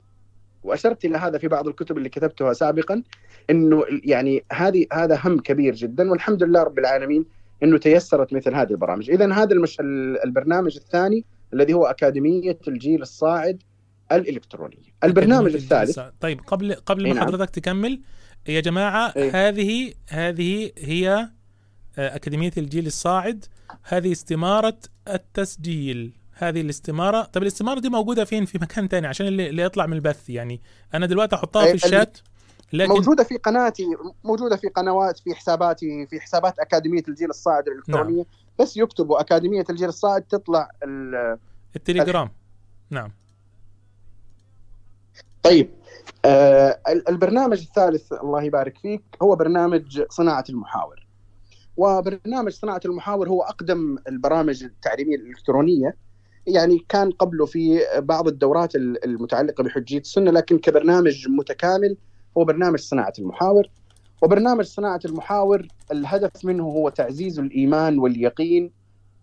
[0.63, 3.03] وأشرت إلى هذا في بعض الكتب اللي كتبتها سابقا
[3.51, 7.25] إنه يعني هذه هذا هم كبير جدا والحمد لله رب العالمين
[7.63, 9.77] إنه تيسرت مثل هذه البرامج، اذا هذا المش...
[10.25, 13.63] البرنامج الثاني الذي هو أكاديمية الجيل الصاعد
[14.13, 14.77] الالكترونيه.
[15.05, 16.01] البرنامج الثالث.
[16.21, 17.27] طيب قبل قبل ما نعم.
[17.27, 18.01] حضرتك تكمل
[18.49, 19.31] يا جماعة إي.
[19.31, 21.29] هذه هذه هي
[21.99, 23.45] آه، أكاديمية الجيل الصاعد
[23.83, 24.79] هذه استمارة
[25.09, 27.23] التسجيل هذه الاستمارة.
[27.23, 30.61] طب الاستمارة دي موجودة فين؟ في مكان تاني عشان اللي, اللي يطلع من البث يعني.
[30.95, 32.19] أنا دلوقتي أحطها في ال- الشات
[32.73, 33.85] لكن موجودة في قناتي
[34.25, 38.17] موجودة في قنوات في حساباتي في حسابات أكاديمية الجيل الصاعد الإلكترونية.
[38.17, 38.25] نعم.
[38.59, 41.39] بس يكتبوا أكاديمية الجيل الصاعد تطلع ال-
[41.77, 42.31] التليجرام.
[42.91, 43.11] نعم.
[45.43, 45.71] طيب
[46.25, 51.07] آه ال- البرنامج الثالث الله يبارك فيك هو برنامج صناعة المحاور.
[51.77, 55.97] وبرنامج صناعة المحاور هو أقدم البرامج التعليمية الإلكترونية.
[56.47, 61.97] يعني كان قبله في بعض الدورات ال- المتعلقة بحجية السنة لكن كبرنامج متكامل
[62.39, 63.67] هو برنامج صناعة المحاور.
[64.23, 68.71] وبرنامج صناعة المحاور الهدف منه هو تعزيز الإيمان واليقين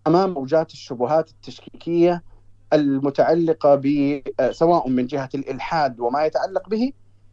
[0.07, 2.23] أمام موجات الشبهات التشكيكية
[2.73, 4.21] المتعلقة ب
[4.51, 6.91] سواء من جهة الإلحاد وما يتعلق به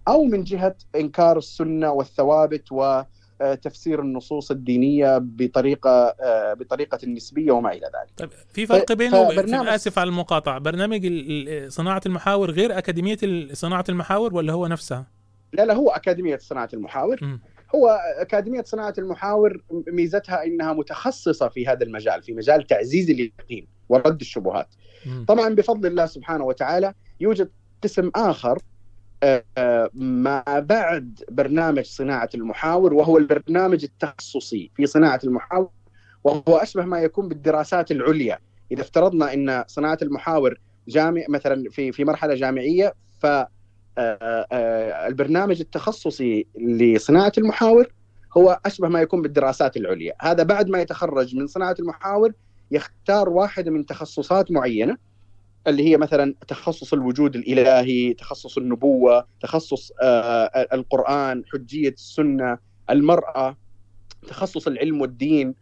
[0.08, 2.72] أو من جهة إنكار السنة والثوابت
[3.40, 6.14] وتفسير النصوص الدينية بطريقة
[6.54, 8.10] بطريقة النسبيه وما إلى ذلك.
[8.16, 11.06] طيب في فرق وب- فبرنامج- اسف على المقاطعة برنامج
[11.68, 13.18] صناعة المحاور غير أكاديمية
[13.52, 15.06] صناعة المحاور ولا هو نفسها
[15.52, 17.40] لا لا هو أكاديمية صناعة المحاور مم.
[17.74, 24.20] هو أكاديمية صناعة المحاور ميزتها إنها متخصصة في هذا المجال في مجال تعزيز اليقين ورد
[24.20, 24.68] الشبهات.
[25.06, 25.24] مم.
[25.28, 27.50] طبعا بفضل الله سبحانه وتعالى يوجد
[27.82, 28.62] قسم آخر آه، آه،
[29.94, 35.70] ما بعد برنامج صناعة المحاور وهو البرنامج التخصصي في صناعة المحاور
[36.24, 38.38] وهو أشبه ما يكون بالدراسات العليا.
[38.72, 43.48] إذا افترضنا إن صناعة المحاور جامع مثلا في في مرحلة جامعية ف آه،
[43.98, 47.92] آه، البرنامج التخصصي لصناعة المحاور
[48.36, 50.14] هو أشبه ما يكون بالدراسات العليا.
[50.20, 52.32] هذا بعد ما يتخرج من صناعة المحاور
[52.70, 54.96] يختار واحدة من تخصصات معينة.
[55.66, 62.58] اللي هي مثلا تخصص الوجود الإلهي، تخصص النبوة، تخصص آه، القرآن، حجية السنة،
[62.90, 63.56] المرأة،
[64.28, 65.54] تخصص العلم والدين،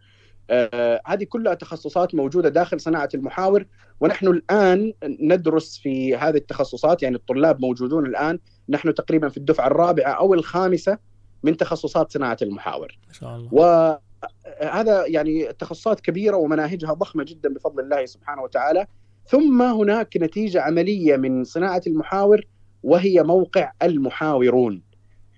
[0.51, 3.67] آه، هذه كلها تخصصات موجودة داخل صناعة المحاور.
[4.01, 10.11] ونحن الآن ندرس في هذه التخصصات يعني الطلاب موجودون الآن نحن تقريبا في الدفعة الرابعة
[10.11, 10.99] أو الخامسة
[11.43, 12.99] من تخصصات صناعة المحاور.
[13.07, 13.55] ما شاء الله.
[13.55, 18.87] وهذا يعني تخصصات كبيرة ومناهجها ضخمة جدا بفضل الله سبحانه وتعالى.
[19.29, 22.45] ثم هناك نتيجة عملية من صناعة المحاور
[22.83, 24.83] وهي موقع المحاورون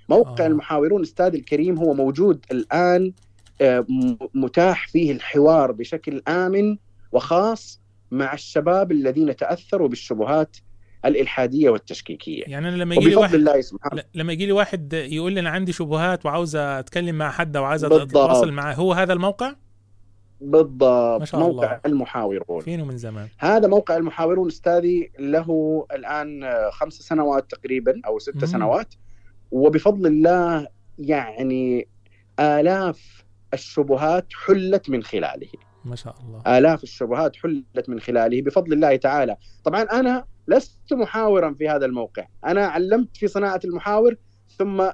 [0.08, 0.48] موقع آه.
[0.48, 3.12] المحاورون أستاذ الكريم هو موجود الآن
[3.60, 3.86] آه،
[4.34, 6.76] متاح فيه الحوار بشكل آمن
[7.12, 10.56] وخاص مع الشباب الذين تأثروا بالشبهات
[11.04, 15.40] الإلحادية والتشكيكية يعني أنا لما يجي واحد الله سبحانه لما يجي لي واحد يقول لي
[15.40, 18.00] أنا عندي شبهات وعاوز أتكلم مع حد بالضبط.
[18.00, 19.54] أتواصل معاه هو هذا الموقع
[20.40, 21.20] بالضبط.
[21.20, 21.80] ما شاء موقع الله.
[21.86, 22.60] المحاورون.
[22.60, 23.28] فينه من زمان.
[23.38, 28.46] هذا موقع المحاورون أستاذي له الآن خمس سنوات تقريبا أو ست مم.
[28.46, 28.94] سنوات.
[29.50, 30.66] وبفضل الله
[30.98, 31.88] يعني
[32.40, 35.48] آلاف الشبهات حلت من خلاله.
[35.84, 36.58] ما شاء الله.
[36.58, 38.42] آلاف الشبهات حلت من خلاله.
[38.42, 39.36] بفضل الله تعالى.
[39.64, 42.26] طبعا أنا لست محاورا في هذا الموقع.
[42.44, 44.16] أنا علمت في صناعة المحاور
[44.58, 44.90] ثم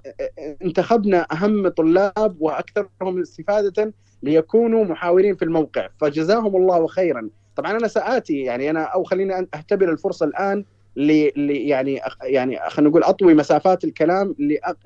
[0.62, 5.89] انتخبنا أهم طلاب وأكثرهم استفادة ليكونوا محاورين في الموقع.
[6.01, 7.28] فجزاهم الله خيرا.
[7.57, 10.65] طبعا أنا سآتي يعني أنا أو خليني أن أهتبر الفرصة الآن
[10.97, 14.35] ل ل- يعني يعني خلينا نقول أطوي مسافات الكلام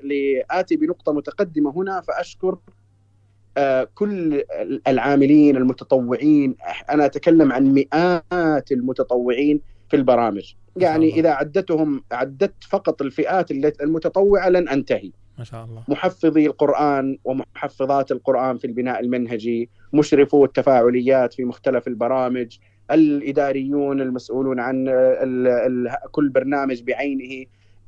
[0.03, 2.57] لآتي بنقطة متقدمة هنا فأشكر
[3.57, 4.43] آه، كل
[4.87, 6.55] العاملين المتطوعين.
[6.89, 10.53] أنا أتكلم عن مئات المتطوعين في البرامج.
[10.77, 11.13] يعني.
[11.19, 13.51] إذا عدتهم عدت فقط الفئات
[13.81, 15.11] المتطوعة لن أنتهي.
[15.41, 15.83] ما شاء الله.
[15.87, 22.57] محفظي القرآن ومحفظات القرآن في البناء المنهجي مشرفو التفاعليات في مختلف البرامج
[22.91, 27.45] الإداريون المسؤولون عن ال ال كل برنامج بعينه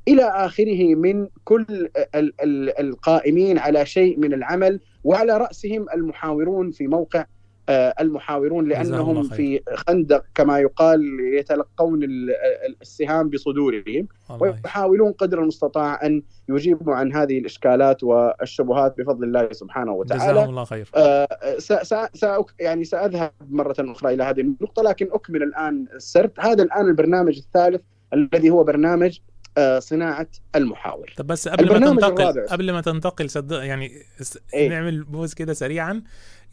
[0.08, 6.86] إلى آخره من كل ال ال القائمين على شيء من العمل وعلى رأسهم المحاورون في
[6.86, 7.24] موقع
[7.70, 9.36] المحاورون جزاهم الله لأنهم خير.
[9.36, 11.00] في خندق كما يقال
[11.38, 14.08] يتلقون ال- ال- السهام بصدورهم
[14.40, 20.44] ويحاولون قدر المستطاع أن يجيبوا عن هذه الإشكالات والشبهات بفضل الله سبحانه جزاهم وتعالى.
[20.44, 21.28] الله خير آه،
[21.58, 22.26] س س س
[22.60, 27.80] يعني سأذهب مرة أخرى إلى هذه النقطة لكن أكمل الآن السرد، هذا الآن البرنامج الثالث
[28.14, 29.18] الذي هو برنامج
[29.58, 30.26] آه، صناعة
[30.56, 31.12] المحاور.
[31.16, 32.44] طب بس قبل ما تنتقل الرابع.
[32.46, 33.90] قبل ما تنتقل صدق يعني
[34.54, 36.02] إيه؟ نعمل بوز كده سريعا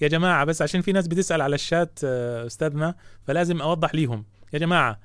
[0.01, 2.95] يا جماعة بس عشان في ناس بتسأل على الشات آه، استاذنا
[3.27, 4.25] فلازم أوضح ليهم.
[4.53, 4.99] يا جماعة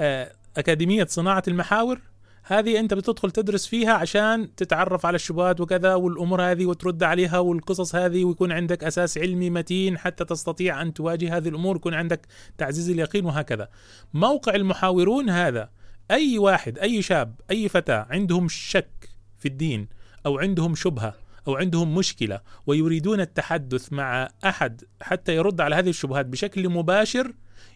[0.00, 2.00] آه، أكاديمية صناعة المحاور
[2.42, 7.94] هذه أنت بتدخل تدرس فيها عشان تتعرف على الشبهات وكذا والأمور هذه وترد عليها والقصص
[7.94, 12.26] هذه ويكون عندك أساس علمي متين حتى تستطيع أن تواجه هذه الأمور يكون عندك
[12.58, 13.68] تعزيز اليقين وهكذا.
[14.14, 15.68] موقع المحاورون هذا
[16.10, 19.88] أي واحد أي شاب أي فتاة عندهم شك في الدين
[20.26, 21.14] أو عندهم شبهة
[21.48, 27.32] أو عندهم مشكلة ويريدون التحدث مع أحد حتى يرد على هذه الشبهات بشكل مباشر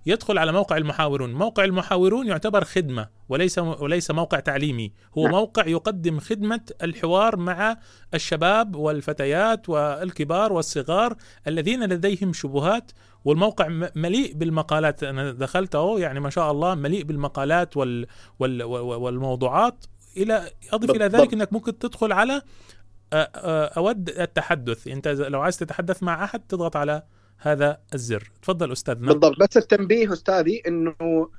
[0.07, 5.33] يدخل على موقع المحاورون، موقع المحاورون يعتبر خدمة وليس وليس موقع تعليمي، هو نعم.
[5.33, 7.77] موقع يقدم خدمة الحوار مع
[8.15, 11.17] الشباب والفتيات والكبار والصغار
[11.49, 12.93] الذين لديهم شبهات
[13.25, 18.07] والموقع مليء بالمقالات أنا دخلت اهو يعني ما شاء الله مليء بالمقالات وال
[18.39, 19.85] وال وال- والموضوعات
[20.17, 21.05] إلى أضف إلى.
[21.07, 22.43] ذلك إنك ممكن تدخل على
[23.15, 24.89] أود التحدث.
[24.89, 27.03] أنت لو عايز تتحدث مع أحد تضغط على
[27.39, 28.31] هذا الزر.
[28.43, 29.39] تفضل استاذنا بالضبط.
[29.41, 31.31] بس التنبيه أستاذي إنه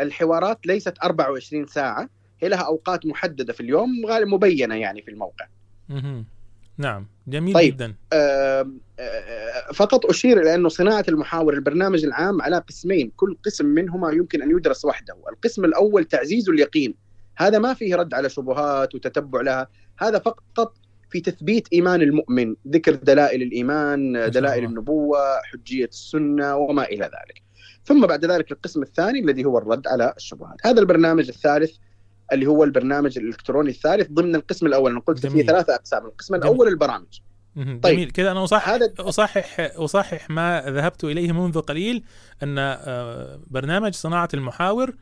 [0.00, 2.08] الحوارات ليست 24 ساعة.
[2.40, 5.46] هي لها أوقات محددة في اليوم غالبا مبينة يعني في الموقع.
[5.88, 6.26] مهم.
[6.78, 7.06] نعم.
[7.26, 7.74] جميل طيب.
[7.74, 7.94] جدا.
[8.12, 13.12] آم، آه، فقط أشير إلى أنه صناعة المحاور البرنامج العام على قسمين.
[13.16, 15.16] كل قسم منهما يمكن أن يدرس وحده.
[15.32, 16.94] القسم الأول تعزيز اليقين.
[17.36, 19.68] هذا ما فيه رد على شبهات وتتبع لها.
[19.98, 20.74] هذا فقط
[21.14, 25.18] في تثبيت إيمان المؤمن ذكر دلائل الإيمان دلائل النبوة
[25.52, 27.42] حجية السنة وما إلى ذلك.
[27.84, 30.56] ثم بعد ذلك القسم الثاني الذي هو الرد على الشبهات.
[30.64, 31.76] هذا البرنامج الثالث
[32.32, 34.90] اللي هو البرنامج الإلكتروني الثالث ضمن القسم الأول.
[34.90, 35.46] أنا قلت فيه جميل.
[35.46, 37.20] ثلاثة أقسام القسم الأول البرامج.
[37.56, 37.80] طيب.
[37.82, 38.10] جميل.
[38.10, 42.04] كذا أنا اصحح اصحح أصحح ما ذهبت إليه منذ قليل
[42.42, 44.94] أن آه، برنامج صناعة المحاور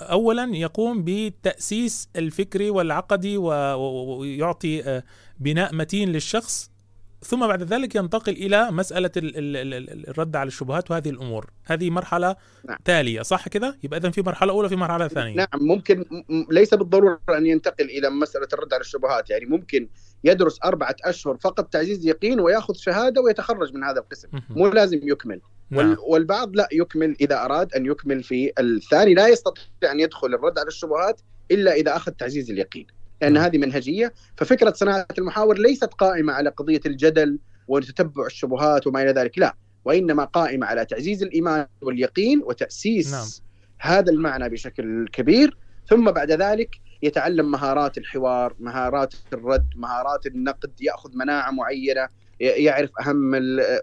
[0.00, 5.02] اولا يقوم بالتاسيس الفكري والعقدي ويعطي آه،
[5.40, 6.70] بناء متين للشخص.
[7.22, 11.50] ثم بعد ذلك ينتقل إلى مسألة ال- ال- ال- ال- الرد على الشبهات وهذه الأمور.
[11.64, 12.36] هذه مرحلة
[12.68, 12.78] نعم.
[12.84, 15.34] تالية صح كده؟ يبقى اذا في مرحلة أولى في مرحلة ثانية.
[15.36, 16.04] نعم ممكن
[16.50, 19.30] ليس بالضرورة أن ينتقل إلى مسألة الرد على الشبهات.
[19.30, 19.88] يعني ممكن
[20.24, 24.28] يدرس أربعة أشهر فقط تعزيز يقين ويأخذ شهادة ويتخرج من هذا القسم.
[24.50, 25.40] مو لازم يكمل.
[25.70, 25.88] نعم.
[25.88, 29.14] وال- والبعض لا يكمل إذا أراد أن يكمل في الثاني.
[29.14, 31.20] لا يستطيع أن يدخل الرد على الشبهات
[31.50, 32.86] إلا إذا أخذ تعزيز اليقين
[33.22, 34.12] لأن هذه منهجية.
[34.36, 37.38] ففكرة صناعة المحاور ليست قائمة على قضية الجدل
[37.68, 39.56] وتتبع الشبهات وما إلى ذلك لا.
[39.84, 43.26] وإنما قائمة على تعزيز الإيمان واليقين وتأسيس نعم.
[43.78, 45.56] هذا المعنى بشكل كبير.
[45.88, 46.70] ثم بعد ذلك
[47.02, 52.08] يتعلم مهارات الحوار مهارات الرد مهارات النقد يأخذ مناعة معينة
[52.40, 53.32] يعرف أهم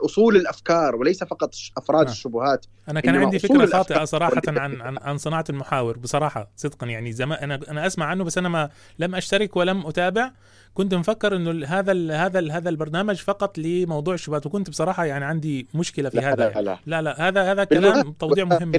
[0.06, 2.11] أصول الأفكار وليس فقط أفراد نعم.
[2.11, 2.65] الشبهات.
[2.90, 7.38] أنا كان عندي فكرة خاطئة صراحة عن عن عن صناعة المحاور بصراحة صدقا يعني زمان
[7.40, 10.32] أنا أنا أسمع عنه بس أنا ما لم أشترك ولم أتابع.
[10.73, 15.25] كنت مفكر إنه هذا ال هذا ال هذا البرنامج فقط لموضوع الشبهات وكنت بصراحة يعني
[15.25, 16.49] عندي مشكلة في لا هذا.
[16.49, 16.77] لا لا.
[16.85, 18.72] لا لا هذا هذا كلام توضيح مهم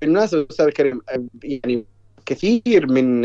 [0.00, 1.00] بالمناسبه أستاذ كريم
[1.42, 1.84] يعني
[2.26, 3.24] كثير من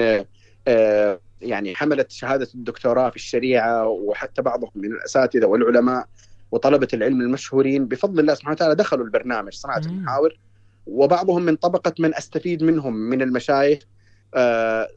[0.67, 6.07] آه، يعني حمله شهادة الدكتوراه في الشريعة وحتى بعضهم من الأساتذة والعلماء
[6.51, 10.39] وطلبة العلم المشهورين بفضل الله سبحانه وتعالى دخلوا البرنامج صناعه المحاور
[10.87, 13.79] وبعضهم من طبقة من أستفيد منهم من المشايخ
[14.35, 14.87] آه،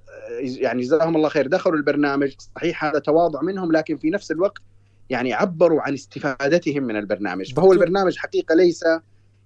[0.40, 2.34] يعني جزاهم الله خير دخلوا البرنامج.
[2.56, 4.62] صحيح هذا تواضع منهم لكن في نفس الوقت
[5.10, 7.54] يعني عبروا عن استفادتهم من البرنامج.
[7.54, 8.84] فهو البرنامج حقيقة ليس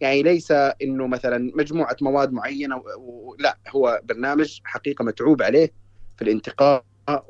[0.01, 0.51] يعني ليس
[0.83, 2.77] إنه مثلا مجموعة مواد معينة.
[2.77, 3.35] و...
[3.39, 5.73] لا هو برنامج حقيقة متعوب عليه.
[6.17, 6.85] في الانتقاء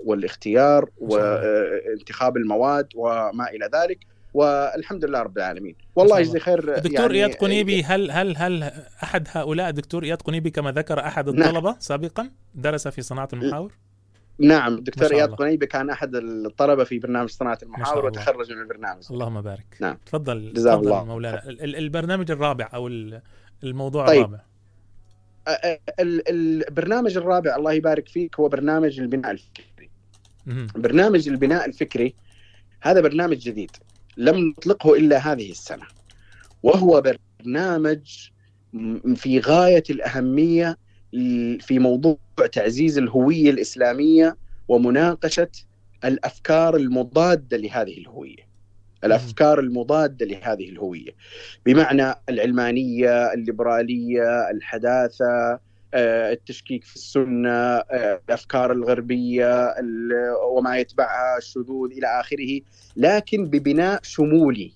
[0.04, 3.98] والاختيار وانتخاب المواد وما إلى ذلك.
[4.34, 5.74] والحمد لله رب العالمين.
[5.96, 8.62] والله يجزي خير الدكتور يعني إياد قنيبي هل هل هل
[9.02, 13.72] أحد هؤلاء الدكتور إياد قنيبي كما ذكر أحد الطلبة سابقا درس في صناعة المحاور؟
[14.38, 15.34] نعم شاء إياد.
[15.34, 18.06] قنيبي كان أحد الطلبة في برنامج صناعة المحاور.
[18.06, 19.02] وتخرج من البرنامج.
[19.10, 19.76] اللهم بارك.
[19.80, 19.96] نعم.
[20.06, 21.04] تفضل جزاه الله.
[21.04, 21.48] مولانا.
[21.48, 23.22] ال- ال- البرنامج الرابع أو ال-
[23.64, 24.16] الموضوع طيب.
[24.18, 24.36] الرابع.
[24.38, 24.51] ال-
[26.00, 29.90] البرنامج الرابع الله يبارك فيك هو برنامج البناء الفكري.
[30.74, 32.14] برنامج البناء الفكري
[32.80, 33.70] هذا برنامج جديد
[34.16, 35.86] لم نطلقه إلا هذه السنة.
[36.62, 37.02] وهو
[37.40, 38.28] برنامج
[39.16, 40.78] في غاية الأهمية
[41.60, 42.18] في موضوع
[42.52, 44.36] تعزيز الهوية الإسلامية
[44.68, 45.50] ومناقشة
[46.04, 48.51] الأفكار المضادة لهذه الهوية.
[49.04, 51.10] الأفكار المضادة لهذه الهوية.
[51.66, 55.58] بمعنى العلمانية الليبرالية الحداثة
[55.94, 62.60] آه، التشكيك في السنة آه، الأفكار الغربية ال- وما يتبعها الشذوذ إلى آخره.
[62.96, 64.72] لكن ببناء شمولي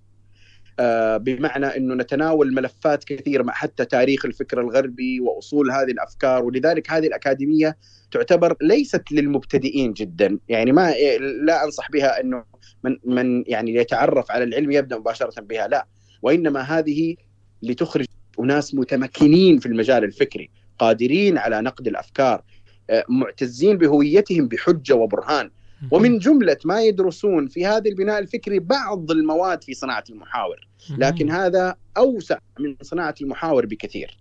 [1.19, 6.45] بمعنى إنه نتناول ملفات كثيره مع حتى تاريخ الفكر الغربي وأصول هذه الأفكار.
[6.45, 7.77] ولذلك هذه الأكاديمية
[8.11, 10.39] تعتبر ليست للمبتدئين جدا.
[10.49, 10.95] يعني ما
[11.43, 12.45] لا أنصح بها إنه
[12.85, 15.87] من من يعني يتعرف على العلم يبدأ مباشرة بها لا.
[16.23, 17.17] وإنما هذه
[17.63, 18.07] لتخرج
[18.41, 22.43] أناس متمكنين في المجال الفكري قادرين على نقد الأفكار
[22.91, 25.51] آه، معتزين بهويتهم بحجة وبرهان.
[25.91, 31.77] ومن جملة ما يدرسون في هذا البناء الفكري بعض المواد في صناعة المحاور لكن هذا
[31.97, 34.17] أوسع من صناعة المحاور بكثير.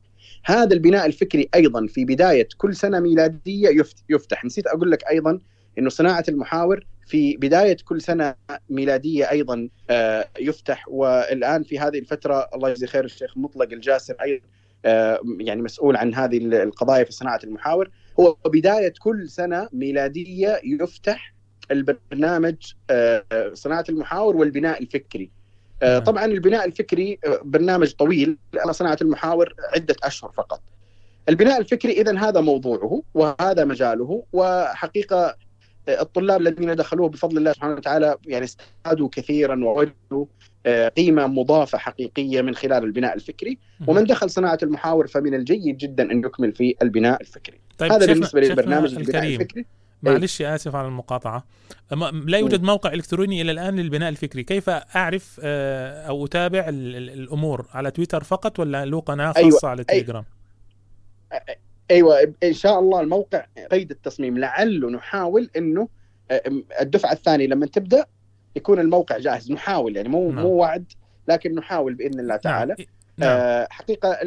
[0.45, 4.45] هذا البناء الفكري أيضا في بداية كل سنة ميلادية يفت- يفتح.
[4.45, 5.39] نسيت أقول لك أيضا
[5.79, 8.35] إنه صناعة المحاور في بداية كل سنة
[8.69, 10.85] ميلادية أيضا آه، يفتح.
[10.87, 14.45] والآن في هذه الفترة الله يجزي خير الشيخ مطلق الجاسر أيضا
[14.85, 17.89] آه، يعني مسؤول عن هذه القضايا في صناعة المحاور.
[18.19, 21.34] هو بداية كل سنة ميلادية يفتح
[21.71, 22.55] البرنامج
[22.89, 25.31] آه، صناعة المحاور والبناء الفكري.
[25.83, 30.61] آه، طبعا البناء الفكري آه، برنامج طويل لأن صناعة المحاور عدة أشهر فقط.
[31.29, 35.35] البناء الفكري اذا هذا موضوعه وهذا مجاله وحقيقة
[35.89, 40.25] الطلاب الذين دخلوه بفضل الله سبحانه وتعالى يعني استفادوا كثيرا ووجدوا
[40.97, 43.57] قيمة مضافة حقيقية من خلال البناء الفكري.
[43.87, 47.59] ومن دخل صناعة المحاور فمن الجيد جدا أن يكمل في البناء الفكري.
[47.77, 49.23] طيب هذا بالنسبة للبرنامج البناء.
[49.23, 49.65] الفكري.
[50.11, 51.45] معلش آسف على المقاطعة.
[52.25, 54.43] لا يوجد موقع إلكتروني إلى الآن للبناء الفكري.
[54.43, 59.39] كيف أعرف آه، أو أتابع ال- ال- الأمور؟ على تويتر فقط ولا له قناة خاصة
[59.39, 60.25] أيوة، على التليجرام
[61.91, 64.37] أيوه إن شاء الله الموقع قيد التصميم.
[64.37, 65.87] لعله نحاول إنه
[66.31, 66.41] آه،
[66.81, 68.05] الدفعة الثانية لما تبدأ
[68.55, 69.51] يكون الموقع جاهز.
[69.51, 70.43] نحاول يعني مو نعم.
[70.43, 70.91] مو وعد
[71.27, 72.75] لكن نحاول بإذن الله تعالى.
[73.17, 73.29] نعم.
[73.29, 74.17] آه حقيقة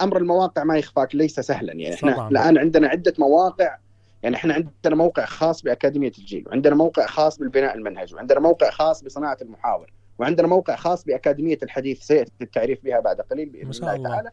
[0.00, 1.94] أمر المواقع ما يخفاك ليس سهلا يعني.
[1.94, 2.28] إحنا.
[2.28, 3.76] الآن عندنا عدة مواقع
[4.22, 9.02] يعني إحنا عندنا موقع خاص بأكاديمية الجيل وعندنا موقع خاص بالبناء المنهج وعندنا موقع خاص
[9.04, 14.08] بصناعة المحاور وعندنا موقع خاص بأكاديمية الحديث سيأتي التعريف بها بعد قليل بإذن الله, الله.
[14.10, 14.30] تعالى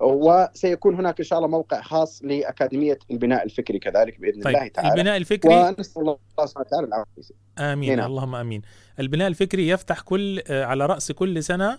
[0.00, 4.88] وسيكون هناك إن شاء الله موقع خاص لأكاديمية البناء الفكري كذلك بإذن طيب، الله تعالى
[4.94, 8.06] البناء الفكري- ونسأل الله سبحانه وتعالى العافية آمين نعم.
[8.10, 8.62] اللهم آمين
[9.00, 11.78] البناء الفكري يفتح كل آه، على رأس كل سنة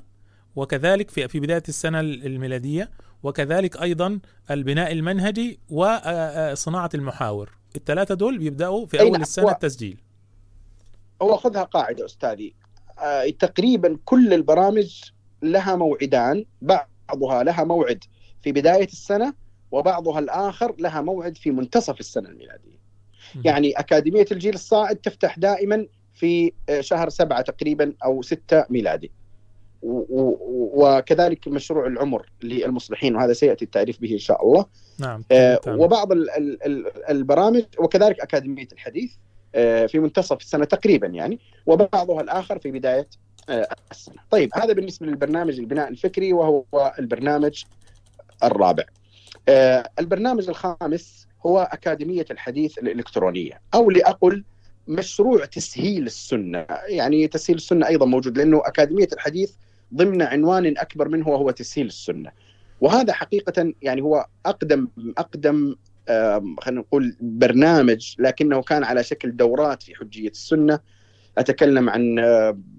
[0.55, 2.89] وكذلك في في بداية السنة الميلادية
[3.27, 4.19] وكذلك أيضا
[4.51, 9.21] البناء المنهجي وصناعه المحاور الثلاثة دول بيبداوا في أول نعم.
[9.21, 9.97] السنة التسجيل
[11.21, 12.53] هو خذها قاعدة أستاذي
[12.99, 15.03] آه، تقريبا كل البرامج
[15.41, 18.03] لها موعدان بعضها لها موعد
[18.41, 19.33] في بداية السنة
[19.71, 22.77] وبعضها الآخر لها موعد في منتصف السنة الميلادية.
[23.45, 29.11] يعني أكاديمية الجيل الصاعد تفتح دائما في آه، شهر سبعة تقريبا أو ستة ميلادي.
[29.81, 34.65] وكذلك مشروع العمر للمصلحين وهذا سيأتي التعريف به إن شاء الله.
[34.99, 35.59] نعم آه،.
[35.67, 39.11] وبعض ال- ال- ال- البرامج وكذلك أكاديمية الحديث
[39.55, 43.07] آه، في منتصف السنة تقريبا يعني وبعضها الآخر في بداية
[43.49, 47.63] آه، السنة طيب هذا بالنسبة للبرنامج البناء الفكري وهو البرنامج
[48.43, 48.83] الرابع
[49.49, 54.43] آه، البرنامج الخامس هو أكاديمية الحديث الإلكترونية أو لأقل
[54.87, 59.51] مشروع تسهيل السنة يعني تسهيل السنة أيضا موجود لأنه أكاديمية الحديث
[59.93, 62.31] ضمن عنوان أكبر منه وهو تسهيل السنة.
[62.81, 65.75] وهذا حقيقة يعني هو أقدم
[66.09, 70.79] آم، خلينا نقول برنامج لكنه كان على شكل دورات في حجية السنة.
[71.37, 72.15] أتكلم عن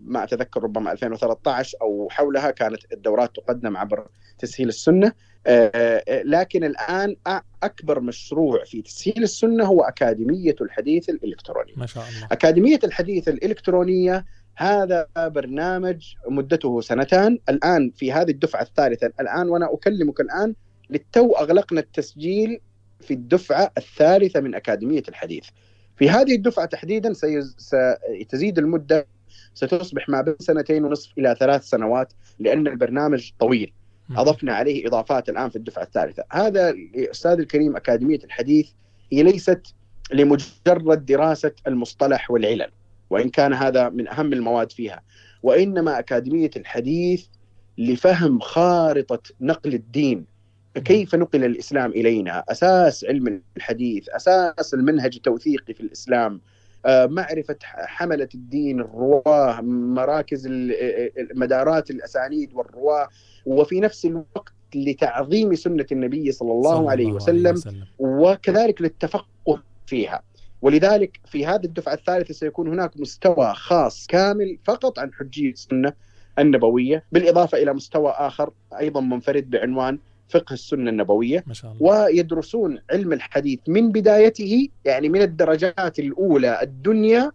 [0.04, 4.06] ما أتذكر ربما 2013 أو حولها كانت الدورات تقدم عبر
[4.38, 5.12] تسهيل السنة.
[5.46, 5.70] آه،
[6.08, 11.72] آه، لكن الآن أ- أكبر مشروع في تسهيل السنة هو أكاديمية الحديث الإلكتروني.
[11.76, 12.28] ما شاء الله.
[12.32, 14.24] أكاديمية الحديث الإلكترونية
[14.58, 17.38] هذا برنامج مدته سنتان.
[17.48, 20.54] الآن في هذه الدفعة الثالثة الآن وأنا أكلمك الآن
[20.90, 22.60] للتو أغلقنا التسجيل
[23.00, 25.44] في الدفعة الثالثة من أكاديمية الحديث.
[25.96, 27.56] في هذه الدفعة تحديدا سيز...
[27.58, 29.06] ستزيد المدة
[29.54, 33.72] ستصبح ما بين سنتين ونصف إلى ثلاث سنوات لأن البرنامج طويل.
[34.16, 36.24] أضفنا عليه إضافات الآن في الدفعة الثالثة.
[36.30, 38.68] هذا أستاذ الكريم أكاديمية الحديث
[39.12, 39.74] هي ليست
[40.12, 42.70] لمجرد دراسة المصطلح والعلل.
[43.10, 45.02] وإن كان هذا من أهم المواد فيها.
[45.42, 47.26] وإنما أكاديمية الحديث
[47.78, 50.24] لفهم خارطة نقل الدين
[50.84, 56.40] كيف نقل الإسلام إلينا؟ أساس علم الحديث أساس المنهج التوثيقي في الإسلام
[56.86, 60.72] آه، معرفة حملة الدين الرواة مراكز ال-
[61.18, 63.08] ال- مدارات الأسانيد والرواة.
[63.46, 67.84] وفي نفس الوقت لتعظيم سنة النبي صلى الله, صلى عليه الله وسلم, عليه وسلم.
[67.98, 70.22] وكذلك للتفقه فيها.
[70.62, 75.92] ولذلك في هذه الدفعة الثالثة سيكون هناك مستوى خاص كامل فقط عن حجية السنة
[76.38, 81.44] النبوية بالإضافة إلى مستوى آخر أيضا منفرد بعنوان فقه السنة النبوية.
[81.46, 81.82] ما شاء الله.
[81.92, 87.30] ويدرسون علم الحديث من بدايته يعني من الدرجات الأولى الدنيا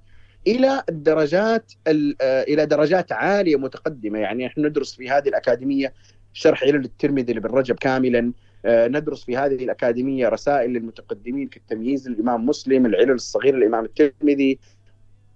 [0.47, 4.19] إلى الدرجات ال- آه، إلى درجات عالية متقدمة.
[4.19, 5.93] يعني نحن ندرس في هذه الأكاديمية
[6.33, 8.33] شرح علل الترمذي لابن رجب كاملا
[8.65, 14.59] ندرس في هذه الأكاديمية رسائل للمتقدمين كالتمييز للإمام مسلم العلل الصغير للإمام الترمذي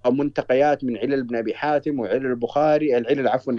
[0.06, 3.54] منتقيات من علل ابن أبي حاتم وعلل البخاري العلل عفوا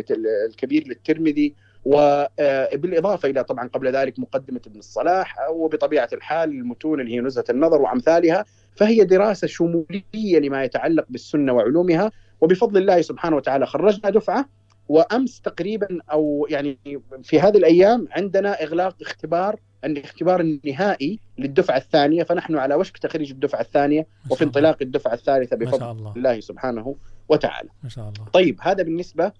[0.48, 7.20] الكبير للترمذي وبالاضافه إلى طبعا قبل ذلك مقدمة ابن الصلاح وبطبيعة الحال المتون اللي هي
[7.20, 8.44] نزهة النظر وأمثالها
[8.76, 14.48] فهي دراسة شمولية لما يتعلق بالسنة وعلومها وبفضل الله سبحانه وتعالى خرجنا دفعة
[14.88, 16.78] وأمس تقريبا أو يعني
[17.22, 23.60] في هذه الأيام عندنا إغلاق اختبار الاختبار النهائي للدفعة الثانية فنحن على وشك تخريج الدفعة
[23.60, 26.96] الثانية وفي انطلاق الدفعة الثالثة بفضل الله الله سبحانه
[27.28, 27.68] وتعالى.
[27.82, 29.32] ما شاء الله طيب هذا بالنسبة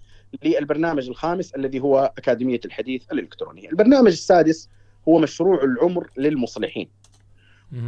[0.44, 3.70] للبرنامج الخامس الذي هو أكاديمية الحديث الالكتروني.
[3.70, 4.68] البرنامج السادس
[5.08, 6.88] هو مشروع العمر للمصلحين.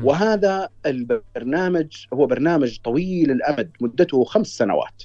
[0.02, 5.02] وهذا البرنامج هو برنامج طويل الأمد مدته خمس سنوات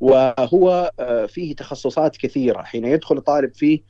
[0.00, 2.62] وهو آه، فيه تخصصات كثيرة.
[2.62, 3.80] حين يدخل طالب فيه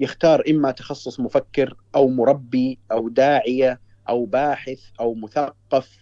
[0.00, 5.98] يختار إما تخصص مفكر أو مربي أو داعية أو باحث أو مثقف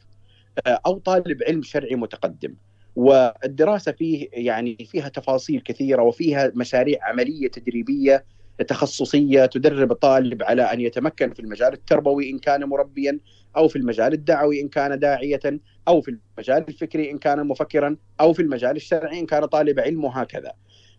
[0.67, 2.55] آه، أو طالب علم شرعي متقدم.
[2.97, 8.25] والدراسة فيه يعني فيها تفاصيل كثيرة وفيها مشاريع عملية تدريبية
[8.68, 13.18] تخصصية تدرب الطالب على أن يتمكن في المجال التربوي إن كان مربيا
[13.57, 18.33] أو في المجال الدعوي إن كان داعية أو في المجال الفكري إن كان مفكرا أو
[18.33, 20.52] في المجال الشرعي إن كان طالب علم وهكذا.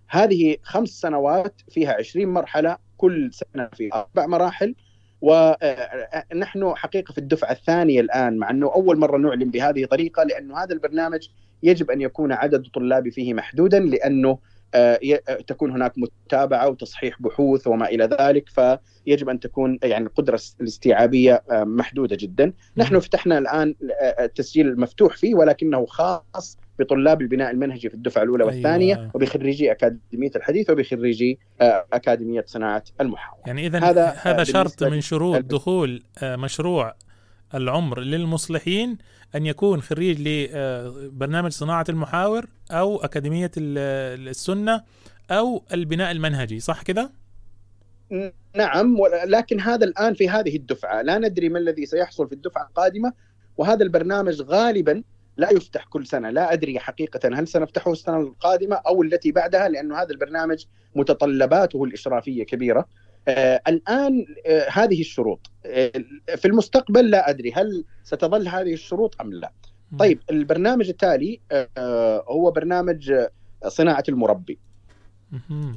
[0.07, 4.75] هذه خمس سنوات فيها 20 مرحلة كل سنة في أربع مراحل
[5.21, 10.73] ونحن حقيقة في الدفعة الثانية الآن مع أنه أول مرة نعلن بهذه الطريقة لأنه هذا
[10.73, 11.27] البرنامج
[11.63, 14.56] يجب أن يكون عدد الطلاب فيه محدودا لأنه آه، آه،
[15.47, 21.63] تكون هناك متابعة وتصحيح بحوث وما إلى ذلك فيجب أن تكون يعني القدرة الاستيعابية آه،
[21.63, 22.53] محدودة جدا.
[22.77, 28.43] نحن فتحنا الآن آه، التسجيل المفتوح فيه ولكنه خاص بطلاب البناء المنهجي في الدفعة الأولى
[28.43, 28.55] أيوة.
[28.55, 33.43] والثانية وبخريجي أكاديمية الحديث وبخريجي آه، أكاديمية صناعة المحاور.
[33.47, 36.95] يعني اذا هذا، هذا, آه، شرط من شروط دخول آه، مشروع
[37.55, 38.97] العمر للمصلحين
[39.35, 44.83] أن يكون خريج لبرنامج صناعة المحاور أو أكاديمية ال- السنة
[45.31, 47.09] أو البناء المنهجي صح كذا؟
[48.55, 51.01] نعم ولكن هذا الآن في هذه الدفعة.
[51.01, 53.13] لا ندري ما الذي سيحصل في الدفعة القادمة.
[53.57, 55.03] وهذا البرنامج غالبا
[55.37, 56.29] لا يفتح كل سنة.
[56.29, 60.65] لا أدري حقيقة هل سنفتحه السنة القادمة أو التي بعدها لأنه هذا البرنامج
[60.95, 62.79] متطلباته الاشرافيه كبيرة.
[62.79, 62.85] آه
[63.67, 65.51] الآن آه هذه الشروط.
[65.65, 65.91] آه
[66.35, 69.51] في المستقبل لا أدري هل ستظل هذه الشروط أم لا؟
[69.99, 73.29] طيب البرنامج التالي آه هو برنامج آه،
[73.67, 74.59] صناعة المربي.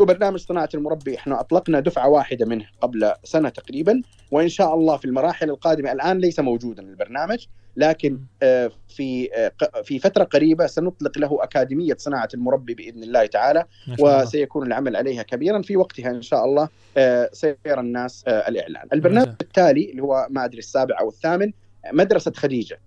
[0.00, 5.04] وبرنامج صناعة المربي إحنا أطلقنا دفعة واحدة منه قبل سنة تقريبا وإن شاء الله في
[5.04, 7.46] المراحل القادمة الآن ليس موجودا البرنامج
[7.76, 13.64] لكن آه، في آه، في فترة قريبة سنطلق له أكاديمية صناعة المربي بإذن الله تعالى.
[13.98, 18.88] وسيكون العمل عليها كبيرا في وقتها إن شاء الله آه، سيرى الناس الإعلان.
[18.92, 21.52] البرنامج التالي اللي هو ما أدري السابع أو الثامن
[21.92, 22.80] مدرسة خديجة.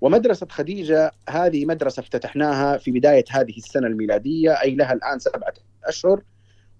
[0.00, 5.54] ومدرسة خديجة هذه مدرسة افتتحناها في بداية هذه السنة الميلادية أي لها الآن سبعة
[5.88, 6.22] أشهر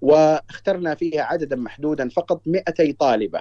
[0.00, 3.40] واخترنا فيها عددا محدودا فقط 200 طالبة.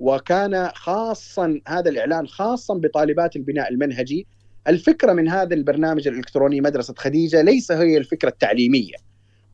[0.00, 4.26] وكان خاصا هذا الإعلان خاصا بطالبات البناء المنهجي.
[4.68, 8.96] الفكرة من هذا البرنامج الإلكتروني مدرسة خديجة ليس هي الفكرة التعليمية.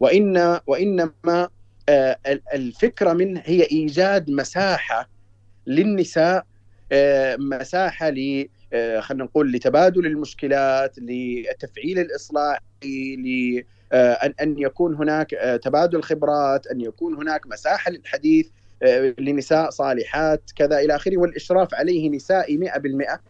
[0.01, 1.49] وإن وإنما
[1.89, 5.09] آه، ال- الفكرة منه هي إيجاد مساحة
[5.67, 6.47] للنساء
[6.93, 13.17] آه، مساحة ل آه، خلينا نقول لتبادل المشكلات للتفعيل الإصلاحي
[13.93, 18.49] آه، أن أن يكون هناك آه، تبادل خبرات أن يكون هناك مساحة للحديث
[18.83, 23.21] آه، لنساء صالحات كذا إلى آخره والإشراف عليه نسائي 100%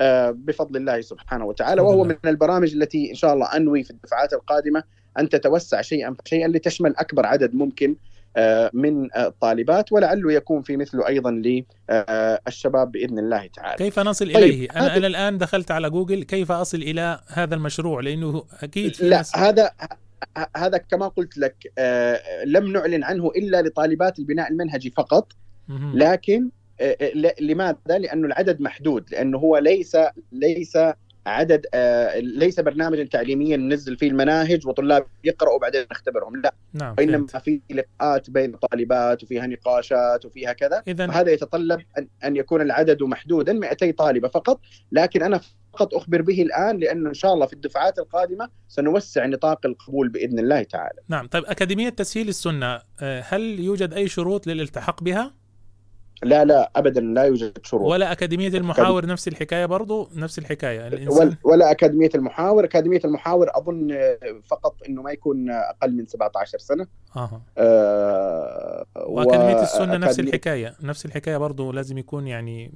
[0.00, 2.04] آه، بفضل الله سبحانه وتعالى وهو.
[2.04, 4.82] من البرامج التي إن شاء الله أنوي في الدفعات القادمة
[5.18, 7.96] أن تتوسع شيئا فشيئا لتشمل أكبر عدد ممكن
[8.72, 14.68] من الطالبات ولعله يكون في مثله أيضا للشباب بإذن الله تعالى كيف نصل طيب، إليه؟
[14.70, 19.16] أنا أنا الآن دخلت على جوجل كيف أصل إلى هذا المشروع لأنه أكيد في لا
[19.16, 19.70] ناس هذا
[20.56, 25.32] هذا كما قلت لك آه، لم نعلن عنه إلا لطالبات البناء المنهجي فقط.
[25.94, 29.96] لكن آه، آه، لماذا؟ لأنه العدد محدود لأنه هو ليس
[30.32, 30.78] ليس
[31.26, 37.26] عدد آه، ليس برنامجا تعليميا ننزل فيه المناهج وطلاب يقرأوا وبعدين نختبرهم لا نعم وإنما
[37.26, 37.36] فهمت.
[37.44, 43.02] في لقاءات بين الطالبات وفيها نقاشات وفيها كذا إذن- وهذا يتطلب ان أن يكون العدد
[43.02, 44.60] محدودا 200 طالبة فقط
[44.92, 45.40] لكن أنا
[45.72, 50.38] فقط أخبر به الآن لأنه إن شاء الله في الدفعات القادمة سنوسع نطاق القبول بإذن
[50.38, 55.34] الله تعالى نعم طيب أكاديمية تسهيل السنة آه، هل يوجد أي شروط للالتحاق بها؟
[56.22, 57.90] لا لا ابدا لا يوجد شروط.
[57.92, 60.86] ولا أكاديمية المحاور نفس الحكاية برضو نفس الحكاية.
[60.88, 62.64] الإنسان ولا, ولا أكاديمية المحاور.
[62.64, 66.86] أكاديمية المحاور أظن آه، فقط إنه ما يكون أقل من 17 سنة.
[67.16, 67.42] أها.
[67.58, 70.74] آه وأكاديمية السنة نفس وأكاديمية- الحكاية.
[70.82, 72.72] نفس الحكاية برضو لازم يكون يعني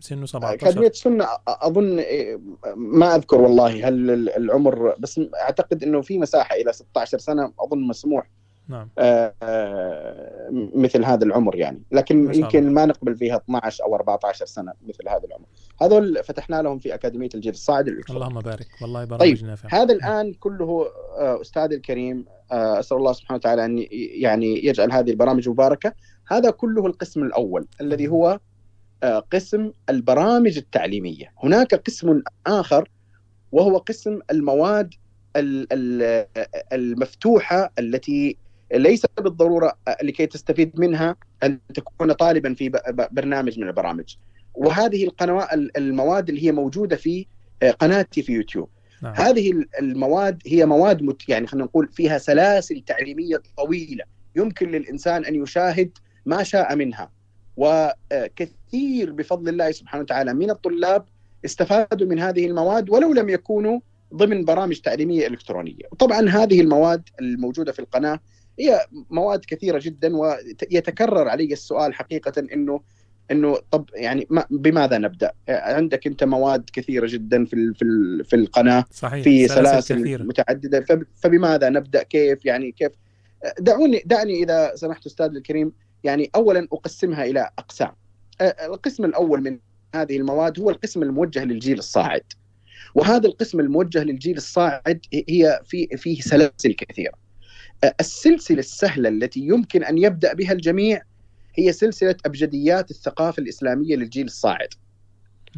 [0.00, 2.40] سنه 17 أكاديمية السنة أظن إيه،
[2.76, 8.30] ما أذكر والله هل العمر بس أعتقد أنه في مساحة إلى 16 سنة أظن مسموح.
[8.68, 8.88] نعم.
[8.98, 11.82] آه، آه، مثل هذا العمر يعني.
[11.92, 15.46] لكن يمكن ما نقبل فيها 12 أو 14 سنة مثل هذا العمر.
[15.82, 18.66] هذول فتحنا لهم في أكاديمية الجيل الصاعد اللهم بارك.
[18.82, 20.86] والله برامج طيب هذا الآن كله
[21.18, 22.24] آه، أستاذ الكريم.
[22.50, 23.86] أسأل الله سبحانه وتعالى ي-
[24.20, 25.92] يعني يجعل هذه البرامج مباركة.
[26.28, 28.40] هذا كله القسم الأول الذي هو
[29.32, 31.32] قسم البرامج التعليمية.
[31.44, 32.90] هناك قسم آخر
[33.52, 34.94] وهو قسم المواد
[35.36, 36.26] ال- ال-
[36.72, 38.36] المفتوحة التي
[38.74, 39.72] ليس بالضرورة
[40.02, 42.80] لكي تستفيد منها أن تكون طالبا في
[43.10, 44.16] برنامج من البرامج.
[44.54, 47.26] وهذه القنوات المواد اللي هي موجودة في
[47.62, 48.68] آه، قناتي في يوتيوب.
[49.02, 49.14] نعم.
[49.14, 54.04] هذه المواد هي مواد مت يعني خلينا نقول فيها سلاسل تعليمية طويلة
[54.36, 55.90] يمكن للإنسان أن يشاهد
[56.26, 57.10] ما شاء منها.
[57.56, 61.04] وكثير بفضل الله سبحانه وتعالى من الطلاب
[61.44, 63.80] استفادوا من هذه المواد ولو لم يكونوا
[64.14, 68.20] ضمن برامج تعليمية إلكترونية، وطبعا هذه المواد الموجودة في القناة
[68.58, 72.80] هي مواد كثيرة جدا ويتكرر علي السؤال حقيقة إنه
[73.30, 77.84] إنه طب يعني ما بماذا نبدأ؟ عندك أنت مواد كثيرة جدا في في
[78.24, 80.22] في القناة صحيح في سلاسل كثيرة.
[80.22, 82.92] متعددة فب- فبماذا نبدأ؟ كيف يعني كيف؟
[83.60, 85.72] دعوني دعني إذا سمحت أستاذ الكريم
[86.04, 87.92] يعني اولا أقسمها إلى أقسام.
[88.40, 89.58] القسم الأول من
[89.94, 92.22] هذه المواد هو القسم الموجه للجيل الصاعد.
[92.94, 97.14] وهذا القسم الموجه للجيل الصاعد هي في فيه سلاسل كثيرة.
[98.00, 101.02] السلسلة السهلة التي يمكن أن يبدأ بها الجميع
[101.54, 104.68] هي سلسلة أبجديات الثقافة الإسلامية للجيل الصاعد.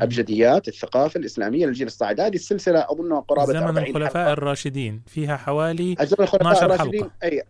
[0.00, 5.02] أبجديات الثقافة الإسلامية للجيل الصاعد، هذه السلسلة أظنها قرابة زمن 40 الخلفاء الراشدين.
[5.06, 7.14] فيها حوالي أزمة الخلفاء 12 الراشدين حلقة.
[7.22, 7.42] أي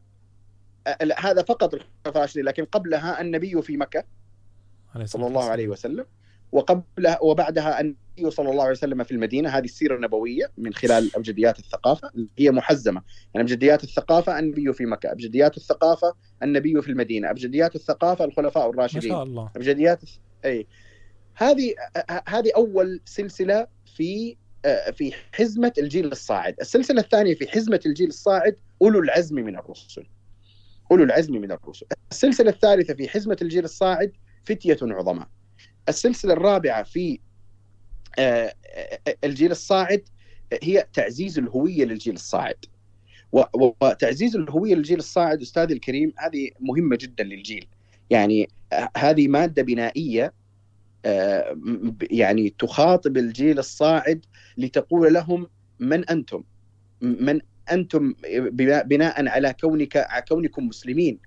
[1.18, 4.04] هذا فقط الخلفاء الراشدين لكن قبلها النبي في مكة
[5.04, 6.06] صلى الله عليه وسلم
[6.52, 7.80] وقبلها وبعدها
[8.26, 13.02] صلى الله عليه وسلم في المدينة هذه السيرة النبوية من خلال أبجديات الثقافة هي محزمة
[13.34, 18.70] يعني أبجديات الثقافة النبي في مكة أبجديات الثقافة النبي في المدينة أبجديات الثقافة الخلفاء ما
[18.70, 20.00] الراشدين شاء الله أبجديات
[20.44, 20.66] أي
[21.34, 21.74] هذه
[22.28, 23.66] هذه أول سلسلة
[23.96, 24.36] في
[24.92, 30.06] في حزمة الجيل الصاعد، السلسلة الثانية في حزمة الجيل الصاعد أولو العزم من الرسل.
[30.90, 31.86] أولو العزم من الرسل.
[32.10, 34.12] السلسلة الثالثة في حزمة الجيل الصاعد
[34.44, 35.28] فتية عظماء.
[35.88, 37.20] السلسلة الرابعة في
[39.24, 40.02] الجيل الصاعد
[40.62, 42.64] هي تعزيز الهوية للجيل الصاعد.
[43.54, 47.66] وتعزيز الهوية للجيل الصاعد أستاذي الكريم هذه مهمة جدا للجيل.
[48.10, 50.32] يعني آه، هذه مادة بنائية
[51.04, 51.56] آه،
[52.10, 54.24] يعني تخاطب الجيل الصاعد
[54.58, 55.46] لتقول لهم
[55.78, 56.42] من أنتم؟
[57.00, 57.40] من
[57.72, 61.18] أنتم بنا- بناء على كونك على كونكم مسلمين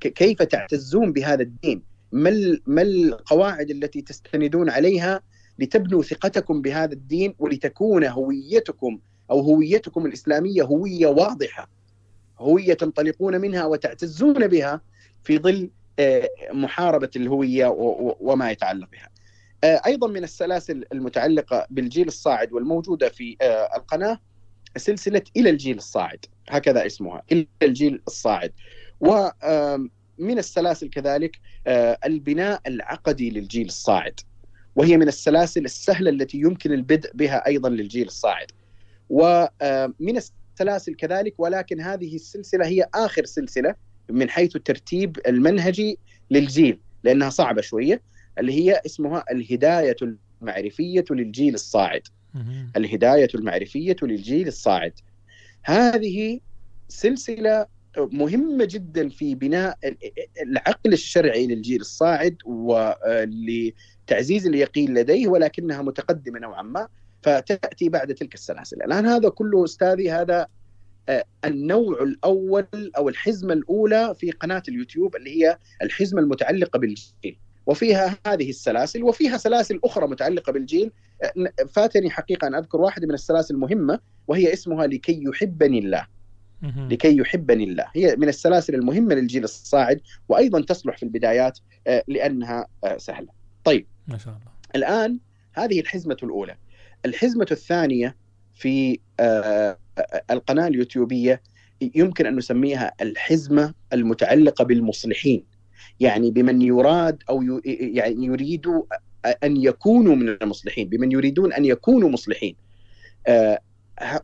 [0.00, 1.82] كيف تعتزون بهذا الدين؟
[2.12, 5.20] ما ما القواعد التي تستندون عليها
[5.58, 8.98] لتبنوا ثقتكم بهذا الدين ولتكون هويتكم
[9.30, 11.68] أو هويتكم الإسلامية هوية واضحة
[12.38, 14.80] هوية تنطلقون منها وتعتزون بها
[15.24, 17.74] في ظل آه، محاربة الهوية
[18.20, 19.08] وما يتعلق بها.
[19.64, 24.18] آه، أيضا من السلاسل المتعلقة بالجيل الصاعد والموجودة في آه، القناة
[24.76, 28.52] سلسلة إلى الجيل الصاعد هكذا اسمها إلى الجيل الصاعد.
[29.00, 31.40] ومن السلاسل كذلك
[32.04, 34.20] البناء العقدي للجيل الصاعد.
[34.76, 38.46] وهي من السلاسل السهلة التي يمكن البدء بها أيضا للجيل الصاعد.
[39.10, 40.16] ومن
[40.56, 43.74] السلاسل كذلك ولكن هذه السلسلة هي آخر سلسلة
[44.10, 45.98] من حيث الترتيب المنهجي
[46.30, 48.02] للجيل لأنها صعبة شوية
[48.38, 49.96] اللي هي اسمها الهداية
[50.42, 52.02] المعرفية للجيل الصاعد.
[52.76, 54.92] الهداية المعرفية للجيل الصاعد.
[55.62, 56.40] هذه
[56.88, 57.66] سلسلة
[57.98, 59.78] مهمة جدا في بناء
[60.42, 62.36] العقل الشرعي للجيل الصاعد
[64.10, 66.88] ولتعزيز اليقين لديه ولكنها متقدمة نوعا ما
[67.22, 68.82] فتأتي بعد تلك السلاسل.
[68.82, 70.46] الآن هذا كله أستاذي هذا
[71.08, 78.18] آه، النوع الأول أو الحزمة الأولى في قناة اليوتيوب اللي هي الحزمة المتعلقة بالجيل وفيها
[78.26, 80.90] هذه السلاسل وفيها سلاسل أخرى متعلقة بالجيل
[81.22, 86.06] آه، فاتني حقيقة أن أذكر واحدة من السلاسل المهمة وهي اسمها لكي يحبني الله.
[86.62, 87.84] لكي يحبني الله.
[87.94, 93.28] هي من السلاسل المهمة للجيل الصاعد وأيضا تصلح في البدايات آه، لأنها سهلة.
[93.64, 95.18] طيب ما شاء الله الآن
[95.52, 96.56] هذه الحزمة الأولى.
[97.04, 98.16] الحزمة الثانية
[98.54, 99.78] في آه،
[100.30, 101.42] القناة اليوتيوبية
[101.94, 105.44] يمكن أن نسميها الحزمة المتعلقة بالمصلحين.
[106.00, 107.60] يعني بمن يراد ي-
[107.96, 108.82] يعني يريدوا
[109.44, 112.56] أن يكونوا من المصلحين، بمن يريدون أن يكونوا مصلحين.
[113.26, 113.60] آه،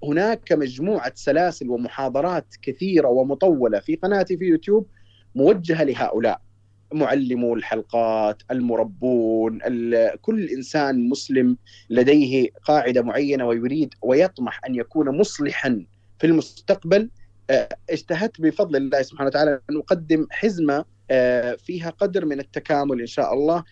[0.05, 4.87] هناك مجموعة سلاسل ومحاضرات كثيرة ومطولة في قناتي في يوتيوب
[5.35, 6.41] موجهة لهؤلاء
[6.93, 11.57] معلمو الحلقات المربون ال- كل إنسان مسلم
[11.91, 15.85] لديه قاعدة معينة ويريد ويطمح أن يكون مصلحا
[16.19, 17.11] في المستقبل
[17.51, 23.07] آه، اجتهدت بفضل الله سبحانه وتعالى أن أقدم حزمة آه، فيها قدر من التكامل إن
[23.07, 23.65] شاء الله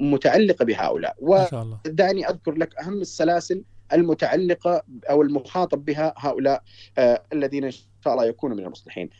[0.00, 6.62] متعلقة بهؤلاء ودعني أذكر لك أهم السلاسل المتعلقة أو المخاطب بها هؤلاء
[6.98, 7.70] آه، الذين إن
[8.04, 9.10] شاء الله يكونوا من المصلحين.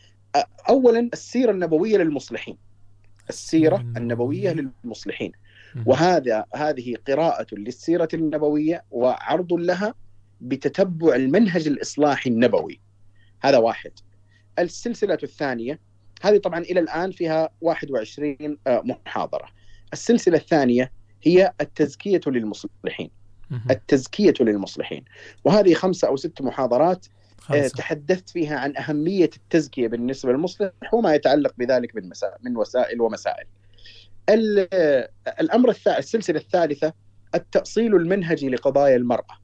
[0.69, 2.57] اولا السيرة النبوية للمصلحين.
[3.29, 4.51] السيرة النبوية
[4.83, 5.31] للمصلحين.
[5.85, 9.93] وهذا هذه قراءة للسيرة النبوية وعرض لها
[10.41, 12.79] بتتبع المنهج الإصلاحي النبوي.
[13.41, 13.91] هذا واحد.
[14.59, 15.79] السلسلة الثانية
[16.21, 19.47] هذه طبعا إلى الآن فيها 21 آه، محاضرة.
[19.93, 20.91] السلسلة الثانية
[21.23, 23.09] هي التزكية للمصلحين.
[23.71, 25.05] التزكية للمصلحين.
[25.43, 27.05] وهذه خمسة أو ست محاضرات
[27.57, 33.01] آه، تحدثت فيها عن أهمية التزكية بالنسبة للمصلح وما يتعلق بذلك من مسائل من وسائل
[33.01, 33.45] ومسائل.
[34.29, 34.67] ال-
[35.39, 36.93] الأمر الثالث السلسلة الثالثة
[37.35, 39.39] التأصيل المنهجي لقضايا المرأة.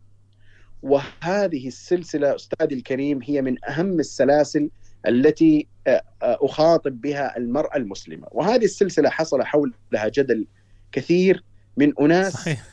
[0.84, 4.70] وهذه السلسلة أستاذي الكريم هي من أهم السلاسل
[5.08, 8.28] التي آه، آه، أخاطب بها المرأة المسلمة.
[8.32, 10.48] وهذه السلسلة حصل حولها جدل
[10.92, 11.44] كثير
[11.78, 12.64] من أناس صحيح.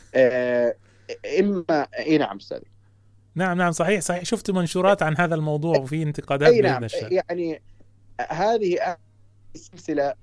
[1.41, 2.59] إما إي نعم أستاذ
[3.35, 4.25] نعم نعم صحيح صحيح.
[4.25, 7.63] شفت منشورات عن هذا الموضوع وفي انتقادات بين نعم يعني
[8.31, 8.97] هذه
[9.55, 10.15] السلسله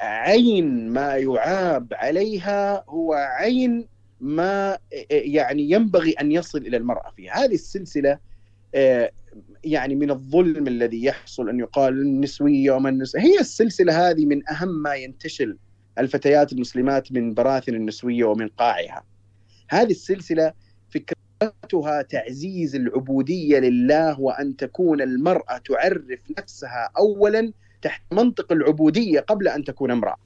[0.00, 3.88] عين ما يعاب عليها هو عين
[4.20, 4.78] ما
[5.10, 7.44] يعني ينبغي أن يصل إلى المرأة فيها.
[7.44, 8.18] هذه السلسلة
[8.74, 9.10] آه،
[9.64, 13.22] يعني من الظلم الذي يحصل أن يقال النسوية وما النسوية.
[13.22, 15.58] هي السلسلة هذه من أهم ما ينتشل
[15.98, 19.04] الفتيات المسلمات من براثن النسوية ومن قاعها.
[19.68, 20.52] هذه السلسلة
[21.40, 29.64] فكرتها تعزيز العبودية لله وأن تكون المرأة تعرف نفسها اولا تحت منطق العبودية قبل أن
[29.64, 30.16] تكون امرأة.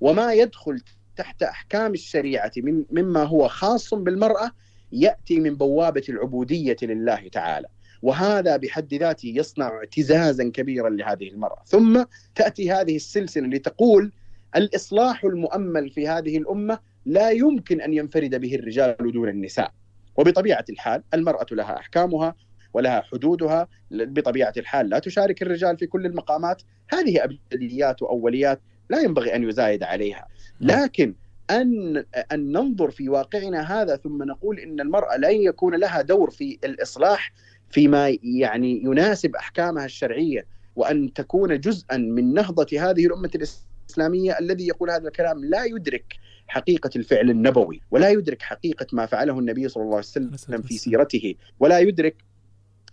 [0.00, 0.80] وما يدخل
[1.16, 4.50] تحت أحكام الشريعة من مما هو خاص بالمرأة
[4.92, 7.68] يأتي من بوابة العبودية لله تعالى.
[8.02, 11.62] وهذا بحد ذاته يصنع اعتزازا كبيرا لهذه المرأة.
[11.66, 12.04] ثم
[12.34, 14.12] تأتي هذه السلسلة لتقول
[14.56, 19.72] الإصلاح المؤمل في هذه الأمة لا يمكن أن ينفرد به الرجال دون النساء.
[20.18, 22.34] وبطبيعة الحال المرأة لها أحكامها
[22.74, 26.62] ولها حدودها بطبيعة الحال لا تشارك الرجال في كل المقامات.
[26.88, 30.26] هذه أبجديات وأوليات لا ينبغي أن يزايد عليها.
[30.60, 31.14] لكن
[31.50, 36.58] أن أن ننظر في واقعنا هذا ثم نقول إن المرأة لن يكون لها دور في
[36.64, 37.32] الإصلاح
[37.70, 44.90] فيما يعني يناسب أحكامها الشرعية وأن تكون جزءا من نهضة هذه الأمة الإسلامية الذي يقول
[44.90, 46.14] هذا الكلام لا يدرك
[46.48, 51.34] حقيقة الفعل النبوي ولا يدرك حقيقة ما فعله النبي صلى الله عليه وسلم في سيرته
[51.60, 52.16] ولا يدرك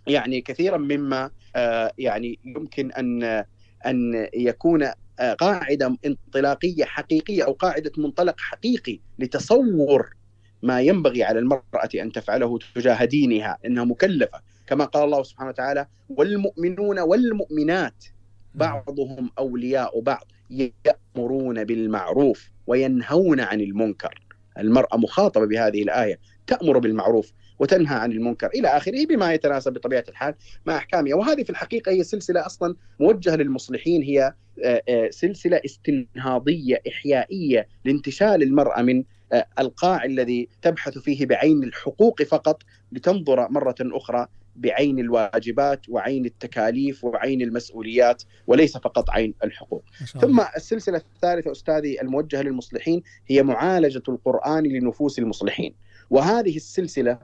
[0.06, 3.44] يعني كثيرا مما آه، يعني يمكن أن
[3.86, 4.82] أن يكون
[5.20, 10.16] آه، قاعدة انطلاقية حقيقية أو قاعدة منطلق حقيقي لتصور
[10.62, 14.40] ما ينبغي على المرأة أن تفعله تجاه دينها إنها مكلفة.
[14.66, 18.04] كما قال الله سبحانه وتعالى والمؤمنون والمؤمنات
[18.54, 22.50] بعضهم أولياء بعض يأمرون بالمعروف.
[22.66, 24.20] وينهون عن المنكر.
[24.58, 30.34] المرأة مخاطبة بهذه الآية تأمر بالمعروف وتنهى عن المنكر إلى آخره بما يتناسب بطبيعة الحال
[30.66, 31.14] مع أحكامها.
[31.14, 38.42] وهذه في الحقيقة هي سلسلة أصلا موجهة للمصلحين هي آه، آه، سلسلة استنهاضية إحيائية لانتشال
[38.42, 42.62] المرأة من آه، القاع الذي تبحث فيه بعين الحقوق فقط
[42.92, 49.84] لتنظر مرة أخرى بعين الواجبات وعين التكاليف وعين المسؤوليات وليس فقط عين الحقوق.
[50.20, 55.74] ثم السلسلة الثالثة أستاذي الموجهة للمصلحين هي معالجة القرآن لنفوس المصلحين.
[56.10, 57.18] وهذه السلسلة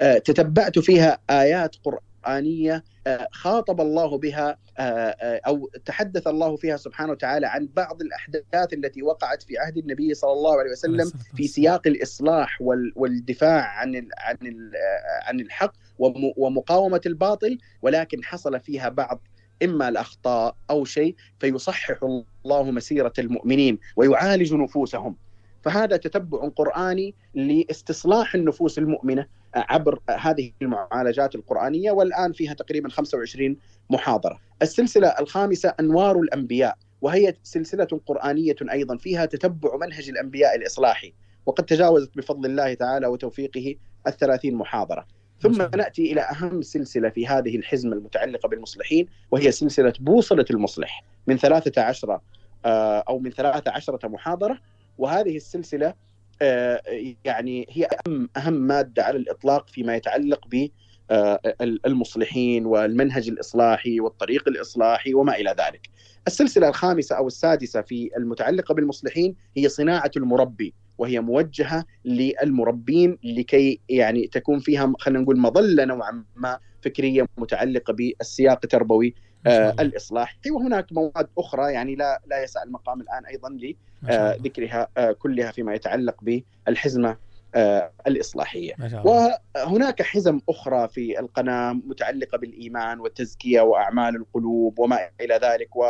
[0.00, 7.12] آه، تتبعت فيها آيات قرآنية آه، خاطب الله بها آه، أو تحدث الله فيها سبحانه
[7.12, 11.86] وتعالى عن بعض الأحداث التي وقعت في عهد النبي صلى الله عليه وسلم في سياق
[11.86, 14.36] الإصلاح وال- والدفاع عن عن
[15.26, 15.72] عن الحق.
[16.36, 19.20] ومقاومة الباطل ولكن حصل فيها بعض
[19.62, 21.98] إما الأخطاء أو شيء فيصحح
[22.44, 25.16] الله مسيرة المؤمنين ويعالج نفوسهم
[25.62, 33.56] فهذا تتبع قرآني لاستصلاح النفوس المؤمنة عبر هذه المعالجات القرآنية والآن فيها تقريبا 25
[33.90, 34.40] محاضرة.
[34.62, 41.14] السلسلة الخامسة أنوار الأنبياء وهي سلسلة قرآنية أيضا فيها تتبع منهج الأنبياء الإصلاحي
[41.46, 45.06] وقد تجاوزت بفضل الله تعالى وتوفيقه الثلاثين محاضرة.
[45.40, 51.36] ثم نأتي إلى أهم سلسلة في هذه الحزمه المتعلقة بالمصلحين وهي سلسلة بوصلة المصلح من
[51.38, 52.20] 13
[52.64, 54.58] آه، أو من 13 محاضرة.
[54.98, 55.94] وهذه السلسلة
[56.42, 56.80] آه،
[57.24, 60.68] يعني هي أهم أهم مادة على الإطلاق فيما يتعلق ب
[61.86, 65.88] المصلحين والمنهج الإصلاحي والطريق الإصلاحي وما إلى ذلك.
[66.26, 74.26] السلسلة الخامسة أو السادسة في المتعلقة بالمصلحين هي صناعة المربي وهي موجهة للمربين لكي يعني
[74.26, 79.14] تكون فيها خلينا نقول مظلة نوعا ما فكرية متعلقة بالسياق التربوي
[79.46, 80.36] آه الإصلاحي.
[80.50, 83.48] وهناك مواد أخرى يعني لا لا يسع المقام الآن أيضا
[84.02, 87.16] لذكرها آه كلها فيما يتعلق بالحزمة
[87.54, 87.92] آه
[89.00, 89.38] الله.
[89.56, 95.76] وهناك حزم أخرى في القناة متعلقة بالإيمان والتزكية وأعمال القلوب وما إلى ذلك.
[95.76, 95.84] و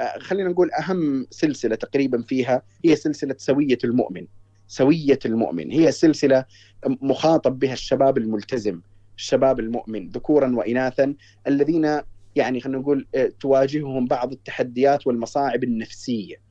[0.00, 4.26] آه، خلينا نقول أهم سلسلة تقريبا فيها هي سلسلة سوية المؤمن.
[4.68, 5.70] سوية المؤمن.
[5.70, 6.44] هي سلسلة
[6.86, 8.80] مخاطب بها الشباب الملتزم
[9.18, 11.14] الشباب المؤمن ذكورا واناثا
[11.46, 12.00] الذين
[12.36, 16.47] يعني خلينا نقول آه، تواجههم بعض التحديات والمصاعب النفسية.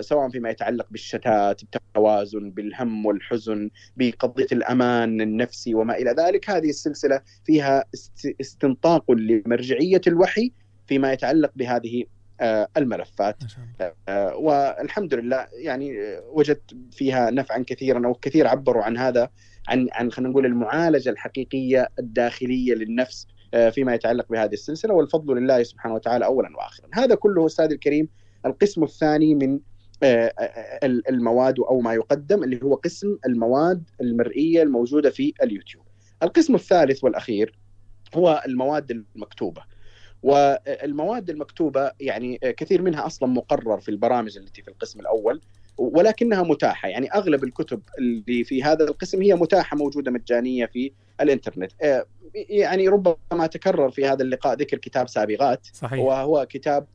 [0.00, 6.50] سواء فيما يتعلق بالشتات بالتوازن بالهم والحزن بقضية الأمان النفسي وما إلى ذلك.
[6.50, 10.52] هذه السلسلة فيها است- استنطاق لمرجعية الوحي
[10.86, 12.04] فيما يتعلق بهذه
[12.40, 13.36] آه، الملفات.
[14.08, 19.28] آه، والحمد لله يعني آه، وجدت فيها نفعا كثيرا أو كثير عبروا عن هذا
[19.68, 24.94] عن عن خلينا نقول المعالجة الحقيقية الداخلية للنفس آه، فيما يتعلق بهذه السلسلة.
[24.94, 26.86] والفضل لله سبحانه وتعالى اولا واخرا.
[26.94, 28.08] هذا كله أستاذ الكريم
[28.46, 29.60] القسم الثاني من
[30.02, 35.84] آه، آه، المواد أو ما يقدم اللي هو قسم المواد المرئية الموجودة في اليوتيوب.
[36.22, 37.58] القسم الثالث والأخير
[38.14, 39.62] هو المواد المكتوبة.
[40.22, 45.40] والمواد المكتوبة يعني كثير منها أصلا مقرر في البرامج التي في القسم الأول
[45.78, 51.72] ولكنها متاحة يعني أغلب الكتب اللي في هذا القسم هي متاحة موجودة مجانية في الإنترنت
[51.82, 56.00] آه، يعني ربما تكرر في هذا اللقاء ذكر كتاب سابغات صحيح.
[56.00, 56.86] وهو كتاب آه،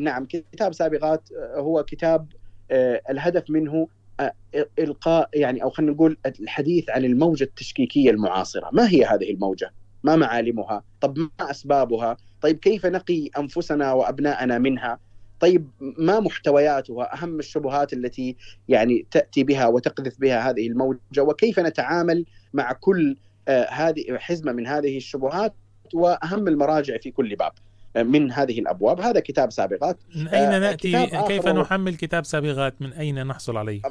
[0.00, 2.26] نعم كتاب سابغات آه، هو كتاب
[2.70, 3.88] آه، الهدف منه
[4.20, 4.32] آه،
[4.78, 9.72] إلقاء يعني أو خلينا نقول الحديث عن الموجة التشكيكية المعاصرة، ما هي هذه الموجة؟
[10.04, 14.98] ما معالمها؟ طب ما أسبابها؟ طيب كيف نقي أنفسنا وابنائنا منها؟
[15.40, 18.36] طيب ما محتوياتها؟ أهم الشبهات التي
[18.68, 23.16] يعني تأتي بها وتقذف بها هذه الموجة وكيف نتعامل مع كل
[23.48, 25.54] آه، هذه حزمة من هذه الشبهات
[25.94, 29.00] وأهم المراجع في كل باب آه، من هذه الأبواب.
[29.00, 29.98] هذا كتاب سابقات.
[30.16, 33.82] من أين آه، آخر كيف نحمل كتاب سابغات من أين نحصل عليه؟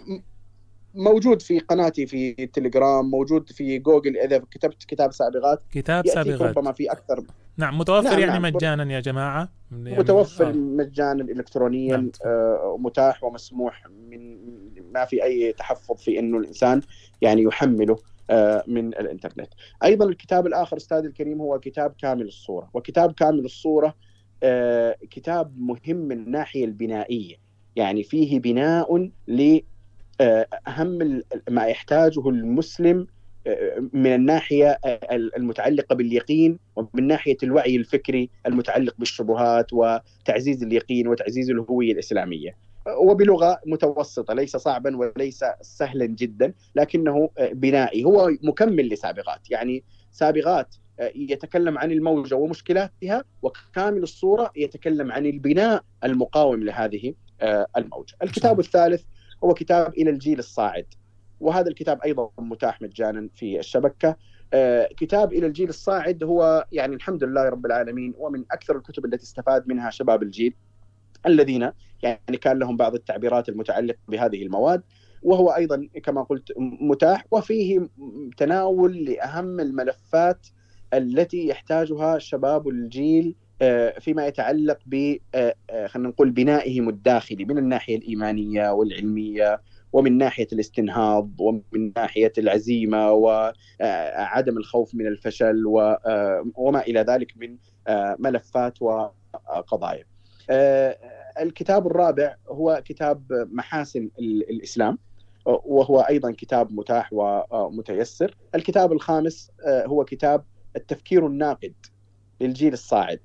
[0.95, 4.17] موجود في قناتي في تليجرام موجود في جوجل.
[4.17, 6.41] إذا كتبت كتاب سابقات كتاب سابغات.
[6.41, 7.23] ربما في أكثر.
[7.57, 8.41] نعم متوفر نعم، يعني نعم.
[8.41, 9.49] مجانا يا جماعة.
[9.71, 10.53] يعني متوفر آه.
[10.53, 12.11] مجانا الكترونيا نعم.
[12.25, 14.37] آه، متاح ومسموح من
[14.93, 16.81] ما في أي تحفظ في إنه الإنسان
[17.21, 17.97] يعني يحمله.
[18.67, 19.47] من الإنترنت.
[19.83, 23.95] أيضا الكتاب الآخر أستاذ الكريم هو كتاب كامل الصورة، وكتاب كامل الصورة
[24.43, 27.35] آه، كتاب مهم من الناحية البنائية،
[27.75, 29.59] يعني فيه بناء ل
[30.21, 30.47] آه،
[31.49, 33.07] ما يحتاجه المسلم
[33.47, 41.49] آه، من الناحية آه، المتعلقة باليقين ومن ناحية الوعي الفكري المتعلق بالشبهات وتعزيز اليقين وتعزيز
[41.49, 42.51] الهوية الإسلامية.
[42.87, 48.03] وبلغة متوسطة ليس صعبا وليس سهلا جدا لكنه آه، بنائي.
[48.03, 49.51] هو مكمل لسابغات.
[49.51, 57.67] يعني سابغات آه، يتكلم عن الموجة ومشكلاتها وكامل الصورة يتكلم عن البناء المقاوم لهذه آه،
[57.77, 58.15] الموجة.
[58.23, 59.03] الكتاب الثالث
[59.43, 60.85] هو كتاب إلى الجيل الصاعد.
[61.39, 64.15] وهذا الكتاب أيضا متاح مجانا في الشبكة.
[64.97, 69.67] كتاب إلى الجيل الصاعد هو يعني الحمد لله رب العالمين ومن أكثر الكتب التي استفاد
[69.67, 70.55] منها شباب الجيل.
[71.27, 71.71] الذين
[72.03, 74.83] يعني كان لهم بعض التعبيرات المتعلقة بهذه المواد
[75.23, 77.89] وهو أيضا كما قلت متاح وفيه
[78.37, 80.47] تناول لأهم الملفات
[80.93, 87.57] التي يحتاجها شباب الجيل آه، فيما يتعلق ب آه، آه، خلينا نقول بنائهم الداخلي من
[87.57, 89.61] الناحية الإيمانية والعلمية
[89.93, 95.63] ومن ناحية الاستنهاض ومن ناحية العزيمة وعدم الخوف من الفشل
[96.55, 97.57] وما إلى ذلك من
[98.19, 100.05] ملفات وقضايا.
[100.49, 100.97] آه،
[101.39, 104.97] الكتاب الرابع هو كتاب محاسن ال- الإسلام
[105.45, 108.35] وهو أيضا كتاب متاح ومتيسر.
[108.55, 110.43] الكتاب الخامس آه، هو كتاب
[110.75, 111.73] التفكير الناقد
[112.41, 113.19] للجيل الصاعد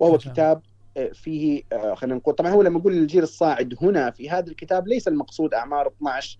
[0.00, 0.62] وهو كتاب
[0.96, 1.62] آه، فيه
[1.94, 5.86] خلينا نقول طبعا هو لما نقول الجيل الصاعد هنا في هذا الكتاب ليس المقصود أعمار
[5.88, 6.38] 12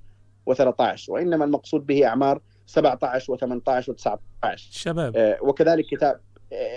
[0.51, 5.17] و13 وإنما المقصود به أعمار 17 و18 و19 شباب.
[5.42, 6.20] وكذلك كتاب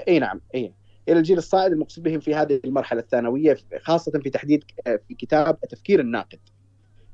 [0.08, 0.74] إي نعم إي.
[1.10, 5.58] إلى الجيل الصاعد المقصود بهم في هذه المرحلة الثانوية خاصة في تحديد آه، في كتاب
[5.64, 6.40] التفكير الناقد.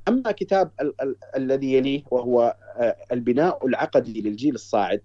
[0.08, 5.00] أما كتاب ال- ال- الذي يليه وهو آه، البناء العقدي للجيل الصاعد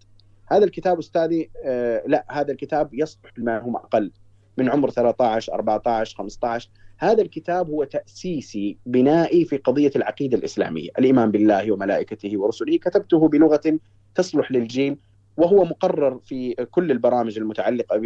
[0.47, 4.11] هذا الكتاب أستاذي آه، لا هذا الكتاب يصلح لما هم أقل
[4.57, 11.31] من عمر 13 14 15 هذا الكتاب هو تأسيسي بنائي في قضية العقيدة الإسلامية، الإيمان
[11.31, 13.79] بالله وملائكته ورسله كتبته بلغة
[14.15, 14.97] تصلح للجيل
[15.37, 17.97] وهو مقرر في كل البرامج المتعلقة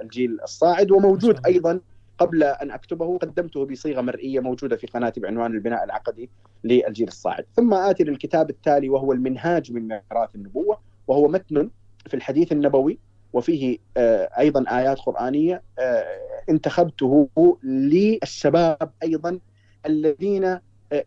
[0.00, 1.80] بالجيل الصاعد وموجود أيضا
[2.18, 6.30] قبل أن أكتبه قدمته بصيغة مرئية موجودة في قناتي بعنوان البناء العقدي
[6.64, 11.70] للجيل الصاعد، ثم آتي للكتاب التالي وهو المنهاج من ميراث النبوة وهو متن
[12.06, 12.98] في الحديث النبوي
[13.32, 16.04] وفيه آه، أيضا آيات قرآنية آه،
[16.50, 17.28] انتخبته
[17.62, 19.38] للشباب أيضا
[19.86, 20.58] الذين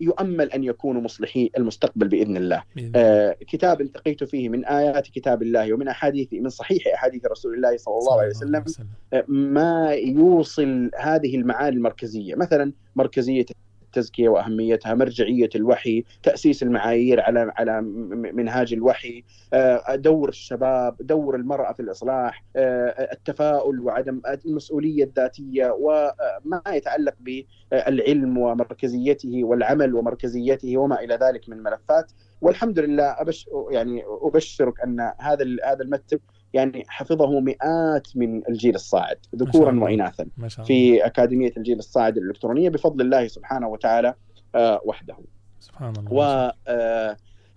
[0.02, 2.64] يؤمل أن يكونوا مصلحي المستقبل بإذن الله.
[2.96, 7.78] آه، كتاب التقيت فيه من آيات كتاب الله ومن أحاديث من صحيح أحاديث رسول الله
[7.78, 8.64] صلى الله عليه وسلم.
[9.14, 13.46] آه، ما يوصل هذه المعاني المركزية، مثلا مركزية
[13.90, 17.82] التزكية وأهميتها، مرجعية الوحي، تأسيس المعايير على على
[18.34, 26.62] منهاج الوحي، آه، دور الشباب، دور المرأة في الإصلاح، آه، التفاؤل وعدم المسؤولية الذاتية وما
[26.68, 32.12] يتعلق بالعلم ومركزيته والعمل ومركزيته وما إلى ذلك من ملفات.
[32.42, 36.20] والحمد لله أبش يعني أبشرك أن هذا هذا المتن
[36.54, 39.72] يعني حفظه مئات من الجيل الصاعد ذكورا.
[39.84, 40.26] واناثا.
[40.66, 44.14] في أكاديمية الجيل الصاعد الإلكترونية بفضل الله سبحانه وتعالى
[44.56, 45.18] آه، وحده.
[45.60, 46.12] سبحان الله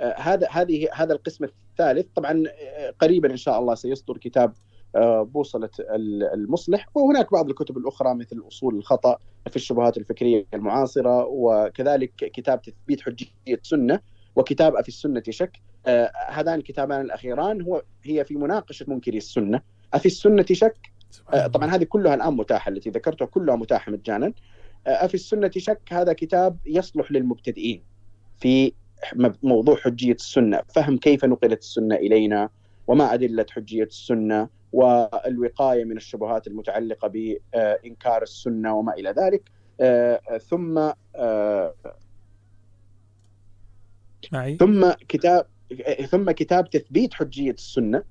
[0.01, 2.07] وهذا هذه هذا القسم الثالث.
[2.15, 4.53] طبعا آه، قريبا إن شاء الله سيصدر كتاب
[4.97, 6.89] آه، بوصلة ال- المصلح.
[6.95, 9.19] وهناك بعض الكتب الأخرى مثل أصول الخطأ
[9.51, 14.01] في الشبهات الفكرية المعاصرة وكذلك كتاب تثبيت حجية السنة
[14.37, 15.57] وكتاب أفي السنة شك.
[15.57, 15.72] آه،
[16.29, 19.61] هذان الكتابان الأخيران هو هي في مناقشة منكري السنة.
[19.95, 20.93] أفي السنة شك
[21.35, 24.33] آه، طبعا هذه كلها الآن متاحة التي ذكرتها كلها متاحة مجانا.
[24.87, 27.83] آه، أفي السنة شك هذا كتاب يصلح للمبتدئين
[28.41, 28.73] في
[29.43, 32.49] موضوع حجية السنة، فهم كيف نقلت السنة إلينا
[32.87, 39.51] وما أدلة حجية السنة والوقاية من الشبهات المتعلقة بإنكار السنة وما إلى ذلك.
[39.81, 41.75] آه، ثم آه،
[44.33, 45.47] معي؟ ثم كتاب
[46.11, 48.03] ثم كتاب تثبيت حجية السنة.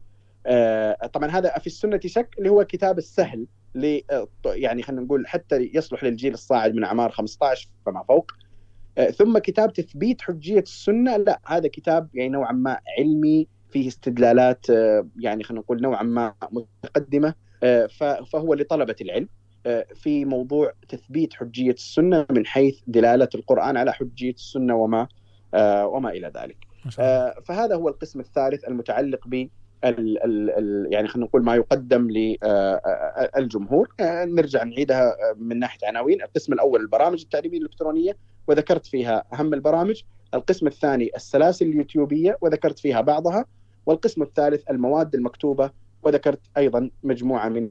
[0.45, 3.99] آه، طبعا هذا في السنة شك اللي هو كتاب السهل ل
[4.45, 8.31] يعني خلينا نقول حتى يصلح للجيل الصاعد من أعمار 15 فما فوق.
[8.98, 11.17] آه، ثم كتاب تثبيت حجية السنة.
[11.17, 16.33] لا هذا كتاب يعني نوعا ما علمي فيه استدلالات آه، يعني خلينا نقول نوعا ما
[16.51, 17.33] متقدمة.
[17.64, 17.88] آه،
[18.31, 19.27] فهو لطلبة العلم.
[19.65, 25.07] آه، في موضوع تثبيت حجية السنة من حيث دلالة القرآن على حجية السنة وما
[25.53, 26.57] آه، وما إلى ذلك.
[27.00, 29.48] آه، فهذا هو القسم الثالث المتعلق ب
[29.84, 32.11] يعني خلينا نقول ما يقدم
[33.38, 36.22] للجمهور نرجع نعيدها آه، من ناحية عناوين.
[36.22, 40.01] القسم الأول البرامج التعليمية الإلكترونية وذكرت فيها أهم البرامج.
[40.34, 43.45] القسم الثاني السلاسل اليوتيوبية وذكرت فيها بعضها.
[43.85, 45.72] والقسم الثالث المواد المكتوبة
[46.03, 47.69] وذكرت أيضا مجموعة من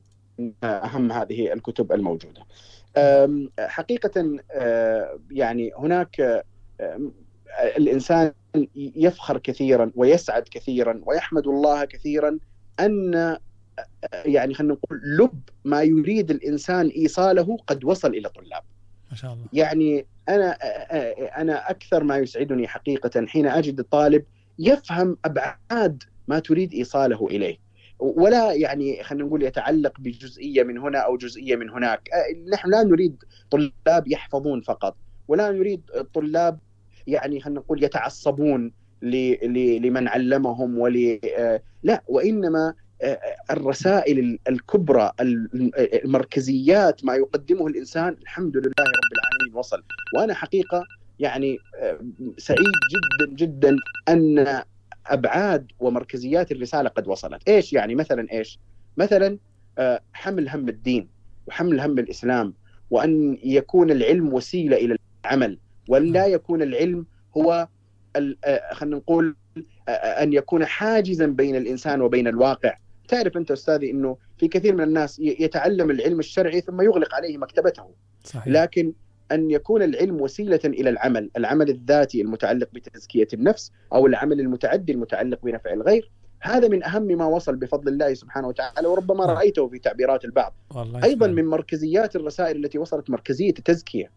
[0.65, 2.43] آه، أهم هذه الكتب الموجودة.
[3.59, 6.21] حقيقه آه، يعني هناك
[6.81, 7.11] آه،
[7.77, 8.33] الإنسان
[8.77, 12.39] يفخر كثيرا ويسعد كثيرا ويحمد الله كثيرا
[12.81, 13.37] أن
[14.12, 18.62] يعني خلينا نقول لب ما يريد الإنسان إيصاله قد وصل إلى طلاب.
[19.11, 19.45] ما شاء الله.
[19.53, 20.51] يعني أنا
[21.41, 24.25] أنا أكثر ما يسعدني حقيقة حين أجد الطالب
[24.59, 27.59] يفهم أبعاد ما تريد إيصاله إليه.
[27.99, 32.09] ولا يعني خلينا نقول يتعلق بجزئية من هنا أو جزئية من هناك.
[32.53, 34.97] نحن لا نريد طلاب يحفظون فقط
[35.29, 35.81] ولا نريد
[36.15, 36.59] طلاب
[37.11, 38.73] يعني خلينا نقول يتعصبون
[39.03, 45.71] لمن علمهم ول آه، لا وإنما آه، الرسائل ال- الكبرى ال-
[46.05, 49.83] المركزيات ما يقدمه الإنسان الحمد لله رب العالمين وصل.
[50.17, 50.85] وأنا حقيقة
[51.19, 52.01] يعني آه،
[52.39, 52.59] سعيد
[52.93, 53.77] جدا جدا
[54.09, 54.63] أن
[55.07, 58.59] أبعاد ومركزيات الرسالة قد وصلت، إيش يعني؟ مثلا إيش؟
[58.97, 59.39] مثلا
[59.79, 61.09] آه، حمل هم الدين
[61.47, 62.55] وحمل هم الإسلام
[62.91, 65.59] وأن يكون العلم وسيلة إلى العمل.
[65.91, 67.69] وان لا يكون العلم هو
[68.17, 69.36] آه، خلينا نقول
[69.89, 72.77] آه، أن يكون حاجزا بين الإنسان وبين الواقع
[73.09, 77.85] تعرف أنت أستاذي إنه في كثير من الناس يتعلم العلم الشرعي ثم يغلق عليه مكتبته
[78.25, 78.93] صحيح لكن
[79.33, 85.39] أن يكون العلم وسيلة إلى العمل، العمل الذاتي المتعلق بتزكية النفس أو العمل المتعدي المتعلق
[85.43, 86.10] بنفع الغير،
[86.41, 90.55] هذا من أهم ما وصل بفضل الله سبحانه وتعالى وربما رأيته في تعبيرات البعض.
[90.75, 91.27] والله أيضا.
[91.27, 94.10] من مركزيات الرسائل التي وصلت مركزية التزكية.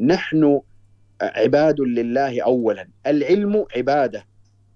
[0.00, 0.60] نحن
[1.20, 4.26] عباد لله اولا، العلم عبادة.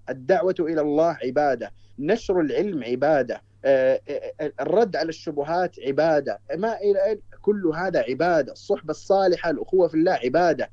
[0.09, 7.19] الدعوة إلى الله عبادة، نشر العلم عبادة، آه، آه، الرد على الشبهات عبادة، ما إلى
[7.41, 10.69] كل هذا عبادة، الصحبة الصالحة، الأخوة في الله عبادة.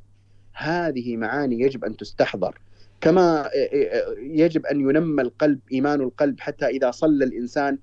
[0.53, 2.59] هذه معاني يجب أن تستحضر.
[3.01, 7.79] كما آه، آه، يجب أن ينمى القلب إيمان القلب حتى إذا صلى الإنسان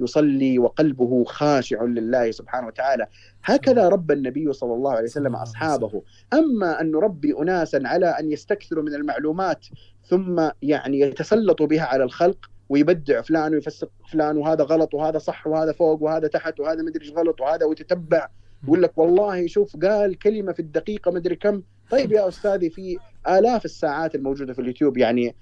[0.00, 3.06] يصلي وقلبه خاشع لله سبحانه وتعالى.
[3.44, 6.02] هكذا رب النبي صلى الله عليه وسلم أصحابه.
[6.32, 9.66] أما أن نربي اناسا على أن يستكثروا من المعلومات
[10.04, 15.72] ثم يعني يتسلطوا بها على الخلق ويبدع فلان ويفسق فلان وهذا غلط وهذا صح وهذا
[15.72, 18.28] فوق وهذا تحت وهذا مدري إيش غلط وهذا وتتبع
[18.64, 21.62] يقول لك والله شوف قال كلمة في الدقيقة مدري كم.
[21.90, 22.98] طيب يا أستاذي في
[23.28, 25.34] آلاف الساعات الموجودة في اليوتيوب يعني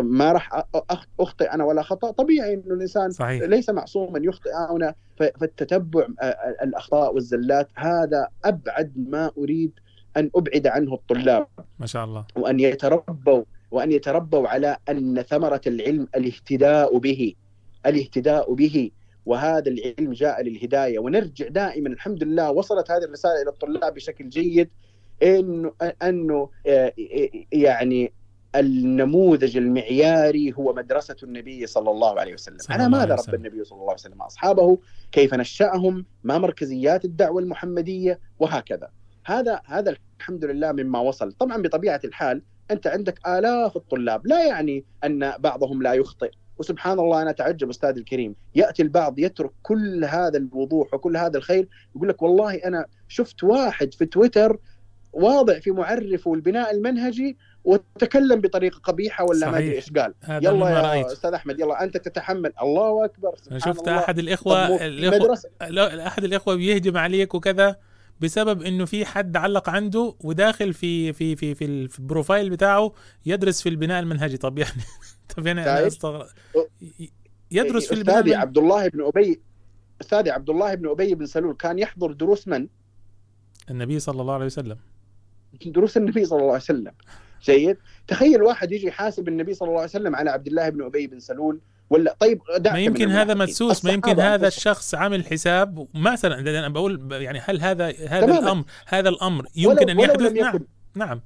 [0.00, 0.64] ما راح
[1.20, 2.10] أخطئ أنا ولا خطأ.
[2.10, 3.42] طبيعي إنه الإنسان صحيح.
[3.42, 4.50] ليس معصوما يخطئ.
[4.70, 9.72] هنا فالتتبع آه، الأخطاء والزلات هذا أبعد ما أريد
[10.16, 11.46] أن أبعد عنه الطلاب.
[11.78, 12.24] ما شاء الله.
[12.36, 17.34] وأن يتربوا وأن يتربوا على أن ثمرة العلم الاهتداء به
[17.86, 18.90] الاهتداء به.
[19.26, 20.98] وهذا العلم جاء للهداية.
[20.98, 24.70] ونرجع دائما الحمد لله وصلت هذه الرسالة إلى الطلاب بشكل جيد.
[25.22, 26.92] انه أنه آه،
[27.52, 28.12] يعني
[28.56, 33.34] النموذج المعياري هو مدرسة النبي صلى الله عليه وسلم، على ماذا وسلم.
[33.34, 34.78] النبي صلى الله عليه وسلم أصحابه؟
[35.12, 38.88] كيف نشأهم؟ ما مركزيات الدعوة المحمدية وهكذا.
[39.24, 44.84] هذا هذا الحمد لله مما وصل، طبعا بطبيعة الحال أنت عندك آلاف الطلاب، لا يعني
[45.04, 50.38] أن بعضهم لا يخطئ، وسبحان الله أنا أتعجب أستاذ الكريم، يأتي البعض يترك كل هذا
[50.38, 54.58] الوضوح وكل هذا الخير يقول لك والله أنا شفت واحد في تويتر
[55.12, 59.72] واضع في معرفه البناء المنهجي وتكلم بطريقة قبيحة ولا ما أدري.
[59.74, 61.06] إيش قال يلا يا رأيت.
[61.06, 63.98] أستاذ أحمد يلا أنت تتحمل الله أكبر سبحان شفت الله.
[63.98, 67.76] أحد الإخوة الاخوه أحد الإخوة بيهجم عليك وكذا
[68.20, 72.92] بسبب إنه في حد علق عنده وداخل في في في في ال- في البروفايل بتاعه
[73.26, 74.82] يدرس في البناء المنهجي طب يعني
[75.36, 75.86] طب يعني أنا طيب.
[75.86, 76.26] أستغرب
[77.50, 79.40] يدرس في البناء أستاذي عبد الله بن ابي
[80.00, 82.68] أستاذي عبد الله بن أبي بن سلول كان يحضر دروس من؟
[83.70, 84.76] النبي صلى الله عليه وسلم
[85.66, 86.92] دروس النبي صلى الله عليه وسلم
[87.44, 87.76] جيد
[88.08, 91.20] تخيل واحد يجي يحاسب النبي صلى الله عليه وسلم على عبد الله بن أبي بن
[91.20, 93.34] سلول ولا طيب ما يمكن هذا.
[93.34, 94.48] مدسوس ما يمكن هذا.
[94.48, 98.38] الشخص عامل حساب مثلا أنا بقول يعني هل هذا هذا تماماً.
[98.38, 100.60] الامر هذا الأمر يمكن أن ولو يحدث لم نعم
[100.94, 101.20] نعم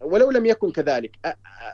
[0.00, 1.18] ولو لم يكن كذلك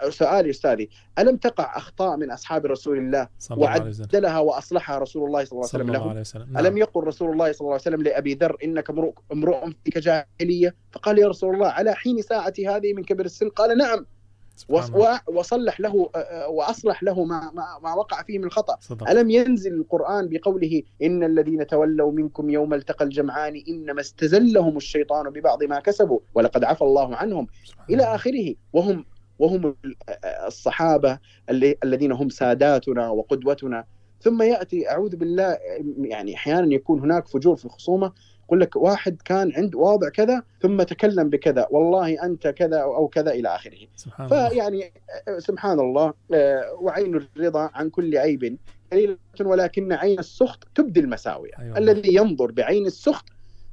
[0.08, 0.88] سؤالي أستاذي
[1.18, 5.94] ألم تقع أخطاء من أصحاب رسول الله وعدلها وأصلحها رسول الله صلى الله عليه وسلم
[5.96, 6.52] الله عليه وسلم.
[6.52, 6.66] نعم.
[6.66, 8.90] الم يقل رسول الله صلى الله عليه وسلم لأبي ذر إنك
[9.32, 13.78] امرؤ فيك جاهليه فقال يا رسول الله على حين ساعتي هذه من كبر السن؟ قال
[13.78, 14.06] نعم.
[15.28, 16.10] وصلح له
[16.48, 17.50] وأصلح له ما
[17.82, 19.10] ما, وقع فيه من الخطا صدق.
[19.10, 25.64] ألم ينزل القرآن بقوله إن الذين تولوا منكم يوم التقى الجمعان إنما استزلهم الشيطان ببعض
[25.64, 27.46] ما كسبوا ولقد عفى الله عنهم
[27.90, 28.54] إلى آخره.
[28.72, 29.04] وهم
[29.38, 29.96] وهم ال-
[30.46, 31.18] الصحابة
[31.84, 33.84] الذين هم ساداتنا وقدوتنا.
[34.20, 35.58] ثم يأتي أعوذ بالله
[35.98, 38.12] يعني أحيانا يكون هناك فجور في الخصومة.
[38.44, 43.30] يقول لك واحد كان عند واضع كذا ثم تكلم بكذا والله أنت كذا أو كذا
[43.30, 43.78] إلى آخره.
[43.96, 44.92] سبحان فيعني
[45.28, 48.58] آه، سبحان الله آه، وعين الرضا عن كل عيب.
[48.92, 51.50] قليلة ولكن عين السخط تبدي المساوئ.
[51.58, 51.78] أيوة.
[51.78, 53.24] الذي ينظر بعين السخط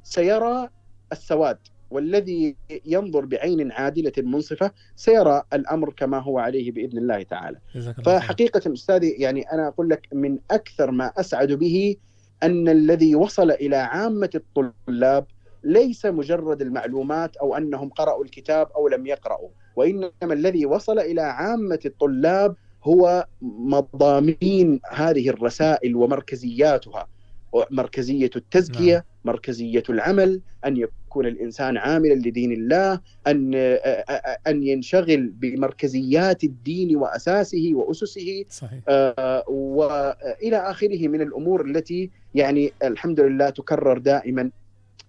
[0.02, 0.68] سيرى
[1.12, 1.58] السواد
[1.90, 7.58] والذي ينظر بعين عادلة منصفة سيرى الأمر كما هو عليه بإذن الله تعالى.
[8.04, 11.96] فحقيقة أستاذي يعني أنا أقول لك من أكثر ما أسعد به
[12.42, 15.26] أن الذي وصل إلى عامة الطلاب
[15.64, 21.78] ليس مجرد المعلومات أو أنهم قرأوا الكتاب أو لم يقرأوا وإنما الذي وصل إلى عامة
[21.86, 27.06] الطلاب هو مضامين هذه الرسائل ومركزياتها.
[27.70, 29.02] مركزية التزكية نعم.
[29.24, 33.54] مركزية العمل أن يكون الإنسان عاملا لدين الله أن
[34.46, 38.80] أن ينشغل بمركزيات الدين وأساسه وأسسه صحيح.
[38.88, 44.50] آه، والى آخره من الأمور التي يعني الحمد لله تكرر دائما.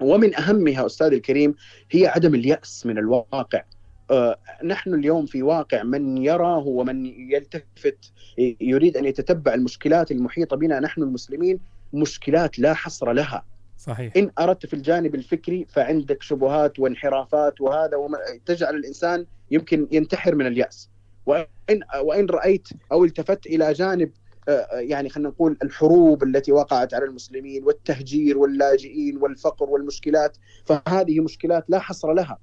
[0.01, 1.55] ومن أهمها أستاذ الكريم
[1.91, 3.63] هي عدم اليأس من الواقع.
[4.11, 8.11] آه، نحن اليوم في واقع من يراه ومن يلتفت
[8.61, 11.59] يريد أن يتتبع المشكلات المحيطة بنا نحن المسلمين
[11.93, 13.45] مشكلات لا حصر لها.
[13.77, 14.13] صحيح.
[14.17, 20.47] إن أردت في الجانب الفكري فعندك شبهات وانحرافات وهذا وما تجعل الإنسان يمكن ينتحر من
[20.47, 20.89] اليأس.
[21.25, 21.47] وإن,
[22.01, 24.11] وإن رأيت أو التفت إلى جانب
[24.49, 31.65] آه، يعني خلينا نقول الحروب التي وقعت على المسلمين والتهجير واللاجئين والفقر والمشكلات فهذه مشكلات
[31.69, 32.37] لا حصر لها.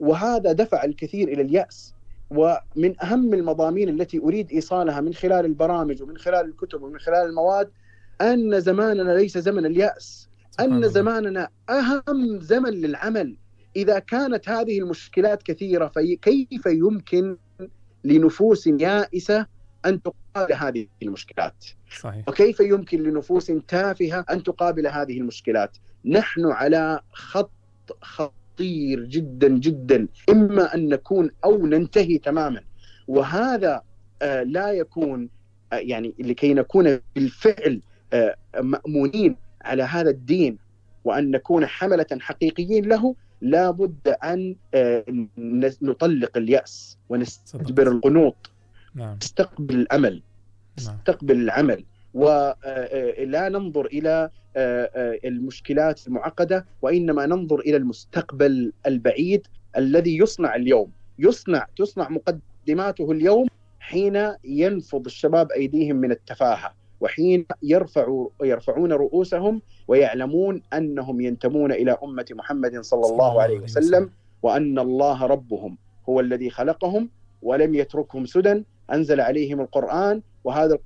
[0.00, 1.94] وهذا دفع الكثير إلى اليأس.
[2.30, 7.70] ومن أهم المضامين التي أريد إيصالها من خلال البرامج ومن خلال الكتب ومن خلال المواد
[8.20, 10.28] أن زماننا ليس زمن اليأس
[10.60, 13.36] أن زماننا أهم زمن للعمل.
[13.76, 17.36] إذا كانت هذه المشكلات كثيرة فكيف يمكن
[18.04, 19.46] لنفوس يائسة
[19.86, 21.64] أن تقابل هذه المشكلات؟
[22.00, 22.28] صحيح.
[22.28, 27.50] وكيف يمكن لنفوس تافهة أن تقابل هذه المشكلات؟ نحن على خط
[28.00, 30.08] خطير جدا جدا.
[30.28, 32.60] إما أن نكون أو ننتهي تماما.
[33.08, 33.82] وهذا
[34.22, 35.28] آه، لا يكون
[35.72, 37.80] آه، يعني لكي نكون بالفعل
[38.12, 40.58] آه، مأمونين على هذا الدين
[41.04, 45.04] وأن نكون حملة حقيقيين له لا بد أن آه،
[45.82, 48.50] نطلق اليأس ونستجبر القنوط.
[48.94, 49.16] نعم.
[49.22, 50.22] نستقبل الأمل.
[50.84, 50.94] نعم.
[50.94, 51.84] نستقبل العمل.
[52.14, 60.92] ولا ننظر إلى آه، آه، المشكلات المعقدة وإنما ننظر إلى المستقبل البعيد الذي يصنع اليوم.
[61.18, 63.48] يصنع تصنع مقدماته اليوم
[63.80, 66.74] حين ينفض الشباب أيديهم من التفاهة.
[67.02, 74.10] وحين يرفعوا يرفعون رؤوسهم ويعلمون أنهم ينتمون إلى أمة محمد صلى الله عليه وسلم.
[74.42, 77.08] وأن الله ربهم هو الذي خلقهم
[77.42, 78.64] ولم يتركهم سدى.
[78.92, 80.78] أنزل عليهم القرآن وهذا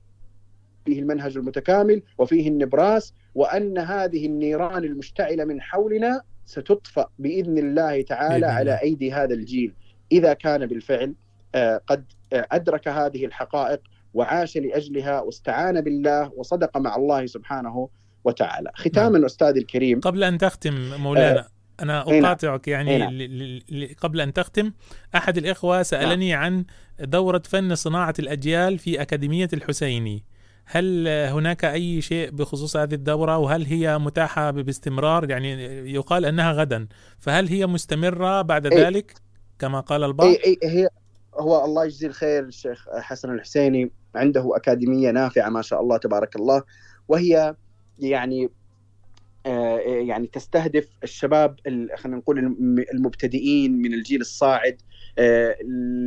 [0.84, 8.46] فيه المنهج المتكامل وفيه النبراس وأن هذه النيران المشتعلة من حولنا ستطفأ بإذن الله تعالى
[8.46, 8.80] بإذن على.
[8.82, 9.72] أيدي هذا الجيل.
[10.12, 11.14] إذا كان بالفعل
[11.54, 13.80] آه، قد آه، أدرك هذه الحقائق
[14.16, 17.88] وعاش لأجلها واستعان بالله وصدق مع الله سبحانه
[18.24, 18.70] وتعالى.
[18.74, 20.00] ختاما أستاذي الكريم.
[20.00, 21.46] قبل أن تختم مولانا آه،
[21.82, 22.24] أنا أي نعم.
[22.24, 23.12] أقاطعك أي يعني نعم.
[23.12, 24.72] ل- ل- قبل أن تختم
[25.14, 26.64] أحد الإخوة سألني عن
[27.00, 30.24] دورة فن صناعة الأجيال في أكاديمية الحسيني.
[30.64, 35.52] هل هناك أي شيء بخصوص هذه الدورة؟ وهل هي متاحة باستمرار؟ يعني
[35.94, 36.86] يقال أنها غدا.
[37.18, 38.84] فهل هي مستمرة بعد أي.
[38.84, 39.14] ذلك؟
[39.58, 40.26] كما قال البعض.
[40.28, 40.88] اي اي هي
[41.34, 43.90] هو الله يجزيه الخير الشيخ حسن الحسيني.
[44.16, 46.62] عنده أكاديمية نافعة ما شاء الله تبارك الله.
[47.08, 47.54] وهي
[47.98, 48.50] يعني
[49.46, 54.82] آه، يعني تستهدف الشباب ال- خلينا نقول الم- المبتدئين من الجيل الصاعد
[55.18, 55.56] آه،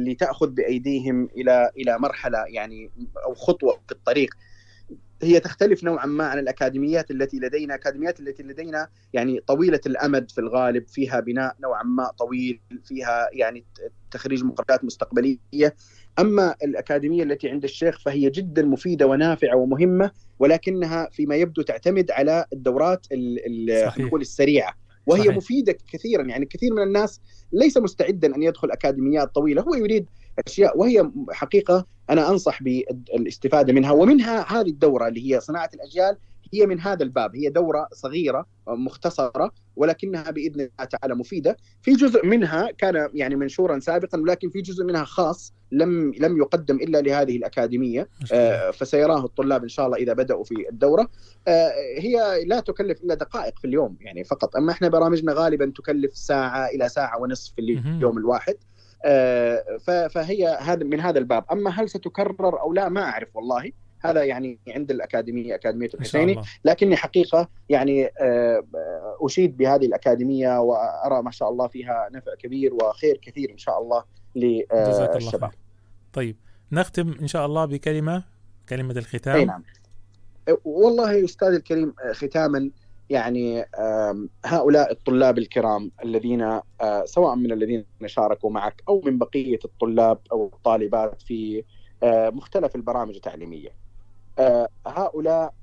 [0.06, 2.92] لتأخذ بأيديهم إلى إلى مرحلة يعني
[3.26, 4.34] أو خطوة في الطريق.
[5.22, 10.42] هي تختلف نوعا ما عن الأكاديميات التي لدينا، الأكاديميات التي لدينا يعني طويلة الأمد في
[10.42, 13.66] الغالب، فيها بناء نوعا ما طويل، فيها يعني
[14.12, 15.76] تخريج مقررات مستقبلية،
[16.20, 22.46] أما الأكاديمية التي عند الشيخ فهي جدا مفيدة ونافعة ومهمة ولكنها فيما يبدو تعتمد على
[22.54, 23.08] الدورات
[24.00, 24.74] نقول السريعة.
[25.06, 25.36] وهي صحيح.
[25.36, 26.24] مفيدة كثيرا.
[26.24, 27.22] يعني كثير من الناس
[27.54, 29.62] ليس مستعدا أن يدخل أكاديميات طويلة.
[29.62, 30.06] هو يريد
[30.48, 33.92] أشياء وهي حقيقة أنا أنصح بالإستفادة منها.
[33.92, 36.18] ومنها هذه الدورة اللي هي صناعة الأجيال
[36.54, 41.58] هي من هذا الباب هي دورة صغيرة مختصرة ولكنها بإذن الله تعالى مفيدة.
[41.82, 46.76] في جزء منها كان يعني منشورا سابقا ولكن في جزء منها خاص لم لم يقدم
[46.76, 51.10] إلا لهذه الأكاديمية آه، فسيراه الطلاب إن شاء الله إذا بدأوا في الدورة.
[51.48, 54.56] آه، هي لا تكلف إلا دقائق في اليوم يعني فقط.
[54.56, 58.56] أما إحنا برامجنا غالبا تكلف ساعة إلى ساعة ونصف في اليوم الواحد.
[59.06, 59.64] آه،
[60.08, 61.44] فهي هذا من هذا الباب.
[61.52, 63.72] أما هل ستكرر أو لا؟ ما أعرف والله.
[64.02, 66.42] هذا يعني عند الأكاديمية أكاديمية الحسيني.
[66.66, 68.64] لكني حقيقة يعني آه،
[69.22, 74.04] أشيد بهذه الأكاديمية وأرى ما شاء الله فيها نفع كبير وخير كثير إن شاء الله
[74.36, 75.60] للشباب خير.
[76.14, 76.36] طيب
[76.72, 78.24] نختم إن شاء الله بكلمة
[78.70, 79.36] كلمة الختام.
[79.36, 79.64] أي نعم.
[80.66, 82.72] والله أستاذ الكريم ختاما
[83.10, 83.66] يعني
[84.46, 90.52] هؤلاء الطلاب الكرام الذين آه، سواء من الذين شاركوا معك أو من بقية الطلاب أو
[90.54, 91.64] الطالبات في
[92.04, 93.70] آه، مختلف البرامج التعليمية.
[93.70, 93.74] آه،
[94.88, 95.54] هؤلاء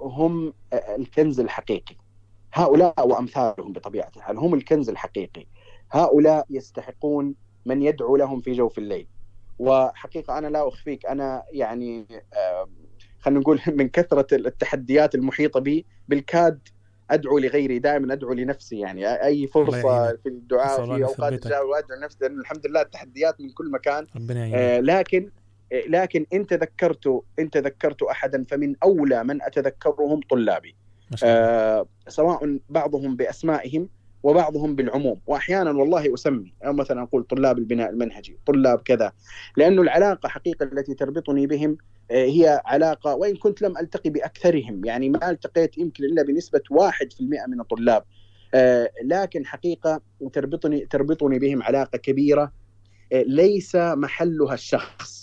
[0.00, 1.96] هم آه، الكنز الحقيقي.
[2.52, 5.46] هؤلاء وأمثالهم بطبيعة الحال هم الكنز الحقيقي.
[5.92, 7.34] هؤلاء يستحقون
[7.66, 9.06] من يدعو لهم في جوف الليل.
[9.58, 12.68] وحقيقة أنا لا أخفيك أنا يعني آه،
[13.20, 16.68] خلينا نقول من كثرة التحديات المحيطة بي بالكاد
[17.10, 19.24] أدعو لغيري دائما أدعو لنفسي يعني.
[19.24, 20.16] اي فرصة.
[20.16, 21.46] في الدعاء في أوقات يثبتك.
[21.46, 24.06] الجاء وأدعو نفسي لأن الحمد لله التحديات من كل مكان.
[24.30, 25.39] آه، لكن آه،
[25.72, 30.74] لكن إن تذكرت إن تذكرت احدا فمن أولى من أتذكرهم طلابي.
[31.24, 33.88] آه، سواء بعضهم بأسمائهم
[34.22, 35.20] وبعضهم بالعموم.
[35.26, 36.54] واحيانا والله أسمي.
[36.66, 39.12] أو مثلا أقول طلاب البناء المنهجي طلاب كذا.
[39.56, 41.78] لأنه العلاقة حقيقة التي تربطني بهم
[42.10, 44.84] آه، هي علاقة وإن كنت لم ألتقي بأكثرهم.
[44.84, 48.04] يعني ما التقيت يمكن إلا بنسبة 1% من الطلاب.
[48.54, 50.00] آه، لكن حقيقة
[50.32, 52.52] تربطني تربطني بهم علاقة كبيرة
[53.12, 55.19] آه، ليس محلها الشخص.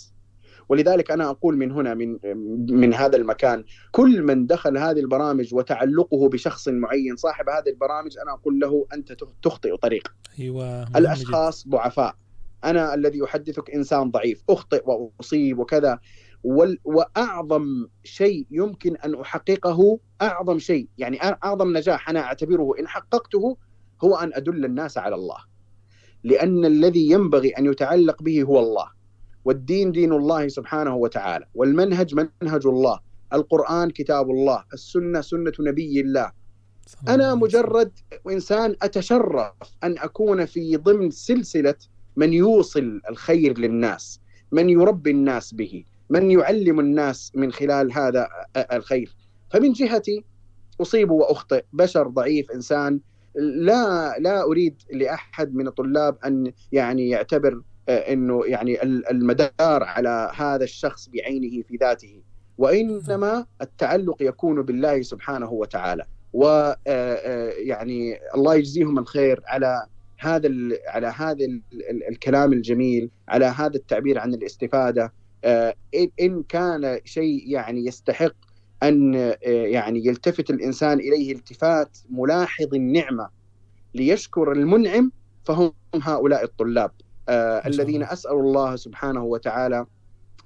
[0.68, 2.18] ولذلك أنا أقول من هنا من
[2.70, 8.32] من هذا المكان كل من دخل هذه البرامج وتعلقه بشخص معين صاحب هذه البرامج أنا
[8.32, 10.14] أقول له أنت تخطئ طريق.
[10.38, 10.82] أيوه.
[10.96, 12.14] الأشخاص ضعفاء.
[12.64, 15.98] أنا الذي أحدثك إنسان ضعيف أخطئ وأصيب وكذا.
[16.84, 23.56] وأعظم شيء يمكن أن أحققه أعظم شيء يعني أعظم نجاح أنا أعتبره إن حققته
[24.04, 25.38] هو أن أدل الناس على الله.
[26.24, 28.97] لأن الذي ينبغي أن يتعلق به هو الله.
[29.44, 33.00] والدين دين الله سبحانه وتعالى والمنهج منهج الله
[33.32, 36.32] القرآن كتاب الله السنة سنة نبي الله.
[37.08, 37.92] أنا مجرد
[38.30, 39.52] إنسان أتشرف
[39.84, 41.74] أن أكون في ضمن سلسلة
[42.16, 44.20] من يوصل الخير للناس
[44.52, 49.16] من يربي الناس به من يعلم الناس من خلال هذا الخير.
[49.50, 50.24] فمن جهتي
[50.80, 53.00] أصيب وأخطئ بشر ضعيف إنسان
[53.34, 61.08] لا لا أريد لأحد من الطلاب أن يعني يعتبر إنه يعني المدار على هذا الشخص
[61.08, 62.22] بعينه في ذاته.
[62.58, 66.04] وإنما التعلق يكون بالله سبحانه وتعالى.
[66.32, 69.86] ويعني الله يجزيهم الخير على
[70.18, 70.50] هذا
[70.86, 71.46] على هذا
[72.08, 75.12] الكلام الجميل على هذا التعبير عن الاستفادة.
[76.20, 78.34] إن كان شيء يعني يستحق
[78.82, 83.28] أن آه، يعني يلتفت الإنسان إليه التفات ملاحظ النعمة
[83.94, 85.12] ليشكر المنعم
[85.44, 86.90] فهم هؤلاء الطلاب.
[86.90, 89.86] آه الذين أسأل الله سبحانه وتعالى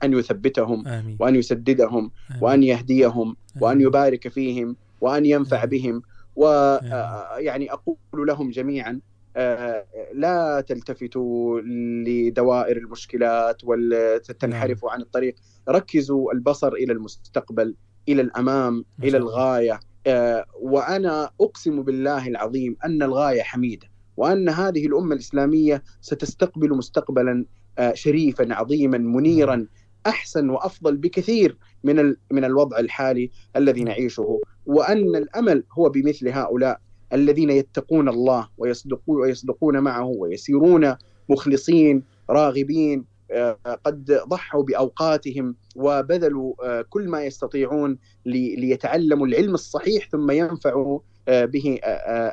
[0.04, 1.16] أن يثبتهم آمين.
[1.20, 6.02] وأن يسددهم وأن يهديهم وأن يبارك فيهم وأن ينفع بهم
[6.36, 9.00] ويعني أقول لهم جميعا
[9.36, 11.60] آه، لا تلتفتوا
[12.06, 15.34] لدوائر المشكلات وتنحرفوا عن الطريق.
[15.68, 17.74] ركزوا البصر إلى المستقبل
[18.08, 19.80] إلى الأمام إلى الغاية.
[20.06, 23.88] آه، وأنا أقسم بالله العظيم أن الغاية حميدة.
[24.16, 27.44] وأن هذه الأمة الإسلامية ستستقبل مستقبلا
[27.78, 29.66] آه، شريفا عظيما منيرا
[30.06, 34.40] أحسن وأفضل بكثير من من الوضع الحالي الذي نعيشه.
[34.66, 36.80] وأن الأمل هو بمثل هؤلاء
[37.12, 40.94] الذين يتقون الله ويصدقون ويصدقون معه ويسيرون
[41.28, 50.30] مخلصين راغبين آه، قد ضحوا بأوقاتهم وبذلوا آه، كل ما يستطيعون ليتعلموا العلم الصحيح ثم
[50.30, 51.78] ينفعوا به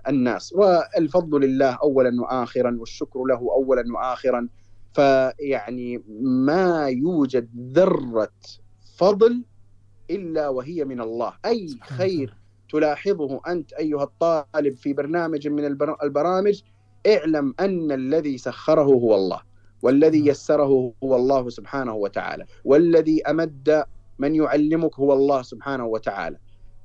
[0.07, 0.53] الناس.
[0.53, 4.47] والفضل لله اولا واخرا والشكر له اولا واخرا.
[4.93, 8.31] فيعني ما يوجد ذرة
[8.97, 9.43] فضل
[10.11, 11.33] إلا وهي من الله.
[11.45, 12.33] أي خير
[12.69, 15.65] تلاحظه أنت أيها الطالب في برنامج من
[16.03, 16.61] البرامج
[17.07, 19.41] اعلم أن الذي سخره هو الله
[19.81, 23.83] والذي يسره هو الله سبحانه وتعالى والذي أمد
[24.19, 26.37] من يعلمك هو الله سبحانه وتعالى.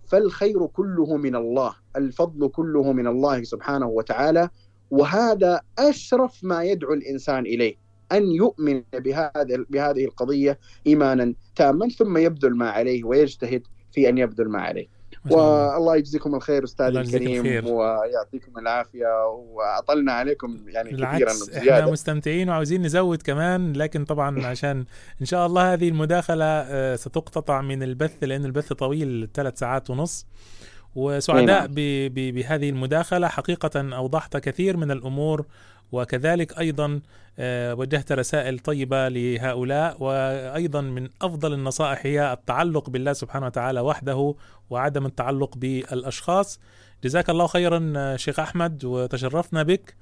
[0.07, 4.49] فالخير كله من الله الفضل كله من الله سبحانه وتعالى
[4.91, 7.75] وهذا أشرف ما يدعو الإنسان إليه
[8.13, 14.49] أن يؤمن بهذا بهذه القضية إيمانا تاما ثم يبذل ما عليه ويجتهد في أن يبذل
[14.49, 14.94] ما عليه.
[15.31, 17.67] والله يجزيكم الخير أستاذ الكريم.
[17.67, 24.85] ويعطيكم العافية وأطلنا عليكم يعني كثيرا زياده إحنا مستمتعين وعاوزين نزود كمان لكن طبعا عشان
[25.21, 30.27] إن شاء الله هذه المداخلة آه، ستقتطع من البث لأن البث طويل ثلاث ساعات ونص.
[30.95, 31.67] وسعداء
[32.09, 33.29] بهذه المداخلة.
[33.29, 35.47] حقيقة أوضحت كثير من الأمور
[35.93, 37.01] وكذلك أيضا
[37.39, 44.35] آه، وجهت رسائل طيبة لهؤلاء وأيضا من أفضل النصائح هي التعلق بالله سبحانه وتعالى وحده
[44.71, 46.61] وعدم التعلق بالأشخاص.
[47.05, 49.95] جزاك الله خيرا آه، شيخ أحمد وتشرفنا بك.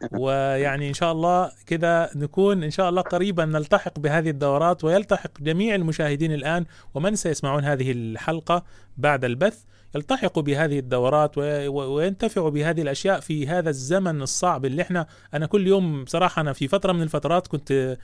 [0.20, 5.74] ويعني إن شاء الله كذا نكون إن شاء الله قريبا نلتحق بهذه الدورات ويلتحق جميع
[5.74, 8.64] المشاهدين الآن ومن سيسمعون هذه الحلقة
[8.96, 9.64] بعد البث.
[9.96, 16.04] يلتحقوا بهذه الدورات وينتفعوا بهذه الأشياء في هذا الزمن الصعب اللي إحنا أنا كل يوم
[16.04, 17.96] بصراحه أنا في فترة من الفترات كنت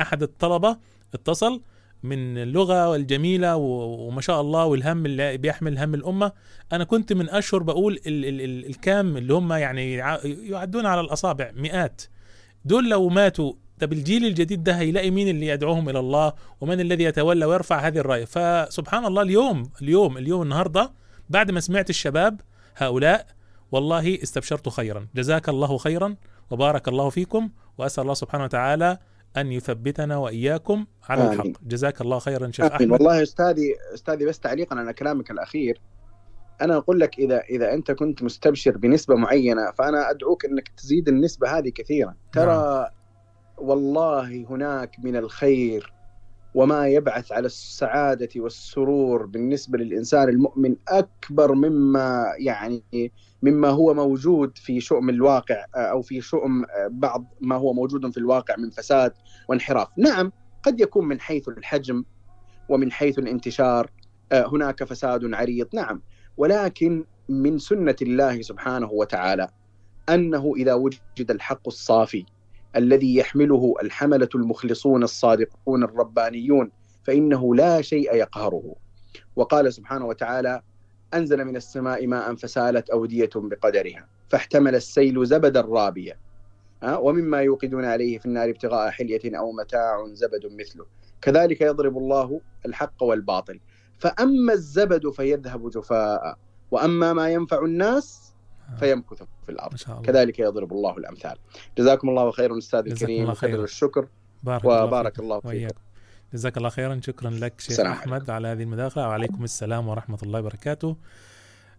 [0.00, 0.76] أحد الطلبة
[1.14, 1.62] اتصل
[2.02, 6.32] من اللغة الجميلة وما شاء الله والهم اللي بيحمل هم الأمة.
[6.72, 9.94] أنا كنت من أشهر بقول ال ال ال الكام اللي هم يعني
[10.50, 12.02] يعدون على الأصابع مئات.
[12.64, 17.04] دول لو ماتوا طب الجيل الجديد ده هيلاقي مين اللي يدعوهم إلى الله؟ ومن الذي
[17.04, 20.92] يتولى ويرفع هذه الراية؟ فسبحان الله اليوم اليوم اليوم النهاردة
[21.30, 22.40] بعد ما سمعت الشباب
[22.76, 23.26] هؤلاء
[23.72, 25.06] والله استبشرت خيرا.
[25.14, 26.16] جزاك الله خيرا
[26.50, 28.98] وبارك الله فيكم وأسأل الله سبحانه وتعالى
[29.36, 31.32] أن يثبتنا وإياكم على آمين.
[31.32, 31.62] الحق.
[31.62, 32.90] جزاك الله خيرا شيخ أحمد.
[32.90, 35.80] والله أستاذي أستاذي بس تعليقا على كلامك الأخير.
[36.62, 41.58] أنا أقول لك إذا إذا أنت كنت مستبشر بنسبة معينة فأنا أدعوك أنك تزيد النسبة
[41.58, 42.14] هذه كثيرا.
[42.32, 42.86] ترى نعم.
[43.58, 45.93] والله هناك من الخير
[46.54, 54.80] وما يبعث على السعادة والسرور بالنسبة للإنسان المؤمن أكبر مما يعني مما هو موجود في
[54.80, 59.12] شؤم الواقع أو في شؤم بعض ما هو موجود في الواقع من فساد
[59.48, 59.88] وانحراف.
[59.98, 62.04] نعم قد يكون من حيث الحجم
[62.68, 63.90] ومن حيث الانتشار
[64.32, 65.68] هناك فساد عريض.
[65.74, 66.02] نعم
[66.36, 69.48] ولكن من سنة الله سبحانه وتعالى
[70.08, 72.24] أنه إذا وجد الحق الصافي
[72.76, 76.70] الذي يحمله الحملة المخلصون الصادقون الربانيون
[77.04, 78.74] فإنه لا شيء يقهره.
[79.36, 80.62] وقال سبحانه وتعالى
[81.14, 86.18] أنزل من السماء ماء فسالت أودية بقدرها فاحتمل السيل زبدا رابيا.
[86.84, 90.86] ومما يوقدون عليه في النار ابتغاء حلية أو متاع زبد مثله.
[91.22, 93.60] كذلك يضرب الله الحق والباطل.
[93.98, 96.38] فأما الزبد فيذهب جفاء
[96.70, 98.33] وأما ما ينفع الناس
[98.78, 99.76] فيمكث في الأرض.
[99.76, 100.06] شاء الله.
[100.06, 101.36] كذلك يضرب الله الأمثال.
[101.78, 104.08] جزاكم الله خيرا أستاذ الكريم وخير الشكر.
[104.42, 105.46] بارك وبارك الله فيك.
[105.46, 105.74] وإياك.
[106.34, 107.00] جزاك الله خيرا.
[107.02, 108.30] شكرا لك شيخ أحمد.
[108.30, 109.08] على هذه المداخلة.
[109.08, 110.96] وعليكم السلام ورحمة الله وبركاته.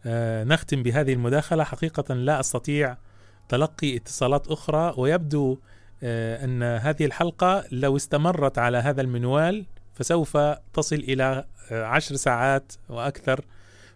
[0.05, 1.64] آه نختم بهذه المداخلة.
[1.64, 2.97] حقيقة لا أستطيع
[3.49, 4.93] تلقي اتصالات أخرى.
[4.97, 5.57] ويبدو
[6.03, 10.38] آه أن هذه الحلقة لو استمرت على هذا المنوال فسوف
[10.73, 13.45] تصل إلى آه عشر ساعات وأكثر.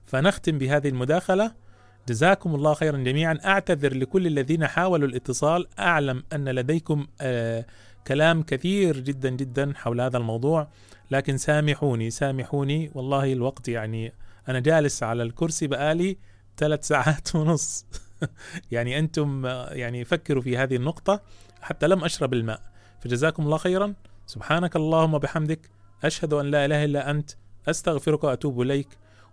[0.06, 1.69] فنختم بهذه المداخلة.
[2.10, 3.40] جزاكم الله خيرا جميعا.
[3.46, 5.68] أعتذر لكل الذين حاولوا الاتصال.
[5.80, 7.66] أعلم أن لديكم آه،
[8.08, 10.68] كلام كثير جدا جدا حول هذا الموضوع.
[11.12, 12.92] لكن سامحوني سامحوني.
[12.96, 14.14] والله الوقت يعني
[14.50, 16.18] أنا جالس على الكرسي بقالي
[16.58, 17.86] ثلاث ساعات ونص.
[18.72, 21.22] يعني أنتم يعني فكروا في هذه النقطة
[21.62, 22.62] حتى لم أشرب الماء.
[23.00, 23.94] فجزاكم الله خيرا.
[24.26, 25.70] سبحانك اللهم وبحمدك.
[26.04, 27.32] أشهد أن لا إله إلا أنت.
[27.68, 28.88] أستغفرك وأتوب إليك.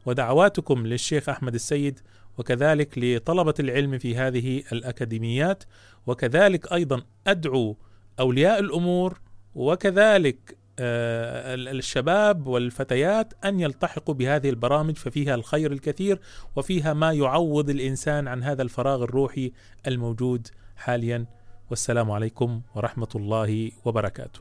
[0.07, 2.01] ودعواتكم للشيخ أحمد السيد
[2.39, 5.65] وكذلك لطلبة العلم في هذه الأكاديميات
[6.06, 7.76] وكذلك أيضا أدعو
[8.20, 9.20] أولياء الأمور
[9.55, 16.20] وكذلك آه، الشباب والفتيات أن يلتحقوا بهذه البرامج ففيها الخير الكثير
[16.56, 19.52] وفيها ما يعوض الإنسان عن هذا الفراغ الروحي
[19.86, 21.26] الموجود حاليا.
[21.70, 24.40] والسلام عليكم ورحمة الله وبركاته.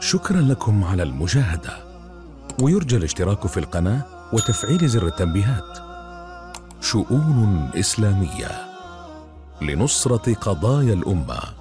[0.00, 1.70] شكرا لكم على المشاهدة.
[2.62, 5.78] ويرجى الاشتراك في القناة وتفعيل زر التنبيهات.
[6.80, 8.50] شؤون إسلامية
[9.62, 11.59] لنصرة قضايا الأمة.